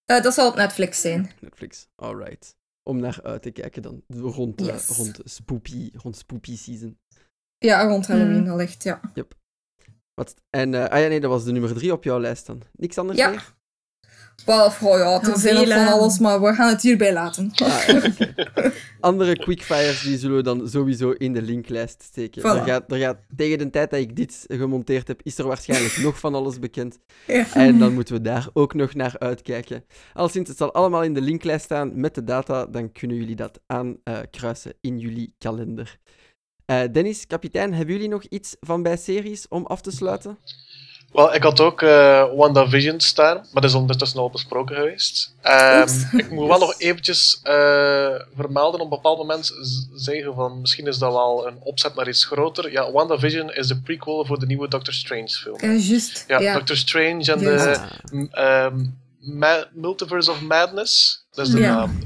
Uh, 0.06 0.22
dat 0.22 0.34
zal 0.34 0.50
op 0.50 0.56
Netflix 0.56 1.02
zijn. 1.02 1.32
Netflix, 1.42 1.88
alright 1.96 2.58
om 2.88 3.00
naar 3.00 3.20
uit 3.24 3.42
te 3.42 3.52
kijken 3.52 3.82
dan. 3.82 4.04
Rond, 4.08 4.62
uh, 4.62 4.78
rond, 4.88 5.20
spoopy, 5.24 5.90
rond 5.94 6.18
spoopy 6.18 6.58
season. 6.58 6.98
Ja, 7.58 7.84
rond 7.84 8.08
Halloween 8.08 8.44
mm. 8.44 8.50
allicht, 8.50 8.84
ja. 8.84 9.00
Yep. 9.14 9.34
Wat, 10.14 10.34
en, 10.50 10.74
uh, 10.74 10.86
ah 10.86 11.00
ja, 11.00 11.08
nee, 11.08 11.20
dat 11.20 11.32
was 11.32 11.44
de 11.44 11.52
nummer 11.52 11.74
drie 11.74 11.92
op 11.92 12.04
jouw 12.04 12.20
lijst 12.20 12.46
dan. 12.46 12.62
Niks 12.72 12.98
anders 12.98 13.18
ja. 13.18 13.30
meer? 13.30 13.56
Wel, 14.46 14.66
oh 14.66 14.98
ja, 14.98 15.22
er 15.22 15.38
zijn 15.38 15.56
nog 15.56 15.68
van 15.68 15.88
alles, 15.88 16.20
maar 16.20 16.42
we 16.42 16.54
gaan 16.54 16.70
het 16.70 16.82
hierbij 16.82 17.14
laten. 17.14 17.52
Ah, 17.56 17.90
okay. 17.90 18.34
Andere 19.00 19.38
quickfires 19.38 20.02
die 20.02 20.18
zullen 20.18 20.36
we 20.36 20.44
dan 20.44 20.70
sowieso 20.70 21.12
in 21.12 21.34
de 21.34 21.42
linklijst 21.42 22.04
steken. 22.04 22.44
Er, 22.44 22.64
gaat, 22.64 22.92
er 22.92 22.98
gaat, 22.98 23.18
tegen 23.36 23.58
de 23.58 23.70
tijd 23.70 23.90
dat 23.90 24.00
ik 24.00 24.16
dit 24.16 24.46
gemonteerd 24.48 25.08
heb, 25.08 25.20
is 25.24 25.38
er 25.38 25.48
waarschijnlijk 25.48 25.98
nog 26.04 26.20
van 26.20 26.36
alles 26.36 26.60
bekend. 26.60 27.00
Ja. 27.28 27.46
En 27.54 27.80
dan 27.80 27.94
moeten 27.94 28.14
we 28.14 28.22
daar 28.22 28.48
ook 28.54 28.74
nog 28.74 28.94
naar 28.94 29.16
uitkijken. 29.20 29.86
Al 30.14 30.30
sinds 30.30 30.50
het 30.50 30.58
zal 30.58 30.74
allemaal 30.74 31.04
in 31.04 31.14
de 31.14 31.22
linklijst 31.22 31.66
staan 31.66 32.00
met 32.00 32.16
de 32.16 32.24
data, 32.24 32.66
dan 32.66 32.92
kunnen 32.92 33.18
jullie 33.18 33.36
dat 33.36 33.60
aankruisen 33.66 34.72
uh, 34.72 34.92
in 34.92 35.00
jullie 35.00 35.36
kalender. 35.38 36.00
Uh, 36.72 36.82
Dennis, 36.92 37.28
kapitein, 37.28 37.74
hebben 37.74 37.96
jullie 37.96 38.10
nog 38.10 38.24
iets 38.24 38.56
van 38.60 38.84
bij 38.84 38.98
series 38.98 39.46
om 39.50 39.66
af 39.66 39.82
te 39.82 39.92
sluiten? 39.92 40.38
Wel, 41.12 41.34
ik 41.34 41.44
had 41.44 41.60
ook 41.60 41.82
uh, 41.82 42.36
WandaVision 42.36 43.00
staan, 43.00 43.36
maar 43.36 43.62
dat 43.62 43.64
is 43.64 43.74
ondertussen 43.74 44.20
al 44.20 44.30
besproken 44.30 44.76
geweest. 44.76 45.36
Um, 45.44 46.20
ik 46.20 46.30
moet 46.30 46.48
wel 46.48 46.60
nog 46.60 46.80
eventjes 46.80 47.40
uh, 47.44 47.52
vermelden, 48.36 48.80
op 48.80 48.82
een 48.82 48.90
bepaald 48.90 49.18
moment 49.18 49.54
zeggen 49.94 50.34
van 50.34 50.62
misschien 50.62 50.88
is 50.88 50.98
dat 50.98 51.12
wel 51.14 51.48
een 51.48 51.58
opzet 51.60 51.96
naar 51.96 52.08
iets 52.08 52.26
groter. 52.26 52.72
Ja, 52.72 52.92
WandaVision 52.92 53.54
is 53.54 53.68
de 53.68 53.82
prequel 53.82 54.26
voor 54.26 54.40
de 54.40 54.46
nieuwe 54.46 54.68
Doctor 54.68 54.94
Strange 54.94 55.30
film. 55.30 55.58
Ja, 55.62 55.72
juist. 55.72 56.24
Ja, 56.28 56.54
Doctor 56.54 56.78
Strange 56.78 57.32
en 57.32 57.40
de 57.40 57.80
um, 58.72 59.70
Multiverse 59.74 60.32
of 60.32 60.42
Madness, 60.42 61.26
dat 61.32 61.48
is 61.48 61.54
de 61.54 61.60
naam. 61.60 62.00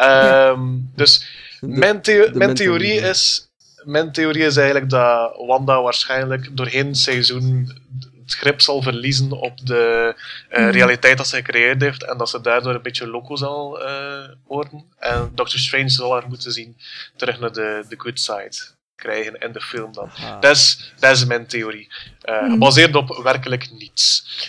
Um, 0.00 0.90
dus 0.94 1.26
mijn, 1.60 2.00
mijn 2.32 2.54
theorie 2.54 3.00
is... 3.00 3.50
Mijn 3.84 4.12
theorie 4.12 4.44
is 4.44 4.56
eigenlijk 4.56 4.90
dat 4.90 5.36
Wanda 5.46 5.82
waarschijnlijk 5.82 6.56
doorheen 6.56 6.86
het 6.86 6.98
seizoen 6.98 7.80
grip 8.26 8.60
zal 8.60 8.82
verliezen 8.82 9.30
op 9.30 9.66
de 9.66 10.14
uh, 10.50 10.70
realiteit 10.70 11.16
dat 11.16 11.26
ze 11.26 11.36
gecreëerd 11.36 11.80
heeft 11.80 12.04
en 12.04 12.18
dat 12.18 12.28
ze 12.28 12.40
daardoor 12.40 12.74
een 12.74 12.82
beetje 12.82 13.06
loco 13.06 13.36
zal 13.36 13.82
uh, 13.82 14.24
worden. 14.46 14.84
En 14.98 15.30
Doctor 15.34 15.58
Strange 15.58 15.88
zal 15.88 16.12
haar 16.12 16.28
moeten 16.28 16.52
zien 16.52 16.76
terug 17.16 17.40
naar 17.40 17.52
de, 17.52 17.84
de 17.88 17.94
good 17.98 18.20
side 18.20 18.56
krijgen 18.96 19.38
in 19.38 19.52
de 19.52 19.60
film 19.60 19.92
dan. 19.92 20.10
Dat 20.40 20.56
is, 20.56 20.92
dat 20.98 21.16
is 21.16 21.24
mijn 21.24 21.46
theorie. 21.46 21.88
Uh, 22.24 22.50
gebaseerd 22.50 22.94
op 22.94 23.20
werkelijk 23.22 23.70
niets. 23.78 24.24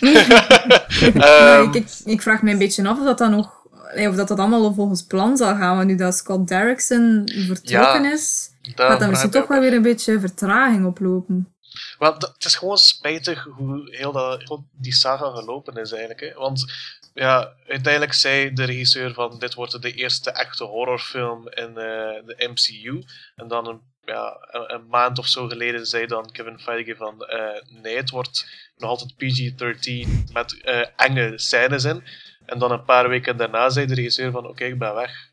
um, 1.00 1.72
ik, 1.72 1.86
ik, 2.04 2.22
vraag 2.22 2.42
me 2.42 2.50
een 2.50 2.58
beetje 2.58 2.88
af 2.88 2.98
of 2.98 3.04
dat 3.04 3.18
dan 3.18 3.30
nog 3.30 3.62
of 4.08 4.14
dat 4.14 4.28
dat 4.28 4.38
allemaal 4.38 4.74
volgens 4.74 5.02
plan 5.02 5.36
zal 5.36 5.56
gaan, 5.56 5.76
want 5.76 5.88
nu 5.88 5.96
dat 5.96 6.14
Scott 6.14 6.48
Derrickson 6.48 7.22
vertrokken 7.46 8.02
ja, 8.02 8.12
is, 8.12 8.50
gaat 8.74 9.00
dan 9.00 9.08
misschien 9.08 9.30
toch 9.30 9.46
wel 9.46 9.60
weer 9.60 9.72
een 9.72 9.82
beetje 9.82 10.20
vertraging 10.20 10.86
oplopen. 10.86 11.54
Want 11.98 12.22
het 12.22 12.44
is 12.44 12.56
gewoon 12.56 12.78
spijtig 12.78 13.44
hoe 13.44 13.96
heel, 13.96 14.12
dat, 14.12 14.42
heel 14.42 14.66
die 14.72 14.94
saga 14.94 15.30
gelopen 15.30 15.76
is 15.76 15.90
eigenlijk. 15.90 16.20
Hè. 16.20 16.32
Want 16.34 16.72
ja, 17.14 17.52
uiteindelijk 17.68 18.12
zei 18.12 18.52
de 18.52 18.64
regisseur 18.64 19.14
van 19.14 19.38
dit 19.38 19.54
wordt 19.54 19.82
de 19.82 19.92
eerste 19.92 20.30
echte 20.30 20.64
horrorfilm 20.64 21.48
in 21.48 21.68
uh, 21.68 21.74
de 22.26 22.48
MCU. 22.52 23.02
En 23.36 23.48
dan 23.48 23.68
een, 23.68 23.80
ja, 24.04 24.36
een, 24.50 24.86
maand 24.88 25.18
of 25.18 25.26
zo 25.26 25.48
geleden 25.48 25.86
zei 25.86 26.06
dan 26.06 26.30
Kevin 26.30 26.58
Feige 26.58 26.96
van 26.96 27.14
uh, 27.18 27.82
nee, 27.82 27.96
het 27.96 28.10
wordt 28.10 28.46
nog 28.76 28.90
altijd 28.90 29.14
PG-13 29.14 30.32
met 30.32 30.62
uh, 30.64 30.86
enge 30.96 31.32
scènes 31.36 31.84
in. 31.84 32.02
En 32.46 32.58
dan 32.58 32.70
een 32.70 32.84
paar 32.84 33.08
weken 33.08 33.36
daarna 33.36 33.68
zei 33.68 33.86
de 33.86 33.94
regisseur 33.94 34.30
van 34.30 34.46
oké, 34.46 34.64
ik 34.64 34.78
ben 34.78 34.94
weg. 34.94 35.32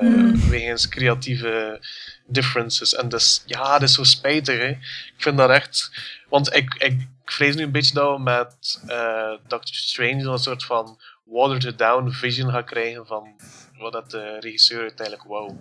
Mm. 0.00 0.48
Wegens 0.48 0.88
creatieve 0.88 1.80
differences. 2.28 2.94
En 2.94 3.08
dus, 3.08 3.42
ja, 3.46 3.72
dat 3.72 3.88
is 3.88 3.94
zo 3.94 4.04
spijtig. 4.04 4.58
Hè. 4.58 4.68
Ik 4.68 5.14
vind 5.16 5.36
dat 5.36 5.50
echt. 5.50 5.90
Want 6.28 6.54
ik, 6.54 6.74
ik, 6.74 7.06
vrees 7.24 7.54
nu 7.54 7.62
een 7.62 7.70
beetje 7.70 7.94
dat 7.94 8.16
we 8.16 8.22
met 8.22 8.80
uh, 8.88 9.32
Doctor 9.46 9.74
Strange 9.74 10.24
een 10.24 10.38
soort 10.38 10.64
van 10.64 11.00
watered 11.24 11.78
down 11.78 12.10
vision 12.10 12.50
gaan 12.50 12.64
krijgen 12.64 13.06
van 13.06 13.36
wat 13.78 13.92
dat 13.92 14.10
de 14.10 14.36
regisseur 14.40 14.80
uiteindelijk 14.80 15.28
wou. 15.28 15.56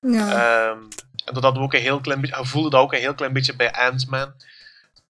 Ja. 0.00 0.68
Um, 0.68 0.88
en 1.24 1.34
dat 1.34 1.42
dat 1.42 1.58
ook 1.58 1.74
een 1.74 1.80
heel 1.80 2.00
klein 2.00 2.20
beetje. 2.20 2.38
Ik 2.38 2.46
voelde 2.46 2.70
dat 2.70 2.80
ook 2.80 2.92
een 2.92 2.98
heel 2.98 3.14
klein 3.14 3.32
beetje 3.32 3.56
bij 3.56 3.72
Ant-Man. 3.72 4.32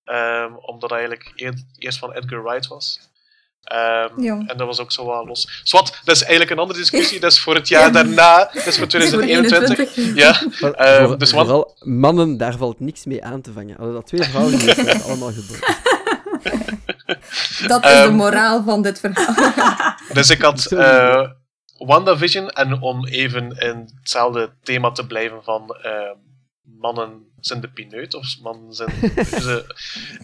Um, 0.04 0.56
omdat 0.56 0.90
hij 0.90 0.98
eigenlijk 0.98 1.32
eerst 1.76 1.98
van 1.98 2.12
Edgar 2.12 2.42
Wright 2.42 2.66
was. 2.66 3.10
Um, 3.62 4.48
En 4.48 4.56
dat 4.56 4.66
was 4.66 4.80
ook 4.80 4.92
zo 4.92 5.06
wel 5.06 5.26
los. 5.26 5.60
Swat, 5.62 6.00
dat 6.04 6.14
is 6.14 6.22
eigenlijk 6.22 6.50
een 6.50 6.58
andere 6.58 6.78
discussie. 6.78 7.20
Dat 7.20 7.32
is 7.32 7.40
voor 7.40 7.54
het 7.54 7.68
jaar 7.68 7.92
daarna. 7.92 8.50
Dat 8.52 8.66
is 8.66 8.78
voor 8.78 8.86
2021. 8.86 10.14
ja. 10.14 10.40
Um, 11.00 11.18
dus 11.18 11.32
wat... 11.32 11.46
Vooral 11.46 11.76
mannen, 11.80 12.36
daar 12.36 12.56
valt 12.56 12.80
niks 12.80 13.04
mee 13.04 13.24
aan 13.24 13.40
te 13.40 13.52
vangen. 13.52 13.76
Hadden 13.76 13.94
dat 13.94 14.06
twee 14.06 14.22
vrouwen 14.22 14.60
zijn 14.60 15.02
allemaal 15.02 15.32
geboren. 15.32 15.76
Dat 17.66 17.84
is 17.84 17.98
um, 17.98 18.06
de 18.10 18.12
moraal 18.12 18.62
van 18.62 18.82
dit 18.82 19.00
verhaal. 19.00 19.52
dus 20.12 20.30
ik 20.30 20.42
had 20.42 20.70
uh, 20.72 21.28
WandaVision. 21.78 22.50
En 22.50 22.80
om 22.80 23.06
even 23.06 23.58
in 23.58 23.88
hetzelfde 23.98 24.50
thema 24.62 24.90
te 24.90 25.06
blijven 25.06 25.42
van 25.42 25.76
uh, 25.84 25.92
mannen 26.62 27.32
zijn 27.40 27.60
de 27.60 27.68
pineut 27.68 28.14
of 28.14 28.40
man 28.42 28.74
zijn. 28.74 28.90
ze, 29.46 29.74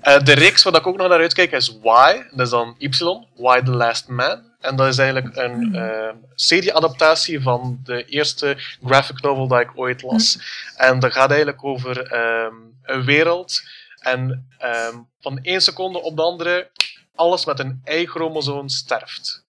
uh, 0.02 0.19
de 0.20 0.32
reeks 0.32 0.62
waar 0.62 0.74
ik 0.74 0.86
ook 0.86 0.97
nog 0.97 1.09
naar 1.09 1.19
uitkijk 1.19 1.52
is 1.52 1.78
Y, 1.82 2.23
dat 2.31 2.47
is 2.47 2.51
dan 2.51 2.74
Y, 2.78 2.86
Y 2.86 3.62
the 3.65 3.70
Last 3.70 4.09
Man. 4.09 4.47
En 4.60 4.77
dat 4.77 4.86
is 4.86 4.98
eigenlijk 4.98 5.36
een 5.36 5.74
uh, 5.74 6.10
serie-adaptatie 6.35 7.40
van 7.40 7.81
de 7.85 8.05
eerste 8.05 8.56
graphic 8.85 9.20
novel 9.20 9.48
dat 9.48 9.60
ik 9.60 9.70
ooit 9.74 10.02
las. 10.02 10.39
En 10.77 10.98
dat 10.98 11.12
gaat 11.12 11.28
eigenlijk 11.28 11.65
over 11.65 12.15
um, 12.44 12.78
een 12.82 13.05
wereld 13.05 13.62
En 13.98 14.48
ehm, 14.59 14.97
van 15.20 15.39
één 15.43 15.60
seconde 15.60 16.02
op 16.02 16.16
de 16.16 16.23
andere, 16.23 16.70
alles 17.15 17.44
met 17.44 17.59
een 17.59 17.81
Y-chromosoom 17.85 18.69
sterft. 18.69 19.47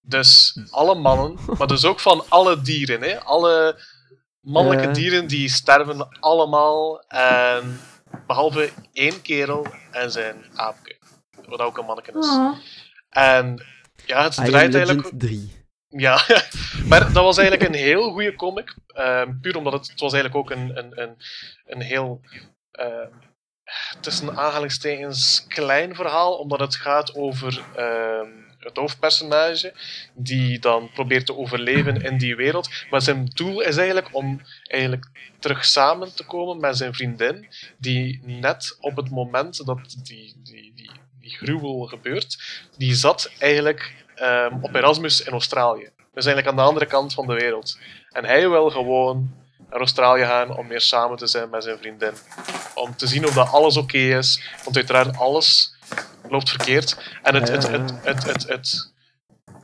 Dus 0.00 0.58
alle 0.70 0.94
mannen, 0.94 1.38
maar 1.58 1.66
dus 1.66 1.84
ook 1.84 2.00
van 2.00 2.24
alle 2.28 2.60
dieren. 2.60 3.02
Hè? 3.02 3.20
Alle 3.20 3.78
mannelijke 4.44 4.90
dieren 4.90 5.26
die 5.26 5.48
sterven 5.48 6.08
allemaal. 6.20 7.00
En, 7.08 7.80
behalve 8.26 8.70
één 8.92 9.22
kerel 9.22 9.66
en 9.90 10.10
zijn 10.10 10.44
aapje. 10.54 10.96
Wat 11.46 11.60
ook 11.60 11.78
een 11.78 11.84
manneke 11.84 12.18
is. 12.18 12.26
Oh. 12.26 12.56
En 13.10 13.66
ja, 14.06 14.22
het 14.22 14.34
draait 14.34 14.74
eigenlijk... 14.74 15.10
3. 15.12 15.64
Ja, 15.88 16.20
maar 16.88 17.12
dat 17.12 17.24
was 17.24 17.38
eigenlijk 17.38 17.68
een 17.68 17.80
heel 17.80 18.12
goede 18.12 18.34
comic. 18.34 18.76
Uh, 18.96 19.22
puur 19.40 19.56
omdat 19.56 19.72
het, 19.72 19.88
het 19.88 20.00
was 20.00 20.12
eigenlijk 20.12 20.42
ook 20.42 20.58
een, 20.58 20.78
een, 20.78 21.00
een, 21.02 21.16
een 21.64 21.80
heel... 21.80 22.20
Uh, 22.72 23.06
tussen 24.00 24.36
aanhalingstekens 24.36 25.44
klein 25.48 25.94
verhaal, 25.94 26.36
omdat 26.36 26.60
het 26.60 26.76
gaat 26.76 27.14
over 27.14 27.62
uh, 27.78 28.43
het 28.64 28.76
hoofdpersonage 28.76 29.74
die 30.14 30.58
dan 30.58 30.90
probeert 30.94 31.26
te 31.26 31.36
overleven 31.36 32.02
in 32.02 32.18
die 32.18 32.36
wereld. 32.36 32.68
Maar 32.90 33.02
zijn 33.02 33.24
doel 33.34 33.60
is 33.60 33.76
eigenlijk 33.76 34.08
om 34.12 34.40
eigenlijk 34.62 35.06
terug 35.38 35.64
samen 35.64 36.14
te 36.14 36.24
komen 36.24 36.60
met 36.60 36.76
zijn 36.76 36.94
vriendin, 36.94 37.46
die 37.78 38.20
net 38.24 38.76
op 38.80 38.96
het 38.96 39.10
moment 39.10 39.66
dat 39.66 39.96
die, 40.02 40.36
die, 40.42 40.72
die, 40.74 40.90
gruwel 41.30 41.86
gebeurt, 41.86 42.38
die 42.76 42.94
zat 42.94 43.32
eigenlijk 43.38 44.04
um, 44.22 44.58
op 44.60 44.74
Erasmus 44.74 45.20
in 45.20 45.32
Australië. 45.32 45.90
Dus 46.14 46.24
eigenlijk 46.24 46.46
aan 46.46 46.56
de 46.56 46.70
andere 46.70 46.86
kant 46.86 47.14
van 47.14 47.26
de 47.26 47.34
wereld. 47.34 47.78
En 48.10 48.24
hij 48.24 48.48
wil 48.48 48.70
gewoon 48.70 49.30
naar 49.70 49.78
Australië 49.78 50.24
gaan 50.24 50.56
om 50.56 50.66
meer 50.66 50.80
samen 50.80 51.16
te 51.16 51.26
zijn 51.26 51.50
met 51.50 51.64
zijn 51.64 51.78
vriendin. 51.78 52.12
Om 52.74 52.96
te 52.96 53.06
zien 53.06 53.26
of 53.26 53.34
dat 53.34 53.52
alles 53.52 53.76
oké 53.76 53.98
is. 53.98 54.42
Want 54.64 54.76
uiteraard 54.76 55.16
alles 55.16 55.74
loopt 56.34 56.48
verkeerd. 56.48 56.96
En 57.22 57.34
het, 57.34 57.48
het, 57.48 57.68
het, 57.68 57.92
het, 58.02 58.24
het, 58.24 58.48
het, 58.48 58.92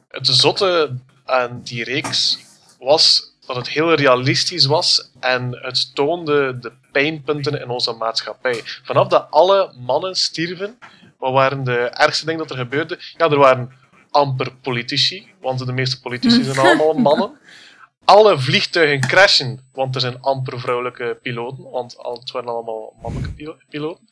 het 0.08 0.26
zotte 0.26 0.94
aan 1.24 1.60
die 1.62 1.84
reeks 1.84 2.38
was 2.78 3.30
dat 3.46 3.56
het 3.56 3.68
heel 3.68 3.94
realistisch 3.94 4.66
was 4.66 5.10
en 5.20 5.58
het 5.62 5.94
toonde 5.94 6.58
de 6.58 6.72
pijnpunten 6.92 7.60
in 7.60 7.68
onze 7.68 7.92
maatschappij. 7.92 8.60
Vanaf 8.64 9.08
dat 9.08 9.26
alle 9.30 9.72
mannen 9.78 10.14
stierven, 10.14 10.78
wat 11.18 11.32
waren 11.32 11.64
de 11.64 11.78
ergste 11.78 12.24
dingen 12.24 12.40
dat 12.40 12.50
er 12.50 12.56
gebeurde? 12.56 12.98
Ja, 13.16 13.30
er 13.30 13.38
waren 13.38 13.72
amper 14.10 14.54
politici, 14.62 15.32
want 15.40 15.66
de 15.66 15.72
meeste 15.72 16.00
politici 16.00 16.44
zijn 16.52 16.58
allemaal 16.58 16.92
mannen. 16.92 17.38
Alle 18.10 18.38
vliegtuigen 18.38 19.00
crashen, 19.08 19.68
want 19.72 19.94
er 19.94 20.00
zijn 20.00 20.20
amper 20.20 20.60
vrouwelijke 20.60 21.18
piloten, 21.22 21.70
want 21.70 21.96
het 21.96 22.30
waren 22.30 22.48
allemaal 22.48 22.96
mannelijke 23.02 23.56
piloten. 23.68 24.08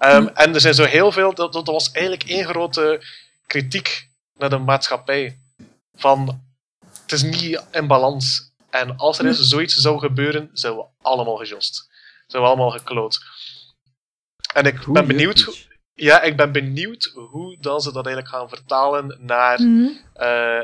Um, 0.00 0.28
en 0.28 0.54
er 0.54 0.60
zijn 0.60 0.74
zo 0.74 0.84
heel 0.84 1.12
veel, 1.12 1.34
dat, 1.34 1.52
dat 1.52 1.66
was 1.66 1.90
eigenlijk 1.90 2.28
één 2.28 2.44
grote 2.44 3.02
kritiek 3.46 4.08
naar 4.34 4.50
de 4.50 4.58
maatschappij. 4.58 5.40
Van, 5.94 6.42
het 7.02 7.12
is 7.12 7.22
niet 7.22 7.64
in 7.72 7.86
balans. 7.86 8.52
En 8.70 8.96
als 8.96 9.18
er 9.18 9.26
eens 9.26 9.40
zoiets 9.40 9.74
zou 9.74 9.98
gebeuren, 9.98 10.50
zouden 10.52 10.84
we 10.84 10.90
allemaal 11.02 11.36
gejost. 11.36 11.88
Zouden 12.26 12.50
we 12.50 12.56
allemaal 12.56 12.78
gekloot. 12.78 13.20
En 14.54 14.64
ik 14.64 14.86
ben 14.86 15.06
benieuwd 15.06 15.68
ja, 15.98 16.22
ik 16.22 16.36
ben 16.36 16.52
benieuwd 16.52 17.12
hoe 17.30 17.56
dan 17.60 17.80
ze 17.80 17.92
dat 17.92 18.06
eigenlijk 18.06 18.34
gaan 18.34 18.48
vertalen 18.48 19.16
naar, 19.20 19.60
mm 19.60 20.06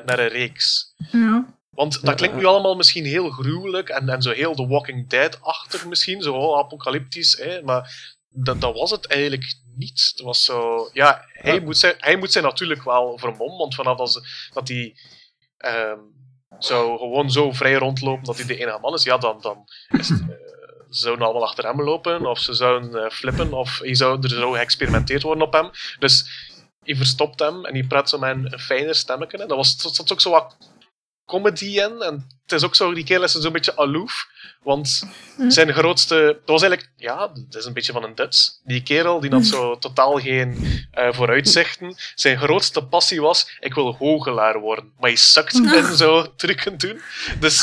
naar 0.04 0.18
een 0.18 0.28
reeks. 0.28 0.94
Ja. 1.10 1.44
Want 1.74 2.04
dat 2.04 2.14
klinkt 2.14 2.36
nu 2.36 2.44
allemaal 2.44 2.74
misschien 2.74 3.04
heel 3.04 3.30
gruwelijk 3.30 3.88
en, 3.88 4.08
en 4.08 4.22
zo 4.22 4.30
heel 4.30 4.54
The 4.54 4.66
Walking 4.66 5.08
Dead-achtig 5.08 5.86
misschien, 5.86 6.22
zo 6.22 6.34
oh, 6.34 6.58
apocalyptisch, 6.58 7.36
hè, 7.36 7.62
maar 7.62 8.14
dat, 8.28 8.60
dat 8.60 8.74
was 8.74 8.90
het 8.90 9.06
eigenlijk 9.06 9.54
niet. 9.76 10.12
Het 10.14 10.24
was 10.24 10.44
zo... 10.44 10.90
Ja, 10.92 11.24
hij, 11.32 11.60
Moet, 11.60 11.78
zijn, 11.78 11.94
hij 11.98 12.16
moet 12.16 12.32
zijn 12.32 12.44
natuurlijk 12.44 12.84
wel 12.84 13.18
vermomd, 13.18 13.58
want 13.58 13.74
vanaf 13.74 13.96
dat, 13.96 14.12
ze, 14.12 14.48
dat 14.52 14.68
hij... 14.68 14.96
Um, 15.66 16.12
zou 16.58 16.98
gewoon 16.98 17.30
zo 17.30 17.52
vrij 17.52 17.74
rondlopen 17.74 18.24
dat 18.24 18.36
hij 18.36 18.46
de 18.46 18.56
enige 18.56 18.78
man 18.80 18.94
is, 18.94 19.02
ja, 19.02 19.18
dan, 19.18 19.40
dan 19.40 19.68
is 19.88 20.08
het, 20.08 20.20
uh, 20.20 20.26
ze 20.90 21.00
zouden 21.00 21.24
allemaal 21.24 21.46
achter 21.46 21.64
hem 21.64 21.82
lopen, 21.82 22.26
of 22.26 22.38
ze 22.38 22.54
zouden 22.54 23.04
uh, 23.04 23.10
flippen, 23.10 23.52
of 23.52 23.78
hij 23.78 23.94
zou, 23.94 24.22
er 24.22 24.28
zou 24.28 24.56
geëxperimenteerd 24.56 25.22
worden 25.22 25.46
op 25.46 25.52
hem. 25.52 25.70
Dus 25.98 26.24
hij 26.82 26.96
verstopt 26.96 27.40
hem 27.40 27.64
en 27.64 27.74
hij 27.74 27.84
praat 27.84 28.08
zo 28.08 28.18
met 28.18 28.36
een, 28.36 28.58
fijner 28.58 28.94
stemmetje. 28.94 29.38
Dat 29.38 29.48
was, 29.48 29.76
dat 29.76 29.94
zat 29.94 30.12
ook 30.12 30.20
zo 30.20 30.30
wat 30.30 30.56
comedy 31.26 31.80
in. 31.80 32.02
En 32.02 32.26
het 32.42 32.52
is 32.52 32.64
ook 32.64 32.74
zo, 32.74 32.94
die 32.94 33.04
kerel 33.04 33.22
is 33.22 33.32
zo'n 33.32 33.52
beetje 33.52 33.76
aloof. 33.76 34.32
Want 34.62 35.02
hm. 35.36 35.50
zijn 35.50 35.72
grootste... 35.72 36.16
Dat 36.16 36.48
was 36.48 36.62
eigenlijk... 36.62 36.92
Ja, 36.96 37.26
dat 37.26 37.54
is 37.54 37.64
een 37.64 37.72
beetje 37.72 37.92
van 37.92 38.04
een 38.04 38.14
Duts. 38.14 38.60
Die 38.64 38.82
kerel, 38.82 39.20
die 39.20 39.30
had 39.30 39.46
zo 39.46 39.78
totaal 39.78 40.20
geen 40.20 40.56
uh, 40.94 41.12
vooruitzichten. 41.12 41.94
Zijn 42.14 42.38
grootste 42.38 42.86
passie 42.86 43.20
was, 43.20 43.56
ik 43.60 43.74
wil 43.74 43.94
hoogelaar 43.94 44.60
worden. 44.60 44.84
Maar 44.84 45.10
hij 45.10 45.18
sukt 45.18 45.54
in 45.54 45.96
zo 45.96 46.34
trucken 46.34 46.78
doen. 46.78 47.00
Dus 47.40 47.62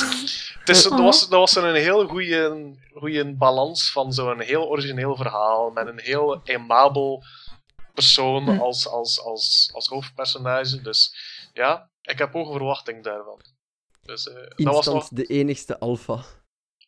het 0.60 0.70
is, 0.70 0.84
dat 0.84 1.00
was, 1.00 1.30
dat 1.30 1.40
was 1.40 1.56
een 1.56 1.76
heel 1.76 2.08
goede, 2.08 2.74
goede 2.94 3.34
balans 3.34 3.92
van 3.92 4.14
zo'n 4.14 4.40
heel 4.40 4.68
origineel 4.68 5.16
verhaal. 5.16 5.70
Met 5.70 5.88
een 5.88 6.00
heel 6.00 6.42
aimabel 6.46 7.24
persoon 7.94 8.60
als, 8.60 8.88
als, 8.88 9.22
als, 9.22 9.70
als 9.74 9.88
hoofdpersonage. 9.88 10.82
Dus 10.82 11.16
ja, 11.54 11.90
ik 12.02 12.18
heb 12.18 12.34
hoge 12.34 12.52
verwachting 12.52 13.04
daarvan. 13.04 13.42
Dus, 14.12 14.28
uh, 14.28 14.66
dat 14.66 14.74
was 14.74 14.86
nog... 14.86 15.08
de 15.08 15.26
enigste 15.26 15.80
alfa. 15.80 16.24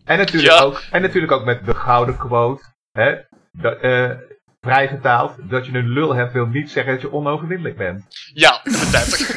En 0.04 0.18
natuurlijk, 0.18 0.62
ook, 0.62 0.84
en 0.92 1.02
natuurlijk 1.02 1.32
ook 1.32 1.46
met 1.46 1.66
de 1.66 1.76
gouden 1.76 2.18
quote. 2.18 2.64
Hè? 2.92 3.16
Dat, 3.52 3.84
uh, 3.84 4.12
vrij 4.62 4.88
vertaald, 4.88 5.50
dat 5.50 5.66
je 5.66 5.78
een 5.78 5.90
lul 5.90 6.16
hebt 6.16 6.34
wil 6.34 6.46
niet 6.46 6.72
zeggen 6.72 6.94
dat 6.94 7.02
je 7.02 7.12
onoverwinnelijk 7.12 7.78
bent. 7.78 8.06
Ja, 8.34 8.62
inderdaad. 8.64 9.08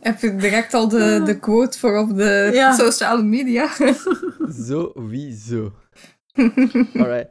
Heb 0.00 0.20
je 0.20 0.36
direct 0.36 0.74
al 0.74 0.88
de, 0.88 1.22
de 1.24 1.38
quote 1.38 1.78
voor 1.78 1.98
op 1.98 2.16
de 2.16 2.74
sociale 2.76 3.22
media? 3.22 3.68
Sowieso. 4.68 5.72
Alright. 7.00 7.30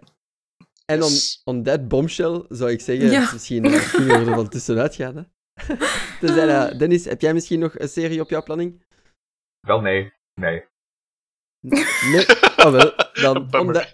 En 0.85 1.03
on, 1.03 1.11
on 1.43 1.63
that 1.63 1.87
bombshell 1.87 2.45
zou 2.49 2.71
ik 2.71 2.81
zeggen, 2.81 3.11
ja. 3.11 3.29
misschien 3.33 3.65
uh, 3.65 3.91
kunnen 3.91 4.19
we 4.19 4.29
er 4.29 4.35
wel 4.35 4.47
tussenuit 4.47 4.95
gaan. 4.95 5.15
Hè? 5.15 5.21
dus, 6.21 6.31
uh, 6.31 6.77
Dennis, 6.77 7.05
heb 7.05 7.21
jij 7.21 7.33
misschien 7.33 7.59
nog 7.59 7.79
een 7.79 7.89
serie 7.89 8.21
op 8.21 8.29
jouw 8.29 8.43
planning? 8.43 8.83
Wel, 9.67 9.81
nee. 9.81 10.13
Nee. 10.33 10.63
Nee? 11.59 12.25
Oh 12.57 12.71
wel, 12.71 12.93
dan... 13.13 13.53
On 13.53 13.73
that, 13.73 13.91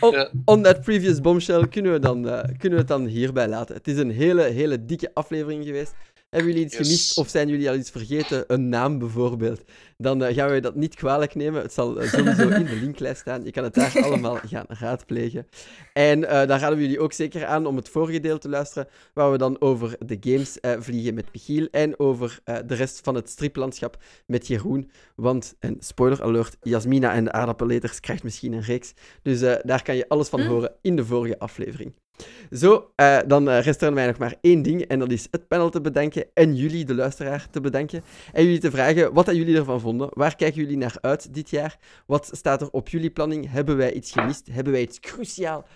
on, 0.00 0.42
on 0.44 0.62
that 0.62 0.80
previous 0.80 1.20
bombshell 1.20 1.68
kunnen 1.68 1.92
we, 1.92 1.98
dan, 1.98 2.26
uh, 2.26 2.42
kunnen 2.42 2.70
we 2.70 2.76
het 2.76 2.88
dan 2.88 3.06
hierbij 3.06 3.48
laten. 3.48 3.74
Het 3.74 3.88
is 3.88 3.98
een 3.98 4.10
hele, 4.10 4.42
hele 4.42 4.84
dikke 4.84 5.10
aflevering 5.14 5.64
geweest. 5.64 5.94
Hebben 6.36 6.54
jullie 6.54 6.66
iets 6.68 6.76
gemist 6.76 7.18
of 7.18 7.28
zijn 7.28 7.48
jullie 7.48 7.68
al 7.68 7.76
iets 7.76 7.90
vergeten? 7.90 8.44
Een 8.46 8.68
naam 8.68 8.98
bijvoorbeeld. 8.98 9.60
Dan 9.96 10.22
uh, 10.22 10.34
gaan 10.34 10.50
we 10.50 10.60
dat 10.60 10.74
niet 10.74 10.94
kwalijk 10.94 11.34
nemen. 11.34 11.62
Het 11.62 11.72
zal 11.72 12.02
uh, 12.02 12.08
sowieso 12.08 12.48
in 12.60 12.64
de 12.64 12.76
linklijst 12.76 13.20
staan. 13.20 13.44
Je 13.44 13.50
kan 13.50 13.64
het 13.64 13.74
daar 13.74 14.02
allemaal 14.02 14.38
gaan 14.46 14.64
raadplegen. 14.68 15.46
En 15.92 16.18
uh, 16.18 16.28
daar 16.28 16.60
raden 16.60 16.76
we 16.76 16.82
jullie 16.82 17.00
ook 17.00 17.12
zeker 17.12 17.46
aan 17.46 17.66
om 17.66 17.76
het 17.76 17.88
vorige 17.88 18.20
deel 18.20 18.38
te 18.38 18.48
luisteren, 18.48 18.88
waar 19.12 19.30
we 19.30 19.38
dan 19.38 19.60
over 19.60 19.96
de 20.06 20.16
games 20.20 20.58
vliegen 20.84 21.14
met 21.14 21.26
Michiel 21.32 21.68
en 21.70 21.98
over 21.98 22.40
de 22.44 22.74
rest 22.74 23.00
van 23.02 23.14
het 23.14 23.28
striplandschap 23.28 24.02
met 24.26 24.46
Jeroen. 24.46 24.90
Want, 25.14 25.54
en 25.58 25.76
spoiler 25.78 26.22
alert, 26.22 26.56
Jasmina 26.60 27.12
en 27.12 27.24
de 27.24 27.32
aardappeleters 27.32 28.00
krijgt 28.00 28.22
misschien 28.22 28.52
een 28.52 28.62
reeks. 28.62 28.92
Dus 29.22 29.40
daar 29.40 29.82
kan 29.82 29.96
je 29.96 30.08
alles 30.08 30.28
van 30.28 30.40
hm. 30.40 30.48
horen 30.48 30.72
in 30.80 30.96
de 30.96 31.04
vorige 31.04 31.38
aflevering. 31.38 31.94
Zo, 32.52 32.90
uh, 32.96 33.18
dan 33.26 33.48
uh, 33.48 33.60
rest 33.60 33.82
er 33.82 33.92
mij 33.92 34.06
nog 34.06 34.18
maar 34.18 34.34
één 34.40 34.62
ding. 34.62 34.82
En 34.82 34.98
dat 34.98 35.10
is 35.10 35.28
het 35.30 35.48
panel 35.48 35.70
te 35.70 35.80
bedenken 35.80 36.26
en 36.34 36.54
jullie, 36.54 36.84
de 36.84 36.94
luisteraar, 36.94 37.46
te 37.50 37.60
bedenken. 37.60 38.04
En 38.32 38.44
jullie 38.44 38.60
te 38.60 38.70
vragen 38.70 39.12
wat 39.12 39.26
jullie 39.26 39.56
ervan 39.56 39.80
vonden. 39.80 40.08
Waar 40.12 40.36
kijken 40.36 40.60
jullie 40.60 40.76
naar 40.76 40.96
uit 41.00 41.34
dit 41.34 41.50
jaar? 41.50 41.78
Wat 42.06 42.30
staat 42.32 42.60
er 42.60 42.70
op 42.70 42.88
jullie 42.88 43.10
planning? 43.10 43.50
Hebben 43.50 43.76
wij 43.76 43.92
iets 43.92 44.12
gemist? 44.12 44.48
Hebben 44.50 44.72
wij 44.72 44.82
iets 44.82 45.00
cruciaal 45.00 45.66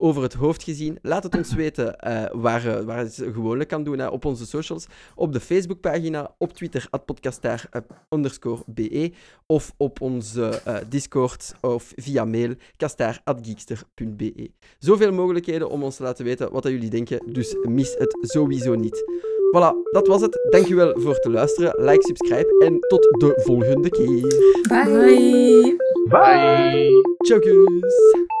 over 0.00 0.22
het 0.22 0.34
hoofd 0.34 0.62
gezien. 0.62 0.98
Laat 1.02 1.22
het 1.22 1.36
ons 1.36 1.54
weten 1.54 1.96
uh, 2.06 2.24
waar, 2.32 2.66
uh, 2.66 2.80
waar 2.80 2.98
het 2.98 3.22
gewoonlijk 3.32 3.68
kan 3.68 3.84
doen 3.84 4.08
op 4.08 4.24
onze 4.24 4.46
socials. 4.46 4.86
Op 5.14 5.32
de 5.32 5.40
Facebookpagina, 5.40 6.34
op 6.38 6.52
Twitter, 6.52 6.88
podcastaar 7.04 7.68
uh, 8.10 8.60
be. 8.66 9.12
Of 9.46 9.72
op 9.76 10.00
onze 10.00 10.62
Discord 10.88 11.54
of 11.60 11.92
via 11.96 12.24
mail, 12.24 12.54
kastaar.geekster.be. 12.76 14.50
Zoveel 14.78 15.12
mogelijkheden 15.12 15.70
om 15.70 15.82
ons 15.82 15.96
te 15.96 16.02
laten 16.02 16.24
weten 16.24 16.52
wat 16.52 16.64
jullie 16.64 16.90
denken, 16.90 17.32
dus 17.32 17.56
mis 17.68 17.94
het 17.98 18.16
sowieso 18.20 18.74
niet. 18.74 19.04
Voilà, 19.50 19.74
dat 19.92 20.06
was 20.06 20.20
het. 20.20 20.46
Dankjewel 20.50 21.00
voor 21.00 21.14
het 21.14 21.24
luisteren. 21.24 21.84
Like, 21.84 22.02
subscribe 22.02 22.64
en 22.64 22.80
tot 22.80 23.02
de 23.02 23.40
volgende 23.44 23.88
keer. 23.88 24.20
Bye. 24.68 25.76
Bye. 26.08 26.88
Bye. 27.28 28.39